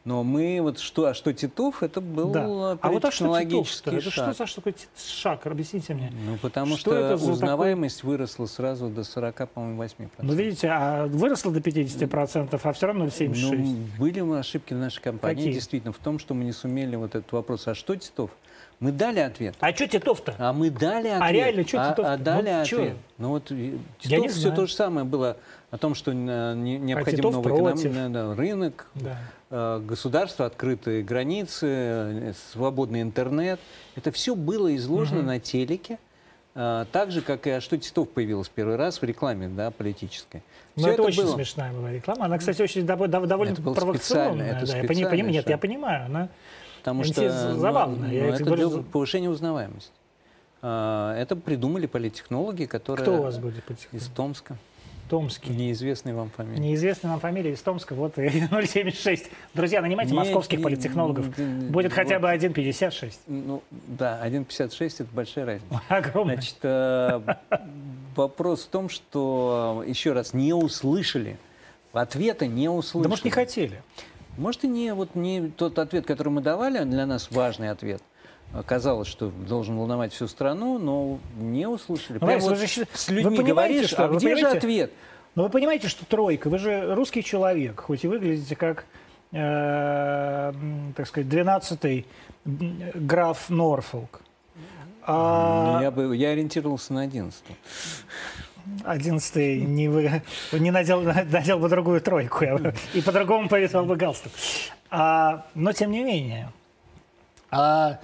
Но 0.04 0.24
мы 0.24 0.60
вот 0.64 0.80
что, 0.80 1.06
а 1.06 1.14
что 1.14 1.32
Титов, 1.32 1.84
это 1.84 2.02
был 2.02 2.32
Да. 2.32 2.43
э, 2.43 2.78
А 2.82 2.89
вот 2.91 3.06
а 3.06 3.12
что 3.12 3.26
технологический 3.26 3.91
Титов-то? 3.91 3.91
Это 3.97 4.10
шаг. 4.12 4.34
что 4.34 4.45
за 4.45 4.56
такой 4.56 4.76
шаг? 4.97 5.45
Объясните 5.45 5.93
мне. 5.93 6.12
Ну, 6.26 6.38
потому 6.41 6.76
Что 6.76 6.89
что, 6.91 6.95
это 6.95 7.16
узнаваемость 7.24 8.04
выросла 8.04 8.47
сразу 8.47 8.88
до 8.89 9.04
40, 9.04 9.47
по-моему, 9.49 9.84
8%. 9.84 10.10
Ну, 10.24 10.34
видите, 10.34 10.70
а 10.72 11.06
выросло 11.06 11.52
до 11.52 11.60
50%, 11.62 12.60
а 12.64 12.74
все 12.74 12.88
равно 12.88 13.06
0,76. 13.06 13.58
Ну, 13.58 13.76
были 13.99 14.22
мы 14.22 14.39
ошибки 14.39 14.74
в 14.74 14.78
нашей 14.78 15.02
компании, 15.04 15.36
Какие? 15.41 15.54
действительно, 15.54 15.93
в 15.93 15.97
том, 15.99 16.18
что 16.18 16.34
мы 16.34 16.45
не 16.45 16.52
сумели 16.54 16.95
вот 16.95 17.14
этот 17.14 17.32
вопрос, 17.32 17.68
а 17.68 17.76
что 17.76 17.95
Титов? 17.95 18.32
Мы 18.80 18.91
дали 18.91 19.20
ответ. 19.20 19.54
А 19.60 19.72
что 19.72 19.88
Титов-то? 19.88 20.34
А 20.39 20.52
мы 20.52 20.72
дали 20.72 21.10
ответ. 21.10 21.32
реально, 21.32 21.64
чё 21.64 21.80
а, 21.80 21.91
Титов-то? 21.91 22.14
а 22.14 22.18
дали 22.18 22.49
Ну, 22.52 22.66
чё? 22.66 22.78
ответ. 22.82 22.97
Ну 23.20 23.30
вот 23.30 23.52
не 23.52 23.80
Титов 23.99 24.32
все 24.32 24.39
знаю. 24.41 24.56
то 24.56 24.66
же 24.66 24.74
самое 24.74 25.06
было 25.06 25.38
о 25.70 25.78
том, 25.78 25.93
что 25.93 26.10
э, 26.12 26.16
не- 26.56 26.80
необходим 26.80 27.18
Титов 27.20 27.36
новый 27.36 27.54
эконом- 27.54 28.12
да, 28.12 28.34
рынок, 28.34 28.88
Да. 28.95 29.18
Э, 29.52 29.82
государство, 29.86 30.45
открытые 30.45 31.04
границы, 31.04 31.68
э, 31.70 32.34
свободный 32.52 33.02
интернет. 33.02 33.60
Это 33.95 34.12
все 34.12 34.34
было 34.36 34.76
изложено 34.76 35.20
Мгм. 35.20 35.28
на 35.28 35.39
телеке. 35.39 35.99
э, 36.56 36.86
Так 36.91 37.12
же, 37.12 37.22
как 37.22 37.47
и 37.47 37.49
«А 37.52 37.62
что 37.62 37.78
Титов» 37.78 38.10
появилась 38.10 38.49
первый 38.49 38.76
раз 38.76 39.02
в 39.02 39.04
рекламе 39.06 39.47
да, 39.47 39.72
политической. 39.72 40.43
Но 40.76 40.84
Всё 40.84 40.91
это, 40.91 41.04
очень 41.04 41.24
было. 41.24 41.36
смешная 41.36 41.72
была 41.72 41.91
реклама. 41.93 42.26
Она, 42.26 42.38
кстати, 42.39 42.62
очень 42.62 42.86
дов- 42.86 43.08
дов- 43.08 43.26
довольно 43.26 43.54
Это 43.54 43.62
провокационная. 43.62 44.58
это 44.58 44.68
да, 44.68 44.78
я 44.78 44.84
пони- 44.84 44.95
специальный 45.04 45.24
пони- 45.24 45.32
Нет, 45.34 45.49
я 45.49 45.58
понимаю. 45.58 46.06
Она... 46.08 46.28
Потому 46.80 47.04
что 47.06 47.22
ну, 47.22 47.60
забавно. 47.60 48.06
ну, 48.08 48.12
Я 48.14 48.26
это 48.28 48.38
тебе 48.38 48.45
говорю, 48.47 48.70
для 48.70 48.82
повышения 48.84 49.30
узнаваемости. 49.30 49.91
Это 50.62 51.36
придумали 51.43 51.86
политтехнологи, 51.88 52.66
которые 52.66 53.04
Кто 53.06 53.18
у 53.18 53.22
вас 53.24 53.38
будет 53.38 53.64
по 53.64 53.74
из 53.74 54.08
Томска. 54.08 54.58
Томский. 55.16 55.49
Неизвестные 55.51 56.16
вам 56.16 56.30
фамилии. 56.30 56.57
Неизвестная 56.62 57.12
нам 57.12 57.20
фамилия 57.20 57.51
из 57.51 57.62
Томска, 57.62 57.93
вот 57.95 58.18
и 58.18 58.30
076. 58.49 59.30
Друзья, 59.53 59.82
нанимайте 59.82 60.14
Не- 60.14 60.18
московских 60.20 60.59
не- 60.59 60.64
политтехнологов. 60.64 61.38
не- 61.38 61.68
Будет 61.70 61.91
хотя 61.91 62.18
вот, 62.18 62.22
бы 62.22 62.34
1,56. 62.34 63.12
Ну, 63.28 63.62
да, 63.72 64.22
1,56 64.26 65.01
это 65.03 65.09
большая 65.14 65.45
разница. 65.45 65.82
Огромный. 65.89 66.36
Значит, 66.36 66.55
э, 66.62 67.20
вопрос 68.16 68.64
в 68.64 68.68
том, 68.70 68.88
что, 68.88 69.84
еще 69.86 70.14
раз, 70.14 70.34
не 70.34 70.53
услышали. 70.53 71.36
Ответа 71.91 72.47
не 72.47 72.70
услышали. 72.70 73.03
Да 73.03 73.09
может 73.09 73.26
не 73.26 73.32
хотели. 73.32 73.82
Может, 74.38 74.64
и 74.64 74.70
не, 74.70 74.93
вот 74.93 75.14
не 75.16 75.49
тот 75.49 75.78
ответ, 75.78 76.05
который 76.05 76.30
мы 76.30 76.39
давали, 76.39 76.78
а 76.78 76.86
для 76.86 77.05
нас 77.05 77.28
важный 77.32 77.70
ответ. 77.70 78.01
Казалось, 78.66 79.08
что 79.08 79.30
должен 79.47 79.78
волновать 79.78 80.12
всю 80.14 80.28
страну, 80.28 80.78
но 80.78 81.20
не 81.38 81.68
услышали. 81.68 82.18
Ну, 82.20 82.28
Прям 82.28 82.30
Борис, 82.39 82.43
вот 82.43 82.58
вы 82.58 82.68
же- 82.68 82.88
с 82.93 83.08
вы 83.08 83.14
людьми 83.16 83.38
понимаете, 83.38 83.74
говоришь, 83.74 83.89
что- 83.91 84.04
а 84.04 84.08
вы 84.08 84.18
где 84.18 84.28
же 84.30 84.36
понимаете? 84.36 84.58
ответ? 84.58 84.91
Но 85.36 85.43
вы 85.43 85.49
понимаете, 85.49 85.88
что 85.88 86.06
тройка, 86.06 86.49
вы 86.49 86.58
же 86.58 86.93
русский 86.93 87.24
человек, 87.24 87.80
хоть 87.80 88.04
и 88.04 88.08
выглядите 88.10 88.56
как, 88.58 88.86
э, 89.32 90.54
так 90.97 91.08
сказать, 91.08 91.28
12-й 91.30 92.06
м, 92.45 92.82
граф 92.95 93.49
Норфолк. 93.49 94.20
А 95.04 95.78
Ну, 95.78 95.82
Я, 95.84 95.91
бы, 95.91 96.16
я 96.18 96.30
ориентировался 96.32 96.91
на 96.93 97.02
11 97.04 97.43
11 98.84 99.36
не, 99.68 99.88
вы, 99.88 100.22
не 100.52 100.72
надел, 100.72 101.02
надел 101.32 101.58
бы 101.60 101.70
другую 101.70 102.02
тройку 102.02 102.43
я 102.43 102.58
бы- 102.58 102.74
и 102.93 103.02
по-другому 103.02 103.47
повесил 103.49 103.86
бы 103.86 103.95
галстук. 103.95 104.32
А, 104.89 105.45
но 105.56 105.72
тем 105.72 105.91
не 105.91 106.04
менее, 106.04 106.52
а, 107.49 107.99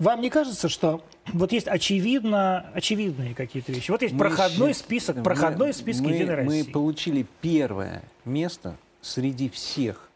вам 0.00 0.20
не 0.20 0.30
кажется, 0.30 0.68
что 0.68 1.02
вот 1.32 1.52
есть 1.52 1.68
очевидно, 1.68 2.70
очевидные 2.74 3.34
какие-то 3.34 3.70
вещи? 3.70 3.90
Вот 3.90 4.02
есть 4.02 4.14
Мы 4.14 4.18
проходной 4.20 4.72
щи- 4.72 4.78
список, 4.78 5.16
мы- 5.18 5.22
проходной 5.22 5.72
список 5.72 6.06
мы, 6.06 6.12
Единой 6.12 6.36
Мы 6.44 6.58
России. 6.58 6.72
получили 6.72 7.26
первое 7.40 8.02
место 8.24 8.76
среди 9.02 9.48
всех 9.48 10.08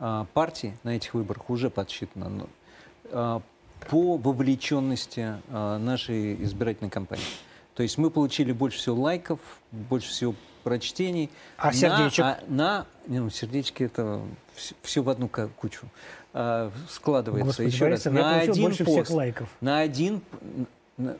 а, 0.00 0.26
партий 0.32 0.74
на 0.84 0.90
этих 0.96 1.14
выборах, 1.14 1.50
уже 1.50 1.70
подсчитано, 1.70 2.28
но, 2.28 2.48
а, 3.10 3.42
по 3.90 4.16
вовлеченности 4.16 5.34
а, 5.50 5.78
нашей 5.78 6.40
избирательной 6.44 6.90
кампании. 6.90 7.24
То 7.74 7.82
есть 7.82 7.98
мы 7.98 8.10
получили 8.10 8.52
больше 8.52 8.78
всего 8.78 8.96
лайков, 9.02 9.40
больше 9.72 10.08
всего 10.10 10.34
прочтений. 10.64 11.30
А 11.56 11.66
на- 11.68 11.72
сердечек? 11.72 12.24
а- 12.24 12.38
на, 12.48 12.86
ну, 13.06 13.28
сердечки 13.30 13.82
это 13.84 14.20
все, 14.82 15.02
в 15.02 15.08
одну 15.08 15.28
кучу 15.28 15.86
а, 16.34 16.70
складывается. 16.88 17.46
Господи, 17.46 17.66
Еще 17.68 17.86
раз, 17.88 18.04
Борисов, 18.04 18.14
я 18.14 18.20
на 18.20 18.40
один 18.40 18.62
больше 18.64 18.84
всех 18.84 18.96
пост, 18.98 19.10
лайков. 19.10 19.48
на 19.60 19.78
один, 19.80 20.20
на- 20.96 21.16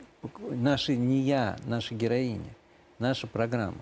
наши, 0.51 0.95
не 0.95 1.21
я, 1.21 1.57
наши 1.65 1.93
героини, 1.95 2.53
наша 2.99 3.27
программа. 3.27 3.77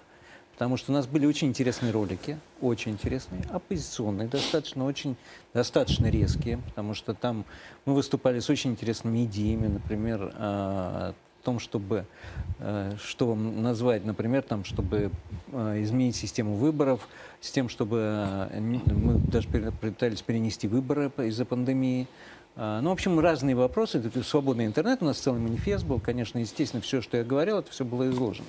Потому 0.53 0.75
что 0.77 0.91
у 0.91 0.95
нас 0.95 1.05
были 1.05 1.27
очень 1.27 1.49
интересные 1.49 1.91
ролики, 1.91 2.39
очень 2.61 2.93
интересные, 2.93 3.43
оппозиционные, 3.51 4.27
достаточно, 4.27 4.85
очень, 4.85 5.15
достаточно 5.53 6.07
резкие, 6.07 6.57
потому 6.57 6.95
что 6.95 7.13
там 7.13 7.45
мы 7.85 7.93
выступали 7.93 8.39
с 8.39 8.49
очень 8.49 8.71
интересными 8.71 9.23
идеями, 9.25 9.67
например, 9.67 10.31
а, 10.35 11.13
том, 11.47 11.59
чтобы, 11.59 12.05
э, 12.59 12.91
что 13.01 13.27
вам 13.27 13.63
назвать, 13.63 14.03
например, 14.03 14.41
там, 14.41 14.65
чтобы 14.65 15.11
э, 15.53 15.81
изменить 15.81 16.17
систему 16.17 16.55
выборов, 16.55 17.07
с 17.39 17.51
тем, 17.51 17.69
чтобы 17.69 17.99
э, 18.51 18.59
мы 18.59 19.13
даже 19.31 19.47
пытались 19.47 20.21
перенести 20.21 20.67
выборы 20.67 21.09
из-за 21.19 21.45
пандемии. 21.45 22.07
Ну, 22.57 22.89
в 22.89 22.91
общем, 22.91 23.19
разные 23.19 23.55
вопросы. 23.55 23.99
Это 23.99 24.23
свободный 24.23 24.65
интернет, 24.65 25.03
у 25.03 25.05
нас 25.05 25.19
целый 25.19 25.39
манифест 25.39 25.85
был. 25.85 25.99
Конечно, 25.99 26.39
естественно, 26.39 26.81
все, 26.81 27.01
что 27.01 27.15
я 27.17 27.23
говорил, 27.23 27.59
это 27.59 27.69
все 27.69 27.85
было 27.85 28.09
изложено. 28.09 28.47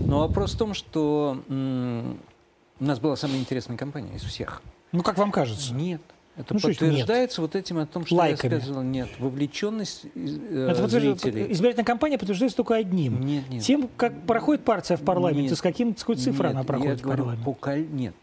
Но 0.00 0.20
вопрос 0.20 0.54
в 0.54 0.58
том, 0.58 0.72
что 0.72 1.42
у 1.46 2.84
нас 2.84 2.98
была 3.00 3.16
самая 3.16 3.38
интересная 3.38 3.76
компания 3.76 4.16
из 4.16 4.22
всех. 4.22 4.62
Ну, 4.92 5.02
как 5.02 5.18
вам 5.18 5.30
кажется? 5.30 5.74
Нет. 5.74 6.00
Это 6.40 6.54
Ну, 6.54 6.58
что 6.60 6.68
подтверждается 6.68 7.40
вот 7.40 7.54
этим 7.56 7.78
о 7.78 7.86
том, 7.86 8.06
что 8.06 8.16
Лайками. 8.16 8.54
я 8.54 8.60
сказал. 8.60 8.82
Нет, 8.82 9.08
вовлеченность 9.18 10.06
э, 10.14 10.68
Это 10.70 10.88
зрителей. 10.88 11.52
избирательная 11.52 11.84
кампания 11.84 12.18
подтверждается 12.18 12.56
только 12.56 12.76
одним. 12.76 13.20
Нет, 13.20 13.48
нет. 13.50 13.62
Тем, 13.62 13.88
как 13.96 14.26
проходит 14.26 14.64
партия 14.64 14.96
в 14.96 15.02
парламенте, 15.02 15.50
Нет. 15.50 15.58
с 15.58 15.62
каким, 15.62 15.96
с 15.96 16.00
какой 16.00 16.16
цифрой 16.16 16.48
Нет, 16.48 16.56
она 16.56 16.64
проходит 16.64 16.92
я 16.92 16.98
в 16.98 17.02
говорю, 17.02 17.22
парламент. 17.24 17.44
по 17.44 17.52
коль- 17.52 17.86
Нет. 17.90 18.14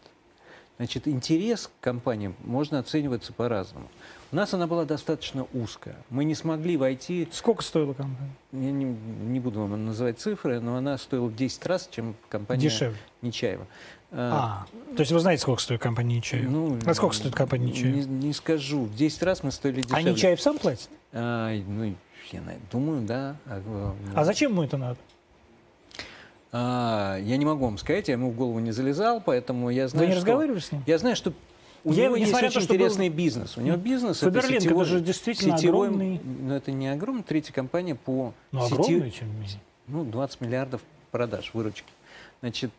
Значит, 0.78 1.08
интерес 1.08 1.66
к 1.66 1.82
компаниям 1.84 2.36
можно 2.44 2.78
оцениваться 2.78 3.32
по-разному. 3.32 3.88
У 4.30 4.36
нас 4.36 4.52
она 4.54 4.66
была 4.66 4.84
достаточно 4.84 5.46
узкая. 5.54 5.96
Мы 6.10 6.24
не 6.24 6.34
смогли 6.34 6.76
войти, 6.76 7.26
Сколько 7.32 7.62
стоила 7.62 7.94
компания? 7.94 8.30
я 8.52 8.70
не, 8.70 8.84
не 8.84 9.40
буду 9.40 9.60
вам 9.60 9.86
называть 9.86 10.20
цифры, 10.20 10.60
но 10.60 10.76
она 10.76 10.96
стоила 10.98 11.26
в 11.26 11.34
10 11.34 11.66
раз, 11.66 11.88
чем 11.90 12.14
компания 12.28 12.60
Дешевле. 12.62 12.96
Нечаева. 13.22 13.66
А, 14.10 14.64
то 14.96 15.00
есть 15.00 15.12
вы 15.12 15.18
знаете, 15.20 15.42
сколько 15.42 15.60
стоит 15.60 15.80
компания 15.82 16.16
Нечаев? 16.16 16.48
ну, 16.50 16.78
а 16.86 16.94
сколько 16.94 17.14
стоит 17.14 17.34
компания 17.34 17.66
Не, 17.66 17.70
Нечаев? 17.72 18.06
не 18.06 18.32
скажу. 18.32 18.84
В 18.84 18.94
10 18.96 19.22
раз 19.22 19.42
мы 19.42 19.52
стоили 19.52 19.80
А 19.80 19.82
дешевле. 19.82 20.12
Нечаев 20.12 20.40
сам 20.40 20.58
платит? 20.58 20.88
А, 21.12 21.50
ну, 21.66 21.94
я 22.32 22.40
думаю, 22.72 23.02
да. 23.06 23.36
А, 23.46 23.60
э, 23.64 23.92
А 24.14 24.24
зачем 24.24 24.52
ему 24.52 24.62
это 24.62 24.76
надо? 24.78 24.96
а, 26.52 27.18
я 27.20 27.36
не 27.36 27.44
могу 27.44 27.66
вам 27.66 27.76
сказать, 27.78 28.08
я 28.08 28.14
ему 28.14 28.30
в 28.30 28.36
голову 28.36 28.58
не 28.60 28.72
залезал, 28.72 29.20
поэтому 29.20 29.68
я 29.70 29.88
знаю, 29.88 30.06
Вы 30.06 30.06
не 30.06 30.12
что- 30.12 30.20
разговаривали 30.26 30.60
с 30.60 30.72
ним? 30.72 30.82
Я 30.86 30.98
знаю, 30.98 31.14
что 31.14 31.32
у 31.84 31.92
Я, 31.92 32.04
него 32.06 32.16
есть 32.16 32.32
на 32.32 32.38
то, 32.40 32.46
очень 32.46 32.60
что 32.62 32.68
был- 32.68 32.76
интересный 32.76 33.08
бизнес. 33.10 33.56
У 33.56 33.60
него 33.60 33.76
бизнес 33.76 34.20
Фаберлинг, 34.20 34.52
это 34.52 34.60
сетевой, 34.62 34.82
это 34.84 34.90
же 34.92 35.00
действительно 35.00 35.58
сетевой, 35.58 35.88
огромный- 35.88 36.20
но 36.40 36.56
это 36.56 36.72
не 36.72 36.88
огромный, 36.88 37.22
третья 37.22 37.52
компания 37.52 37.94
по 37.94 38.32
Ну, 38.52 38.60
сети- 38.66 38.72
огромный, 38.72 39.12
не 39.20 39.40
менее. 39.40 39.60
ну, 39.86 40.04
20 40.04 40.40
миллиардов 40.40 40.80
продаж, 41.10 41.50
выручки. 41.52 41.88
Значит, 42.40 42.70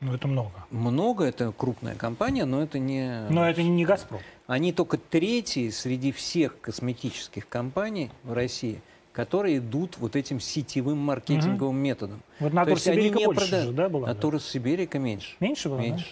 Ну, 0.00 0.12
это 0.14 0.28
много. 0.28 0.52
много, 0.70 1.24
это 1.24 1.52
крупная 1.56 1.94
компания, 1.94 2.44
но 2.44 2.62
это 2.62 2.78
не... 2.78 3.26
Но 3.30 3.48
это 3.48 3.62
не 3.62 3.84
«Газпром». 3.84 4.20
Они 4.46 4.72
только 4.72 4.98
третьи 4.98 5.70
среди 5.70 6.12
всех 6.12 6.60
косметических 6.60 7.48
компаний 7.48 8.10
в 8.22 8.32
России, 8.34 8.82
которые 9.12 9.58
идут 9.58 9.96
вот 9.98 10.14
этим 10.14 10.38
сетевым 10.38 10.98
маркетинговым 10.98 11.76
методом. 11.78 12.20
Вот 12.40 12.50
То 12.50 12.56
«Натур 12.56 12.74
есть 12.74 12.88
они 12.88 12.96
Сибирика» 12.98 13.18
не 13.18 13.24
больше 13.26 13.40
продают. 13.40 13.66
же, 13.68 13.72
да, 13.72 13.88
была? 13.88 14.06
да? 14.08 14.14
Натура 14.14 14.38
Сибирика 14.38 14.98
меньше. 14.98 15.34
Меньше 15.40 15.68
была, 15.70 15.78
да? 15.78 15.84
Меньше. 15.84 16.06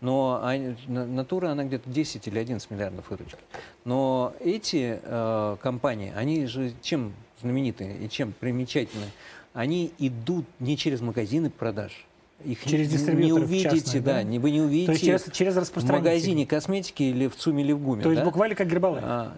Но 0.00 0.40
они- 0.42 0.74
на- 0.88 1.06
Натура, 1.06 1.50
она 1.50 1.62
где-то 1.62 1.88
10 1.88 2.26
или 2.26 2.40
11 2.40 2.68
миллиардов 2.72 3.08
выручки. 3.08 3.38
Но 3.84 4.34
эти 4.40 4.98
э, 5.00 5.56
компании, 5.62 6.12
они 6.16 6.44
же 6.46 6.72
чем 6.82 7.12
знаменитые 7.40 7.98
и 8.04 8.08
чем 8.10 8.32
примечательны? 8.32 9.06
Они 9.54 9.92
идут 9.98 10.44
не 10.58 10.76
через 10.76 11.00
магазины 11.00 11.50
продаж. 11.50 12.04
Их 12.44 12.64
Через 12.64 12.90
не- 13.08 13.24
не 13.26 13.32
увидите, 13.32 13.70
частных, 13.76 14.04
да, 14.04 14.12
да? 14.14 14.22
не, 14.22 14.38
вы 14.38 14.50
не 14.50 14.60
увидите 14.60 14.86
То 14.86 14.92
есть 14.92 15.04
через, 15.04 15.24
через 15.32 15.54
в 15.54 15.58
распространителей. 15.58 16.10
магазине 16.12 16.46
косметики 16.46 17.02
или 17.04 17.26
в 17.28 17.36
ЦУМе 17.36 17.62
или 17.62 17.72
в 17.72 17.80
ГУМе. 17.82 18.02
То 18.02 18.10
есть 18.10 18.20
да? 18.20 18.24
буквально 18.24 18.54
как 18.54 18.68
Гербалайф. 18.68 19.04
А, 19.06 19.34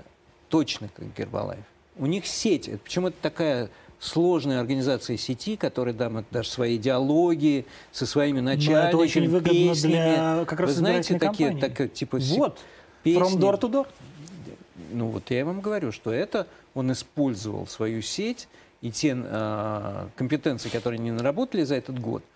точно 0.49 0.89
как 0.95 1.05
Гербалайф. 1.17 1.61
У 1.97 2.07
них 2.07 2.27
сеть. 2.27 2.71
Почему 2.83 3.09
это 3.09 3.17
такая 3.21 3.69
сложная 4.01 4.61
организация 4.61 5.17
сети, 5.17 5.57
которая 5.57 5.95
там 5.95 6.25
даже 6.31 6.49
свои 6.51 6.77
идеологии 6.77 7.65
со 7.93 8.07
своими 8.07 8.41
Но 8.41 8.51
начальниками, 8.51 8.89
это 8.89 8.97
очень 8.99 9.29
выгодно 9.29 9.53
песнями. 9.75 9.93
для 9.93 10.45
как 10.47 10.61
раз 10.61 10.71
Вы 10.71 10.77
знаете 10.77 11.19
такие, 11.19 11.49
кампании. 11.51 11.61
такие 11.61 11.89
типа 11.89 12.21
се- 12.21 12.37
Вот, 12.39 12.59
песни? 13.03 13.21
from 13.23 13.39
door 13.39 13.59
to 13.61 13.71
door. 13.71 13.87
Ну 14.93 15.07
вот 15.09 15.31
я 15.31 15.45
вам 15.45 15.61
говорю, 15.61 15.93
что 15.93 16.13
это 16.13 16.47
он 16.75 16.93
использовал 16.93 17.67
свою 17.67 18.03
сеть 18.03 18.49
и 18.83 18.91
те 18.91 19.15
а, 19.17 20.09
компетенции, 20.17 20.69
которые 20.69 20.99
они 21.01 21.11
наработали 21.11 21.63
за 21.65 21.77
этот 21.77 21.99
год 21.99 22.23
э, 22.23 22.27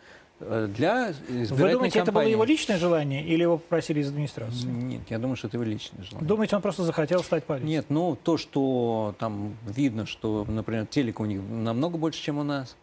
для 0.41 1.11
избирательной 1.11 1.47
Вы 1.47 1.73
думаете, 1.73 1.99
это 1.99 2.13
было 2.13 2.21
кампании. 2.21 2.33
его 2.33 2.45
личное 2.45 2.79
желание 2.79 3.25
или 3.25 3.43
его 3.43 3.59
попросили 3.59 4.01
из 4.01 4.09
администрации? 4.09 4.67
Нет, 4.67 5.03
я 5.09 5.19
думаю, 5.19 5.37
что 5.37 5.49
это 5.49 5.57
его 5.57 5.65
личное 5.65 6.05
желание. 6.05 6.29
Думаете, 6.29 6.57
он 6.57 6.63
просто 6.63 6.85
захотел 6.85 7.25
стать 7.25 7.45
политиком? 7.45 7.69
Нет, 7.69 7.87
ну 7.89 8.17
то, 8.23 8.37
что 8.37 9.15
там 9.19 9.57
видно, 9.67 10.07
что, 10.07 10.45
например, 10.49 10.87
телек 10.87 11.21
у 11.21 11.25
них 11.25 11.41
намного 11.49 11.99
больше, 11.99 12.23
чем 12.23 12.39
у 12.39 12.45
нас, 12.45 12.77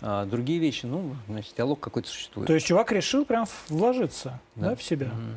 а 0.00 0.26
другие 0.26 0.58
вещи, 0.58 0.86
ну, 0.86 1.16
значит, 1.28 1.54
диалог 1.56 1.80
какой-то 1.80 2.08
существует. 2.08 2.46
То 2.46 2.54
есть 2.54 2.66
чувак 2.66 2.92
решил 2.92 3.24
прям 3.24 3.46
вложиться 3.68 4.40
да. 4.56 4.70
Да. 4.70 4.76
в 4.76 4.82
себя. 4.82 5.06
Мгм. 5.08 5.36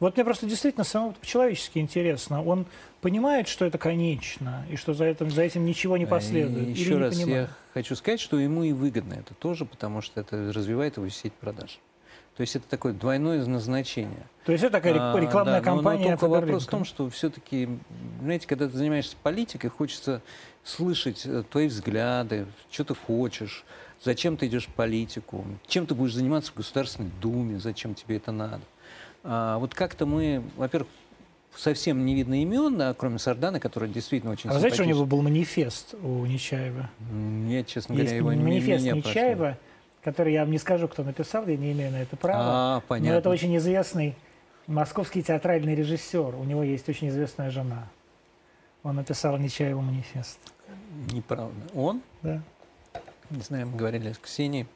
Вот 0.00 0.16
мне 0.16 0.24
просто 0.24 0.46
действительно 0.46 0.84
само 0.84 1.12
по-человечески 1.12 1.78
интересно. 1.78 2.42
Он 2.42 2.66
понимает, 3.02 3.48
что 3.48 3.66
это 3.66 3.76
конечно, 3.76 4.64
и 4.70 4.76
что 4.76 4.94
за 4.94 5.04
этим, 5.04 5.30
за 5.30 5.42
этим 5.42 5.66
ничего 5.66 5.98
не 5.98 6.06
последует? 6.06 6.68
И 6.68 6.70
еще 6.70 6.96
раз 6.96 7.14
понимает? 7.16 7.50
я 7.50 7.54
хочу 7.74 7.94
сказать, 7.94 8.18
что 8.18 8.38
ему 8.38 8.64
и 8.64 8.72
выгодно 8.72 9.14
это 9.14 9.34
тоже, 9.34 9.66
потому 9.66 10.00
что 10.00 10.20
это 10.20 10.52
развивает 10.54 10.96
его 10.96 11.08
сеть 11.10 11.34
продаж. 11.34 11.78
То 12.36 12.40
есть 12.40 12.56
это 12.56 12.66
такое 12.66 12.94
двойное 12.94 13.44
назначение. 13.44 14.26
То 14.46 14.52
есть 14.52 14.64
это 14.64 14.72
такая 14.72 14.94
А, 14.94 15.20
рекламная 15.20 15.60
да, 15.60 15.70
но- 15.70 15.76
но 15.76 15.82
кампания 15.82 16.16
только 16.16 16.40
вопрос 16.40 16.66
в 16.66 16.70
том, 16.70 16.86
что 16.86 17.10
все-таки, 17.10 17.68
знаете, 18.22 18.46
когда 18.48 18.68
ты 18.68 18.78
занимаешься 18.78 19.16
политикой, 19.22 19.68
хочется 19.68 20.22
слышать 20.64 21.26
э, 21.26 21.42
твои 21.50 21.66
взгляды, 21.66 22.46
что 22.70 22.84
ты 22.84 22.94
хочешь, 22.94 23.64
зачем 24.02 24.38
ты 24.38 24.46
идешь 24.46 24.66
в 24.66 24.72
политику, 24.72 25.44
чем 25.66 25.86
ты 25.86 25.94
будешь 25.94 26.14
заниматься 26.14 26.52
в 26.52 26.54
Государственной 26.54 27.10
Думе, 27.20 27.58
зачем 27.58 27.94
тебе 27.94 28.16
это 28.16 28.32
надо. 28.32 28.62
А 29.22 29.58
вот 29.58 29.74
как-то 29.74 30.06
мы, 30.06 30.42
во-первых, 30.56 30.88
совсем 31.56 32.04
не 32.06 32.14
видно 32.14 32.40
имен, 32.42 32.76
да, 32.78 32.94
кроме 32.94 33.18
Сардана, 33.18 33.60
который 33.60 33.88
действительно 33.88 34.32
очень 34.32 34.48
А 34.50 34.54
вы 34.54 34.60
знаете, 34.60 34.82
у 34.82 34.86
него 34.86 35.04
был 35.04 35.20
манифест 35.22 35.94
у 36.02 36.24
Нечаева? 36.26 36.88
Я, 37.48 37.64
честно 37.64 37.92
Есть 37.94 38.04
говоря, 38.04 38.16
его 38.16 38.32
не- 38.32 38.42
манифест 38.42 38.84
не 38.84 38.92
прошло. 38.92 39.10
Нечаева, 39.10 39.58
который 40.02 40.32
я 40.32 40.40
вам 40.42 40.50
не 40.52 40.58
скажу, 40.58 40.88
кто 40.88 41.02
написал, 41.02 41.46
я 41.46 41.56
не 41.56 41.72
имею 41.72 41.90
на 41.92 42.02
это 42.02 42.16
права. 42.16 42.42
А, 42.42 42.74
Но 42.76 42.80
понятно. 42.86 43.18
это 43.18 43.28
очень 43.30 43.54
известный 43.58 44.16
московский 44.66 45.22
театральный 45.22 45.74
режиссер. 45.74 46.34
У 46.36 46.44
него 46.44 46.62
есть 46.62 46.88
очень 46.88 47.08
известная 47.08 47.50
жена. 47.50 47.88
Он 48.82 48.96
написал 48.96 49.36
Нечаеву 49.36 49.82
манифест. 49.82 50.38
Неправда. 51.12 51.54
Он, 51.74 52.00
Да. 52.22 52.40
не 53.28 53.40
знаю, 53.42 53.66
мы 53.66 53.76
говорили 53.76 54.12
с 54.12 54.18
Ксенией, 54.18 54.66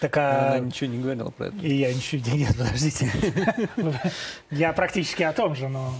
Так, 0.00 0.16
Она 0.16 0.52
а... 0.52 0.58
ничего 0.58 0.90
не 0.90 0.98
говорила 0.98 1.30
про 1.30 1.46
это. 1.46 1.56
И 1.58 1.74
я 1.74 1.92
ничего... 1.92 2.22
Нет, 2.34 2.56
подождите. 2.56 3.10
Я 4.50 4.72
практически 4.72 5.22
о 5.22 5.32
том 5.32 5.54
же, 5.54 5.68
но... 5.68 5.94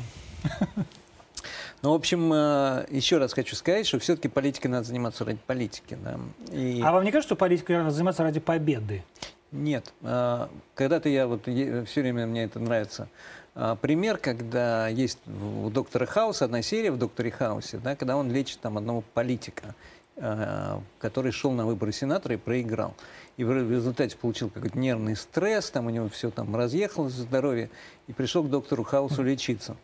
Ну, 1.83 1.93
в 1.93 1.95
общем, 1.95 2.33
э, 2.33 2.87
еще 2.91 3.19
раз 3.19 3.33
хочу 3.33 3.55
сказать, 3.55 3.87
что 3.87 3.99
все-таки 3.99 4.29
политикой 4.29 4.69
надо 4.69 4.85
заниматься 4.85 5.25
ради 5.25 5.39
политики. 5.47 5.97
Да? 6.03 6.19
И... 6.51 6.81
А 6.83 6.91
вам 6.93 7.05
не 7.05 7.13
кажется, 7.13 7.29
что 7.29 7.37
политикой 7.37 7.77
надо 7.77 7.91
заниматься 7.91 8.23
ради 8.23 8.41
победы? 8.41 9.05
Нет. 9.53 9.93
Э, 10.03 10.49
Когда-то 10.75 11.09
я 11.09 11.27
вот 11.27 11.43
все 11.43 12.01
время 12.01 12.27
мне 12.27 12.45
это 12.45 12.59
нравится. 12.59 13.09
Э, 13.55 13.77
Пример, 13.81 14.17
когда 14.17 14.89
есть 14.89 15.19
у 15.29 15.69
доктора 15.71 16.07
Хауса 16.07 16.47
одна 16.47 16.63
серия 16.63 16.91
в 16.91 16.99
докторе 16.99 17.31
Хаусе, 17.31 17.79
да, 17.79 17.95
когда 17.95 18.17
он 18.17 18.33
лечит 18.33 18.61
там 18.61 18.79
одного 18.79 19.03
политика, 19.15 19.75
который 20.99 21.31
шел 21.31 21.53
на 21.53 21.67
выборы 21.67 21.93
сенатора 21.93 22.37
и 22.37 22.39
проиграл. 22.39 22.95
И 23.37 23.45
в 23.45 23.53
результате 23.53 24.17
получил 24.17 24.49
какой-то 24.49 24.79
нервный 24.79 25.15
стресс, 25.15 25.71
там 25.71 25.87
у 25.87 25.91
него 25.91 26.09
все 26.09 26.31
там 26.31 26.57
разъехалось 26.57 27.13
здоровье, 27.13 27.71
и 28.07 28.13
пришел 28.13 28.43
к 28.43 28.51
доктору 28.51 28.83
Хаусу 28.83 29.23
лечиться. 29.23 29.77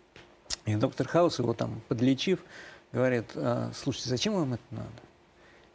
И 0.64 0.74
доктор 0.76 1.06
Хаус 1.06 1.38
его 1.38 1.52
там 1.52 1.82
подлечив, 1.88 2.40
говорит, 2.92 3.26
«А, 3.34 3.70
слушайте, 3.74 4.08
зачем 4.08 4.34
вам 4.34 4.54
это 4.54 4.62
надо? 4.70 4.88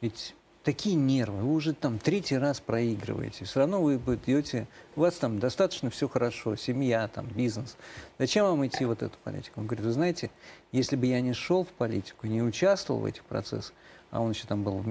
Ведь 0.02 0.34
такие 0.68 0.96
нервы, 0.96 1.44
вы 1.44 1.54
уже 1.54 1.74
там 1.74 1.98
третий 1.98 2.38
раз 2.38 2.60
проигрываете, 2.60 3.46
все 3.46 3.62
равно 3.62 3.82
вы 3.82 3.96
идете, 3.96 4.68
у 4.98 5.02
вас 5.02 5.16
там 5.16 5.40
достаточно 5.40 5.90
все 5.90 6.10
хорошо, 6.10 6.58
семья, 6.58 7.08
там, 7.08 7.26
бизнес. 7.28 7.78
Зачем 8.20 8.46
вам 8.46 8.68
идти 8.68 8.84
вот 8.84 9.02
эту 9.02 9.18
политику? 9.24 9.62
Он 9.62 9.68
говорит, 9.68 9.86
вы 9.86 9.92
знаете, 9.94 10.30
если 10.74 10.98
бы 10.98 11.06
я 11.06 11.22
не 11.22 11.32
шел 11.32 11.64
в 11.64 11.70
политику, 11.70 12.28
не 12.28 12.42
участвовал 12.42 13.00
в 13.00 13.06
этих 13.06 13.24
процессах, 13.24 13.74
а 14.12 14.22
он 14.22 14.32
еще 14.32 14.48
там 14.48 14.64
был 14.64 14.84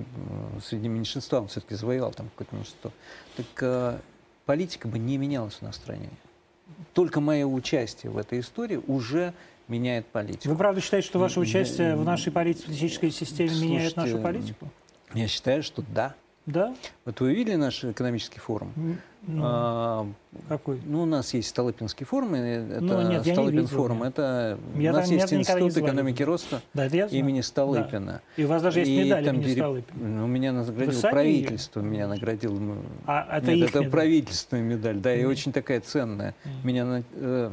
среди 0.64 0.88
меньшинства, 0.88 1.40
он 1.40 1.48
все-таки 1.48 1.74
завоевал 1.74 2.12
там 2.12 2.28
какое-то 2.30 2.54
меньшинство, 2.54 2.92
так 3.36 3.46
э, 3.60 3.98
политика 4.44 4.88
бы 4.88 4.98
не 4.98 5.16
менялась 5.18 5.54
в 5.54 5.62
нашей 5.62 5.76
стране. 5.76 6.08
Только 6.92 7.20
мое 7.20 7.46
участие 7.46 8.10
в 8.10 8.18
этой 8.18 8.40
истории 8.40 8.80
уже 8.86 9.32
меняет 9.68 10.06
политику. 10.06 10.48
Вы 10.48 10.56
правда 10.56 10.80
считаете, 10.80 11.06
что 11.06 11.18
ваше 11.18 11.40
участие 11.40 11.96
в 11.96 12.04
нашей 12.04 12.32
политической 12.32 13.10
системе 13.10 13.50
Слушайте, 13.50 13.74
меняет 13.74 13.96
нашу 13.96 14.18
политику? 14.18 14.70
Я 15.14 15.28
считаю, 15.28 15.62
что 15.62 15.82
да. 15.82 16.14
Да? 16.46 16.74
Вот 17.04 17.18
вы 17.20 17.34
видели 17.34 17.56
наш 17.56 17.84
экономический 17.84 18.38
форум? 18.38 18.72
Ну, 19.28 19.42
а, 19.44 20.06
какой? 20.48 20.80
Ну, 20.84 21.02
у 21.02 21.04
нас 21.04 21.34
есть 21.34 21.48
Столыпинский 21.48 22.06
форум, 22.06 22.34
это 22.34 22.80
ну, 22.80 23.10
нет, 23.10 23.26
Столыпин 23.26 23.66
форум. 23.66 23.98
Нет. 23.98 24.10
Это 24.10 24.58
я 24.76 24.92
у 24.92 24.94
нас 24.94 25.08
там, 25.08 25.18
есть 25.18 25.32
Институт 25.32 25.76
экономики 25.76 26.22
роста 26.22 26.62
да, 26.74 26.86
имени 26.86 27.40
Столыпина. 27.40 28.22
Да. 28.36 28.42
И 28.42 28.44
у 28.44 28.48
вас 28.48 28.62
даже 28.62 28.80
есть 28.80 28.92
медаль 28.92 29.24
там 29.24 29.40
имени. 29.40 29.54
Столыпина. 29.54 30.08
Ну, 30.08 30.26
меня 30.28 30.52
наградило 30.52 31.00
правительство, 31.10 31.80
ее? 31.80 31.86
меня 31.86 32.06
наградило. 32.06 32.76
А 33.06 33.38
это 33.38 33.52
нет, 33.52 33.64
их 33.64 33.70
это 33.70 33.78
медаль? 33.80 33.90
правительственная 33.90 34.62
медаль, 34.62 34.96
да, 34.98 35.12
и 35.12 35.24
очень 35.24 35.52
такая 35.52 35.80
ценная. 35.80 36.36
Меня 36.62 37.02
э, 37.14 37.50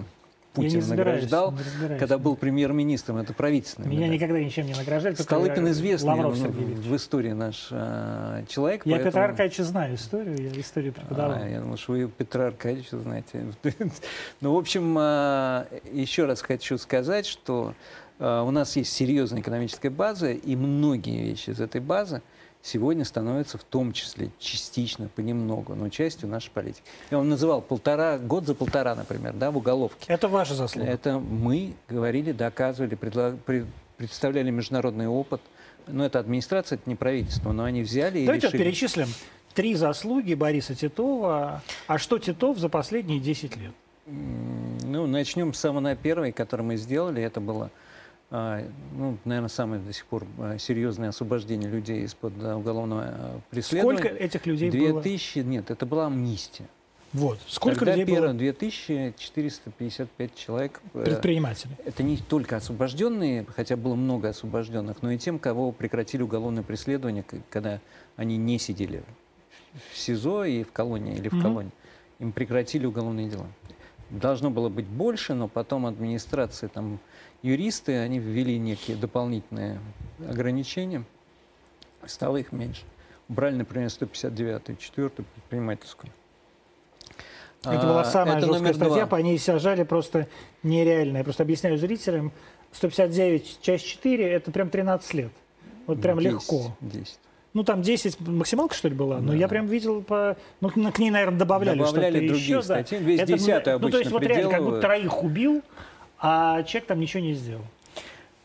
Путин 0.53 0.88
награждал, 0.88 1.53
когда 1.99 2.17
был 2.17 2.35
премьер-министром. 2.35 3.17
Это 3.17 3.34
правительственный. 3.34 3.88
Меня 3.88 4.01
медаль. 4.01 4.15
никогда 4.15 4.39
ничем 4.39 4.67
не 4.67 4.73
награждали. 4.73 5.15
Столыпин 5.15 5.67
известный 5.69 6.09
Лавров 6.09 6.35
в 6.35 6.95
истории 6.95 7.31
наш 7.31 7.69
э, 7.71 8.43
человек. 8.47 8.85
Я 8.85 8.93
поэтому... 8.93 9.11
Петра 9.11 9.25
Аркадьевича 9.25 9.63
знаю 9.63 9.95
историю, 9.95 10.53
я 10.53 10.61
историю 10.61 10.93
преподавал. 10.93 11.41
А, 11.41 11.47
я 11.47 11.59
думал, 11.59 11.77
что 11.77 11.93
вы 11.93 12.07
Петра 12.07 12.47
Аркадьевича 12.47 12.99
знаете. 12.99 13.45
ну, 14.41 14.53
в 14.53 14.57
общем, 14.57 14.95
э, 14.99 15.65
еще 15.91 16.25
раз 16.25 16.41
хочу 16.41 16.77
сказать, 16.77 17.25
что 17.25 17.73
э, 18.19 18.41
у 18.41 18.51
нас 18.51 18.75
есть 18.75 18.93
серьезная 18.93 19.41
экономическая 19.41 19.89
база, 19.89 20.31
и 20.31 20.55
многие 20.55 21.23
вещи 21.23 21.49
из 21.49 21.59
этой 21.59 21.81
базы 21.81 22.21
сегодня 22.64 23.06
становятся 23.06 23.60
в 23.60 23.64
том 23.64 23.94
числе 23.94 24.31
частично, 24.40 25.10
понемногу, 25.14 25.76
но 25.76 25.90
частью 25.90 26.30
нашей 26.30 26.49
политики. 26.49 26.84
Я 27.11 27.18
вам 27.18 27.30
называл 27.30 27.61
полтора, 27.61 28.18
год 28.18 28.48
за 28.48 28.56
полтора, 28.56 28.95
например, 28.95 29.34
да, 29.34 29.52
в 29.52 29.57
уголовке. 29.57 30.06
Это 30.07 30.27
ваша 30.27 30.56
заслуга. 30.56 30.90
Это 30.90 31.19
мы 31.19 31.76
говорили, 31.88 32.31
доказывали, 32.31 32.95
предлаг, 32.95 33.38
пред, 33.41 33.68
представляли 33.98 34.49
международный 34.49 35.07
опыт. 35.07 35.41
Но 35.85 36.06
это 36.06 36.18
администрация, 36.19 36.77
это 36.77 36.90
не 36.90 36.95
правительство, 36.95 37.52
но 37.52 37.65
они 37.65 37.81
взяли 37.81 38.19
и 38.19 38.26
Давайте 38.26 38.48
решили. 38.48 38.64
перечислим 38.64 39.07
три 39.53 39.76
заслуги 39.76 40.34
Бориса 40.34 40.76
Титова. 40.76 41.61
А 41.88 41.98
что 41.98 42.18
Титов 42.18 42.57
за 42.57 42.69
последние 42.69 43.19
10 43.19 43.57
лет? 43.57 43.72
Ну, 44.06 45.07
начнем 45.07 45.53
с 45.53 45.60
самого 45.60 45.95
первой, 45.95 46.31
которую 46.31 46.68
мы 46.68 46.77
сделали. 46.77 47.22
Это 47.22 47.40
было 47.40 47.69
ну, 48.29 49.17
наверное, 49.25 49.49
самое 49.49 49.81
до 49.81 49.93
сих 49.93 50.05
пор 50.05 50.25
серьезное 50.57 51.09
освобождение 51.09 51.69
людей 51.69 52.03
из-под 52.03 52.33
уголовного 52.41 53.41
преследования. 53.51 53.99
Сколько 53.99 54.15
этих 54.15 54.45
людей 54.45 54.71
2000, 54.71 55.39
было? 55.39 55.49
Нет, 55.49 55.71
это 55.71 55.85
была 55.85 56.07
амнистия. 56.07 56.65
Вот. 57.13 57.39
Сколько 57.47 57.79
Тогда 57.79 57.91
людей 57.91 58.15
первое, 58.15 58.29
было? 58.29 58.39
2455 58.39 60.35
человек. 60.35 60.81
Предприниматели. 60.93 61.77
Это 61.85 62.01
не 62.01 62.17
только 62.17 62.57
освобожденные, 62.57 63.45
хотя 63.55 63.77
было 63.77 63.93
много 63.93 64.29
освобожденных, 64.29 65.03
но 65.03 65.11
и 65.11 65.19
тем, 65.19 65.37
кого 65.37 65.71
прекратили 65.71 66.23
уголовное 66.23 66.63
преследование, 66.63 67.23
когда 67.51 67.79
они 68.15 68.37
не 68.37 68.57
сидели 68.57 69.03
в 69.91 69.97
СИЗО 69.97 70.45
и 70.45 70.63
в 70.63 70.71
колонии, 70.71 71.15
или 71.15 71.29
в 71.29 71.33
mm-hmm. 71.33 71.41
колонии. 71.41 71.71
Им 72.17 72.31
прекратили 72.31 72.87
уголовные 72.87 73.29
дела. 73.29 73.45
Должно 74.09 74.49
было 74.49 74.69
быть 74.69 74.87
больше, 74.87 75.35
но 75.35 75.47
потом 75.47 75.85
администрация 75.85 76.67
там 76.67 76.99
юристы, 77.43 77.99
они 77.99 78.17
ввели 78.17 78.57
некие 78.57 78.97
дополнительные 78.97 79.79
ограничения, 80.27 81.03
стало 82.05 82.37
их 82.37 82.51
меньше. 82.51 82.81
Убрали, 83.29 83.55
например, 83.55 83.89
159-ю, 83.89 84.75
4 84.77 85.09
предпринимательскую. 85.09 86.11
Это 87.63 87.87
была 87.87 88.03
самая 88.03 88.37
это 88.37 88.47
жесткая 88.47 88.73
статья, 88.73 88.95
два. 88.95 89.05
по 89.05 89.15
ней 89.17 89.39
сажали 89.39 89.83
просто 89.83 90.27
нереально. 90.63 91.17
Я 91.17 91.23
просто 91.23 91.43
объясняю 91.43 91.77
зрителям, 91.77 92.33
159, 92.73 93.59
часть 93.61 93.85
4, 93.85 94.29
это 94.29 94.51
прям 94.51 94.69
13 94.69 95.13
лет. 95.13 95.31
Вот 95.87 96.01
прям 96.01 96.19
10, 96.19 96.31
легко. 96.31 96.75
10. 96.81 97.19
Ну, 97.53 97.63
там 97.63 97.81
10 97.81 98.19
максималка, 98.21 98.73
что 98.75 98.89
ли, 98.89 98.95
была? 98.95 99.17
Да. 99.17 99.21
Но 99.21 99.33
я 99.33 99.47
прям 99.47 99.67
видел 99.67 100.01
по... 100.01 100.35
Ну, 100.59 100.69
к 100.69 100.99
ней, 100.99 101.11
наверное, 101.11 101.37
добавляли, 101.37 101.77
добавляли 101.77 102.09
что-то 102.09 102.27
другие 102.27 102.57
еще. 102.57 102.63
Статьи. 102.63 102.97
Да. 102.97 103.03
Весь 103.05 103.19
это, 103.19 103.33
десятый 103.33 103.79
ну, 103.79 103.89
то 103.89 103.99
есть, 103.99 104.11
вот 104.11 104.23
реально, 104.23 104.49
как 104.49 104.63
будто 104.63 104.81
троих 104.81 105.23
убил, 105.23 105.61
а 106.25 106.63
человек 106.63 106.87
там 106.87 107.01
ничего 107.01 107.21
не 107.21 107.33
сделал. 107.33 107.65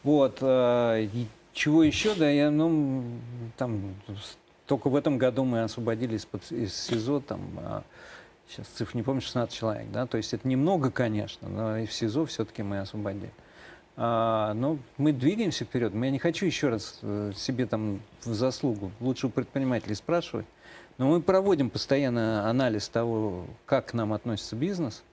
Вот. 0.02 0.38
Э, 0.40 1.08
чего 1.52 1.84
еще? 1.84 2.12
Да, 2.16 2.28
я, 2.28 2.50
ну, 2.50 3.04
там, 3.56 3.94
только 4.66 4.88
в 4.88 4.96
этом 4.96 5.16
году 5.16 5.44
мы 5.44 5.62
освободили 5.62 6.16
из, 6.16 6.26
из 6.50 6.74
СИЗО, 6.74 7.20
там, 7.20 7.40
э, 7.56 7.80
сейчас 8.48 8.66
цифр 8.66 8.96
не 8.96 9.04
помню, 9.04 9.20
16 9.20 9.56
человек, 9.56 9.86
да, 9.92 10.06
то 10.06 10.16
есть 10.16 10.34
это 10.34 10.48
немного, 10.48 10.90
конечно, 10.90 11.48
но 11.48 11.78
и 11.78 11.86
в 11.86 11.92
СИЗО 11.92 12.26
все-таки 12.26 12.64
мы 12.64 12.80
освободили. 12.80 13.30
А, 13.96 14.54
но 14.54 14.78
мы 14.96 15.12
двигаемся 15.12 15.64
вперед. 15.64 15.94
Я 15.94 16.10
не 16.10 16.18
хочу 16.18 16.46
еще 16.46 16.68
раз 16.68 16.98
э, 17.02 17.32
себе 17.36 17.66
там 17.66 18.00
в 18.22 18.34
заслугу, 18.34 18.90
лучше 18.98 19.28
у 19.28 19.30
предпринимателей 19.30 19.94
спрашивать, 19.94 20.46
но 20.98 21.08
мы 21.08 21.20
проводим 21.20 21.70
постоянно 21.70 22.48
анализ 22.48 22.88
того, 22.88 23.46
как 23.66 23.86
к 23.86 23.92
нам 23.94 24.12
относится 24.12 24.56
бизнес. 24.56 25.04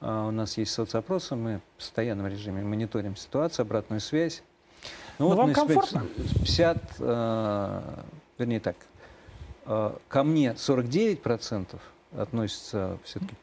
А, 0.00 0.26
у 0.26 0.30
нас 0.30 0.56
есть 0.56 0.72
соцопросы, 0.72 1.36
мы 1.36 1.58
в 1.58 1.78
постоянном 1.78 2.26
режиме 2.26 2.62
мониторим 2.62 3.16
ситуацию, 3.16 3.64
обратную 3.64 4.00
связь. 4.00 4.42
Ну, 5.18 5.28
вот 5.28 5.36
вам 5.36 5.52
комфортно? 5.52 6.06
50, 6.16 6.78
э, 7.00 7.82
вернее 8.38 8.60
так, 8.60 8.76
э, 9.66 9.92
ко 10.08 10.22
мне 10.24 10.54
49% 10.54 11.78
относятся 12.16 12.98
все-таки 13.04 13.34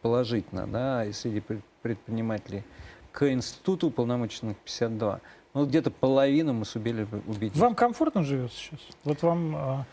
положительно, 0.00 0.66
да, 0.66 1.04
и 1.04 1.12
среди 1.12 1.42
предпринимателей 1.82 2.64
к 3.12 3.30
институту 3.30 3.88
уполномоченных 3.88 4.56
52. 4.58 5.20
Ну, 5.52 5.66
где-то 5.66 5.90
половину 5.90 6.52
мы 6.52 6.64
сумели 6.64 7.06
убить. 7.26 7.56
Вам 7.56 7.74
комфортно 7.74 8.22
живется 8.22 8.58
сейчас? 8.58 8.80
Вот 9.04 9.22
вам 9.22 9.56
а, 9.56 9.86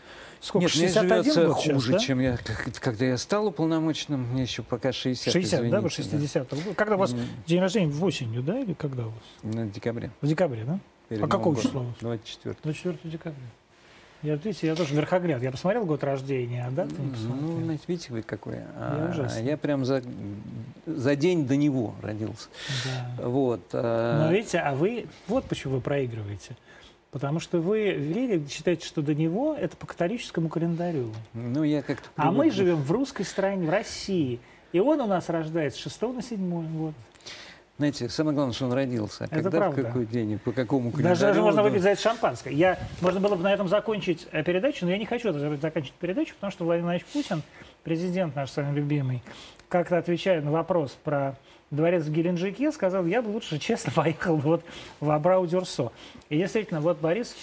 сколько, 0.44 0.64
Нет, 0.64 0.70
61 0.72 1.06
мне 1.06 1.22
живется 1.22 1.46
год 1.46 1.56
хуже, 1.74 1.92
да? 1.92 1.98
чем 1.98 2.20
я, 2.20 2.38
когда 2.80 3.04
я 3.06 3.18
стал 3.18 3.46
уполномоченным. 3.46 4.20
Мне 4.32 4.42
еще 4.42 4.62
пока 4.62 4.92
60, 4.92 5.32
60, 5.32 5.44
извините, 5.60 5.70
да, 5.76 5.80
вы 5.80 5.90
60 5.90 6.48
да. 6.50 6.56
Когда 6.76 6.94
у 6.96 6.98
вас 6.98 7.12
Mm. 7.12 7.20
день 7.46 7.60
рождения? 7.60 7.88
В 7.90 8.04
осенью, 8.04 8.42
да, 8.42 8.58
или 8.60 8.74
когда 8.74 9.06
у 9.06 9.10
вас? 9.10 9.22
На 9.42 9.66
декабре. 9.66 10.10
В 10.20 10.26
декабре, 10.26 10.64
да? 10.64 10.78
перед 11.08 11.22
А 11.24 11.28
какого 11.28 11.60
числа 11.60 11.80
у 11.80 11.84
вас? 11.84 11.94
24. 12.00 12.56
24 12.62 12.98
декабря. 13.04 13.38
Я, 14.22 14.36
видите, 14.36 14.66
я 14.68 14.74
тоже 14.74 14.94
верхогляд. 14.94 15.42
Я 15.42 15.50
посмотрел 15.50 15.84
год 15.84 16.02
рождения, 16.02 16.64
а 16.66 16.70
дату 16.70 16.94
не 16.98 17.04
Ну, 17.08 17.10
посмотрел. 17.12 17.60
знаете, 17.60 17.82
видите, 17.88 18.12
вы 18.12 18.22
какой. 18.22 18.56
А, 18.76 19.10
ужасный. 19.10 19.44
я 19.44 19.58
прям 19.58 19.84
за, 19.84 20.02
за 20.86 21.14
день 21.14 21.46
до 21.46 21.56
него 21.56 21.94
родился. 22.00 22.48
Да. 23.18 23.28
Вот. 23.28 23.60
а, 23.74 24.26
Но 24.26 24.32
видите, 24.32 24.58
а 24.60 24.74
вы, 24.74 25.06
вот 25.28 25.44
почему 25.44 25.74
вы 25.74 25.80
проигрываете. 25.82 26.56
Потому 27.14 27.38
что 27.38 27.60
вы 27.60 27.92
верили, 27.92 28.44
считаете, 28.48 28.84
что 28.84 29.00
до 29.00 29.14
него 29.14 29.54
это 29.54 29.76
по 29.76 29.86
католическому 29.86 30.48
календарю. 30.48 31.12
ну, 31.32 31.62
я 31.62 31.80
как-то... 31.80 32.08
А 32.16 32.32
мы 32.32 32.50
живем 32.50 32.82
в 32.82 32.90
русской 32.90 33.22
стране, 33.22 33.64
в 33.68 33.70
России. 33.70 34.40
И 34.72 34.80
он 34.80 35.00
у 35.00 35.06
нас 35.06 35.28
рождается 35.28 35.78
с 35.78 35.82
6 35.84 36.02
на 36.02 36.22
7 36.22 36.76
год. 36.76 36.94
Знаете, 37.76 38.08
самое 38.08 38.34
главное, 38.34 38.52
что 38.52 38.64
он 38.64 38.72
родился. 38.72 39.22
А 39.22 39.26
Это 39.26 39.44
когда, 39.44 39.58
правда. 39.58 39.82
в 39.82 39.84
какой 39.84 40.06
день, 40.06 40.40
по 40.40 40.50
какому 40.50 40.90
Даже, 40.90 40.96
календарю... 40.96 41.20
даже 41.20 41.42
можно 41.42 41.62
да. 41.62 41.68
выпить 41.68 41.82
за 41.82 41.90
это 41.90 42.00
шампанское. 42.02 42.52
Я, 42.52 42.80
можно 43.00 43.20
было 43.20 43.36
бы 43.36 43.44
на 43.44 43.54
этом 43.54 43.68
закончить 43.68 44.26
э, 44.32 44.42
передачу, 44.42 44.84
но 44.84 44.90
я 44.90 44.98
не 44.98 45.06
хочу 45.06 45.32
заканчивать 45.32 45.92
передачу, 45.92 46.34
потому 46.34 46.50
что 46.50 46.64
Владимир 46.64 46.86
Владимирович 46.86 47.12
Путин 47.12 47.42
президент 47.84 48.34
наш 48.34 48.50
с 48.50 48.56
вами 48.56 48.74
любимый, 48.74 49.22
как-то 49.68 49.98
отвечая 49.98 50.40
на 50.42 50.50
вопрос 50.50 50.98
про 51.04 51.36
дворец 51.74 52.04
в 52.04 52.12
Геленджике, 52.12 52.72
сказал, 52.72 53.06
я 53.06 53.22
бы 53.22 53.28
лучше, 53.28 53.58
честно, 53.58 53.92
поехал 53.94 54.36
вот 54.36 54.64
в 55.00 55.10
Абрау-Дюрсо. 55.10 55.90
И 56.28 56.38
действительно, 56.38 56.80
вот 56.80 56.98
Борис 57.00 57.36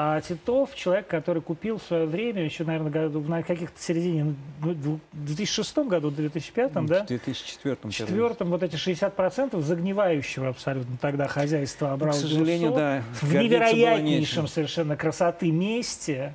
а 0.00 0.20
Титов, 0.20 0.74
человек, 0.74 1.08
который 1.08 1.40
купил 1.40 1.78
в 1.78 1.82
свое 1.82 2.06
время, 2.06 2.44
еще, 2.44 2.62
наверное, 2.62 2.90
году, 2.90 3.20
на 3.22 3.42
каких-то 3.42 3.80
середине, 3.80 4.36
ну, 4.62 5.00
в 5.12 5.24
2006 5.24 5.78
году, 5.78 6.10
в 6.10 6.14
2005, 6.14 6.74
ну, 6.74 6.86
да? 6.86 7.04
В 7.04 7.06
2004. 7.06 7.76
В 7.82 7.90
четвертом 7.90 8.50
вот 8.50 8.62
эти 8.62 8.76
60% 8.76 9.60
загнивающего 9.60 10.50
абсолютно 10.50 10.98
тогда 10.98 11.26
хозяйства 11.26 11.92
Абрау 11.94 12.12
К 12.12 12.16
сожалению, 12.16 12.72
да. 12.74 13.02
В 13.22 13.34
невероятнейшем 13.34 14.46
совершенно 14.46 14.94
красоты 14.94 15.50
месте. 15.50 16.34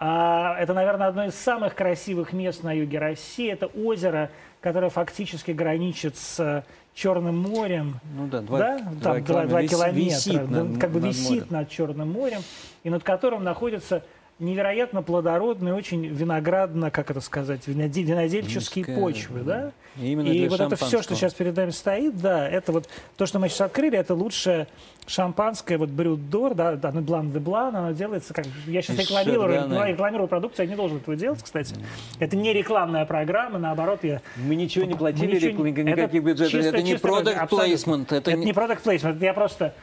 А, 0.00 0.56
это, 0.58 0.74
наверное, 0.74 1.08
одно 1.08 1.24
из 1.24 1.34
самых 1.34 1.74
красивых 1.74 2.32
мест 2.32 2.62
на 2.62 2.72
юге 2.72 2.98
России. 2.98 3.50
Это 3.50 3.66
озеро, 3.66 4.30
которое 4.60 4.90
фактически 4.90 5.50
граничит 5.50 6.16
с 6.16 6.64
Черным 6.94 7.38
морем. 7.38 8.00
Ну 8.16 8.26
да, 8.26 8.40
два, 8.40 8.58
да? 8.58 8.78
Там 9.02 9.24
два, 9.24 9.44
два 9.44 9.62
километра. 9.62 10.00
Висит 10.00 10.50
над, 10.50 10.80
как 10.80 10.90
бы 10.90 11.00
над 11.00 11.10
висит 11.10 11.30
морем. 11.30 11.46
над 11.50 11.68
Черным 11.68 12.12
морем, 12.12 12.40
и 12.82 12.90
над 12.90 13.04
которым 13.04 13.44
находится 13.44 14.02
невероятно 14.38 15.02
плодородные, 15.02 15.74
очень 15.74 16.06
виноградно, 16.06 16.90
как 16.90 17.10
это 17.10 17.20
сказать, 17.20 17.66
винодельческие 17.66 18.84
Низкая, 18.84 19.00
почвы, 19.00 19.40
да? 19.40 19.72
И, 20.00 20.12
именно 20.12 20.28
и 20.28 20.48
вот 20.48 20.60
это 20.60 20.76
все, 20.76 21.02
что 21.02 21.14
сейчас 21.14 21.34
перед 21.34 21.56
нами 21.56 21.70
стоит, 21.70 22.16
да, 22.18 22.48
это 22.48 22.72
вот 22.72 22.88
то, 23.16 23.26
что 23.26 23.38
мы 23.38 23.48
сейчас 23.48 23.62
открыли, 23.62 23.98
это 23.98 24.14
лучшее 24.14 24.68
шампанское, 25.06 25.76
вот 25.76 25.88
Брюддор, 25.88 26.54
да, 26.54 26.76
да, 26.76 26.92
Блан 26.92 27.32
де 27.32 27.40
Блан, 27.40 27.74
оно 27.74 27.92
делается 27.92 28.32
как... 28.32 28.46
Я 28.66 28.82
сейчас 28.82 28.98
рекламирую, 28.98 29.86
рекламирую 29.86 30.28
продукцию, 30.28 30.66
я 30.66 30.70
не 30.70 30.76
должен 30.76 30.98
этого 30.98 31.16
делать, 31.16 31.42
кстати. 31.42 31.74
Это 32.20 32.36
не 32.36 32.52
рекламная 32.52 33.06
программа, 33.06 33.58
наоборот, 33.58 34.00
я... 34.04 34.20
Мы 34.36 34.54
ничего 34.54 34.84
не 34.84 34.94
платили, 34.94 35.34
ничего... 35.34 35.66
никаких 35.66 36.22
бюджетов, 36.22 36.54
это, 36.54 36.68
это 36.68 36.82
не 36.82 36.96
продукт 36.96 37.48
плейсмент. 37.48 38.12
Это, 38.12 38.30
это 38.30 38.38
не 38.38 38.52
продукт 38.52 38.82
плейсмент, 38.82 39.20
я 39.20 39.34
просто 39.34 39.74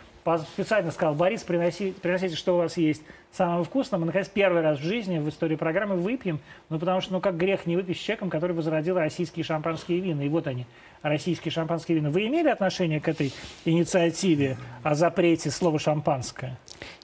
специально 0.51 0.91
сказал, 0.91 1.13
Борис, 1.13 1.43
приноси, 1.43 1.93
приносите, 2.01 2.35
что 2.35 2.55
у 2.55 2.57
вас 2.57 2.77
есть 2.77 3.03
самого 3.31 3.63
вкусного. 3.63 4.01
Мы, 4.01 4.07
наконец, 4.07 4.27
первый 4.27 4.61
раз 4.61 4.79
в 4.79 4.83
жизни 4.83 5.19
в 5.19 5.29
истории 5.29 5.55
программы 5.55 5.97
выпьем, 5.97 6.39
ну, 6.69 6.79
потому 6.79 7.01
что, 7.01 7.13
ну, 7.13 7.21
как 7.21 7.37
грех 7.37 7.65
не 7.65 7.75
выпить 7.75 7.97
с 7.97 7.99
человеком, 7.99 8.29
который 8.29 8.55
возродил 8.55 8.97
российские 8.97 9.43
шампанские 9.43 9.99
вина. 9.99 10.23
И 10.23 10.29
вот 10.29 10.47
они, 10.47 10.65
российские 11.03 11.51
шампанские 11.51 11.97
вина. 11.97 12.09
Вы 12.09 12.27
имели 12.27 12.49
отношение 12.49 12.99
к 12.99 13.07
этой 13.07 13.33
инициативе 13.65 14.57
о 14.83 14.95
запрете 14.95 15.51
слова 15.51 15.77
«шампанское»? 15.77 16.57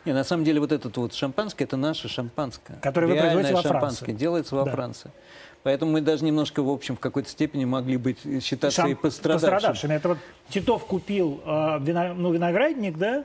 Не, 0.04 0.14
на 0.14 0.24
самом 0.24 0.44
деле 0.44 0.60
вот 0.60 0.72
этот 0.72 0.98
вот 0.98 1.14
шампанское, 1.14 1.66
это 1.66 1.78
наше 1.78 2.10
шампанское. 2.10 2.78
Которое 2.82 3.08
вы 3.08 3.16
производите 3.18 3.54
во 3.54 3.62
Франции. 3.62 4.12
делается 4.14 4.56
во 4.56 4.66
да. 4.66 4.72
Франции. 4.72 5.12
Поэтому 5.64 5.92
мы 5.92 6.02
даже 6.02 6.26
немножко, 6.26 6.64
в 6.64 6.70
общем, 6.70 6.96
в 6.96 7.00
какой-то 7.00 7.30
степени 7.30 7.66
могли 7.66 7.98
быть 7.98 8.20
считаться 8.44 8.82
Шам... 8.82 8.92
и 8.92 8.96
пострадавшими. 8.96 9.52
пострадавшими. 9.52 9.94
Это 9.94 10.08
вот 10.10 10.18
Титов 10.50 10.86
купил 10.86 11.42
э, 11.46 11.78
вино... 11.82 12.14
ну, 12.14 12.32
виноградник, 12.34 12.98
да, 12.98 13.24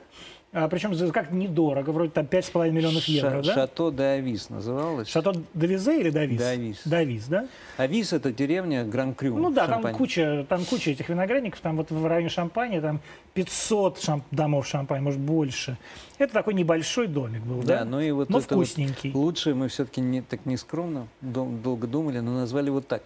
а, 0.53 0.67
причем 0.69 1.11
как 1.11 1.31
недорого, 1.31 1.89
вроде 1.91 2.11
там 2.11 2.25
5,5 2.25 2.71
миллионов 2.71 3.03
евро, 3.05 3.43
Ша- 3.43 3.47
да? 3.47 3.53
Шато 3.53 3.91
де 3.91 4.03
Авис 4.03 4.49
называлось. 4.49 5.07
Шато 5.07 5.33
де 5.53 5.67
Визе 5.67 5.99
или 5.99 6.09
Давис? 6.09 6.39
Давис. 6.39 6.81
Давис, 6.85 7.25
да? 7.27 7.47
Авис 7.77 8.13
это 8.13 8.31
деревня 8.31 8.85
Гран-Крю. 8.85 9.37
Ну 9.37 9.51
да, 9.51 9.67
там 9.67 9.93
куча, 9.93 10.45
там 10.47 10.63
куча 10.65 10.91
этих 10.91 11.09
виноградников, 11.09 11.59
там 11.59 11.75
вот 11.77 11.91
в 11.91 12.05
районе 12.05 12.29
Шампани, 12.29 12.79
там 12.79 13.01
500 13.33 13.99
шамп 13.99 14.23
домов 14.31 14.65
Шампани, 14.67 15.01
может 15.01 15.19
больше. 15.19 15.77
Это 16.17 16.33
такой 16.33 16.53
небольшой 16.53 17.07
домик 17.07 17.41
был, 17.41 17.61
да? 17.61 17.79
Да, 17.79 17.85
ну 17.85 17.99
и 17.99 18.11
вот 18.11 18.29
но 18.29 18.39
это 18.39 18.47
вкусненький. 18.55 19.11
Вот 19.11 19.19
лучшее 19.19 19.53
мы 19.53 19.67
все-таки 19.67 20.01
не, 20.01 20.21
так 20.21 20.45
нескромно, 20.45 21.07
дол- 21.21 21.51
долго 21.63 21.87
думали, 21.87 22.19
но 22.19 22.33
назвали 22.33 22.69
вот 22.69 22.87
так. 22.87 23.03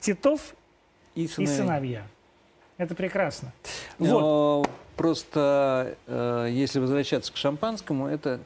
Титов 0.00 0.54
и 1.14 1.26
сыновья. 1.28 1.54
И 1.54 1.56
сыновья. 1.56 2.02
Это 2.78 2.94
прекрасно. 2.94 3.52
Но 3.98 4.60
вот. 4.60 4.70
Просто, 4.98 5.96
э, 6.08 6.48
если 6.50 6.80
возвращаться 6.80 7.32
к 7.32 7.36
шампанскому, 7.36 8.08
это 8.08 8.40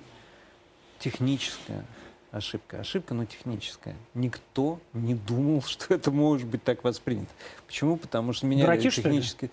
техническая 0.99 1.83
ошибка. 2.31 2.81
Ошибка, 2.81 3.15
но 3.15 3.25
техническая. 3.25 3.97
Никто 4.13 4.79
не 4.93 5.15
думал, 5.15 5.63
что 5.67 5.95
это 5.95 6.11
может 6.11 6.47
быть 6.47 6.63
так 6.63 6.85
воспринято. 6.85 7.31
Почему? 7.67 7.97
Потому 7.97 8.35
что 8.35 8.45
меняли 8.45 8.67
Дураки, 8.67 8.91
технически... 8.91 9.51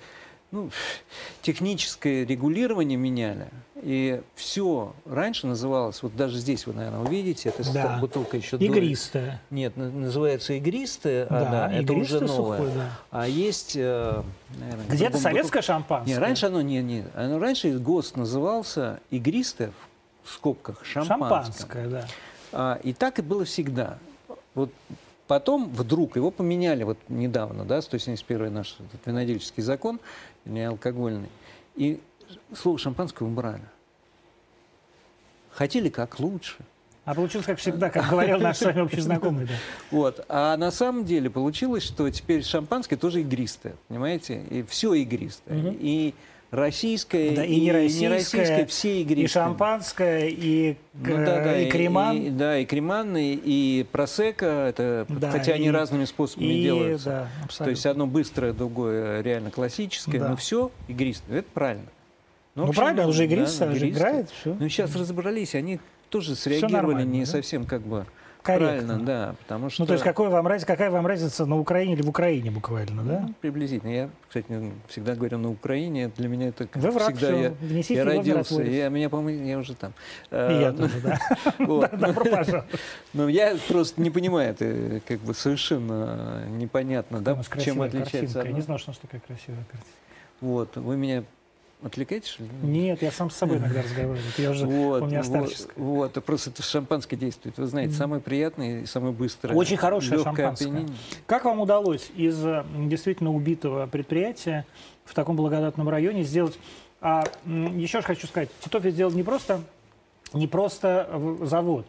Ну, 0.52 0.72
техническое 1.42 2.26
регулирование 2.26 2.98
меняли, 2.98 3.48
и 3.82 4.22
все 4.36 4.94
раньше 5.06 5.48
называлось, 5.48 6.02
вот 6.04 6.16
даже 6.16 6.38
здесь 6.38 6.68
вы, 6.68 6.74
наверное, 6.74 7.02
увидите, 7.02 7.50
это 7.50 7.74
да. 7.74 7.98
бутылка 8.00 8.38
еще... 8.38 8.58
Игристая. 8.58 9.42
До... 9.50 9.56
Нет, 9.56 9.78
называется 9.78 10.54
игристая, 10.54 11.28
да, 11.28 11.40
а, 11.40 11.52
да, 11.52 11.74
это 11.74 11.94
уже 11.94 12.20
новое. 12.20 12.58
Сухой, 12.58 12.74
да. 12.76 12.90
А 13.12 13.28
есть... 13.28 13.76
Э, 13.76 14.24
Где-то 14.90 15.18
советское 15.18 15.62
шампанское? 15.62 16.12
Нет, 16.12 16.20
раньше 16.20 16.48
оно, 16.48 16.62
не, 16.62 16.82
не, 16.82 17.04
оно 17.16 17.40
раньше 17.40 17.78
ГОСТ 17.78 18.18
назывался 18.18 19.00
игристое, 19.12 19.72
в 20.24 20.32
скобках, 20.32 20.84
шампанское. 20.84 21.30
Шампанское, 21.30 21.88
да. 21.88 22.08
А, 22.52 22.80
и 22.84 22.94
так 22.94 23.20
и 23.20 23.22
было 23.22 23.46
всегда. 23.46 23.98
Вот 24.56 24.72
Потом 25.30 25.70
вдруг 25.70 26.16
его 26.16 26.32
поменяли 26.32 26.84
вот 26.84 26.98
недавно, 27.08 27.64
да, 27.64 27.84
171 27.84 28.52
наш 28.52 28.76
этот 28.80 29.06
винодельческий 29.06 29.62
закон, 29.62 30.00
не 30.44 30.68
алкогольный. 30.68 31.30
И 31.76 32.00
слово 32.56 32.78
шампанское 32.78 33.26
убрали. 33.26 33.64
Хотели 35.52 35.90
как 35.90 36.20
лучше. 36.20 36.58
А 37.06 37.16
получилось, 37.16 37.48
как 37.48 37.58
всегда, 37.58 37.90
как 37.90 38.08
говорил 38.08 38.40
наш 38.40 38.58
с 38.58 38.62
вами 38.62 38.82
общий 38.82 39.02
знакомый. 39.02 39.46
Да. 39.46 39.54
Вот. 39.90 40.24
А 40.30 40.56
на 40.58 40.70
самом 40.70 41.06
деле 41.06 41.30
получилось, 41.30 41.84
что 41.84 42.10
теперь 42.12 42.44
шампанское 42.44 42.98
тоже 42.98 43.22
игристое, 43.22 43.74
понимаете? 43.88 44.44
И 44.50 44.64
все 44.64 44.94
игристое. 44.94 45.58
Угу. 45.58 45.78
И 45.80 46.14
российское, 46.52 47.36
да, 47.36 47.46
и, 47.46 47.54
и 47.54 47.62
не 47.62 47.72
российское, 47.72 48.02
не 48.02 48.14
российское, 48.14 48.66
все 48.68 49.02
игристые. 49.02 49.26
И 49.26 49.28
шампанское, 49.28 50.28
и, 50.30 50.78
ну, 50.94 51.18
да, 51.18 51.44
да, 51.44 51.60
и 51.60 51.70
креман. 51.70 52.18
И, 52.18 52.30
да, 52.30 52.60
и 52.60 52.66
креманный, 52.66 53.34
и 53.44 53.86
просека, 53.92 54.68
это, 54.68 55.06
да, 55.10 55.32
хотя 55.32 55.54
и, 55.54 55.56
они 55.56 55.72
разными 55.72 56.06
способами 56.06 56.48
и, 56.48 56.64
делаются. 56.64 57.10
Да, 57.10 57.30
абсолютно. 57.44 57.66
То 57.66 57.70
есть 57.72 57.86
одно 57.86 58.08
быстрое, 58.08 58.54
другое 58.54 59.22
реально 59.22 59.52
классическое, 59.52 60.20
да. 60.20 60.30
но 60.30 60.36
все 60.36 60.72
игристое. 60.88 61.40
Это 61.40 61.50
правильно. 61.54 61.88
Ну, 62.56 62.66
ну 62.66 62.74
правильно, 62.74 63.08
уже 63.08 63.26
игристое, 63.26 63.70
да, 63.70 63.76
уже 63.76 63.90
играет, 63.90 64.30
все. 64.30 64.56
Ну 64.60 64.68
сейчас 64.70 64.96
разобрались, 64.96 65.56
они 65.56 65.80
тоже 66.10 66.36
среагировали 66.36 67.04
не 67.04 67.22
да? 67.22 67.26
совсем 67.26 67.66
как 67.66 67.82
бы 67.82 68.06
Корректно. 68.42 68.68
Правильно, 68.68 69.06
да, 69.06 69.36
потому 69.42 69.70
что... 69.70 69.84
Ну, 69.84 69.88
то 69.88 69.94
есть 69.94 70.04
какой 70.04 70.30
вам 70.30 70.48
разница, 70.48 70.66
какая 70.66 70.90
вам 70.90 71.06
разница 71.06 71.46
на 71.46 71.60
Украине 71.60 71.94
или 71.94 72.02
в 72.02 72.10
Украине 72.10 72.52
буквально, 72.52 73.04
да? 73.04 73.20
Ну, 73.28 73.34
приблизительно. 73.42 73.90
Я, 73.90 74.10
кстати, 74.28 74.72
всегда 74.88 75.16
говорю 75.16 75.40
на 75.40 75.50
Украине. 75.50 76.10
Для 76.16 76.30
меня 76.30 76.48
это 76.48 76.68
Вы 76.74 76.92
враг, 76.92 77.16
всегда... 77.16 77.28
Все. 77.28 77.42
Я, 77.42 77.50
Внесите 77.60 77.96
я 77.96 78.06
родился, 78.06 78.62
я, 78.62 78.90
меня, 78.90 79.10
по-моему, 79.10 79.46
я 79.46 79.60
уже 79.60 79.76
там. 79.76 79.94
И 80.32 80.36
я 80.36 80.72
тоже, 80.72 81.02
да. 81.02 81.20
Добро 81.98 82.24
пожаловать. 82.26 82.70
Но 83.14 83.28
я 83.28 83.58
просто 83.68 84.02
не 84.02 84.10
понимаю, 84.10 84.52
это 84.52 85.02
как 85.06 85.20
бы 85.20 85.34
совершенно 85.34 86.46
непонятно, 86.48 87.20
да, 87.20 87.42
чем 87.62 87.82
отличается. 87.82 88.42
Я 88.42 88.52
не 88.54 88.62
знал, 88.62 88.78
что 88.78 88.92
у 88.92 88.94
нас 88.94 89.00
такая 89.00 89.20
красивая 89.20 89.66
картина. 89.70 89.94
Вот, 90.40 90.78
вы 90.78 90.96
меня 90.96 91.26
Отвлекаетесь, 91.82 92.30
что 92.30 92.44
ли? 92.44 92.50
Нет, 92.62 93.02
я 93.02 93.10
сам 93.10 93.30
с 93.30 93.36
собой 93.36 93.58
иногда 93.58 93.82
разговариваю. 93.82 94.20
Я 94.38 94.52
уже, 94.52 94.66
вот, 94.66 95.02
у 95.02 95.06
меня 95.06 95.24
старческое. 95.24 95.74
Вот, 95.78 96.16
вот, 96.16 96.26
просто 96.26 96.50
это 96.50 96.62
шампанское 96.62 97.16
действует. 97.16 97.58
Вы 97.58 97.68
знаете, 97.68 97.94
самое 97.94 98.22
приятное 98.22 98.82
и 98.82 98.86
самое 98.86 99.14
быстрое. 99.14 99.56
Очень 99.56 99.78
хорошее 99.78 100.22
шампанское. 100.22 100.66
Опьянение. 100.68 100.96
Как 101.26 101.46
вам 101.46 101.62
удалось 101.62 102.12
из 102.18 102.44
действительно 102.76 103.34
убитого 103.34 103.88
предприятия 103.88 104.66
в 105.06 105.14
таком 105.14 105.38
благодатном 105.38 105.88
районе 105.88 106.24
сделать... 106.24 106.60
А, 107.00 107.24
еще 107.46 108.00
раз 108.00 108.06
хочу 108.06 108.28
сказать, 108.28 108.50
Титов 108.60 108.84
сделал 108.84 109.14
не 109.14 109.24
просто, 109.24 109.62
не 110.34 110.48
просто 110.48 111.10
завод, 111.44 111.86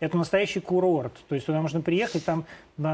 это 0.00 0.16
настоящий 0.16 0.60
курорт. 0.60 1.12
То 1.28 1.34
есть 1.34 1.46
туда 1.46 1.60
можно 1.60 1.82
приехать, 1.82 2.24
там 2.24 2.46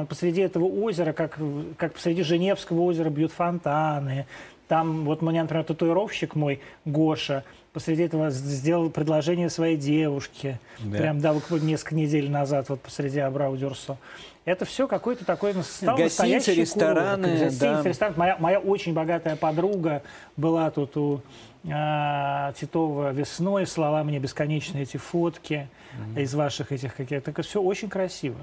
посреди 0.08 0.40
этого 0.40 0.64
озера, 0.64 1.12
как, 1.12 1.38
как 1.76 1.94
посреди 1.94 2.24
Женевского 2.24 2.80
озера 2.80 3.08
бьют 3.08 3.30
фонтаны, 3.30 4.26
там 4.70 5.04
вот 5.04 5.20
мне, 5.20 5.42
например, 5.42 5.64
татуировщик 5.64 6.36
мой, 6.36 6.60
Гоша, 6.84 7.42
посреди 7.72 8.04
этого 8.04 8.30
сделал 8.30 8.88
предложение 8.88 9.50
своей 9.50 9.76
девушке. 9.76 10.60
Да. 10.78 10.96
Прям, 10.96 11.18
да, 11.18 11.32
вот 11.32 11.50
несколько 11.60 11.96
недель 11.96 12.30
назад, 12.30 12.68
вот 12.68 12.80
посреди 12.80 13.18
Абрау 13.18 13.56
Дюрсо. 13.56 13.98
Это 14.44 14.64
все 14.64 14.86
какой-то 14.86 15.24
такой 15.24 15.54
ну, 15.54 15.64
стал 15.64 15.96
Гостиницы, 15.96 16.54
рестораны. 16.54 17.46
Гостиницы, 17.46 17.58
да. 17.58 17.82
ресторан. 17.82 18.14
Моя, 18.16 18.36
моя 18.38 18.60
очень 18.60 18.94
богатая 18.94 19.34
подруга 19.34 20.04
была 20.36 20.70
тут 20.70 20.96
у 20.96 21.20
э, 21.64 22.52
Титова 22.56 23.10
весной, 23.10 23.66
слала 23.66 24.04
мне 24.04 24.20
бесконечные 24.20 24.84
эти 24.84 24.98
фотки 24.98 25.66
mm-hmm. 26.14 26.22
из 26.22 26.32
ваших 26.32 26.70
этих 26.70 26.94
каких-то. 26.94 27.32
Это 27.32 27.42
все 27.42 27.60
очень 27.60 27.88
красиво. 27.88 28.38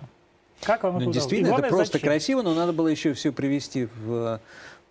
Как 0.62 0.84
вам 0.84 0.96
ну, 0.96 1.02
это 1.04 1.12
Действительно, 1.12 1.52
главное, 1.52 1.68
это 1.68 1.76
просто 1.78 1.94
зачем? 1.94 2.10
красиво, 2.10 2.42
но 2.42 2.54
надо 2.54 2.74
было 2.74 2.90
еще 2.90 3.14
все 3.14 3.32
привести 3.32 3.88
в 4.04 4.42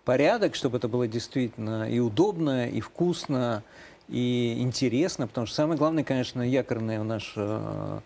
порядок, 0.07 0.55
чтобы 0.55 0.77
это 0.77 0.87
было 0.87 1.05
действительно 1.05 1.91
и 1.91 1.99
удобно, 1.99 2.69
и 2.69 2.79
вкусно, 2.79 3.61
и 4.07 4.55
интересно, 4.59 5.27
потому 5.27 5.47
что 5.47 5.55
самое 5.57 5.77
главное, 5.77 6.05
конечно, 6.05 6.41
якорный 6.41 7.03
наш 7.03 7.33
э, 7.35 7.99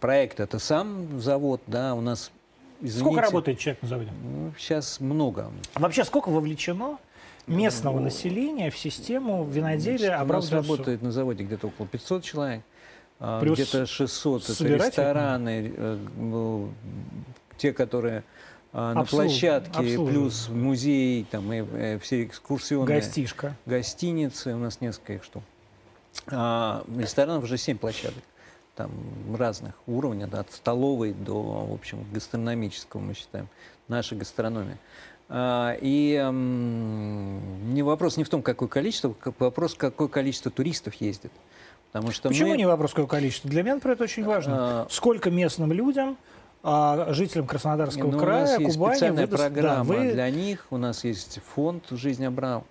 проект– 0.00 0.40
это 0.40 0.58
сам 0.58 1.20
завод, 1.20 1.60
да, 1.68 1.94
у 1.94 2.00
нас 2.00 2.32
извините, 2.80 2.98
Сколько 2.98 3.20
работает 3.20 3.60
человек 3.60 3.82
на 3.82 3.88
заводе? 3.88 4.10
Ну, 4.24 4.52
сейчас 4.58 4.98
много. 4.98 5.52
Вообще, 5.76 6.02
сколько 6.02 6.30
вовлечено 6.30 6.98
местного 7.46 8.00
населения 8.00 8.72
в 8.72 8.76
систему 8.76 9.44
виноделия 9.44 10.20
У 10.20 10.26
нас 10.26 10.50
работает 10.50 11.00
на 11.00 11.12
заводе 11.12 11.44
где-то 11.44 11.68
около 11.68 11.86
500 11.86 12.24
человек. 12.24 12.62
а, 13.20 13.40
Плюс 13.40 13.56
где-то 13.56 13.86
600 13.86 14.50
это 14.50 14.64
рестораны, 14.66 15.72
э, 15.76 15.98
ну, 16.16 16.70
те, 17.56 17.72
которые 17.72 18.24
на 18.74 19.00
Обслуг- 19.02 19.06
площадке, 19.26 19.80
плюс 19.80 20.48
музей, 20.48 21.24
там 21.30 21.52
и, 21.52 21.58
э, 21.62 21.98
все 22.00 22.24
экскурсионные 22.24 22.96
Гостишка. 23.00 23.54
гостиницы, 23.66 24.54
у 24.54 24.58
нас 24.58 24.80
несколько 24.80 25.12
их 25.14 25.24
штук. 25.24 25.42
А, 26.26 26.84
ресторанов 26.98 27.44
уже 27.44 27.56
7 27.56 27.78
площадок, 27.78 28.22
там 28.74 28.90
разных 29.36 29.74
уровней, 29.86 30.26
да, 30.26 30.40
от 30.40 30.52
столовой 30.52 31.12
до, 31.12 31.40
в 31.66 31.72
общем, 31.72 32.04
гастрономического, 32.12 33.00
мы 33.00 33.14
считаем, 33.14 33.48
наша 33.88 34.16
гастрономия. 34.16 34.78
А, 35.28 35.76
и 35.80 36.20
не 36.32 37.82
вопрос 37.82 38.16
не 38.16 38.24
в 38.24 38.28
том, 38.28 38.42
какое 38.42 38.68
количество, 38.68 39.14
вопрос, 39.38 39.74
какое 39.74 40.08
количество 40.08 40.50
туристов 40.50 40.94
ездит. 40.94 41.32
Потому 41.92 42.10
что 42.12 42.28
Почему 42.28 42.50
мы, 42.50 42.56
не 42.56 42.66
вопрос, 42.66 42.90
какое 42.90 43.06
количество? 43.06 43.48
Для 43.48 43.62
меня, 43.62 43.76
например, 43.76 43.94
это 43.94 44.04
очень 44.04 44.24
важно. 44.24 44.82
А, 44.82 44.86
Сколько 44.90 45.30
местным 45.30 45.72
людям, 45.72 46.16
а, 46.66 47.12
жителям 47.12 47.46
Краснодарского 47.46 48.10
Ну, 48.10 48.18
края, 48.18 48.38
у 48.38 48.48
нас 48.48 48.58
есть 48.60 48.74
Кубани, 48.76 48.94
специальная 48.96 49.26
выдаст- 49.26 49.30
да, 49.30 49.36
программа 49.50 49.84
вы- 49.84 50.12
для 50.12 50.30
них. 50.30 50.66
У 50.70 50.76
нас 50.78 51.04
есть 51.04 51.38
фонд 51.54 51.84
«Жизнь 51.90 52.24
Абрау», 52.24 52.64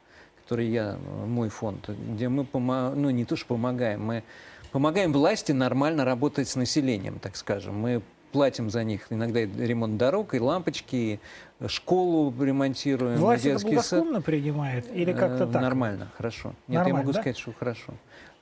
который 0.44 0.68
я, 0.68 0.98
мой 1.28 1.49
фонд, 1.49 1.90
где 1.90 2.28
мы 2.28 2.44
помогаем, 2.44 3.02
ну 3.02 3.10
не 3.11 3.24
то, 3.24 3.36
что 3.36 3.45
помогаем, 3.49 4.03
мы 4.03 4.24
помогаем 4.72 5.14
власти 5.14 5.52
нормально 5.52 6.03
работать 6.06 6.49
с 6.49 6.56
населением, 6.56 7.20
так 7.20 7.36
скажем. 7.36 7.76
Мы 7.80 8.02
платим 8.34 8.69
за 8.69 8.84
них 8.84 9.05
иногда 9.11 9.41
и 9.41 9.45
ремонт 9.45 9.95
дорог, 9.97 10.34
и 10.34 10.39
лампочки, 10.39 11.19
и 11.61 11.68
школу 11.68 12.34
ремонтируем, 12.43 13.18
Власть 13.19 13.45
это 13.45 13.60
детский 13.64 13.80
сад. 13.80 14.26
принимает 14.26 14.85
или 14.93 15.14
как-то 15.14 15.45
Э, 15.45 15.47
так? 15.47 15.61
Нормально, 15.61 16.11
хорошо. 16.18 16.49
Нет, 16.49 16.55
я 16.68 16.76
Нормально, 16.80 16.97
могу 16.99 17.14
да? 17.14 17.19
сказать, 17.22 17.38
что 17.38 17.53
хорошо. 17.57 17.93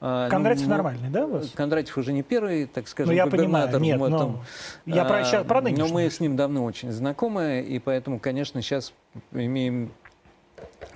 А, 0.04 0.26
ну, 0.26 0.32
Кондратьев 0.32 0.64
ну, 0.68 0.70
нормальный, 0.72 1.10
да, 1.10 1.26
у 1.28 1.32
вас? 1.34 1.52
Кондратьев 1.54 1.96
уже 1.98 2.12
не 2.14 2.24
первый, 2.24 2.66
так 2.66 2.88
скажем, 2.88 3.12
Ну, 3.12 3.16
я 3.16 3.28
понимаю, 3.28 3.68
губернатор 3.68 3.82
нет, 3.82 4.00
в 4.00 4.10
но 4.10 4.18
этом. 4.18 4.40
я 4.88 5.06
про, 5.06 5.18
А, 5.20 5.24
щас- 5.26 5.46
про 5.46 5.62
Но 5.62 5.68
нынешнего. 5.70 5.94
мы 5.94 6.10
с 6.10 6.20
ним 6.20 6.36
давно 6.36 6.64
очень 6.64 6.92
знакомы, 6.92 7.62
и 7.62 7.78
поэтому, 7.78 8.18
конечно, 8.18 8.64
сейчас 8.64 8.94
имеем 9.32 9.92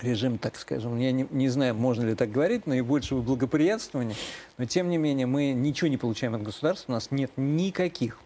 режим, 0.02 0.38
так 0.40 0.56
скажем, 0.56 0.98
я 0.98 1.12
не, 1.12 1.28
не 1.30 1.50
знаю, 1.50 1.76
можно 1.76 2.04
ли 2.06 2.16
так 2.16 2.32
говорить, 2.32 2.66
наибольшего 2.66 3.22
благоприятствования, 3.22 4.16
но 4.58 4.66
тем 4.66 4.90
не 4.90 4.98
менее 4.98 5.26
мы 5.28 5.52
ничего 5.52 5.88
не 5.88 5.98
получаем 5.98 6.34
от 6.36 6.42
государства, 6.44 6.92
у 6.92 6.96
нас 6.96 7.12
нет 7.12 7.32
никаких 7.38 8.20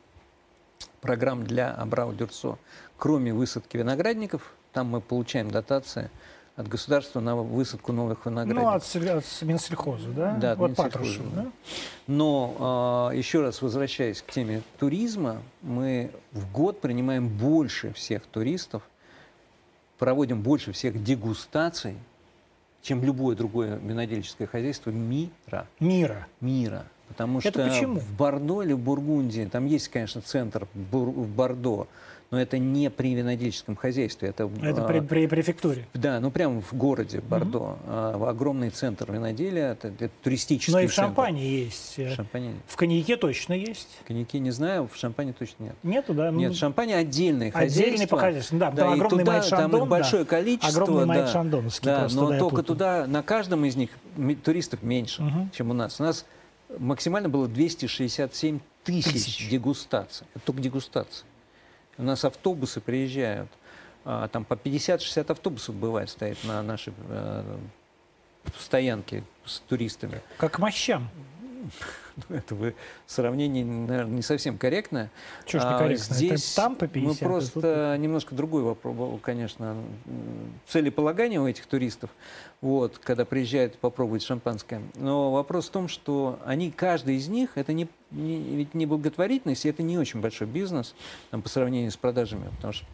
программ 1.01 1.43
для 1.45 1.73
Абрау-Дюрсо, 1.75 2.57
кроме 2.97 3.33
высадки 3.33 3.77
виноградников, 3.77 4.53
там 4.73 4.87
мы 4.87 5.01
получаем 5.01 5.49
дотации 5.51 6.09
от 6.55 6.67
государства 6.67 7.21
на 7.21 7.35
высадку 7.37 7.93
новых 7.93 8.25
виноградников. 8.25 8.63
Ну, 8.63 8.69
от, 8.69 8.83
сель- 8.83 9.09
от 9.09 9.41
Минсельхоза, 9.41 10.09
да? 10.09 10.33
Да, 10.35 10.51
от 10.51 10.57
вот 10.57 10.69
Минсельхоза, 10.77 11.23
да? 11.33 11.51
Но 12.07 12.55
а, 12.59 13.11
еще 13.11 13.41
раз 13.41 13.61
возвращаясь 13.61 14.21
к 14.21 14.31
теме 14.31 14.61
туризма, 14.77 15.41
мы 15.61 16.11
в 16.33 16.51
год 16.51 16.81
принимаем 16.81 17.29
больше 17.29 17.93
всех 17.93 18.25
туристов, 18.25 18.83
проводим 19.97 20.41
больше 20.41 20.73
всех 20.73 21.01
дегустаций, 21.01 21.95
чем 22.81 23.03
любое 23.03 23.35
другое 23.35 23.77
винодельческое 23.77 24.47
хозяйство 24.47 24.89
мира. 24.89 25.67
Мира. 25.79 26.27
Мира. 26.41 26.85
Потому 27.09 27.39
Это 27.39 27.49
что 27.49 27.63
почему? 27.67 27.99
в 27.99 28.11
Бордо 28.13 28.61
или 28.61 28.73
в 28.73 28.79
Бургундии, 28.79 29.45
там 29.51 29.65
есть, 29.65 29.89
конечно, 29.89 30.21
центр 30.21 30.67
Бур- 30.73 31.09
в 31.09 31.27
Бордо, 31.27 31.87
но 32.31 32.39
это 32.39 32.59
не 32.59 32.91
при 32.91 33.15
винодельческом 33.15 33.75
хозяйстве. 33.75 34.29
Это, 34.29 34.47
Это 34.61 34.85
а, 34.85 34.87
при, 34.87 34.99
при 34.99 35.25
префектуре. 35.25 35.87
да, 35.95 36.19
ну 36.19 36.29
прямо 36.29 36.61
в 36.61 36.71
городе 36.75 37.21
Бордо. 37.21 37.77
а, 37.87 38.29
огромный 38.29 38.69
центр 38.69 39.11
виноделия, 39.11 39.71
это, 39.71 39.87
это 39.87 40.09
туристический 40.21 40.71
Но 40.71 40.79
и 40.81 40.85
в 40.85 40.93
центр. 40.93 41.07
Шампане 41.07 41.49
есть. 41.63 41.95
э, 41.97 42.11
В 42.11 42.15
шампане 42.15 42.53
В 42.67 42.75
коньяке 42.75 43.17
точно 43.17 43.53
есть. 43.53 43.87
Коньяки 44.07 44.37
не 44.39 44.51
знаю, 44.51 44.87
в 44.87 44.95
шампане 44.95 45.33
точно 45.33 45.63
нет. 45.63 45.75
Нету, 45.81 46.13
да? 46.13 46.29
Нет, 46.29 46.49
Ну, 46.49 46.55
в 46.55 46.57
шампане 46.59 46.95
отдельные 46.97 47.49
Отдельный 47.51 47.91
хозяйства. 47.97 48.15
по 48.17 48.21
хозяйству, 48.21 48.59
да, 48.59 48.69
Да, 48.69 48.83
там 48.83 48.93
огромный 48.93 49.19
туда, 49.25 49.31
Майк 49.39 49.49
там 49.49 49.75
их 49.77 49.87
большое 49.87 50.23
да. 50.25 50.29
количество. 50.29 50.83
Огромный 50.83 51.15
да. 51.15 51.27
Шандоновский 51.27 51.85
Да, 51.85 52.07
но 52.13 52.27
да, 52.27 52.33
я 52.35 52.39
только 52.39 52.61
туда, 52.61 53.07
на 53.07 53.23
каждом 53.23 53.65
из 53.65 53.75
них 53.75 53.89
туристов 54.43 54.83
меньше, 54.83 55.23
Мгм. 55.23 55.49
чем 55.51 55.71
у 55.71 55.73
нас. 55.73 55.99
У 55.99 56.03
нас 56.03 56.25
максимально 56.77 57.29
было 57.29 57.47
267 57.47 58.59
тысяч, 58.83 59.11
Тысяч. 59.13 59.49
дегустаций. 59.49 60.27
Это 60.35 60.45
только 60.45 60.61
дегустации. 60.61 61.25
У 61.97 62.03
нас 62.03 62.23
автобусы 62.23 62.79
приезжают, 62.79 63.49
а, 64.05 64.27
там 64.27 64.45
по 64.45 64.53
50-60 64.53 65.31
автобусов 65.31 65.75
бывает 65.75 66.09
стоит 66.09 66.37
на 66.43 66.61
нашей 66.63 66.93
э, 67.09 67.57
стоянке 68.57 69.23
с 69.45 69.59
туристами. 69.59 70.21
Как 70.37 70.53
к 70.53 70.59
мощам. 70.59 71.09
Ну, 72.29 72.35
Это 72.35 72.53
вы 72.55 72.75
сравнение, 73.07 73.63
наверное, 73.63 74.15
не 74.17 74.21
совсем 74.21 74.57
корректное. 74.57 75.09
Чего 75.45 75.61
ж 75.61 75.65
А 75.65 75.73
некорректно? 75.75 76.15
Здесь 76.15 76.47
Это 76.51 76.55
там 76.55 76.75
по 76.75 76.87
50, 76.87 77.05
мы 77.05 77.11
а 77.11 77.13
тут- 77.15 77.19
просто 77.23 77.95
немножко 77.97 78.35
другой 78.35 78.63
вопрос, 78.63 79.19
конечно, 79.21 79.75
м, 80.05 80.53
целеполагание 80.67 81.39
у 81.39 81.47
этих 81.47 81.65
туристов, 81.65 82.09
вот, 82.61 82.97
когда 82.97 83.23
приезжают 83.23 83.77
попробовать 83.77 84.23
шампанское. 84.23 84.81
Но 84.95 85.31
вопрос 85.31 85.69
в 85.69 85.71
том, 85.71 85.87
что 85.87 86.39
они, 86.45 86.71
каждый 86.71 87.15
из 87.15 87.27
них, 87.29 87.51
это 87.55 87.71
не, 87.71 87.87
не- 88.11 88.39
ведь 88.57 88.73
не 88.73 88.85
благотворительность, 88.85 89.65
это 89.65 89.81
не 89.81 89.97
очень 89.97 90.19
большой 90.19 90.47
бизнес 90.47 90.95
там, 91.31 91.41
по 91.41 91.47
сравнению 91.49 91.91
с 91.91 91.97
продажами, 91.97 92.49
потому 92.57 92.73
что 92.73 92.85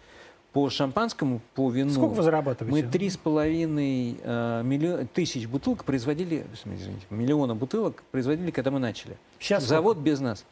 по 0.56 0.69
шампанскому, 0.69 1.41
по 1.53 1.69
вину... 1.69 1.90
Сколько 1.90 2.14
вы 2.14 2.23
зарабатываете? 2.23 2.86
Мы 2.86 2.90
три 2.90 3.10
с 3.10 3.18
половиной 3.18 4.18
э, 4.23 5.06
тысяч 5.14 5.48
бутылок 5.48 5.84
производили, 5.84 6.45
извините, 6.53 7.06
миллиона 7.10 7.56
бутылок 7.56 8.03
производили, 8.10 8.52
когда 8.52 8.72
мы 8.72 8.80
начали. 8.80 9.18
Сейчас 9.38 9.65
Завод 9.65 9.98
без 9.98 10.22
нас. 10.22 10.45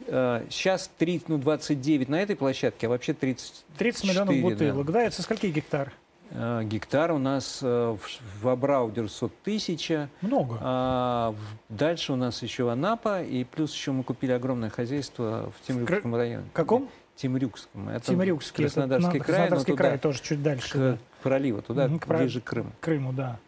Сейчас 0.00 0.90
30, 0.98 1.28
ну, 1.28 1.38
29 1.38 2.08
на 2.08 2.20
этой 2.20 2.34
площадке, 2.34 2.88
а 2.88 2.90
вообще 2.90 3.14
30 3.14 3.64
30 3.78 4.04
миллионов 4.04 4.34
4, 4.34 4.42
бутылок. 4.42 4.90
Да. 4.90 5.02
это 5.04 5.14
со 5.14 5.22
скольки 5.22 5.46
гектар? 5.46 5.92
э, 6.30 6.62
гектар 6.64 7.12
у 7.12 7.18
нас 7.18 7.60
э, 7.62 7.96
в, 7.96 8.42
в 8.42 8.48
Абраудерсо 8.48 9.30
тысяча. 9.44 10.08
Много. 10.22 10.58
А 10.60 11.30
в- 11.30 11.72
дальше 11.72 12.12
у 12.12 12.16
нас 12.16 12.42
еще 12.42 12.68
Анапа, 12.68 13.22
и 13.22 13.44
плюс 13.44 13.72
еще 13.72 13.92
мы 13.92 14.02
купили 14.02 14.32
огромное 14.32 14.70
хозяйство 14.70 15.52
в 15.56 15.66
Темрюкском 15.66 16.16
районе. 16.16 16.46
Каком? 16.52 16.88
Темрюкском. 17.16 17.88
Это 17.88 18.06
Тимирюкский. 18.06 18.64
это 18.64 18.74
Краснодарский 18.74 19.18
на- 19.18 19.24
край, 19.24 19.38
но 19.38 19.46
Краснодарский 19.46 19.72
туда, 19.72 19.84
край 19.84 19.98
тоже 19.98 20.22
чуть 20.22 20.42
дальше. 20.42 20.70
к 20.72 20.76
да. 20.76 20.98
проливу, 21.22 21.62
туда, 21.62 21.88
к 21.88 22.06
ближе 22.06 22.40
к 22.40 22.44
Крыму. 22.44 22.70
К 22.80 22.84
Крыму, 22.84 23.12
да. 23.12 23.38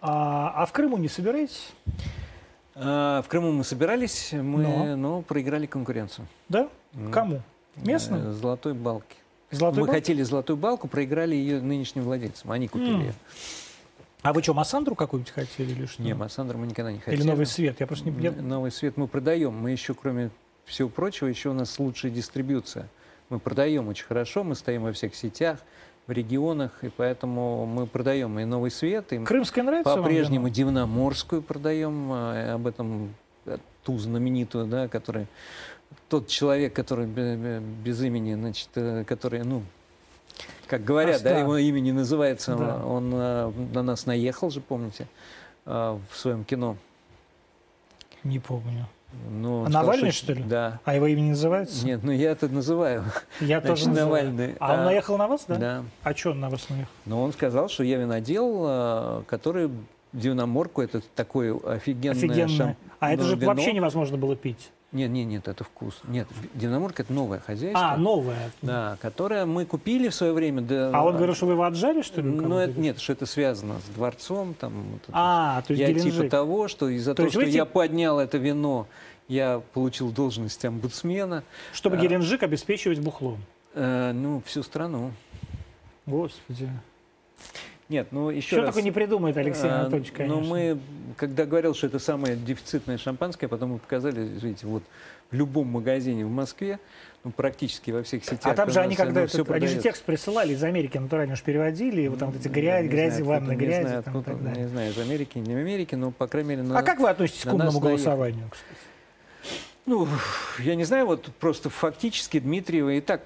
А, 0.00 0.52
а 0.62 0.66
в 0.66 0.72
Крыму 0.72 0.96
не 0.96 1.08
собираетесь? 1.08 1.72
А, 2.76 3.22
в 3.22 3.28
Крыму 3.28 3.50
мы 3.52 3.64
собирались, 3.64 4.32
мы, 4.32 4.62
Но? 4.62 4.96
но, 4.96 5.22
проиграли 5.22 5.66
конкуренцию. 5.66 6.28
Да? 6.48 6.68
М. 6.94 7.10
Кому? 7.10 7.42
Местным? 7.76 8.28
Э, 8.28 8.32
Золотой 8.32 8.74
балки. 8.74 9.16
Золотой 9.50 9.80
мы 9.80 9.86
Бал? 9.86 9.94
хотели 9.96 10.22
золотую 10.22 10.56
балку, 10.56 10.86
проиграли 10.88 11.34
ее 11.34 11.60
нынешним 11.60 12.04
владельцам. 12.04 12.52
Они 12.52 12.68
купили 12.68 12.94
М. 12.94 13.00
ее. 13.00 13.14
А 14.22 14.32
вы 14.32 14.42
что, 14.42 14.52
Массандру 14.54 14.94
какую-нибудь 14.94 15.32
хотели 15.32 15.72
или 15.72 15.86
что? 15.86 16.02
Не, 16.02 16.14
Массандр 16.14 16.56
мы 16.56 16.66
никогда 16.66 16.92
не 16.92 16.98
хотели. 16.98 17.20
Или 17.20 17.26
Новый 17.26 17.46
Свет? 17.46 17.80
Я 17.80 17.86
просто 17.86 18.10
не... 18.10 18.30
Новый 18.30 18.70
свет 18.70 18.96
мы 18.96 19.06
продаем. 19.06 19.54
Мы 19.54 19.70
еще, 19.70 19.94
кроме 19.94 20.30
всего 20.64 20.88
прочего, 20.88 21.28
еще 21.28 21.50
у 21.50 21.52
нас 21.54 21.78
лучшая 21.78 22.10
дистрибьюция. 22.12 22.88
Мы 23.30 23.38
продаем 23.38 23.88
очень 23.88 24.06
хорошо, 24.06 24.42
мы 24.42 24.54
стоим 24.54 24.82
во 24.84 24.92
всех 24.92 25.14
сетях, 25.14 25.58
в 26.06 26.12
регионах, 26.12 26.82
и 26.82 26.88
поэтому 26.88 27.66
мы 27.66 27.86
продаем 27.86 28.38
и 28.38 28.44
новый 28.46 28.70
свет, 28.70 29.12
и 29.12 29.18
Крымская 29.22 29.62
нравится 29.64 29.96
по-прежнему? 29.96 30.48
Дивноморскую 30.48 31.42
продаем, 31.42 32.08
а, 32.10 32.54
об 32.54 32.66
этом 32.66 33.14
э, 33.44 33.58
ту 33.84 33.98
знаменитую, 33.98 34.66
да, 34.66 34.88
который 34.88 35.26
тот 36.08 36.26
человек, 36.28 36.72
который 36.74 37.06
бе- 37.06 37.36
бе- 37.36 37.60
без 37.60 38.00
имени, 38.02 38.34
значит, 38.34 38.70
э, 38.76 39.04
который, 39.04 39.42
ну, 39.44 39.62
как 40.66 40.82
говорят, 40.84 41.22
да, 41.22 41.30
Остап. 41.30 41.42
его 41.42 41.58
имя 41.58 41.80
не 41.80 41.92
называется, 41.92 42.52
он, 42.56 42.58
Да. 42.58 42.84
он, 42.86 43.10
э, 43.14 43.52
на 43.74 43.82
нас 43.82 44.06
наехал 44.06 44.48
же, 44.50 44.60
помните, 44.62 45.06
в 45.66 46.00
своем 46.14 46.44
кино. 46.44 46.76
Не 48.24 48.38
помню. 48.38 48.86
Ну, 49.30 49.60
он 49.60 49.66
А 49.66 49.70
сказал, 49.70 49.82
Навальный, 49.86 50.10
что 50.10 50.32
ли? 50.34 50.42
Да. 50.42 50.80
А 50.84 50.94
его 50.94 51.06
имя 51.06 51.20
не 51.20 51.30
называется? 51.30 51.84
Нет, 51.86 52.00
ну 52.02 52.12
я 52.12 52.30
это 52.32 52.48
называю. 52.48 53.04
Я 53.40 53.60
тоже 53.62 53.84
Значит, 53.84 54.00
называю. 54.00 54.24
Навальный. 54.32 54.56
А 54.60 54.74
он 54.74 54.80
А, 54.80 54.84
наехал 54.84 55.16
на 55.16 55.26
вас, 55.28 55.44
да? 55.48 55.54
Да. 55.56 55.84
А 56.02 56.14
что 56.14 56.30
он 56.32 56.40
на 56.40 56.50
вас 56.50 56.68
наехал? 56.68 56.90
Но 57.06 57.22
он 57.22 57.32
сказал, 57.32 57.68
что 57.68 57.84
я 57.84 57.96
винодел, 57.98 58.64
э, 58.66 59.22
который 59.26 59.70
Дивноморку, 60.12 60.82
это 60.82 61.00
такой 61.14 61.54
офигенный 61.56 62.16
Офигенно. 62.18 62.48
шам- 62.48 62.76
А 63.00 63.12
это 63.12 63.22
ну, 63.22 63.28
же 63.28 63.36
вино. 63.36 63.46
вообще 63.52 63.72
невозможно 63.72 64.16
было 64.16 64.36
пить. 64.36 64.70
Нет, 64.90 65.10
нет, 65.10 65.26
нет, 65.26 65.48
это 65.48 65.64
вкус. 65.64 66.00
Нет, 66.04 66.26
Дивноморка 66.54 67.02
это 67.02 67.12
новое 67.12 67.40
хозяйство. 67.40 67.90
А, 67.92 67.96
новое. 67.98 68.50
Да, 68.62 68.96
которое 69.02 69.44
мы 69.44 69.66
купили 69.66 70.08
в 70.08 70.14
свое 70.14 70.32
время. 70.32 70.62
Да, 70.62 70.90
А 70.94 71.04
он 71.04 71.14
говорил, 71.16 71.34
что 71.34 71.44
вы 71.44 71.52
его 71.52 71.64
отжали, 71.64 72.00
что 72.00 72.22
ли? 72.22 72.28
Ну, 72.30 72.56
это, 72.56 72.80
нет, 72.80 72.98
что 72.98 73.12
это 73.12 73.26
связано 73.26 73.80
с 73.80 73.94
дворцом. 73.94 74.54
Там, 74.54 74.72
вот 74.92 75.02
это. 75.02 75.12
А, 75.12 75.60
то 75.62 75.74
есть 75.74 75.80
я 75.80 75.88
Геленджик. 75.88 76.14
типа 76.14 76.30
того, 76.30 76.68
что 76.68 76.88
из-за 76.88 77.10
То 77.12 77.16
того, 77.18 77.30
что 77.30 77.40
вы 77.40 77.46
я 77.46 77.66
поднял 77.66 78.18
это 78.18 78.38
вино, 78.38 78.86
я 79.28 79.60
получил 79.74 80.10
должность 80.10 80.64
омбудсмена. 80.64 81.44
Чтобы 81.74 81.96
А. 81.98 82.00
Геленджик 82.00 82.42
обеспечивать 82.42 83.00
бухлом. 83.00 83.38
Э, 83.74 84.12
ну, 84.12 84.42
всю 84.46 84.62
страну. 84.62 85.12
Господи. 86.06 86.70
Нет, 87.88 88.08
ну 88.10 88.28
еще 88.30 88.48
Что 88.48 88.56
раз. 88.58 88.66
такое 88.66 88.82
не 88.82 88.90
придумает 88.90 89.36
Алексей 89.36 89.68
А, 89.68 89.80
Анатольевич, 89.80 90.12
конечно. 90.12 90.36
Но 90.36 90.46
мы, 90.46 90.78
когда 91.16 91.46
говорил, 91.46 91.74
что 91.74 91.86
это 91.86 91.98
самое 91.98 92.36
дефицитное 92.36 92.98
шампанское, 92.98 93.48
потом 93.48 93.70
мы 93.72 93.78
показали, 93.78 94.20
видите, 94.20 94.66
вот 94.66 94.82
в 95.30 95.34
любом 95.34 95.68
магазине 95.68 96.24
в 96.26 96.30
Москве, 96.30 96.78
ну, 97.24 97.30
практически 97.30 97.90
во 97.90 98.02
всех 98.02 98.24
сетях. 98.24 98.44
А 98.44 98.54
там 98.54 98.70
же 98.70 98.80
они 98.80 98.94
когда 98.94 99.20
оно 99.20 99.28
всё 99.28 99.42
это, 99.42 99.54
они 99.54 99.66
же 99.66 99.80
текст 99.80 100.04
присылали 100.04 100.52
из 100.52 100.62
Америки, 100.62 100.98
натурально 100.98 101.32
уж 101.34 101.42
переводили, 101.42 102.02
и 102.02 102.08
вот 102.08 102.18
там 102.18 102.30
вот 102.30 102.40
эти 102.40 102.48
грязь, 102.48 102.86
знаю, 102.90 103.24
ванны 103.24 103.52
откуда, 103.52 103.54
грязи 103.56 103.78
не 103.80 103.86
знаю, 103.88 104.02
там, 104.02 104.22
так 104.22 104.42
далее. 104.42 104.62
не 104.64 104.68
знаю, 104.68 104.90
из 104.92 104.98
Америки, 104.98 105.38
не 105.38 105.54
в 105.54 105.58
Америке, 105.58 105.96
но, 105.96 106.10
по 106.10 106.26
крайней 106.26 106.50
мере, 106.50 106.62
на, 106.62 106.78
А 106.78 106.82
как 106.82 107.00
вы 107.00 107.08
относитесь 107.08 107.42
к 107.42 107.46
на 107.46 107.52
умному 107.54 107.72
нас 107.72 107.82
наехали. 107.82 107.94
голосованию, 107.94 108.50
кстати? 108.50 108.80
Ну, 109.86 110.06
я 110.58 110.74
не 110.74 110.84
знаю, 110.84 111.06
вот 111.06 111.26
просто 111.40 111.70
фактически 111.70 112.38
Дмитриева 112.38 112.90
и 112.90 113.00
так 113.00 113.22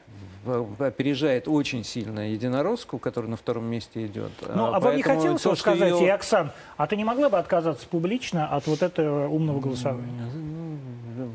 опережает 0.78 1.48
очень 1.48 1.84
сильно 1.84 2.30
Единоросскую, 2.30 2.98
которая 3.00 3.30
на 3.30 3.36
втором 3.36 3.64
месте 3.66 4.06
идет. 4.06 4.30
Ну, 4.54 4.66
а 4.66 4.80
вам 4.80 4.96
не 4.96 5.02
поэтому 5.02 5.16
хотелось 5.20 5.42
то, 5.42 5.54
сказать, 5.54 5.88
её- 5.90 6.04
и 6.04 6.08
Оксан, 6.08 6.50
а 6.76 6.86
ты 6.86 6.96
не 6.96 7.04
могла 7.04 7.28
бы 7.30 7.38
отказаться 7.38 7.86
публично 7.88 8.48
от 8.48 8.66
вот 8.66 8.82
этого 8.82 9.28
умного 9.28 9.60
голосования? 9.60 10.30
Ну, 10.34 11.28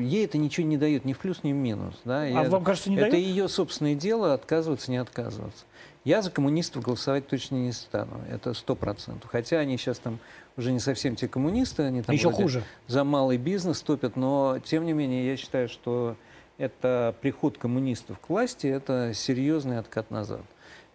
Ей 0.00 0.26
это 0.26 0.36
ничего 0.36 0.66
не 0.66 0.76
дает, 0.76 1.04
ни 1.06 1.12
в 1.14 1.18
плюс, 1.18 1.42
ни 1.44 1.52
в 1.52 1.56
минус. 1.56 1.94
Да? 2.04 2.22
А 2.22 2.26
Я- 2.26 2.42
вам 2.50 2.62
кажется, 2.64 2.90
не 2.90 2.96
это 2.96 3.12
дает? 3.12 3.24
ее 3.24 3.48
собственное 3.48 3.94
дело, 3.94 4.34
отказываться, 4.34 4.90
не 4.90 4.98
отказываться. 4.98 5.64
Я 6.04 6.20
за 6.20 6.30
коммунистов 6.30 6.82
голосовать 6.82 7.26
точно 7.28 7.54
не 7.56 7.72
стану, 7.72 8.20
это 8.28 8.52
сто 8.52 8.74
процентов. 8.74 9.30
Хотя 9.30 9.58
они 9.60 9.78
сейчас 9.78 9.98
там 10.00 10.18
уже 10.58 10.72
не 10.72 10.80
совсем 10.80 11.16
те 11.16 11.26
коммунисты, 11.28 11.84
они 11.84 12.02
там 12.02 12.14
Еще 12.14 12.30
хуже. 12.30 12.62
за 12.86 13.04
малый 13.04 13.38
бизнес 13.38 13.80
топят, 13.80 14.16
но 14.16 14.58
тем 14.64 14.84
не 14.84 14.92
менее 14.92 15.26
я 15.26 15.36
считаю, 15.38 15.68
что 15.70 16.16
это 16.58 17.14
приход 17.20 17.58
коммунистов 17.58 18.18
к 18.18 18.28
власти, 18.28 18.66
это 18.66 19.12
серьезный 19.14 19.78
откат 19.78 20.10
назад. 20.10 20.42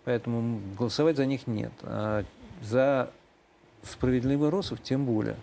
Поэтому 0.06 0.60
голосовать 0.78 1.18
за 1.18 1.26
них 1.26 1.48
нет. 1.48 1.72
А 1.84 2.24
за 2.62 3.12
справедливый 3.84 4.50
Росов 4.50 4.82
тем 4.82 5.06
более. 5.06 5.36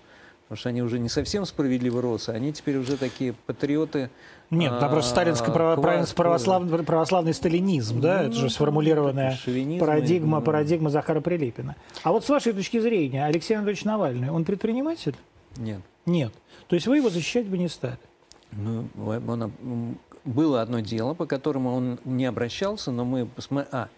Потому 0.48 0.58
что 0.60 0.68
они 0.68 0.82
уже 0.82 1.00
не 1.00 1.08
совсем 1.08 1.44
справедливый 1.44 2.00
Росы, 2.00 2.30
они 2.30 2.52
теперь 2.52 2.76
уже 2.76 2.96
такие 2.96 3.32
патриоты. 3.32 4.10
Нет, 4.50 4.78
там 4.78 4.90
просто 4.92 5.10
а, 5.10 5.14
сталинский 5.14 5.52
право- 5.52 5.74
православный, 6.14 6.84
православный 6.84 7.34
сталинизм, 7.34 8.00
да, 8.00 8.20
это 8.20 8.28
Ну, 8.28 8.34
же 8.36 8.42
ну, 8.44 8.48
сформулированная 8.50 9.36
парадигма, 9.80 10.40
парадигма 10.40 10.90
Захара 10.90 11.20
Прилепина. 11.20 11.74
А 12.04 12.12
вот 12.12 12.24
с 12.24 12.28
вашей 12.28 12.52
точки 12.52 12.78
зрения, 12.78 13.24
Алексей 13.24 13.54
Анатольевич 13.54 13.84
Навальный, 13.84 14.30
он 14.30 14.44
предприниматель? 14.44 15.16
Нет. 15.56 15.80
Нет. 16.06 16.32
То 16.68 16.76
есть 16.76 16.86
вы 16.86 16.98
его 16.98 17.10
защищать 17.10 17.46
бы 17.48 17.58
не 17.58 17.68
стали? 17.68 17.98
Ну, 18.52 18.86
он, 19.04 19.52
было 20.26 20.60
одно 20.60 20.80
дело, 20.80 21.14
по 21.14 21.24
которому 21.26 21.74
он 21.74 21.98
не 22.04 22.26
обращался, 22.26 22.90
но 22.90 23.04
мы 23.04 23.26
посмотрели... 23.26 23.68
А, 23.72 23.88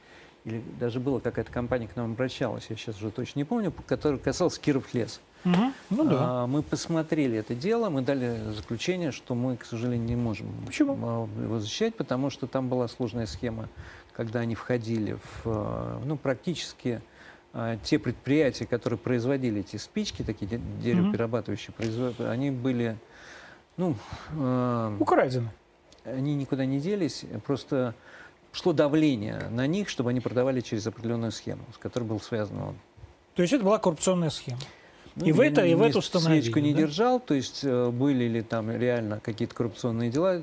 или 0.45 0.63
даже 0.79 1.01
была 1.01 1.21
какая-то 1.21 1.51
компания 1.53 1.89
к 1.89 1.97
нам 1.97 2.13
обращалась, 2.13 2.67
я 2.71 2.77
сейчас 2.77 2.97
уже 2.97 3.11
точно 3.11 3.41
не 3.41 3.45
помню, 3.45 3.73
которая 3.87 4.19
касалась 4.19 4.59
Киров 4.59 4.95
лес. 4.95 5.21
Мгм. 5.45 5.75
Ну 5.91 6.05
да. 6.05 6.17
А, 6.21 6.47
мы 6.47 6.63
посмотрели 6.63 7.37
это 7.39 7.55
дело, 7.55 7.91
мы 7.91 8.03
дали 8.03 8.39
заключение, 8.55 9.11
что 9.13 9.35
мы, 9.35 9.57
к 9.57 9.65
сожалению, 9.65 10.07
не 10.07 10.17
можем 10.17 10.47
Почему? 10.67 10.99
а, 11.03 11.43
его 11.43 11.59
защищать, 11.59 11.97
потому 11.97 12.31
что 12.31 12.47
там 12.47 12.69
была 12.69 12.89
сложная 12.89 13.27
схема, 13.27 13.69
когда 14.13 14.41
они 14.41 14.55
входили 14.55 15.15
в, 15.15 15.43
а, 15.47 16.01
ну, 16.05 16.17
практически 16.17 17.03
а, 17.53 17.77
те 17.83 17.99
предприятия, 17.99 18.67
которые 18.67 18.99
производили 18.99 19.61
эти 19.61 19.77
спички, 19.77 20.23
такие 20.23 20.47
де- 20.47 20.61
деревоперерабатывающие, 20.83 21.75
производ- 21.77 22.21
они 22.27 22.51
были, 22.51 22.97
ну, 23.77 23.97
а, 24.39 24.97
Украдены. 24.99 25.51
Они 26.17 26.35
никуда 26.35 26.65
не 26.67 26.81
делись, 26.81 27.25
просто 27.47 27.95
шло 28.53 28.73
давление 28.73 29.49
на 29.51 29.67
них, 29.67 29.89
чтобы 29.89 30.11
они 30.11 30.21
продавали 30.21 30.61
через 30.61 30.87
определенную 30.87 31.33
схему, 31.33 31.63
с 31.75 31.79
которой 31.79 32.05
был 32.05 32.21
связан 32.21 32.59
он. 32.61 32.75
То 33.35 33.43
есть 33.43 33.53
это 33.55 33.65
была 33.65 33.79
коррупционная 33.79 34.31
схема. 34.31 34.59
Ну, 35.17 35.27
И 35.27 35.33
в 35.33 35.41
это- 35.41 35.65
и 35.65 35.75
в 35.75 35.83
это 35.83 35.99
установили, 35.99 36.41
Свечку 36.43 36.61
не 36.61 36.73
да? 36.73 36.79
держал, 36.81 37.19
то 37.21 37.35
есть 37.35 37.61
э, 37.65 37.91
были 37.91 38.25
ли 38.25 38.43
там 38.43 38.71
реально 38.71 39.21
какие-то 39.21 39.55
коррупционные 39.55 40.11
дела, 40.11 40.43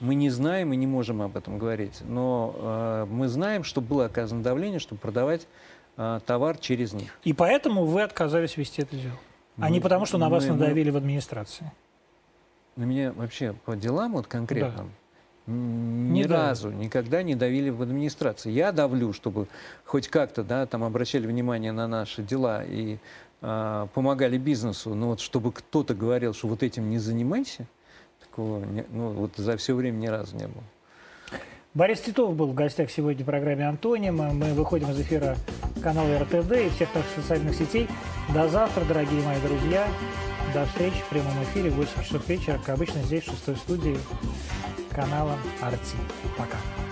мы 0.00 0.14
не 0.14 0.30
знаем 0.30 0.72
и 0.72 0.76
не 0.76 0.86
можем 0.86 1.22
об 1.22 1.36
этом 1.36 1.58
говорить. 1.58 2.00
Но 2.02 2.54
э, 2.56 3.06
мы 3.10 3.28
знаем, 3.28 3.64
что 3.64 3.80
было 3.80 4.06
оказано 4.06 4.42
давление, 4.42 4.78
чтобы 4.80 5.00
продавать 5.00 5.46
э, 5.96 6.20
товар 6.26 6.56
через 6.58 6.92
них. 6.92 7.16
И 7.22 7.32
поэтому 7.32 7.84
вы 7.84 8.02
отказались 8.02 8.56
вести 8.56 8.82
это 8.82 8.96
дело. 8.96 9.16
А 9.58 9.66
Мы- 9.66 9.70
не 9.70 9.80
потому, 9.80 10.06
что 10.06 10.18
на 10.18 10.28
вас 10.28 10.44
мы- 10.44 10.54
мы- 10.54 10.58
надавили 10.58 10.90
в 10.90 10.96
администрации. 10.96 11.70
На 12.76 12.84
меня 12.84 13.12
вообще 13.12 13.52
по 13.64 13.76
делам 13.76 14.14
вот 14.14 14.26
конкретным 14.26 14.86
н- 14.86 14.86
Не 14.86 14.92
ни 15.46 16.22
давят. 16.22 16.48
разу 16.48 16.70
никогда 16.70 17.22
не 17.22 17.34
давили 17.34 17.70
в 17.70 17.82
администрации. 17.82 18.50
Я 18.50 18.72
давлю, 18.72 19.12
чтобы 19.12 19.46
хоть 19.84 20.08
как-то 20.08 20.42
да, 20.42 20.66
там 20.66 20.84
обращали 20.84 21.26
внимание 21.26 21.72
на 21.72 21.86
наши 21.86 22.22
дела 22.22 22.64
и 22.64 22.98
а, 23.42 23.86
помогали 23.88 24.38
бизнесу, 24.38 24.94
но 24.94 25.08
вот 25.08 25.20
чтобы 25.20 25.52
кто-то 25.52 25.94
говорил, 25.94 26.32
что 26.32 26.48
вот 26.48 26.62
этим 26.62 26.88
не 26.88 26.98
занимайся, 26.98 27.66
такого 28.20 28.64
не- 28.64 28.86
ну, 28.90 29.10
вот 29.10 29.32
за 29.36 29.56
все 29.58 29.74
время 29.74 29.96
ни 29.96 30.06
разу 30.06 30.36
не 30.36 30.46
было. 30.46 30.64
Борис 31.74 32.00
Титов 32.00 32.36
был 32.36 32.46
в 32.46 32.54
гостях 32.54 32.88
сегодня 32.90 33.24
в 33.24 33.26
программе 33.26 33.68
«Антоним». 33.68 34.16
Мы 34.16 34.54
выходим 34.54 34.92
из 34.92 35.00
эфира 35.00 35.36
канала 35.82 36.20
РТД 36.20 36.52
и 36.52 36.68
всех 36.70 36.94
наших 36.94 37.10
социальных 37.16 37.54
сетей. 37.56 37.88
До 38.32 38.48
завтра, 38.48 38.84
дорогие 38.84 39.20
мои 39.24 39.40
друзья. 39.40 39.88
До 40.54 40.66
встречи 40.66 40.98
в 41.00 41.08
прямом 41.08 41.32
эфире 41.42 41.70
в 41.70 41.74
8 41.74 42.02
часов 42.04 42.28
вечера, 42.28 42.58
как 42.64 42.76
обычно, 42.76 43.02
здесь, 43.02 43.24
в 43.24 43.30
шестой 43.30 43.56
студии 43.56 43.98
канала 44.94 45.36
«Арти». 45.60 45.96
Пока. 46.38 46.83